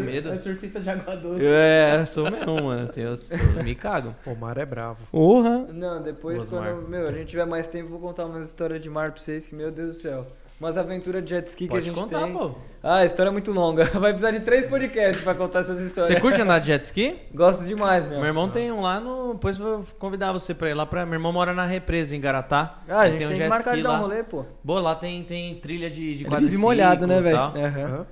Tenho 0.00 0.12
medo. 0.12 0.38
surfista 0.38 0.80
de 0.80 0.90
água 0.90 1.16
doce. 1.16 1.44
É, 1.44 2.04
sou 2.04 2.30
mesmo, 2.30 2.62
mano. 2.64 2.82
Eu, 2.82 2.88
tenho- 2.88 3.18
eu 3.56 3.62
me 3.64 3.74
cago. 3.74 4.14
O 4.26 4.34
mar 4.34 4.56
é 4.58 4.64
bravo. 4.64 4.98
Porra. 5.10 5.66
Não, 5.72 6.02
depois 6.02 6.42
Osmar. 6.42 6.72
quando 6.74 6.88
meu, 6.88 7.08
a 7.08 7.12
gente 7.12 7.28
tiver 7.28 7.44
mais 7.46 7.68
tempo, 7.68 7.88
vou 7.90 7.98
contar 8.00 8.26
umas 8.26 8.46
histórias 8.46 8.80
de 8.80 8.88
mar 8.90 9.12
pra 9.12 9.20
vocês 9.20 9.46
que, 9.46 9.54
meu 9.54 9.70
Deus 9.70 9.94
do 9.96 10.00
céu. 10.00 10.26
Umas 10.62 10.78
aventuras 10.78 11.24
de 11.24 11.30
jet 11.30 11.48
ski 11.48 11.66
que 11.66 11.72
a 11.72 11.74
Pode 11.74 11.86
gente 11.86 11.94
contar, 11.96 12.22
tem. 12.22 12.32
pô. 12.32 12.52
Ah, 12.80 12.98
a 12.98 13.04
história 13.04 13.30
é 13.30 13.32
muito 13.32 13.50
longa. 13.50 13.84
Vai 13.98 14.12
precisar 14.12 14.30
de 14.30 14.38
três 14.44 14.64
podcasts 14.64 15.20
pra 15.20 15.34
contar 15.34 15.62
essas 15.62 15.80
histórias. 15.80 16.06
Você 16.14 16.20
curte 16.20 16.40
andar 16.40 16.60
de 16.60 16.68
jet 16.68 16.84
ski? 16.84 17.16
Gosto 17.34 17.64
demais, 17.64 18.04
meu. 18.04 18.18
Meu 18.18 18.26
irmão 18.28 18.48
tem 18.48 18.70
um 18.70 18.80
lá 18.80 19.00
no. 19.00 19.32
Depois 19.32 19.58
vou 19.58 19.84
convidar 19.98 20.30
você 20.30 20.54
pra 20.54 20.70
ir 20.70 20.74
lá 20.74 20.86
pra. 20.86 21.04
Meu 21.04 21.14
irmão 21.14 21.32
mora 21.32 21.52
na 21.52 21.66
represa, 21.66 22.14
em 22.14 22.20
Garatá. 22.20 22.78
Ah, 22.88 23.00
a 23.00 23.08
Ele 23.08 23.10
gente 23.10 23.18
tem, 23.18 23.26
um 23.26 23.30
que 23.30 23.36
jet 23.38 23.48
marcar 23.48 23.72
de 23.72 23.78
ski 23.78 23.82
dar 23.82 23.88
um 23.88 23.92
lá. 23.94 23.98
rolê, 23.98 24.22
pô. 24.22 24.44
Boa, 24.62 24.80
lá 24.80 24.94
tem, 24.94 25.24
tem 25.24 25.52
trilha 25.56 25.90
de, 25.90 26.18
de 26.18 26.24
quadriciclo 26.26 26.60
molhado, 26.60 27.08
né, 27.08 27.20
velho? 27.20 27.38
Aham. 27.38 28.06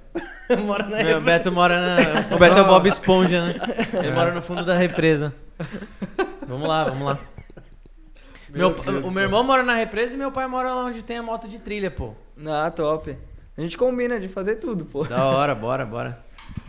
Mora 0.67 0.87
na 0.89 1.05
Meu, 1.05 1.19
o 1.19 1.21
Beto 1.21 1.53
mora 1.53 1.81
na. 1.81 2.35
O 2.35 2.39
Beto 2.41 2.59
é 2.59 2.63
o 2.63 2.67
Bob 2.67 2.89
Esponja, 2.89 3.47
né? 3.47 3.55
Ele 3.95 4.11
mora 4.11 4.35
no 4.35 4.43
fundo 4.43 4.65
da 4.65 4.77
represa. 4.77 5.33
Vamos 6.49 6.69
lá, 6.69 6.83
vamos 6.83 7.07
lá. 7.07 7.19
Meu, 8.53 8.75
Meu 8.85 9.07
o 9.07 9.11
meu 9.13 9.23
irmão 9.23 9.45
mora 9.45 9.63
na 9.63 9.75
represa 9.75 10.17
e 10.17 10.19
meu 10.19 10.33
pai 10.33 10.49
mora 10.49 10.75
lá 10.75 10.85
onde 10.85 11.05
tem 11.05 11.17
a 11.19 11.23
moto 11.23 11.47
de 11.47 11.61
trilha, 11.61 11.89
pô. 11.89 12.15
Ah, 12.47 12.71
top. 12.71 13.17
A 13.57 13.61
gente 13.61 13.77
combina 13.77 14.19
de 14.19 14.29
fazer 14.29 14.57
tudo, 14.57 14.85
pô. 14.85 15.05
Da 15.05 15.25
hora, 15.27 15.55
bora, 15.55 15.85
bora. 15.85 16.19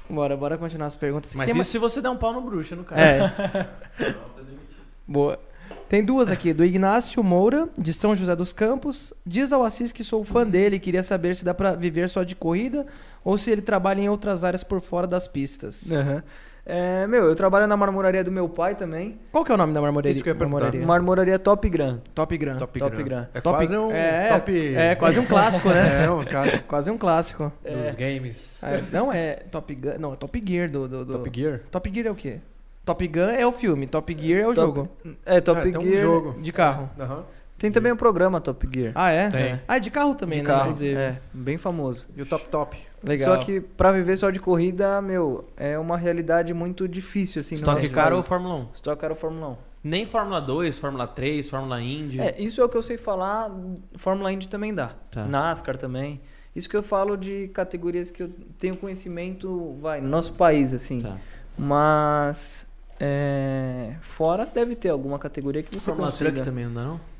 Bora, 0.10 0.36
bora 0.36 0.58
continuar 0.58 0.88
as 0.88 0.96
perguntas. 0.96 1.34
Mas 1.36 1.50
isso 1.50 1.64
se 1.64 1.78
você 1.78 2.02
der 2.02 2.10
um 2.10 2.18
pau 2.18 2.34
no 2.34 2.42
bruxo, 2.42 2.76
no 2.76 2.84
cara. 2.84 3.02
É. 3.02 3.68
Boa. 5.08 5.40
Tem 5.88 6.04
duas 6.04 6.32
aqui, 6.32 6.54
do 6.54 6.64
Ignácio 6.64 7.22
Moura, 7.22 7.68
de 7.78 7.92
São 7.92 8.16
José 8.16 8.34
dos 8.34 8.54
Campos. 8.54 9.14
Diz 9.26 9.52
ao 9.52 9.64
Assis 9.64 9.92
que 9.92 10.04
sou 10.06 10.24
fã 10.24 10.48
dele 10.48 10.78
e 10.78 10.80
queria 10.80 11.04
saber 11.04 11.36
se 11.36 11.44
dá 11.44 11.54
pra 11.54 11.74
viver 11.74 12.08
só 12.08 12.24
de 12.24 12.34
corrida 12.34 12.86
ou 13.26 13.38
se 13.38 13.52
ele 13.52 13.62
trabalha 13.62 14.00
em 14.00 14.08
outras 14.08 14.46
áreas 14.46 14.64
por 14.64 14.80
fora 14.80 15.06
das 15.06 15.28
pistas. 15.28 15.92
Aham. 15.92 16.24
É, 16.66 17.08
meu, 17.08 17.26
eu 17.26 17.36
trabalho 17.36 17.66
na 17.68 17.76
marmoraria 17.76 18.24
do 18.24 18.32
meu 18.32 18.48
pai 18.48 18.76
também. 18.76 19.20
Qual 19.32 19.44
que 19.44 19.52
é 19.52 19.56
o 19.56 19.58
nome 19.58 19.74
da 19.74 19.82
marmoraria? 19.82 20.12
Isso 20.12 20.24
que 20.24 20.30
eu 20.30 20.34
ia 20.34 20.40
marmoraria? 20.40 20.86
Marmoraria 20.86 21.40
Top 21.40 21.68
Gran. 21.68 21.98
Top 22.14 22.38
Gran. 22.38 22.58
Top, 22.58 22.80
Top 22.80 22.96
Gran. 22.96 23.04
Gran. 23.04 23.28
É 23.34 23.42
Top- 23.42 23.58
quase 23.58 23.76
um 23.78 23.92
é, 23.92 24.30
top... 24.30 24.76
É 24.76 24.96
quase 24.96 25.20
um 25.20 25.26
clássico, 25.26 25.70
né? 25.70 26.06
É, 26.06 26.10
um 26.12 26.24
cara 26.24 26.60
Quase 26.68 26.92
um 26.92 26.98
clássico. 26.98 27.52
dos 27.64 27.96
games. 27.96 28.60
É, 28.64 28.82
não 28.92 29.12
é 29.12 29.34
Top 29.52 29.74
Gun, 29.74 29.98
não, 30.00 30.14
é 30.14 30.16
Top 30.16 30.44
Gear 30.46 30.70
do, 30.70 30.88
do, 30.88 31.04
do- 31.06 31.14
Top 31.18 31.32
Gear? 31.34 31.62
Top 31.72 31.92
Gear 31.94 32.08
é 32.08 32.12
o 32.12 32.16
quê? 32.16 32.38
Top 32.86 33.08
Gun 33.08 33.20
é 33.30 33.46
o 33.46 33.52
filme, 33.52 33.88
Top 33.88 34.16
Gear 34.20 34.42
é 34.42 34.48
o 34.48 34.54
Top- 34.54 34.68
jogo 34.68 34.90
É, 35.26 35.42
Top 35.42 35.60
Ah, 35.60 35.64
tem 35.64 35.78
um 35.78 35.82
Gear. 35.82 35.98
jogo. 35.98 36.36
de 36.40 36.52
carro. 36.52 36.90
Aham. 37.00 37.24
Tem 37.62 37.72
também 37.72 37.92
o 37.92 37.96
programa 37.96 38.42
Top 38.42 38.68
Gear. 38.74 38.92
Ah, 38.96 39.12
é? 39.12 39.30
Tem. 39.30 39.62
Ah, 39.68 39.78
é 39.78 39.80
de 39.80 39.92
carro 39.92 40.16
também, 40.16 40.40
de 40.40 40.48
né? 40.48 40.50
carro. 40.50 40.70
Inclusive. 40.72 40.96
É, 40.96 41.22
bem 41.32 41.60
famoso. 41.60 42.08
E 42.18 42.22
o 42.24 42.26
Top 42.26 42.44
Top? 42.50 42.76
Legal. 43.04 43.36
Só 43.36 43.44
que 43.44 43.62
pra 43.62 43.92
viver 43.92 44.18
só 44.18 44.32
de 44.32 44.40
corrida, 44.40 45.00
meu, 45.00 45.48
é 45.56 45.78
uma 45.78 45.96
realidade 45.96 46.56
muito 46.56 46.88
difícil, 46.88 47.40
assim. 47.40 47.54
no 47.54 47.60
Stock 47.60 47.84
nosso 47.84 47.94
Car 47.94 48.14
ou. 48.14 48.24
Fórmula 48.24 48.56
1? 48.56 48.68
Stock 48.74 49.00
Car 49.00 49.12
ou 49.12 49.16
Fórmula 49.16 49.50
1. 49.50 49.58
Nem 49.84 50.08
Fórmula 50.08 50.42
2, 50.42 50.80
Fórmula 50.80 51.06
3, 51.06 51.48
Fórmula 51.52 51.80
Indy. 51.80 52.20
É, 52.20 52.42
isso 52.42 52.60
é 52.60 52.66
o 52.66 52.70
que 52.70 52.78
eu 52.78 52.82
sei 52.82 52.98
falar. 52.98 53.52
Fórmula 53.96 54.34
Indy 54.34 54.48
também 54.48 54.74
dá. 54.74 54.96
Tá. 55.12 55.24
NASCAR 55.26 55.78
também. 55.78 56.20
Isso 56.56 56.68
que 56.68 56.76
eu 56.76 56.82
falo 56.82 57.16
de 57.16 57.48
categorias 57.50 58.10
que 58.10 58.24
eu 58.24 58.32
tenho 58.58 58.76
conhecimento, 58.76 59.78
vai, 59.80 60.02
no 60.02 60.10
nosso 60.10 60.34
país, 60.34 60.74
assim. 60.74 61.00
Tá. 61.00 61.16
Mas. 61.56 62.66
é, 63.00 63.98
fora 64.02 64.48
deve 64.48 64.76
ter 64.76 64.90
alguma 64.90 65.20
categoria 65.20 65.62
que 65.62 65.72
você 65.72 65.86
Fórmula 65.86 66.10
consiga. 66.10 66.32
Truck 66.32 66.44
também 66.44 66.66
não 66.66 66.74
dá, 66.74 66.84
não? 66.84 67.11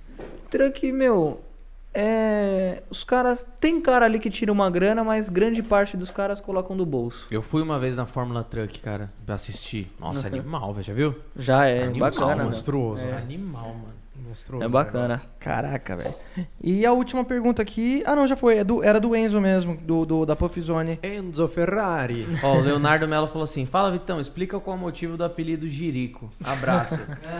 Truck, 0.50 0.92
meu. 0.92 1.42
É. 1.94 2.84
Os 2.90 3.04
caras. 3.04 3.46
Tem 3.60 3.82
cara 3.82 4.06
ali 4.06 4.20
que 4.20 4.30
tira 4.30 4.52
uma 4.52 4.70
grana, 4.70 5.04
mas 5.04 5.28
grande 5.30 5.62
parte 5.62 5.98
dos 5.98 6.10
caras 6.10 6.40
colocam 6.40 6.76
do 6.76 6.86
bolso. 6.86 7.28
Eu 7.30 7.42
fui 7.42 7.62
uma 7.62 7.78
vez 7.80 7.98
na 7.98 8.06
Fórmula 8.06 8.44
Truck, 8.44 8.80
cara, 8.80 9.12
pra 9.26 9.36
assistir. 9.36 9.92
Nossa, 10.00 10.28
Uhum. 10.30 10.36
animal, 10.36 10.74
velho, 10.74 10.86
já 10.86 10.94
viu? 10.94 11.16
Já 11.36 11.66
é 11.66 11.84
Animal, 11.84 12.10
bacana. 12.12 12.36
meu. 12.38 12.46
monstruoso. 12.46 13.04
É. 13.04 13.18
Animal, 13.18 13.68
mano. 13.70 14.01
Monstruoso 14.28 14.64
É 14.66 14.70
bacana. 14.70 15.08
negócio. 15.08 15.30
Caraca, 15.40 15.96
velho. 15.96 16.14
E 16.64 16.86
a 16.86 16.92
última 16.94 17.24
pergunta 17.26 17.62
aqui. 17.62 18.04
Ah, 18.06 18.16
não, 18.16 18.28
já 18.28 18.36
foi. 18.36 18.58
é 18.60 18.64
do- 18.64 18.84
era 18.84 19.00
do 19.00 19.16
Enzo 19.16 19.42
mesmo, 19.42 19.76
do, 19.78 20.06
do- 20.06 20.26
da 20.26 20.36
Puff 20.36 20.60
Zone. 20.62 21.00
Enzo 21.04 21.48
Ferrari. 21.48 22.28
Ó, 22.44 22.58
o 22.58 22.62
Leonardo 22.62 23.08
Mello 23.08 23.28
falou 23.28 23.44
assim: 23.44 23.66
Fala, 23.66 23.92
Vitão, 23.92 24.20
explica 24.22 24.60
qual 24.60 24.76
é 24.76 24.80
o 24.80 24.82
motivo 24.82 25.18
do 25.18 25.24
apelido 25.24 25.68
Jirico. 25.68 26.30
Abraço. 26.44 26.98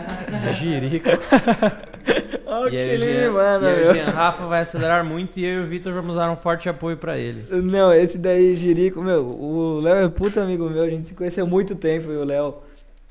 Jirico. 0.58 1.08
Olha 2.46 2.68
e 2.94 2.98
que 2.98 3.04
lindo, 3.06 3.32
mano. 3.32 3.66
e 3.68 3.72
o 3.72 3.76
meu. 3.84 3.94
Jean 3.94 4.10
Rafa 4.10 4.46
vai 4.46 4.60
acelerar 4.60 5.04
muito 5.04 5.38
e 5.40 5.44
eu 5.44 5.62
e 5.62 5.64
o 5.64 5.68
Vitor 5.68 5.92
vamos 5.94 6.16
dar 6.16 6.30
um 6.30 6.36
forte 6.36 6.68
apoio 6.68 6.96
pra 6.96 7.16
ele. 7.16 7.42
Não, 7.62 7.92
esse 7.94 8.18
daí, 8.18 8.56
Jirico, 8.56 9.00
meu, 9.00 9.24
o 9.24 9.80
Léo 9.80 10.04
é 10.04 10.08
puta 10.08 10.42
amigo 10.42 10.68
meu, 10.68 10.82
a 10.82 10.90
gente 10.90 11.08
se 11.08 11.14
conheceu 11.14 11.44
há 11.46 11.48
muito 11.48 11.74
tempo, 11.74 12.12
e 12.12 12.16
o 12.16 12.24
Léo. 12.24 12.54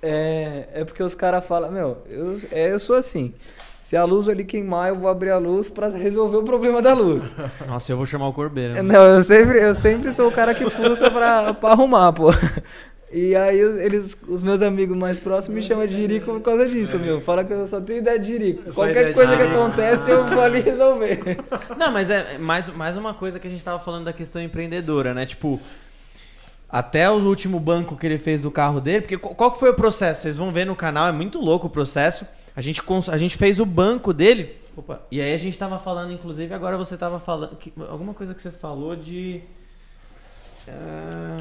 É, 0.02 0.68
é 0.74 0.86
porque 0.86 1.04
os 1.04 1.14
caras 1.14 1.46
falam, 1.46 1.72
meu, 1.72 1.98
eu, 2.10 2.40
é, 2.52 2.72
eu 2.74 2.80
sou 2.80 2.96
assim. 2.96 3.34
Se 3.80 3.98
a 3.98 4.04
luz 4.04 4.30
ali 4.30 4.44
queimar, 4.44 4.90
eu 4.90 4.96
vou 4.96 5.10
abrir 5.10 5.32
a 5.32 5.38
luz 5.38 5.70
pra 5.70 5.88
resolver 5.90 6.38
o 6.38 6.44
problema 6.44 6.82
da 6.82 6.94
luz. 6.94 7.34
Nossa, 7.68 7.92
eu 7.92 7.98
vou 7.98 8.06
chamar 8.06 8.28
o 8.28 8.34
Corbeiro. 8.34 8.76
né? 8.76 8.82
Não, 8.84 9.04
eu 9.04 9.24
sempre, 9.24 9.60
eu 9.60 9.74
sempre 9.74 10.14
sou 10.14 10.28
o 10.28 10.32
cara 10.32 10.54
que 10.54 10.70
fusca 10.70 11.10
pra, 11.10 11.54
pra 11.54 11.72
arrumar, 11.72 12.14
pô. 12.14 12.32
E 13.14 13.36
aí 13.36 13.60
eles, 13.60 14.16
os 14.28 14.42
meus 14.42 14.62
amigos 14.62 14.96
mais 14.96 15.20
próximos 15.20 15.56
me 15.56 15.62
chamam 15.62 15.86
de 15.86 15.96
Jirico 15.96 16.28
por 16.32 16.42
causa 16.42 16.66
disso, 16.66 16.98
meu. 16.98 17.20
Fala 17.20 17.44
que 17.44 17.52
eu 17.52 17.68
só 17.68 17.82
tenho 17.82 18.00
ideia 18.00 18.18
de 18.18 18.28
Jirico. 18.28 18.74
Qualquer 18.74 19.14
coisa 19.14 19.36
que 19.36 19.44
acontece, 19.44 20.12
eu 20.12 20.26
vou 20.26 20.42
ali 20.42 20.62
resolver. 20.62 21.20
Não, 21.78 21.92
mas 21.92 22.10
é 22.10 22.38
mais, 22.38 22.70
mais 22.70 22.96
uma 22.96 23.14
coisa 23.14 23.38
que 23.38 23.48
a 23.48 23.52
gente 23.52 23.64
tava 23.64 23.80
falando 23.80 24.06
da 24.06 24.14
questão 24.14 24.42
empreendedora, 24.42 25.14
né? 25.14 25.26
Tipo, 25.26 25.60
até 26.72 27.10
o 27.10 27.16
último 27.16 27.60
banco 27.60 27.98
que 27.98 28.06
ele 28.06 28.18
fez 28.18 28.42
do 28.42 28.50
carro 28.50 28.80
dele, 28.80 29.02
porque 29.02 29.18
qual 29.18 29.52
que 29.52 29.60
foi 29.60 29.70
o 29.70 29.74
processo? 29.74 30.22
Vocês 30.22 30.38
vão 30.38 30.52
ver 30.52 30.66
no 30.66 30.76
canal, 30.76 31.08
é 31.08 31.12
muito 31.12 31.40
louco 31.40 31.68
o 31.68 31.70
processo. 31.70 32.26
A 32.56 32.62
gente, 32.62 32.82
cons- 32.82 33.10
a 33.10 33.18
gente 33.18 33.38
fez 33.38 33.60
o 33.60 33.66
banco 33.66 34.14
dele. 34.14 34.56
Opa, 34.76 35.02
e 35.12 35.20
aí 35.22 35.34
a 35.34 35.38
gente 35.38 35.58
tava 35.58 35.78
falando, 35.80 36.14
inclusive, 36.14 36.54
agora 36.54 36.78
você 36.78 36.96
tava 36.98 37.20
falando. 37.20 37.56
que- 37.58 37.74
alguma 37.90 38.14
coisa 38.14 38.34
que 38.34 38.42
você 38.42 38.52
falou 38.52 38.96
de. 38.96 39.42
ah, 40.68 41.38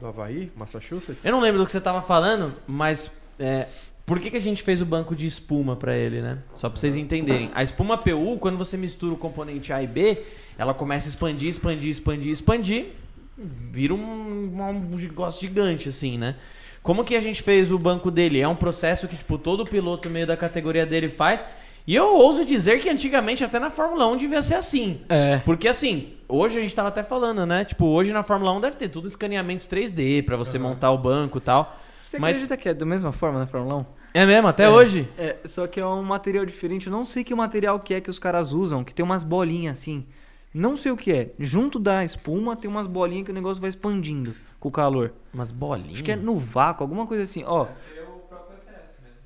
Do 0.00 0.06
Havaí, 0.06 0.50
Massachusetts? 0.56 1.24
eu 1.24 1.32
não 1.32 1.40
lembro 1.40 1.60
do 1.60 1.66
que 1.66 1.72
você 1.72 1.80
tava 1.80 2.02
falando, 2.02 2.54
mas. 2.66 3.10
é, 3.38 3.66
por 4.06 4.18
que, 4.18 4.30
que 4.30 4.36
a 4.36 4.40
gente 4.40 4.62
fez 4.62 4.82
o 4.82 4.84
banco 4.86 5.14
de 5.14 5.26
espuma 5.26 5.76
pra 5.76 5.94
ele, 5.96 6.20
né? 6.20 6.38
Só 6.56 6.68
pra 6.68 6.78
vocês 6.80 6.96
entenderem. 6.96 7.50
A 7.54 7.62
espuma 7.62 7.96
PU, 7.96 8.38
quando 8.40 8.58
você 8.58 8.76
mistura 8.76 9.14
o 9.14 9.16
componente 9.16 9.72
A 9.72 9.80
e 9.82 9.86
B, 9.86 10.22
ela 10.58 10.74
começa 10.74 11.06
a 11.06 11.10
expandir, 11.10 11.48
expandir, 11.48 11.88
expandir, 11.90 12.32
expandir. 12.32 12.86
Vira 13.70 13.94
um, 13.94 13.98
um 14.60 14.96
negócio 14.96 15.40
gigante, 15.40 15.88
assim, 15.88 16.18
né? 16.18 16.36
Como 16.82 17.04
que 17.04 17.14
a 17.14 17.20
gente 17.20 17.42
fez 17.42 17.70
o 17.72 17.78
banco 17.78 18.10
dele? 18.10 18.40
É 18.40 18.48
um 18.48 18.54
processo 18.54 19.06
que, 19.08 19.16
tipo, 19.16 19.38
todo 19.38 19.64
piloto 19.66 20.08
meio 20.10 20.26
da 20.26 20.36
categoria 20.36 20.84
dele 20.86 21.08
faz. 21.08 21.44
E 21.86 21.94
eu 21.94 22.14
ouso 22.14 22.44
dizer 22.44 22.80
que 22.80 22.88
antigamente, 22.88 23.42
até 23.42 23.58
na 23.58 23.70
Fórmula 23.70 24.06
1, 24.06 24.16
devia 24.16 24.42
ser 24.42 24.54
assim. 24.54 25.00
É. 25.08 25.38
Porque 25.38 25.66
assim, 25.68 26.12
hoje 26.28 26.58
a 26.58 26.60
gente 26.62 26.74
tava 26.74 26.88
até 26.88 27.02
falando, 27.02 27.44
né? 27.46 27.64
Tipo, 27.64 27.86
hoje 27.86 28.12
na 28.12 28.22
Fórmula 28.22 28.52
1 28.52 28.60
deve 28.60 28.76
ter 28.76 28.88
tudo 28.88 29.08
escaneamento 29.08 29.66
3D 29.66 30.22
pra 30.24 30.36
você 30.36 30.58
montar 30.58 30.90
o 30.90 30.98
banco 30.98 31.38
e 31.38 31.40
tal. 31.40 31.76
Você 32.06 32.18
Mas- 32.18 32.30
acredita 32.36 32.56
que 32.56 32.68
é 32.68 32.74
da 32.74 32.84
mesma 32.86 33.12
forma 33.12 33.38
na 33.38 33.46
Fórmula 33.46 33.76
1? 33.76 33.84
É 34.12 34.26
mesmo, 34.26 34.48
até 34.48 34.64
É. 34.64 34.68
hoje? 34.68 35.08
É, 35.18 35.36
só 35.46 35.66
que 35.66 35.78
é 35.80 35.86
um 35.86 36.02
material 36.02 36.44
diferente. 36.44 36.86
Eu 36.88 36.92
não 36.92 37.04
sei 37.04 37.22
que 37.24 37.34
material 37.34 37.78
que 37.80 37.94
é 37.94 38.00
que 38.00 38.10
os 38.10 38.18
caras 38.18 38.52
usam, 38.52 38.82
que 38.84 38.94
tem 38.94 39.04
umas 39.04 39.22
bolinhas 39.24 39.78
assim. 39.78 40.04
Não 40.52 40.74
sei 40.76 40.90
o 40.90 40.96
que 40.96 41.12
é. 41.12 41.32
Junto 41.38 41.78
da 41.78 42.02
espuma 42.02 42.56
tem 42.56 42.68
umas 42.70 42.86
bolinhas 42.86 43.24
que 43.24 43.30
o 43.30 43.34
negócio 43.34 43.60
vai 43.60 43.70
expandindo 43.70 44.34
com 44.58 44.68
o 44.68 44.72
calor. 44.72 45.12
Umas 45.32 45.52
bolinhas. 45.52 45.94
Acho 45.94 46.04
que 46.04 46.12
é 46.12 46.16
no 46.16 46.36
vácuo, 46.36 46.82
alguma 46.82 47.06
coisa 47.06 47.22
assim. 47.22 47.44
Ó, 47.44 47.66
Seria 47.88 48.04
o 48.04 48.18
próprio 48.20 48.56
ETS 48.58 49.00
mesmo. 49.00 49.16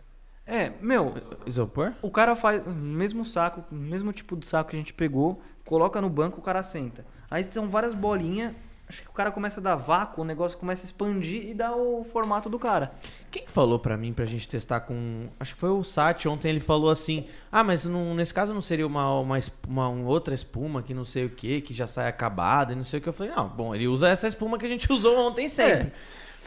é, 0.46 0.72
meu, 0.82 1.14
Isopor? 1.46 1.92
o 2.02 2.10
cara 2.10 2.36
faz 2.36 2.64
o 2.66 2.70
mesmo 2.70 3.24
saco, 3.24 3.64
o 3.70 3.74
mesmo 3.74 4.12
tipo 4.12 4.36
de 4.36 4.46
saco 4.46 4.70
que 4.70 4.76
a 4.76 4.78
gente 4.78 4.92
pegou, 4.92 5.40
coloca 5.64 6.00
no 6.00 6.10
banco, 6.10 6.40
o 6.40 6.42
cara 6.42 6.62
senta. 6.62 7.06
Aí 7.30 7.42
são 7.44 7.68
várias 7.70 7.94
bolinhas. 7.94 8.54
Acho 8.94 9.02
que 9.02 9.08
o 9.08 9.12
cara 9.12 9.32
começa 9.32 9.58
a 9.58 9.62
dar 9.62 9.74
vácuo, 9.74 10.22
o 10.22 10.24
negócio 10.24 10.56
começa 10.56 10.84
a 10.84 10.86
expandir 10.86 11.48
e 11.48 11.52
dá 11.52 11.74
o 11.74 12.04
formato 12.12 12.48
do 12.48 12.58
cara. 12.60 12.92
Quem 13.30 13.44
falou 13.46 13.78
pra 13.78 13.96
mim 13.96 14.12
pra 14.12 14.24
gente 14.24 14.48
testar 14.48 14.80
com. 14.80 15.26
Acho 15.40 15.54
que 15.54 15.60
foi 15.60 15.70
o 15.70 15.82
Sati 15.82 16.28
ontem, 16.28 16.48
ele 16.48 16.60
falou 16.60 16.90
assim: 16.90 17.26
Ah, 17.50 17.64
mas 17.64 17.84
não- 17.84 18.14
nesse 18.14 18.32
caso 18.32 18.54
não 18.54 18.60
seria 18.62 18.86
uma, 18.86 19.18
uma, 19.20 19.38
uma- 19.68 19.88
um 19.88 20.04
outra 20.06 20.32
espuma 20.34 20.80
que 20.82 20.94
não 20.94 21.04
sei 21.04 21.24
o 21.24 21.30
que, 21.30 21.60
que 21.60 21.74
já 21.74 21.86
sai 21.88 22.06
acabada 22.08 22.72
e 22.72 22.76
não 22.76 22.84
sei 22.84 23.00
o 23.00 23.02
que. 23.02 23.08
Eu 23.08 23.12
falei: 23.12 23.32
Não, 23.34 23.48
bom, 23.48 23.74
ele 23.74 23.88
usa 23.88 24.08
essa 24.08 24.28
espuma 24.28 24.56
que 24.58 24.66
a 24.66 24.68
gente 24.68 24.90
usou 24.92 25.18
ontem 25.18 25.48
sempre. 25.48 25.92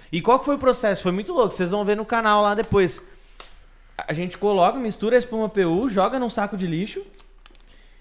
E 0.10 0.22
qual 0.22 0.40
que 0.40 0.46
foi 0.46 0.56
o 0.56 0.60
processo? 0.60 1.04
Foi 1.04 1.12
muito 1.12 1.34
louco, 1.34 1.54
vocês 1.54 1.72
vão 1.72 1.84
ver 1.84 1.98
no 1.98 2.06
canal 2.06 2.42
lá 2.42 2.56
depois. 2.56 3.04
A 3.98 4.14
gente 4.14 4.38
coloca, 4.38 4.80
mistura 4.80 5.16
a 5.18 5.20
espuma 5.20 5.50
PU, 5.50 5.90
joga 5.90 6.18
num 6.18 6.30
saco 6.30 6.56
de 6.56 6.66
lixo. 6.66 7.06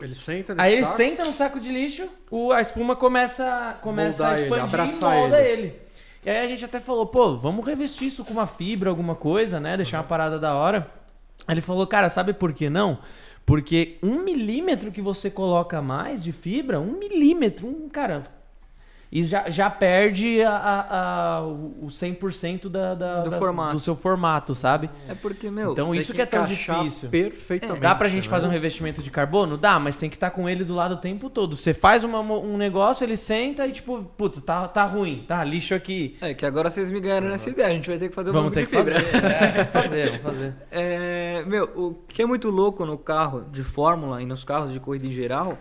Ele 0.00 0.14
senta 0.14 0.54
nesse 0.54 0.66
Aí 0.66 0.74
ele 0.74 0.84
saco. 0.84 0.96
senta 0.96 1.24
no 1.24 1.32
saco 1.32 1.58
de 1.58 1.70
lixo, 1.70 2.08
o, 2.30 2.52
a 2.52 2.60
espuma 2.60 2.94
começa, 2.94 3.78
começa 3.80 4.28
a 4.28 4.38
ele, 4.38 4.42
expandir 4.42 4.96
e 4.96 5.00
molda 5.00 5.40
ele. 5.40 5.62
ele. 5.62 5.80
E 6.24 6.30
aí 6.30 6.44
a 6.44 6.48
gente 6.48 6.64
até 6.64 6.80
falou, 6.80 7.06
pô, 7.06 7.36
vamos 7.36 7.64
revestir 7.64 8.08
isso 8.08 8.24
com 8.24 8.32
uma 8.32 8.46
fibra, 8.46 8.90
alguma 8.90 9.14
coisa, 9.14 9.60
né? 9.60 9.76
Deixar 9.76 9.98
uma 9.98 10.04
parada 10.04 10.38
da 10.38 10.54
hora. 10.54 10.90
Aí 11.46 11.54
ele 11.54 11.60
falou, 11.60 11.86
cara, 11.86 12.10
sabe 12.10 12.32
por 12.32 12.52
que 12.52 12.68
não? 12.68 12.98
Porque 13.46 13.96
um 14.02 14.22
milímetro 14.22 14.90
que 14.90 15.00
você 15.00 15.30
coloca 15.30 15.80
mais 15.80 16.22
de 16.22 16.32
fibra, 16.32 16.80
um 16.80 16.98
milímetro, 16.98 17.66
um, 17.66 17.88
cara... 17.88 18.35
E 19.16 19.24
já, 19.24 19.48
já 19.48 19.70
perde 19.70 20.42
a, 20.42 20.50
a, 20.50 21.36
a- 21.38 21.42
o 21.46 21.86
100% 21.88 22.68
da, 22.68 22.94
da, 22.94 23.16
Do 23.20 23.30
da- 23.30 23.38
formato. 23.38 23.72
do 23.72 23.78
seu 23.78 23.96
formato, 23.96 24.54
sabe? 24.54 24.90
É 25.08 25.14
porque, 25.14 25.50
meu, 25.50 25.72
Então 25.72 25.94
isso 25.94 26.12
que 26.12 26.20
é 26.20 26.26
tão 26.26 26.44
difícil. 26.44 27.08
Perfeitamente. 27.08 27.80
Dá 27.80 27.94
pra 27.94 28.08
gente 28.08 28.24
né? 28.24 28.30
fazer 28.30 28.46
um 28.46 28.50
revestimento 28.50 29.02
de 29.02 29.10
carbono? 29.10 29.56
Dá, 29.56 29.78
mas 29.80 29.96
tem 29.96 30.10
que 30.10 30.16
estar 30.16 30.30
com 30.32 30.46
ele 30.46 30.64
do 30.64 30.74
lado 30.74 30.92
o 30.94 30.96
tempo 30.98 31.30
todo. 31.30 31.56
Você 31.56 31.72
faz 31.72 32.04
uma 32.04 32.20
um 32.20 32.58
negócio, 32.58 33.04
ele 33.04 33.16
senta 33.16 33.66
e 33.66 33.72
tipo, 33.72 34.02
putz, 34.18 34.42
tá, 34.42 34.68
tá 34.68 34.84
ruim, 34.84 35.24
tá 35.26 35.42
lixo 35.42 35.74
aqui. 35.74 36.16
É 36.20 36.34
que 36.34 36.44
agora 36.44 36.68
vocês 36.68 36.90
me 36.90 37.00
ganharam 37.00 37.28
nessa 37.28 37.48
ideia, 37.48 37.68
a 37.68 37.72
gente 37.72 37.88
vai 37.88 37.98
ter 37.98 38.10
que 38.10 38.14
fazer 38.14 38.28
um 38.30 38.32
Vamos 38.34 38.52
ter 38.52 38.66
que 38.66 38.76
fazer. 38.76 38.96
É, 38.96 39.64
vamos 39.64 39.72
fazer, 39.72 40.08
vamos 40.10 40.22
fazer. 40.22 40.54
É, 40.70 41.42
meu, 41.46 41.64
o 41.74 41.94
que 42.06 42.20
é 42.20 42.26
muito 42.26 42.50
louco 42.50 42.84
no 42.84 42.98
carro 42.98 43.46
de 43.50 43.62
Fórmula 43.64 44.20
e 44.20 44.26
nos 44.26 44.44
carros 44.44 44.72
de 44.74 44.78
corrida 44.78 45.06
em 45.06 45.10
geral 45.10 45.56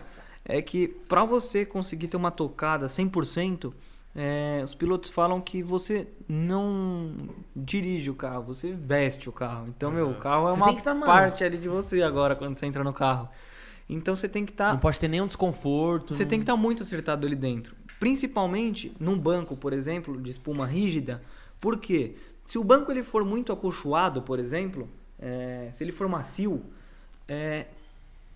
é 0.48 0.62
que 0.62 0.88
pra 0.88 1.24
você 1.24 1.66
conseguir 1.66 2.08
ter 2.08 2.16
uma 2.16 2.30
tocada 2.30 2.86
100%, 2.86 3.72
é, 4.14 4.62
os 4.64 4.74
pilotos 4.74 5.10
falam 5.10 5.40
que 5.42 5.62
você 5.62 6.08
não 6.26 7.12
dirige 7.54 8.08
o 8.10 8.14
carro, 8.14 8.44
você 8.44 8.72
veste 8.72 9.28
o 9.28 9.32
carro. 9.32 9.66
Então, 9.68 9.90
meu, 9.90 10.08
o 10.10 10.14
carro 10.14 10.48
é 10.48 10.52
Você 10.52 10.56
uma 10.62 10.74
tá, 10.80 10.94
parte 10.94 11.44
ali 11.44 11.58
de 11.58 11.68
você 11.68 12.00
agora 12.02 12.34
quando 12.34 12.54
você 12.56 12.64
entra 12.64 12.82
no 12.82 12.92
carro. 12.94 13.28
Então 13.88 14.14
você 14.14 14.28
tem 14.28 14.44
que 14.44 14.52
estar 14.52 14.72
Não 14.72 14.80
pode 14.80 14.98
ter 14.98 15.06
nenhum 15.08 15.26
desconforto. 15.26 16.14
você 16.14 16.22
não- 16.22 16.28
tem 16.30 16.38
que 16.38 16.44
estar 16.44 16.56
muito 16.56 16.82
acertado 16.82 17.26
ali 17.26 17.36
dentro. 17.36 17.76
Principalmente 18.00 18.94
num 18.98 19.18
banco, 19.18 19.56
por 19.56 19.72
exemplo, 19.72 20.20
de 20.20 20.30
espuma 20.30 20.66
rígida. 20.66 21.22
Por 21.60 21.78
quê? 21.78 22.16
Se 22.46 22.58
o 22.58 22.64
banco 22.64 22.90
ele 22.90 23.02
for 23.02 23.24
muito 23.24 23.52
acolchoado, 23.52 24.22
por 24.22 24.38
exemplo, 24.38 24.88
é, 25.18 25.68
se 25.72 25.84
ele 25.84 25.92
for 25.92 26.08
macio, 26.08 26.62
é, 27.28 27.66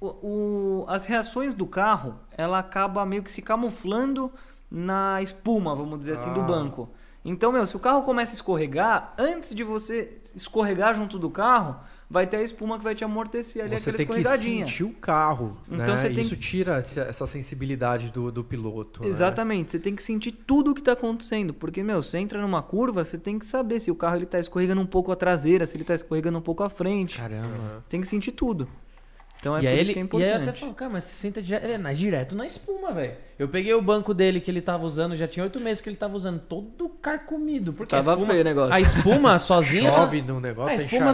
o- 0.00 0.06
o- 0.06 0.84
as 0.88 1.04
reações 1.04 1.52
do 1.54 1.66
carro 1.66 2.14
ela 2.36 2.58
acaba 2.58 3.04
meio 3.04 3.22
que 3.22 3.30
se 3.30 3.42
camuflando 3.42 4.30
na 4.70 5.20
espuma, 5.22 5.74
vamos 5.74 5.98
dizer 5.98 6.14
assim, 6.14 6.32
do 6.32 6.40
Ah. 6.40 6.44
banco. 6.44 6.88
Então, 7.24 7.52
meu, 7.52 7.66
se 7.66 7.76
o 7.76 7.78
carro 7.78 8.02
começa 8.02 8.32
a 8.32 8.34
escorregar, 8.34 9.12
antes 9.18 9.54
de 9.54 9.62
você 9.62 10.16
escorregar 10.34 10.94
junto 10.94 11.18
do 11.18 11.28
carro, 11.28 11.76
vai 12.08 12.26
ter 12.26 12.38
a 12.38 12.42
espuma 12.42 12.78
que 12.78 12.82
vai 12.84 12.94
te 12.94 13.04
amortecer 13.04 13.62
ali, 13.62 13.78
Você 13.78 13.90
aquela 13.90 13.96
tem 13.98 14.06
que 14.06 14.12
escorregadinha. 14.20 14.66
sentir 14.66 14.84
o 14.84 14.90
carro. 14.94 15.56
Então 15.70 15.78
né? 15.94 15.96
você 15.98 16.08
tem 16.08 16.20
Isso 16.20 16.34
tira 16.36 16.76
essa, 16.78 17.26
sensibilidade 17.26 18.10
do, 18.10 18.32
do 18.32 18.42
piloto. 18.42 19.02
né? 19.02 19.08
Exatamente, 19.08 19.70
você 19.72 19.78
tem 19.78 19.94
que 19.94 20.02
sentir 20.02 20.32
tudo 20.32 20.70
o 20.70 20.74
que 20.74 20.80
está 20.80 20.92
acontecendo, 20.92 21.52
porque 21.52 21.82
meu, 21.82 22.00
você 22.00 22.16
entra 22.16 22.40
numa 22.40 22.62
curva, 22.62 23.04
você 23.04 23.18
tem 23.18 23.38
que 23.38 23.44
saber 23.44 23.80
se 23.80 23.90
o 23.90 23.94
carro 23.94 24.16
ele 24.16 24.26
tá 24.26 24.38
escorregando 24.40 24.80
um 24.80 24.86
pouco 24.86 25.12
a 25.12 25.16
traseira, 25.16 25.66
se 25.66 25.76
ele 25.76 25.84
tá 25.84 25.94
escorregando 25.94 26.38
um 26.38 26.42
pouco 26.42 26.62
a 26.62 26.70
frente. 26.70 27.18
Caramba. 27.18 27.84
Tem 27.88 28.00
que 28.00 28.06
sentir 28.06 28.32
tudo. 28.32 28.66
Então 29.40 29.56
é 29.56 29.60
e 29.60 29.62
por 29.62 29.68
aí 29.68 29.80
isso 29.80 29.90
ele, 29.90 29.92
que 29.94 29.98
é 29.98 30.00
e 30.00 30.02
aí 30.02 30.04
importante. 30.04 30.32
eu 30.44 30.48
até 30.50 30.52
falo, 30.60 30.74
cara, 30.74 30.90
mas 30.92 31.04
você 31.04 31.14
senta 31.14 31.40
direto, 31.40 31.64
é, 31.66 31.78
mas 31.78 31.98
direto 31.98 32.34
na 32.34 32.46
espuma, 32.46 32.92
velho. 32.92 33.14
Eu 33.38 33.48
peguei 33.48 33.72
o 33.72 33.80
banco 33.80 34.12
dele 34.12 34.38
que 34.38 34.50
ele 34.50 34.60
tava 34.60 34.84
usando, 34.84 35.16
já 35.16 35.26
tinha 35.26 35.42
oito 35.42 35.58
meses 35.58 35.80
que 35.80 35.88
ele 35.88 35.96
tava 35.96 36.14
usando, 36.14 36.40
todo 36.40 36.90
carcomido. 37.00 37.72
Porque 37.72 37.90
Tava 37.96 38.10
a 38.10 38.14
espuma, 38.14 38.32
feio 38.32 38.42
o 38.42 38.44
negócio. 38.44 38.74
A 38.74 38.80
espuma 38.80 39.38
sozinha. 39.38 39.90
Chove 39.96 40.20
no 40.20 40.40
negócio, 40.40 40.74
a 40.74 40.76
tá 40.76 40.82
espuma, 40.82 41.10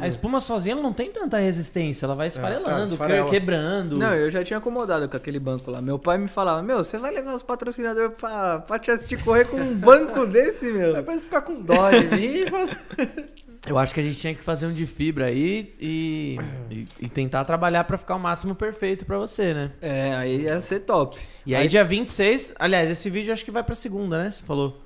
é, 0.00 0.04
a 0.04 0.08
espuma 0.08 0.40
sozinha 0.40 0.72
ela 0.72 0.82
não 0.82 0.94
tem 0.94 1.10
tanta 1.12 1.36
resistência, 1.36 2.06
ela 2.06 2.14
vai 2.14 2.28
esfarelando, 2.28 2.94
esfarela. 2.94 3.24
que- 3.26 3.30
quebrando. 3.32 3.98
Não, 3.98 4.14
eu 4.14 4.30
já 4.30 4.42
tinha 4.42 4.56
acomodado 4.56 5.06
com 5.06 5.16
aquele 5.18 5.38
banco 5.38 5.70
lá. 5.70 5.82
Meu 5.82 5.98
pai 5.98 6.16
me 6.16 6.26
falava, 6.28 6.62
meu, 6.62 6.78
você 6.78 6.96
vai 6.96 7.12
levar 7.12 7.34
os 7.34 7.42
patrocinadores 7.42 8.12
pra, 8.16 8.60
pra 8.60 8.78
te 8.78 8.90
assistir 8.90 9.22
correr 9.22 9.44
com 9.44 9.58
um 9.58 9.74
banco 9.74 10.24
desse, 10.26 10.70
meu? 10.72 10.94
Depois 10.94 11.22
ficar 11.26 11.42
com 11.42 11.60
dó 11.60 11.90
de 11.90 12.06
mim. 12.16 12.44
Eu 13.68 13.78
acho 13.78 13.92
que 13.92 14.00
a 14.00 14.02
gente 14.02 14.18
tinha 14.18 14.34
que 14.34 14.42
fazer 14.42 14.66
um 14.66 14.72
de 14.72 14.86
fibra 14.86 15.26
aí 15.26 15.74
e, 15.78 16.38
e, 16.70 16.88
e 17.00 17.08
tentar 17.08 17.44
trabalhar 17.44 17.84
pra 17.84 17.98
ficar 17.98 18.16
o 18.16 18.18
máximo 18.18 18.54
perfeito 18.54 19.04
pra 19.04 19.18
você, 19.18 19.52
né? 19.52 19.72
É, 19.80 20.14
aí 20.14 20.42
ia 20.42 20.60
ser 20.60 20.80
top. 20.80 21.18
E 21.44 21.54
aí, 21.54 21.68
dia 21.68 21.84
26, 21.84 22.54
aliás, 22.58 22.90
esse 22.90 23.08
vídeo 23.10 23.32
acho 23.32 23.44
que 23.44 23.50
vai 23.50 23.62
pra 23.62 23.74
segunda, 23.74 24.22
né? 24.22 24.30
Você 24.30 24.44
falou. 24.44 24.82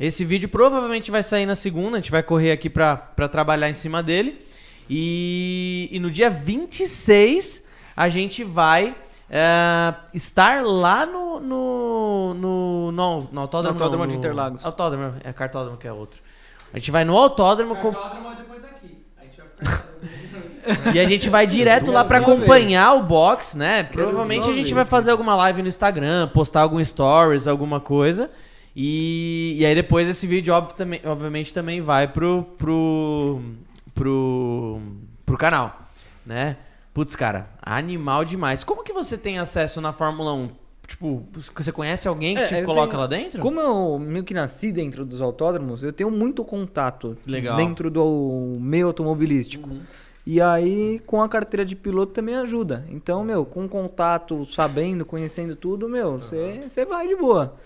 Esse 0.00 0.24
vídeo 0.24 0.48
provavelmente 0.48 1.10
vai 1.10 1.22
sair 1.22 1.46
na 1.46 1.54
segunda, 1.54 1.96
a 1.96 2.00
gente 2.00 2.10
vai 2.10 2.22
correr 2.22 2.50
aqui 2.50 2.68
pra, 2.68 2.96
pra 2.96 3.28
trabalhar 3.28 3.68
em 3.68 3.74
cima 3.74 4.02
dele. 4.02 4.40
E, 4.88 5.88
e 5.92 6.00
no 6.00 6.10
dia 6.10 6.28
26, 6.28 7.64
a 7.96 8.08
gente 8.08 8.42
vai 8.42 8.96
é, 9.30 9.94
estar 10.12 10.62
lá 10.62 11.06
no. 11.06 11.40
no, 11.40 12.34
no, 12.34 12.92
no, 12.92 13.28
no 13.32 13.40
autódromo. 13.40 13.74
Autódromo 13.74 14.04
não, 14.04 14.10
de 14.12 14.16
Interlagos. 14.16 14.64
Autódromo, 14.64 15.14
é 15.22 15.32
cartódromo 15.32 15.78
que 15.78 15.86
é 15.86 15.92
outro. 15.92 16.20
A 16.72 16.78
gente 16.78 16.90
vai 16.90 17.04
no 17.04 17.16
autódromo 17.16 17.76
com, 17.76 17.88
é 17.88 18.36
depois 18.36 18.62
daqui. 18.62 18.98
A 19.18 19.24
gente 19.24 19.36
vai 19.36 19.46
pro 19.48 19.92
e 20.94 21.00
a 21.00 21.06
gente 21.06 21.28
vai 21.28 21.46
direto 21.46 21.90
lá 21.90 22.04
pra 22.04 22.18
acompanhar 22.18 22.94
o 22.94 23.02
box, 23.02 23.56
né? 23.56 23.82
Provavelmente 23.82 24.48
a 24.48 24.52
gente 24.52 24.72
vai 24.72 24.84
fazer 24.84 25.10
alguma 25.10 25.34
live 25.34 25.62
no 25.62 25.68
Instagram, 25.68 26.28
postar 26.28 26.60
algum 26.60 26.82
stories, 26.84 27.46
alguma 27.46 27.80
coisa. 27.80 28.30
E, 28.74 29.56
e 29.58 29.66
aí 29.66 29.74
depois 29.74 30.08
esse 30.08 30.26
vídeo, 30.26 30.54
óbvio, 30.54 30.74
também, 30.74 31.00
obviamente, 31.04 31.52
também 31.52 31.80
vai 31.80 32.08
pro, 32.08 32.44
pro, 32.56 33.42
pro, 33.94 34.80
pro 35.26 35.36
canal, 35.36 35.88
né? 36.24 36.56
Putz, 36.94 37.16
cara, 37.16 37.50
animal 37.60 38.24
demais. 38.24 38.64
Como 38.64 38.84
que 38.84 38.92
você 38.92 39.18
tem 39.18 39.38
acesso 39.38 39.80
na 39.80 39.92
Fórmula 39.92 40.32
1? 40.32 40.61
Tipo, 40.92 41.26
você 41.54 41.72
conhece 41.72 42.06
alguém 42.06 42.34
que 42.36 42.42
É, 42.42 42.46
te 42.60 42.62
coloca 42.66 42.88
tenho- 42.88 43.00
lá 43.00 43.06
dentro? 43.06 43.40
Como 43.40 43.58
eu 43.58 43.98
meio 43.98 44.22
que 44.22 44.34
nasci 44.34 44.70
dentro 44.70 45.06
dos 45.06 45.22
autódromos, 45.22 45.82
eu 45.82 45.90
tenho 45.90 46.10
muito 46.10 46.44
contato 46.44 47.16
Legal. 47.26 47.56
dentro 47.56 47.90
do 47.90 48.58
meio 48.60 48.88
automobilístico. 48.88 49.70
E 50.26 50.38
aí, 50.38 51.00
com 51.06 51.22
a 51.22 51.28
carteira 51.30 51.64
de 51.64 51.74
piloto 51.74 52.12
também 52.12 52.34
ajuda. 52.36 52.84
Então, 52.90 53.24
meu, 53.24 53.44
com 53.46 53.66
contato, 53.66 54.44
sabendo, 54.44 55.04
conhecendo 55.06 55.56
tudo, 55.56 55.88
meu, 55.88 56.18
você 56.18 56.60
você 56.68 56.84
vai 56.84 57.08
de 57.08 57.16
boa. 57.16 57.56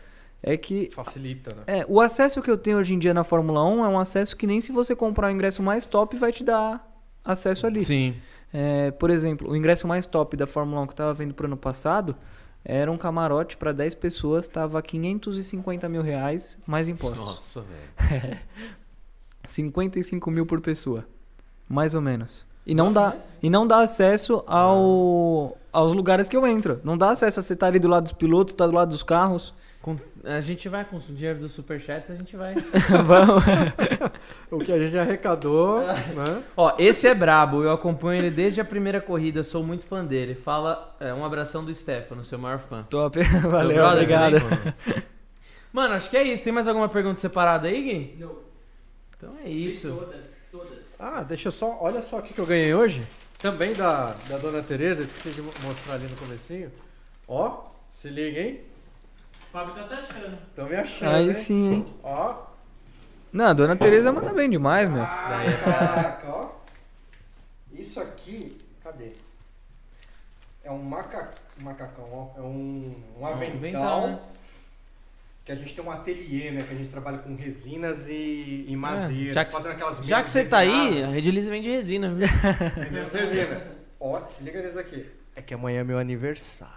É 0.40 0.56
que 0.56 0.88
Facilita, 0.94 1.52
né? 1.56 1.62
é, 1.66 1.86
o 1.88 2.00
acesso 2.00 2.40
que 2.40 2.48
eu 2.50 2.56
tenho 2.56 2.78
hoje 2.78 2.94
em 2.94 2.98
dia 3.00 3.12
na 3.12 3.24
Fórmula 3.24 3.64
1 3.64 3.84
é 3.84 3.88
um 3.88 3.98
acesso 3.98 4.36
que 4.36 4.46
nem 4.46 4.60
se 4.60 4.70
você 4.70 4.94
comprar 4.94 5.26
o 5.26 5.30
ingresso 5.30 5.62
mais 5.64 5.84
top 5.84 6.16
vai 6.16 6.30
te 6.32 6.44
dar 6.44 6.86
acesso 7.24 7.66
ali. 7.66 7.80
Sim. 7.80 8.14
É, 8.54 8.92
por 8.92 9.10
exemplo, 9.10 9.50
o 9.50 9.56
ingresso 9.56 9.88
mais 9.88 10.06
top 10.06 10.36
da 10.36 10.46
Fórmula 10.46 10.80
1 10.82 10.86
que 10.86 10.92
eu 10.92 10.96
tava 10.96 11.12
vendo 11.12 11.34
pro 11.34 11.46
ano 11.46 11.56
passado 11.56 12.14
era 12.68 12.90
um 12.90 12.98
camarote 12.98 13.56
para 13.56 13.70
10 13.70 13.94
pessoas, 13.94 14.48
tava 14.48 14.82
550 14.82 15.88
mil 15.88 16.02
reais, 16.02 16.58
mais 16.66 16.88
impostos. 16.88 17.20
Nossa, 17.20 17.62
velho. 17.62 18.38
55 19.46 20.28
mil 20.32 20.44
por 20.44 20.60
pessoa, 20.60 21.06
mais 21.68 21.94
ou 21.94 22.00
menos. 22.00 22.44
E 22.66 22.74
não 22.74 22.92
dá, 22.92 23.14
e 23.40 23.48
não 23.48 23.64
dá 23.64 23.78
acesso 23.78 24.42
ao, 24.48 25.56
aos 25.72 25.92
lugares 25.92 26.28
que 26.28 26.36
eu 26.36 26.44
entro. 26.44 26.80
Não 26.82 26.98
dá 26.98 27.10
acesso 27.10 27.38
a 27.38 27.42
você 27.44 27.52
estar 27.52 27.68
ali 27.68 27.78
do 27.78 27.86
lado 27.86 28.02
dos 28.02 28.12
pilotos, 28.12 28.54
tá 28.54 28.66
do 28.66 28.72
lado 28.72 28.88
dos 28.88 29.04
carros. 29.04 29.54
Com- 29.86 29.96
a 30.24 30.40
gente 30.40 30.68
vai 30.68 30.84
com 30.84 30.96
o 30.96 31.00
dinheiro 31.00 31.38
dos 31.38 31.52
superchats, 31.52 32.10
a 32.10 32.16
gente 32.16 32.36
vai. 32.36 32.54
Vamos. 33.06 33.44
O 34.50 34.58
que 34.58 34.72
a 34.72 34.78
gente 34.78 34.98
arrecadou, 34.98 35.78
né? 35.86 36.42
Ó, 36.56 36.74
esse 36.78 37.06
é 37.06 37.14
brabo, 37.14 37.62
eu 37.62 37.70
acompanho 37.70 38.20
ele 38.22 38.30
desde 38.30 38.60
a 38.60 38.64
primeira 38.64 39.00
corrida, 39.00 39.44
sou 39.44 39.62
muito 39.62 39.86
fã 39.86 40.04
dele. 40.04 40.34
Fala, 40.34 40.96
é, 40.98 41.14
um 41.14 41.24
abração 41.24 41.64
do 41.64 41.72
Stefano, 41.72 42.24
seu 42.24 42.36
maior 42.38 42.58
fã. 42.58 42.82
Top. 42.90 43.16
Valeu, 43.22 43.76
brother 43.76 43.92
obrigado. 44.02 44.40
também? 44.40 44.74
Mano, 45.72 45.94
acho 45.94 46.10
que 46.10 46.16
é 46.16 46.24
isso. 46.24 46.42
Tem 46.42 46.52
mais 46.52 46.66
alguma 46.66 46.88
pergunta 46.88 47.20
separada 47.20 47.68
aí, 47.68 47.82
Gui? 47.82 48.16
Não. 48.18 48.38
Então 49.16 49.34
é 49.44 49.48
isso. 49.48 49.88
Todas, 49.88 50.48
todas. 50.50 51.00
Ah, 51.00 51.22
deixa 51.22 51.48
eu 51.48 51.52
só. 51.52 51.78
Olha 51.80 52.02
só 52.02 52.18
o 52.18 52.22
que 52.22 52.36
eu 52.38 52.46
ganhei 52.46 52.74
hoje. 52.74 53.02
Também 53.38 53.72
da, 53.74 54.14
da 54.28 54.38
dona 54.38 54.62
Tereza, 54.62 55.02
esqueci 55.04 55.30
de 55.30 55.42
mo- 55.42 55.52
mostrar 55.62 55.94
ali 55.94 56.06
no 56.08 56.16
comecinho. 56.16 56.72
Ó, 57.28 57.66
se 57.90 58.08
liga, 58.08 58.40
hein? 58.40 58.60
O 59.56 59.58
Fábio 59.58 59.74
tá 59.74 59.84
se 59.84 59.94
achando. 59.94 60.38
Tão 60.54 60.68
me 60.68 60.76
achando. 60.76 61.14
Aí 61.14 61.28
hein? 61.28 61.32
sim, 61.32 61.72
hein? 61.72 61.86
Ó. 62.02 62.42
Não, 63.32 63.46
a 63.46 63.52
dona 63.54 63.74
Tereza 63.74 64.12
manda 64.12 64.30
bem 64.30 64.50
demais, 64.50 64.86
meu. 64.86 65.02
daí 65.02 65.48
é 65.48 65.56
Caraca, 65.56 66.28
ó. 66.28 66.50
Isso 67.72 67.98
aqui. 67.98 68.58
Cadê? 68.84 69.12
É 70.62 70.70
um 70.70 70.82
maca... 70.82 71.30
macacão, 71.58 72.04
ó. 72.12 72.38
É 72.38 72.42
um, 72.42 72.94
um 73.18 73.26
avental. 73.26 73.56
avental, 73.56 74.06
né? 74.08 74.18
Que 75.42 75.52
a 75.52 75.54
gente 75.54 75.74
tem 75.74 75.82
um 75.82 75.90
ateliê, 75.90 76.50
né? 76.50 76.62
Que 76.62 76.74
a 76.74 76.76
gente 76.76 76.90
trabalha 76.90 77.16
com 77.16 77.34
resinas 77.34 78.10
e, 78.10 78.66
e 78.68 78.76
madeira. 78.76 79.30
É, 79.30 79.32
já 79.32 79.44
que- 79.46 79.52
fazendo 79.52 79.72
aquelas 79.72 80.06
Já 80.06 80.22
que 80.22 80.28
você 80.28 80.44
tá 80.44 80.58
aí, 80.58 80.68
a 80.70 80.82
resinadas. 80.82 81.14
Red 81.14 81.30
Lease 81.30 81.48
vende 81.48 81.70
resina, 81.70 82.12
viu? 82.12 82.28
Vendemos 82.76 83.10
resina. 83.10 83.62
Ó, 83.98 84.26
se 84.26 84.44
liga 84.44 84.60
nisso 84.60 84.78
aqui. 84.78 85.06
É 85.36 85.42
que 85.42 85.52
amanhã 85.52 85.80
é 85.80 85.84
meu 85.84 85.98
aniversário. 85.98 86.72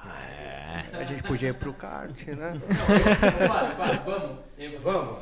A 0.93 1.03
gente 1.05 1.23
podia 1.23 1.49
ir 1.49 1.53
pro 1.53 1.71
kart, 1.73 2.27
né? 2.27 2.53
Vai, 3.77 4.01
vamos. 4.05 4.31
Eu- 4.59 4.79
Vamos. 4.81 5.17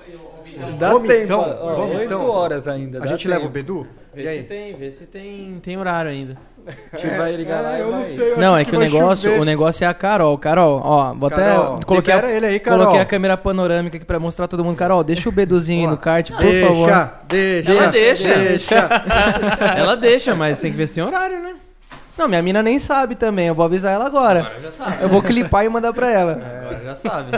Então. 0.47 0.77
Dá 0.79 0.89
Vamos 0.93 1.07
tempo, 1.07 1.23
então, 1.25 1.39
ó, 1.61 1.75
vamos 1.75 1.95
oito 1.97 2.13
então. 2.15 2.27
horas 2.27 2.67
ainda. 2.67 3.03
A 3.03 3.07
gente 3.07 3.27
leva 3.27 3.41
o 3.41 3.43
tempo. 3.43 3.53
Bedu? 3.53 3.87
E 4.15 4.23
Vê 4.23 4.27
se 4.27 4.29
aí? 4.39 4.43
tem, 4.43 4.75
vê 4.75 4.89
se 4.91 5.05
tem, 5.05 5.59
tem 5.61 5.77
horário 5.77 6.09
ainda. 6.09 6.35
A 6.91 6.97
gente 6.97 7.15
vai 7.15 7.35
ligar 7.35 7.61
lá 7.61 7.77
e 7.77 7.81
eu 7.81 7.91
não 7.91 8.03
sei. 8.03 8.31
eu 8.31 8.37
Não, 8.39 8.57
é 8.57 8.65
que, 8.65 8.75
o 8.75 8.79
vai 8.79 8.89
negócio, 8.89 9.29
chover. 9.29 9.41
o 9.41 9.45
negócio 9.45 9.83
é 9.83 9.87
a 9.87 9.93
Carol. 9.93 10.35
Carol, 10.39 10.81
ó, 10.83 11.13
vou 11.13 11.29
Carol, 11.29 11.75
até 11.75 11.85
coloquei 11.85 12.13
a, 12.13 12.31
ele 12.31 12.45
aí, 12.47 12.59
Carol. 12.59 12.79
coloquei 12.79 12.99
a 13.01 13.05
câmera 13.05 13.37
panorâmica 13.37 13.97
aqui 13.97 14.05
pra 14.05 14.19
mostrar 14.19 14.47
todo 14.47 14.65
mundo. 14.65 14.75
Carol, 14.75 15.03
deixa 15.03 15.29
o 15.29 15.31
Beduzinho 15.31 15.81
aí 15.81 15.87
no 15.87 15.97
kart, 15.97 16.31
por 16.31 16.39
deixa, 16.39 16.67
favor. 16.67 16.89
Deixa, 17.27 17.71
Ela 17.71 17.87
deixa. 17.91 18.33
deixa. 18.35 18.75
Ela 19.77 19.95
deixa, 19.95 20.33
mas 20.35 20.59
tem 20.59 20.71
que 20.71 20.77
ver 20.77 20.87
se 20.87 20.93
tem 20.95 21.03
horário, 21.03 21.39
né? 21.43 21.55
Não, 22.17 22.27
minha 22.27 22.41
mina 22.41 22.63
nem 22.63 22.79
sabe 22.79 23.15
também, 23.15 23.47
eu 23.47 23.55
vou 23.55 23.63
avisar 23.65 23.93
ela 23.93 24.05
agora. 24.05 24.39
Agora 24.39 24.59
já 24.59 24.71
sabe. 24.71 25.03
Eu 25.03 25.09
vou 25.09 25.21
clipar 25.21 25.63
e 25.65 25.69
mandar 25.69 25.93
pra 25.93 26.09
ela. 26.09 26.33
Agora 26.33 26.83
já 26.83 26.95
sabe. 26.95 27.31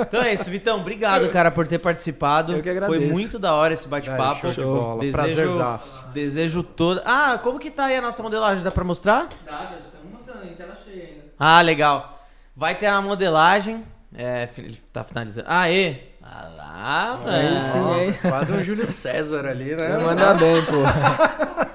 Então 0.00 0.22
é 0.22 0.34
isso, 0.34 0.48
Vitão. 0.48 0.78
Obrigado, 0.80 1.28
cara, 1.30 1.50
por 1.50 1.66
ter 1.66 1.78
participado. 1.78 2.52
Eu 2.52 2.62
que 2.62 2.70
agradeço. 2.70 2.98
Foi 2.98 3.10
muito 3.10 3.38
da 3.38 3.54
hora 3.54 3.74
esse 3.74 3.88
bate-papo. 3.88 4.40
Show 4.40 4.50
de 4.50 4.62
bola, 4.64 5.04
prazerzaço. 5.10 6.04
desejo 6.14 6.62
todo. 6.62 7.02
Ah, 7.04 7.38
como 7.42 7.58
que 7.58 7.70
tá 7.70 7.86
aí 7.86 7.96
a 7.96 8.02
nossa 8.02 8.22
modelagem? 8.22 8.62
Dá 8.62 8.70
pra 8.70 8.84
mostrar? 8.84 9.26
Dá, 9.44 9.52
já 9.52 9.78
estamos 9.78 10.12
mostrando 10.12 10.44
em 10.44 10.54
tela 10.54 10.74
cheia 10.84 11.04
ainda. 11.04 11.22
Ah, 11.38 11.60
legal. 11.60 12.24
Vai 12.56 12.74
ter 12.76 12.86
a 12.86 13.00
modelagem. 13.00 13.82
É, 14.14 14.48
tá 14.92 15.02
finalizando. 15.02 15.46
Aê! 15.50 15.96
Ah 16.22 16.48
lá, 16.56 17.20
Aí 17.26 17.44
mano. 17.54 17.60
sim, 17.60 18.00
hein? 18.04 18.18
Quase 18.22 18.52
um 18.52 18.62
Júlio 18.62 18.86
César 18.86 19.44
ali, 19.46 19.74
né? 19.74 19.88
Vai 19.96 20.04
mandar 20.04 20.34
bem, 20.34 20.64
pô. 20.64 20.82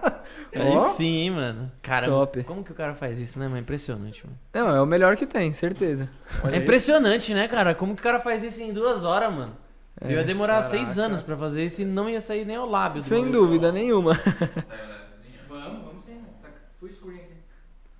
Aí 0.63 0.75
Ó. 0.75 0.79
sim, 0.89 1.17
hein, 1.17 1.31
mano. 1.31 1.71
Cara, 1.81 2.07
Top. 2.07 2.43
como 2.43 2.63
que 2.63 2.71
o 2.71 2.75
cara 2.75 2.93
faz 2.93 3.19
isso, 3.19 3.37
né, 3.39 3.47
mano? 3.47 3.59
Impressionante, 3.59 4.23
mano. 4.25 4.37
Não, 4.53 4.75
é 4.75 4.81
o 4.81 4.85
melhor 4.85 5.15
que 5.15 5.25
tem, 5.25 5.51
certeza. 5.53 6.09
é 6.51 6.57
impressionante, 6.57 7.33
né, 7.33 7.47
cara? 7.47 7.73
Como 7.75 7.95
que 7.95 8.01
o 8.01 8.03
cara 8.03 8.19
faz 8.19 8.43
isso 8.43 8.61
em 8.61 8.73
duas 8.73 9.03
horas, 9.03 9.33
mano? 9.33 9.55
É, 9.99 10.07
Eu 10.07 10.17
ia 10.17 10.23
demorar 10.23 10.61
caraca. 10.61 10.69
seis 10.69 10.99
anos 10.99 11.21
pra 11.21 11.35
fazer 11.35 11.65
isso 11.65 11.81
e 11.81 11.85
não 11.85 12.09
ia 12.09 12.21
sair 12.21 12.45
nem 12.45 12.55
ao 12.55 12.67
lábio. 12.69 13.01
Sem 13.01 13.31
dúvida 13.31 13.71
nenhuma. 13.71 14.13
Vamos, 15.49 15.83
vamos 15.85 16.03
sim. 16.05 16.21
Tá 16.41 16.49
full 16.79 16.89
screen 16.91 17.15
aqui. 17.17 17.33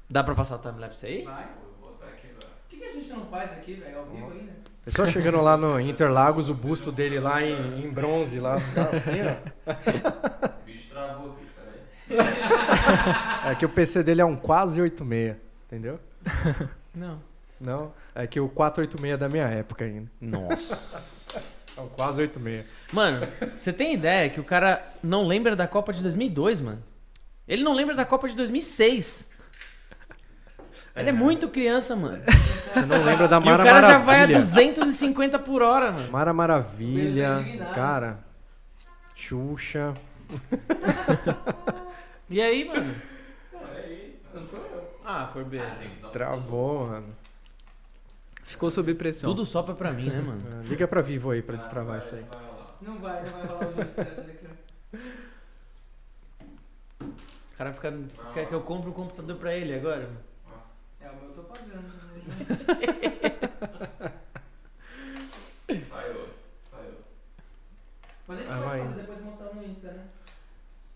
Dá 0.10 0.24
pra 0.24 0.36
passar 0.36 0.56
o 0.58 0.60
timelapse 0.60 1.06
aí? 1.06 1.24
Vai. 1.24 1.46
O 1.46 2.70
que, 2.70 2.78
que 2.78 2.84
a 2.86 2.92
gente 2.92 3.10
não 3.12 3.26
faz 3.26 3.52
aqui, 3.52 3.74
velho? 3.76 3.98
Ao 4.00 4.06
vivo 4.06 4.32
ainda? 4.32 4.52
Pessoal 4.86 5.08
chegando 5.08 5.42
lá 5.42 5.58
no 5.58 5.80
Interlagos, 5.80 6.50
o 6.50 6.54
busto 6.54 6.92
dele 6.92 7.20
lá 7.20 7.42
em, 7.44 7.84
em 7.86 7.90
bronze, 7.90 8.40
lá 8.40 8.56
assim, 8.56 9.20
ó. 9.24 9.72
O 10.62 10.66
bicho 10.66 10.90
travou 10.90 11.32
aqui, 11.32 11.46
peraí. 11.56 11.82
É 13.46 13.56
que 13.56 13.66
o 13.66 13.70
PC 13.70 14.04
dele 14.04 14.22
é 14.22 14.26
um 14.26 14.36
quase 14.36 14.82
86, 14.82 15.36
entendeu? 15.66 16.00
Não. 16.94 17.22
Não, 17.60 17.92
é 18.14 18.28
que 18.28 18.40
o 18.40 18.48
486 18.48 19.14
é 19.14 19.18
da 19.18 19.28
minha 19.28 19.46
época 19.46 19.86
ainda. 19.86 20.10
Nossa. 20.22 21.42
É 21.76 21.82
um 21.82 21.88
quase 21.88 22.22
86. 22.22 22.66
Mano, 22.94 23.28
você 23.58 23.74
tem 23.74 23.94
ideia 23.94 24.30
que 24.30 24.40
o 24.40 24.44
cara 24.44 24.82
não 25.04 25.26
lembra 25.26 25.56
da 25.56 25.68
Copa 25.68 25.92
de 25.92 26.02
2002, 26.04 26.62
mano? 26.62 26.84
Ele 27.48 27.64
não 27.64 27.74
lembra 27.74 27.96
da 27.96 28.06
Copa 28.06 28.28
de 28.28 28.36
2006. 28.36 29.28
Ele 30.96 31.10
é 31.10 31.14
muito 31.14 31.48
criança, 31.48 31.96
mano. 31.96 32.24
Você 32.74 32.86
não 32.86 33.04
lembra 33.04 33.28
da 33.28 33.38
E 33.38 33.40
o 33.40 33.46
Mara 33.46 33.64
cara 33.64 33.88
já 33.88 33.98
vai 34.00 34.24
a 34.24 34.28
Maravilha? 34.28 34.40
250 34.40 35.40
por 35.40 35.62
hora, 35.62 35.92
mano. 35.92 36.12
Mara 36.12 36.34
Maravilha, 36.34 37.46
é 37.48 37.74
cara. 37.76 38.20
Xuxa. 39.16 39.94
E 42.30 42.42
aí, 42.42 42.66
mano? 42.66 42.94
Não 44.34 44.46
sou 44.46 44.60
eu. 44.60 45.00
Ah, 45.06 45.30
Corbê. 45.32 45.60
Travou, 46.12 46.88
mano. 46.88 47.16
Ficou 48.44 48.70
sob 48.72 48.94
pressão. 48.96 49.30
Tudo 49.30 49.46
sopra 49.46 49.74
pra 49.76 49.92
mim, 49.92 50.10
né, 50.10 50.22
mano? 50.22 50.42
Ah, 50.60 50.62
Liga 50.68 50.88
pra 50.88 51.02
Vivo 51.02 51.32
aí 51.32 51.42
pra 51.42 51.56
destravar 51.58 52.00
isso 52.00 52.16
aí. 52.16 52.26
Não 52.82 52.98
vai, 53.00 53.24
não 53.24 53.32
vai 53.34 53.46
rolar 53.48 53.68
o 53.70 53.74
dessa 53.74 54.04
daqui. 54.04 54.48
O 57.02 57.58
cara 57.58 57.74
fica, 57.74 57.94
quer 58.34 58.48
que 58.48 58.54
eu 58.54 58.62
compre 58.62 58.90
um 58.90 58.94
computador 58.94 59.36
pra 59.38 59.54
ele 59.56 59.74
agora? 59.74 60.02
mano. 60.08 60.18
É, 61.02 61.10
o 61.10 61.16
meu 61.16 61.30
eu 61.30 61.34
tô 61.36 61.42
pagando. 61.44 61.82
né? 61.82 61.92
Falhou, 65.90 66.30
falhou. 66.72 67.00
Mas 68.28 68.40
a 68.40 68.42
gente 68.44 68.52
Ah, 68.52 68.56
pode 68.56 68.66
vai. 68.68 68.80
fazer 68.82 68.94
depois 69.02 69.20
e 69.20 69.22
mostrar 69.24 69.54
no 69.56 69.64
Insta, 69.66 69.92
né? 69.92 70.06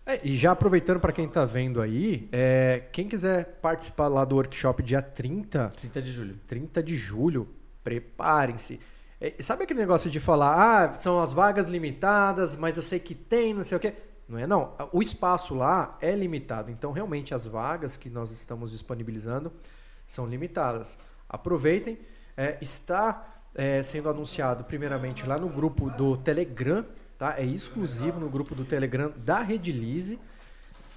É, 0.04 0.20
e 0.24 0.36
já 0.36 0.50
aproveitando 0.52 0.98
pra 0.98 1.12
quem 1.12 1.28
tá 1.28 1.44
vendo 1.44 1.80
aí, 1.80 2.28
é, 2.32 2.82
quem 2.90 3.08
quiser 3.08 3.58
participar 3.62 4.08
lá 4.08 4.24
do 4.24 4.34
workshop 4.34 4.82
dia 4.82 5.00
30, 5.00 5.68
30 5.80 6.02
de 6.02 6.10
julho. 6.10 6.40
30 6.46 6.82
de 6.82 6.96
julho, 6.96 7.48
preparem-se. 7.84 8.80
É, 9.20 9.34
sabe 9.40 9.62
aquele 9.62 9.78
negócio 9.78 10.10
de 10.10 10.18
falar, 10.18 10.56
ah, 10.56 10.92
são 10.94 11.20
as 11.20 11.32
vagas 11.32 11.68
limitadas, 11.68 12.56
mas 12.56 12.76
eu 12.76 12.82
sei 12.82 12.98
que 12.98 13.14
tem, 13.14 13.54
não 13.54 13.62
sei 13.62 13.76
o 13.76 13.80
quê. 13.80 13.94
Não 14.28 14.38
é 14.38 14.46
não. 14.46 14.74
O 14.92 15.02
espaço 15.02 15.54
lá 15.54 15.96
é 16.00 16.14
limitado. 16.16 16.70
Então, 16.70 16.90
realmente, 16.90 17.34
as 17.34 17.46
vagas 17.46 17.96
que 17.96 18.08
nós 18.08 18.32
estamos 18.32 18.70
disponibilizando 18.70 19.52
são 20.06 20.26
limitadas. 20.26 20.98
Aproveitem. 21.28 21.98
É, 22.36 22.56
está 22.60 23.42
é, 23.54 23.82
sendo 23.82 24.08
anunciado, 24.08 24.64
primeiramente, 24.64 25.26
lá 25.26 25.38
no 25.38 25.48
grupo 25.48 25.90
do 25.90 26.16
Telegram. 26.16 26.84
Tá? 27.22 27.38
É 27.38 27.44
exclusivo 27.44 28.18
no 28.18 28.28
grupo 28.28 28.52
do 28.52 28.64
Telegram 28.64 29.12
da 29.16 29.42
Redilize. 29.42 30.18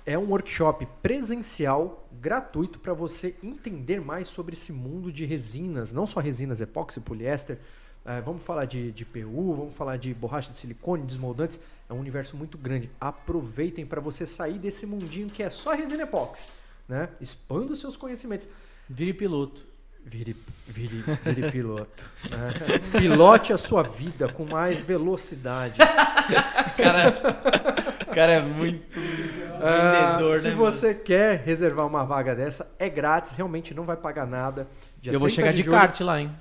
É 0.04 0.18
um 0.18 0.28
workshop 0.32 0.88
presencial, 1.00 2.10
gratuito, 2.20 2.80
para 2.80 2.96
você 2.96 3.36
entender 3.44 4.02
mais 4.02 4.28
sobre 4.28 4.56
esse 4.56 4.74
mundo 4.74 5.12
de 5.12 5.24
resinas, 5.24 5.94
não 5.94 6.08
só 6.08 6.20
resinas 6.20 6.60
epóxi, 6.62 7.00
poliéster. 7.00 7.60
eh, 8.08 8.22
vamos 8.22 8.42
falar 8.42 8.66
de, 8.66 8.92
de 8.92 9.06
PU, 9.06 9.54
vamos 9.54 9.76
falar 9.76 9.98
de 9.98 10.16
borracha 10.16 10.50
de 10.50 10.58
silicone, 10.58 11.04
desmoldantes. 11.04 11.60
É 11.88 11.94
um 11.94 12.00
universo 12.00 12.36
muito 12.36 12.58
grande. 12.58 12.90
Aproveitem 13.00 13.86
para 13.86 14.02
você 14.02 14.26
sair 14.26 14.58
desse 14.58 14.88
mundinho 14.88 15.30
que 15.30 15.44
é 15.44 15.50
só 15.52 15.76
resina 15.76 16.02
epóxi. 16.02 16.50
Né? 16.90 17.08
Expanda 17.22 17.74
os 17.74 17.80
seus 17.80 17.96
conhecimentos. 17.96 18.50
Vire 18.90 19.14
piloto. 19.14 19.64
Vire, 20.08 20.36
vire, 20.68 21.04
vire 21.24 21.52
piloto. 21.52 22.04
né? 22.30 22.80
Pilote 23.00 23.52
a 23.52 23.58
sua 23.58 23.82
vida 23.84 24.28
com 24.32 24.46
mais 24.46 24.84
velocidade. 24.84 25.76
O 28.08 28.16
cara 28.16 28.32
é 28.34 28.42
muito 28.42 28.98
Ah, 29.62 30.12
vendedor, 30.18 30.38
se 30.38 30.50
né? 30.50 30.56
você 30.56 30.94
quer 30.96 31.42
reservar 31.44 31.86
uma 31.86 32.06
vaga 32.06 32.34
dessa, 32.34 32.74
é 32.80 32.88
grátis, 32.90 33.34
realmente 33.36 33.74
não 33.74 33.84
vai 33.84 33.98
pagar 33.98 34.26
nada. 34.26 34.68
Dia 35.02 35.12
Eu 35.12 35.20
vou 35.20 35.28
30 35.28 35.36
chegar 35.42 35.52
de, 35.54 35.64
julho- 35.64 35.78
kart 35.78 36.00
lá, 36.02 36.22
hein? 36.22 36.32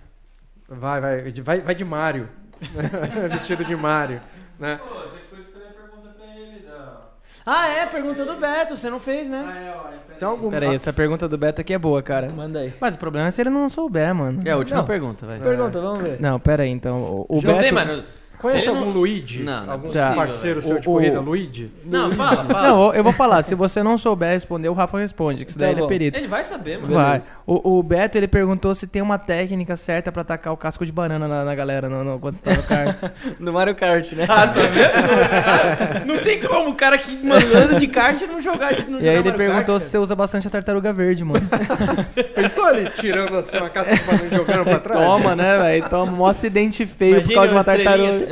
Vai, 0.69 1.01
vai, 1.01 1.33
de- 1.33 1.43
vai, 1.43 1.61
vai 1.61 1.75
de 1.75 1.85
Mario. 1.85 2.29
Vestido 3.31 3.65
de 3.65 3.75
Mario. 3.75 4.21
Né? 4.59 4.79
Pô, 4.87 4.95
você 4.95 5.19
foi 5.29 5.45
fazer 5.53 5.67
a 5.67 5.73
pergunta 5.73 6.09
pra 6.17 6.27
ele 6.37 6.61
da. 6.61 7.01
Ah, 7.45 7.67
é, 7.69 7.87
pergunta 7.87 8.25
do 8.25 8.37
Beto, 8.37 8.77
você 8.77 8.89
não 8.89 9.01
fez, 9.01 9.29
né? 9.29 9.45
Ah, 9.47 9.59
é, 9.59 9.75
ó. 9.77 9.91
Peraí. 10.15 10.21
Tem 10.21 10.29
algum... 10.29 10.51
Pera 10.51 10.69
aí, 10.71 10.75
essa 10.75 10.93
pergunta 10.93 11.29
do 11.29 11.37
Beto 11.39 11.61
aqui 11.61 11.73
é 11.75 11.79
boa, 11.79 12.03
cara. 12.03 12.29
Manda 12.31 12.61
aí. 12.61 12.73
Mas 12.81 12.95
o 12.95 12.99
problema 12.99 13.29
é 13.29 13.31
se 13.31 13.41
ele 13.41 13.51
não 13.51 13.69
souber, 13.69 14.15
mano. 14.15 14.41
É 14.45 14.51
a 14.51 14.57
última 14.57 14.81
Não. 14.81 14.87
pergunta, 14.87 15.27
vai. 15.27 15.39
Pergunta, 15.39 15.81
vamos 15.81 16.01
ver. 16.01 16.21
Não, 16.21 16.39
pera 16.41 16.63
aí, 16.63 16.71
então. 16.71 16.97
O, 16.99 17.27
o 17.29 17.35
Não 17.37 17.43
Beto... 17.43 17.61
tem, 17.61 17.73
mano. 17.73 18.03
Conhece 18.37 18.69
ele 18.69 18.77
algum 18.77 18.91
não- 18.91 18.99
Luigi? 18.99 19.43
Não, 19.43 19.61
não 19.61 19.69
é 19.69 19.73
algum 19.73 19.89
possível, 19.89 20.15
parceiro 20.17 20.61
seu 20.63 20.77
O- 20.77 20.81
de 20.81 20.87
corrida, 20.87 21.21
o- 21.21 21.25
Luigi? 21.25 21.71
Não, 21.85 22.11
fala, 22.13 22.45
fala. 22.45 22.69
Não, 22.69 22.93
eu 22.93 23.03
vou 23.03 23.13
falar. 23.13 23.43
Se 23.43 23.55
você 23.55 23.83
não 23.83 23.97
souber 23.97 24.29
responder, 24.33 24.69
o 24.69 24.75
Rafa 24.75 24.99
responde, 24.99 25.45
que 25.45 25.51
isso 25.51 25.59
Tá 25.59 25.65
daí 25.65 25.73
ele 25.75 25.81
é 25.81 25.83
bom. 25.83 25.89
perito. 25.89 26.19
Ele 26.19 26.29
vai 26.29 26.45
saber, 26.45 26.79
mano. 26.79 26.93
Vai. 26.95 27.23
O, 27.47 27.79
o 27.79 27.83
Beto, 27.83 28.17
ele 28.17 28.27
perguntou 28.27 28.75
se 28.75 28.87
tem 28.87 29.03
uma 29.03 29.19
técnica 29.19 29.77
certa 29.77 30.11
pra 30.11 30.25
tacar 30.25 30.51
o 30.53 30.57
casco 30.57 30.87
de 30.87 30.91
banana 30.91 31.29
na, 31.29 31.45
na 31.45 31.55
galera 31.55 31.91
no, 31.91 32.03
no- 32.03 32.19
quando 32.19 32.33
você 32.35 32.43
tá 32.43 32.55
no 32.55 32.63
kart. 32.63 32.97
No 33.39 33.53
Mario 33.53 33.75
Kart, 33.75 34.13
né? 34.13 34.25
Ah, 34.27 34.47
tá 34.49 34.63
vendo? 34.63 36.07
não 36.09 36.25
tem 36.25 36.41
como 36.41 36.71
o 36.71 36.75
cara 36.75 36.97
que 36.97 37.15
mano, 37.23 37.47
anda 37.55 37.79
de 37.79 37.87
kart 37.87 38.19
não 38.23 38.41
jogar 38.41 38.73
de 38.75 38.91
não 38.91 38.99
e 38.99 39.07
aí 39.07 39.17
ele 39.17 39.25
Mario 39.25 39.37
perguntou 39.37 39.75
Kart, 39.75 39.83
se 39.83 39.91
você 39.91 39.99
usa 39.99 40.17
bastante 40.17 40.47
a 40.47 40.51
tartaruga 40.51 40.91
verde, 40.93 41.23
mano. 41.23 41.47
Pensou 42.35 42.65
ali, 42.65 42.89
tirando 42.99 43.37
assim 43.37 43.59
uma 43.59 43.69
casca 43.69 43.95
de 43.95 44.03
banana 44.05 44.25
e 44.25 44.35
jogando 44.35 44.65
pra 44.65 44.79
trás? 44.79 44.99
Toma, 45.07 45.37
né, 45.37 45.59
velho? 45.59 45.89
Toma 45.91 46.13
um 46.13 46.25
acidente 46.27 46.87
feio 46.87 47.17
por 47.23 47.31
Imagina 47.31 47.35
causa 47.35 47.49
de 47.49 47.55
uma 47.57 47.65
tartaruga. 47.65 48.27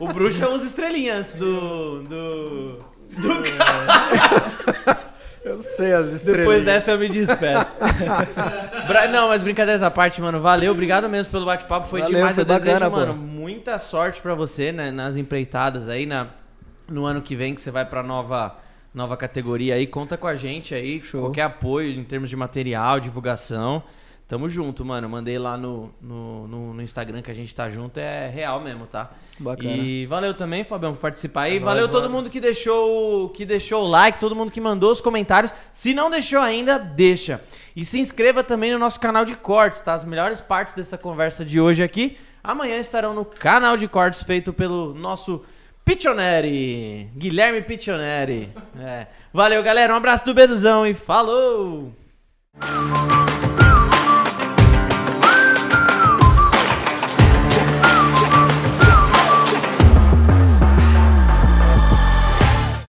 O 0.00 0.08
bruxo 0.08 0.42
é 0.44 0.48
uns 0.48 0.64
estrelinhas 0.64 1.18
antes 1.20 1.34
do. 1.36 2.02
do. 2.02 2.78
Eu 5.48 5.56
sei 5.56 5.94
as 5.94 6.12
estrelas. 6.12 6.40
Depois 6.40 6.64
dessa 6.64 6.90
eu 6.90 6.98
me 6.98 7.08
despeço. 7.08 7.76
Não, 9.10 9.28
mas 9.28 9.40
brincadeiras 9.40 9.82
à 9.82 9.90
parte, 9.90 10.20
mano. 10.20 10.40
Valeu, 10.40 10.72
obrigado 10.72 11.08
mesmo 11.08 11.32
pelo 11.32 11.46
bate-papo. 11.46 11.88
Foi 11.88 12.00
Valeu, 12.00 12.16
demais. 12.16 12.34
foi 12.34 12.42
eu 12.42 12.46
desejo, 12.46 12.74
bacana, 12.74 12.90
pô. 12.90 12.96
mano, 12.96 13.14
muita 13.14 13.78
sorte 13.78 14.20
pra 14.20 14.34
você 14.34 14.72
né, 14.72 14.90
nas 14.90 15.16
empreitadas 15.16 15.88
aí, 15.88 16.04
na, 16.04 16.28
no 16.90 17.06
ano 17.06 17.22
que 17.22 17.34
vem 17.34 17.54
que 17.54 17.62
você 17.62 17.70
vai 17.70 17.84
pra 17.84 18.02
nova, 18.02 18.58
nova 18.92 19.16
categoria 19.16 19.74
aí. 19.74 19.86
Conta 19.86 20.18
com 20.18 20.26
a 20.26 20.34
gente 20.34 20.74
aí. 20.74 21.00
Show. 21.00 21.22
Qualquer 21.22 21.42
apoio 21.42 21.90
em 21.98 22.04
termos 22.04 22.28
de 22.28 22.36
material, 22.36 23.00
divulgação. 23.00 23.82
Tamo 24.28 24.46
junto, 24.46 24.84
mano. 24.84 25.08
Mandei 25.08 25.38
lá 25.38 25.56
no, 25.56 25.90
no, 26.02 26.46
no- 26.46 26.74
no 26.74 26.82
Instagram 26.82 27.22
que 27.22 27.30
a 27.30 27.34
gente 27.34 27.54
tá 27.54 27.70
junto. 27.70 27.98
É 27.98 28.28
real 28.28 28.60
mesmo, 28.60 28.84
tá? 28.86 29.10
Bacana. 29.38 29.70
E 29.70 30.04
valeu 30.04 30.34
também, 30.34 30.64
Fabião, 30.64 30.92
por 30.92 31.00
participar 31.00 31.42
aí. 31.44 31.56
É 31.56 31.60
valeu 31.60 31.84
nóis, 31.84 31.90
todo 31.92 32.02
mano. 32.02 32.16
mundo 32.16 32.28
que 32.30 32.38
deixou, 32.38 33.30
que 33.30 33.46
deixou 33.46 33.84
o 33.84 33.88
like, 33.88 34.20
todo 34.20 34.36
mundo 34.36 34.52
que 34.52 34.60
mandou 34.60 34.92
os 34.92 35.00
comentários. 35.00 35.52
Se 35.72 35.94
não 35.94 36.10
deixou 36.10 36.40
ainda, 36.42 36.78
deixa. 36.78 37.42
E 37.74 37.86
se 37.86 37.98
inscreva 37.98 38.44
também 38.44 38.70
no 38.70 38.78
nosso 38.78 39.00
canal 39.00 39.24
de 39.24 39.34
cortes, 39.34 39.80
tá? 39.80 39.94
As 39.94 40.04
melhores 40.04 40.42
partes 40.42 40.74
dessa 40.74 40.98
conversa 40.98 41.42
de 41.42 41.58
hoje 41.58 41.82
aqui, 41.82 42.18
amanhã 42.44 42.76
estarão 42.78 43.14
no 43.14 43.24
canal 43.24 43.78
de 43.78 43.88
cortes 43.88 44.22
feito 44.22 44.52
pelo 44.52 44.92
nosso 44.92 45.42
Piccioneri, 45.86 47.08
Guilherme 47.16 47.62
Piccioneri. 47.62 48.52
É. 48.78 49.06
Valeu, 49.32 49.62
galera. 49.62 49.94
Um 49.94 49.96
abraço 49.96 50.22
do 50.26 50.34
Beduzão 50.34 50.86
e 50.86 50.92
falou! 50.92 51.94